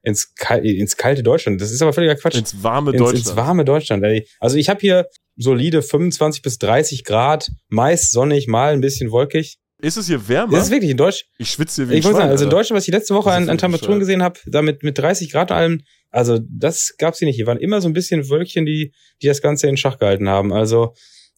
ins, 0.01 0.34
kal 0.36 0.66
ins 0.66 0.95
kalte 0.95 1.22
Deutschland. 1.22 1.60
Das 1.60 1.72
ist 1.72 1.82
aber 1.82 1.91
völliger 1.91 2.16
Quatsch 2.16 2.36
Ins 2.36 2.64
warme 2.64 2.91
ins, 2.91 2.99
Deutschland. 2.99 3.28
ins 3.28 3.36
warme 3.36 3.66
Deutschland. 3.66 4.01
Ey. 4.06 4.26
Also 4.39 4.56
ich 4.56 4.70
habe 4.70 4.80
hier 4.80 5.08
solide 5.36 5.82
25 5.82 6.41
bis 6.41 6.58
30 6.60 7.04
Grad, 7.04 7.51
meist 7.68 8.14
sonnig, 8.14 8.47
mal 8.47 8.72
ein 8.72 8.80
bisschen 8.80 9.12
wolkig. 9.12 9.58
ist 9.82 9.97
es 9.97 10.08
hier 10.08 10.26
wärmer? 10.30 10.54
Das 10.54 10.68
ist 10.68 10.72
wirklich 10.72 10.91
in 10.91 10.95
Deutsch. 10.97 11.26
ich 11.38 11.51
schwitze 11.51 11.82
hier 11.82 11.89
wie 11.89 11.95
Ich 11.95 12.06
ein 12.06 12.12
muss 12.12 12.18
sagen, 12.18 12.28
Schwein, 12.28 12.32
also 12.32 12.45
in. 12.45 12.49
Deutschland, 12.49 12.78
was 12.78 12.88
ich 12.88 12.93
letzte 12.93 13.14
Woche 13.14 13.32
an, 13.32 13.49
an 13.49 13.58
Temperaturen 13.58 13.99
gesehen 13.99 14.24
habe, 14.24 14.39
da 14.45 14.62
mit, 14.62 14.84
mit 14.84 14.97
30 14.97 15.30
Grad 15.34 15.51
und 15.51 15.58
allem, 15.58 15.82
also 16.14 16.39
das 16.39 16.95
gab's 16.97 17.20
hier 17.20 17.28
nicht. 17.28 17.36
Hier 17.36 17.47
waren 17.47 17.57
immer 17.57 17.82
so 17.82 17.89
ein 17.89 17.93
bisschen 17.93 18.30
Wölkchen, 18.30 18.66
die, 18.66 18.93
die 19.22 19.28
das 19.28 19.41
Ganze 19.41 19.68
in 19.68 19.78
Schach 19.78 19.97
gehalten 19.97 20.30
haben. 20.30 20.53
Also 20.53 20.93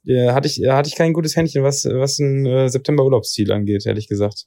äh, 0.06 0.32
hatte 0.32 0.48
ich, 0.48 0.62
hatte 0.68 0.90
ich 0.90 0.96
kein 0.96 1.14
gutes 1.14 1.36
Händchen, 1.36 1.64
was, 1.64 1.86
was 1.86 2.20
ein 2.20 2.46
äh, 2.46 2.70
September-Urlaubsziel 2.70 3.52
angeht, 3.52 3.86
ehrlich 3.86 4.08
gesagt. 4.08 4.46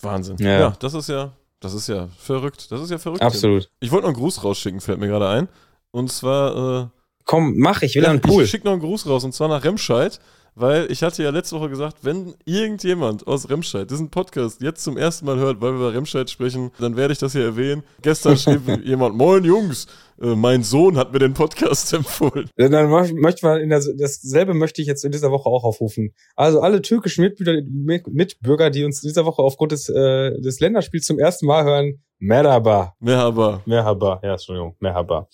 Wahnsinn. 0.00 0.36
Ja. 0.38 0.60
Ja. 0.60 0.76
das 0.78 0.94
ist 0.94 1.08
ja, 1.08 1.36
das 1.60 1.74
ist 1.74 1.88
ja 1.88 2.08
verrückt. 2.18 2.70
Das 2.70 2.80
ist 2.80 2.90
ja 2.90 2.98
verrückt. 2.98 3.22
Absolut. 3.22 3.70
Ich 3.80 3.90
wollte 3.90 4.02
noch 4.02 4.14
einen 4.14 4.22
Gruß 4.22 4.44
rausschicken, 4.44 4.80
fällt 4.80 4.98
mir 4.98 5.08
gerade 5.08 5.28
ein. 5.28 5.48
Und 5.90 6.12
zwar, 6.12 6.84
äh, 6.84 7.00
Komm, 7.24 7.58
mach, 7.58 7.82
ich 7.82 7.94
will 7.94 8.02
Ja, 8.02 8.10
den 8.10 8.20
Pool. 8.20 8.42
Ich 8.42 8.50
schicke 8.50 8.64
noch 8.64 8.72
einen 8.72 8.80
Gruß 8.80 9.06
raus 9.06 9.24
und 9.24 9.32
zwar 9.32 9.48
nach 9.48 9.62
Remscheid, 9.62 10.18
weil 10.54 10.90
ich 10.90 11.02
hatte 11.02 11.22
ja 11.22 11.30
letzte 11.30 11.56
Woche 11.56 11.68
gesagt, 11.68 11.98
wenn 12.02 12.34
irgendjemand 12.44 13.26
aus 13.26 13.48
Remscheid 13.48 13.90
diesen 13.90 14.10
Podcast 14.10 14.60
jetzt 14.62 14.82
zum 14.84 14.96
ersten 14.96 15.26
Mal 15.26 15.38
hört, 15.38 15.60
weil 15.60 15.72
wir 15.72 15.76
über 15.76 15.94
Remscheid 15.94 16.28
sprechen, 16.28 16.70
dann 16.78 16.96
werde 16.96 17.12
ich 17.12 17.18
das 17.18 17.32
hier 17.32 17.44
erwähnen. 17.44 17.82
Gestern 18.02 18.36
schrieb 18.36 18.62
jemand, 18.84 19.16
moin 19.16 19.44
Jungs, 19.44 19.86
äh, 20.20 20.34
mein 20.34 20.62
Sohn 20.62 20.96
hat 20.96 21.12
mir 21.12 21.18
den 21.18 21.34
Podcast 21.34 21.92
empfohlen. 21.94 22.50
Dann 22.56 22.72
mö- 22.72 23.18
möchte 23.20 23.46
man 23.46 23.60
in 23.60 23.70
der, 23.70 23.82
dasselbe 23.98 24.54
möchte 24.54 24.82
ich 24.82 24.88
jetzt 24.88 25.04
in 25.04 25.12
dieser 25.12 25.30
Woche 25.30 25.48
auch 25.48 25.64
aufrufen. 25.64 26.12
Also 26.36 26.60
alle 26.60 26.82
türkischen 26.82 27.22
Mitbürger, 27.22 27.62
Mitbürger 28.10 28.70
die 28.70 28.84
uns 28.84 29.02
in 29.02 29.08
dieser 29.08 29.24
Woche 29.24 29.42
aufgrund 29.42 29.72
des, 29.72 29.88
äh, 29.88 30.40
des 30.40 30.60
Länderspiels 30.60 31.06
zum 31.06 31.18
ersten 31.18 31.46
Mal 31.46 31.64
hören, 31.64 32.02
Merhaba. 32.22 32.94
Merhaba. 33.00 33.62
Merhaba. 33.64 34.20
Ja, 34.22 34.32
Entschuldigung, 34.32 34.76
Merhaba. 34.78 35.26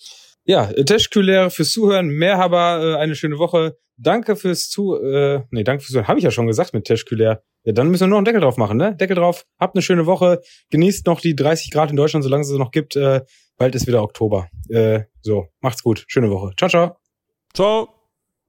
Ja, 0.47 0.67
Teschküler 0.71 1.49
fürs 1.49 1.71
Zuhören. 1.71 2.07
Merhaba, 2.07 2.81
äh, 2.81 2.95
eine 2.95 3.15
schöne 3.15 3.37
Woche. 3.37 3.77
Danke 3.97 4.37
fürs 4.37 4.69
Zu... 4.69 4.95
Äh, 4.95 5.41
nee, 5.51 5.63
danke 5.63 5.83
fürs 5.83 5.91
Zuhören. 5.91 6.07
Habe 6.07 6.19
ich 6.19 6.23
ja 6.23 6.31
schon 6.31 6.47
gesagt 6.47 6.73
mit 6.73 6.85
Teschküler. 6.85 7.43
Ja, 7.65 7.73
dann 7.73 7.89
müssen 7.89 8.03
wir 8.03 8.07
noch 8.07 8.17
einen 8.17 8.25
Deckel 8.25 8.39
drauf 8.39 8.55
machen, 8.55 8.77
ne? 8.77 8.95
Deckel 8.95 9.17
drauf. 9.17 9.45
Habt 9.59 9.75
eine 9.75 9.81
schöne 9.81 10.05
Woche. 10.05 10.39
Genießt 10.69 11.05
noch 11.05 11.19
die 11.19 11.35
30 11.35 11.69
Grad 11.69 11.89
in 11.89 11.97
Deutschland, 11.97 12.23
solange 12.23 12.43
es 12.43 12.47
sie 12.47 12.57
noch 12.57 12.71
gibt. 12.71 12.95
Äh, 12.95 13.21
bald 13.57 13.75
ist 13.75 13.87
wieder 13.87 14.01
Oktober. 14.01 14.47
Äh, 14.69 15.01
so, 15.21 15.47
macht's 15.59 15.83
gut. 15.83 16.05
Schöne 16.07 16.31
Woche. 16.31 16.53
Ciao, 16.55 16.69
ciao. 16.69 16.97
Ciao. 17.53 17.96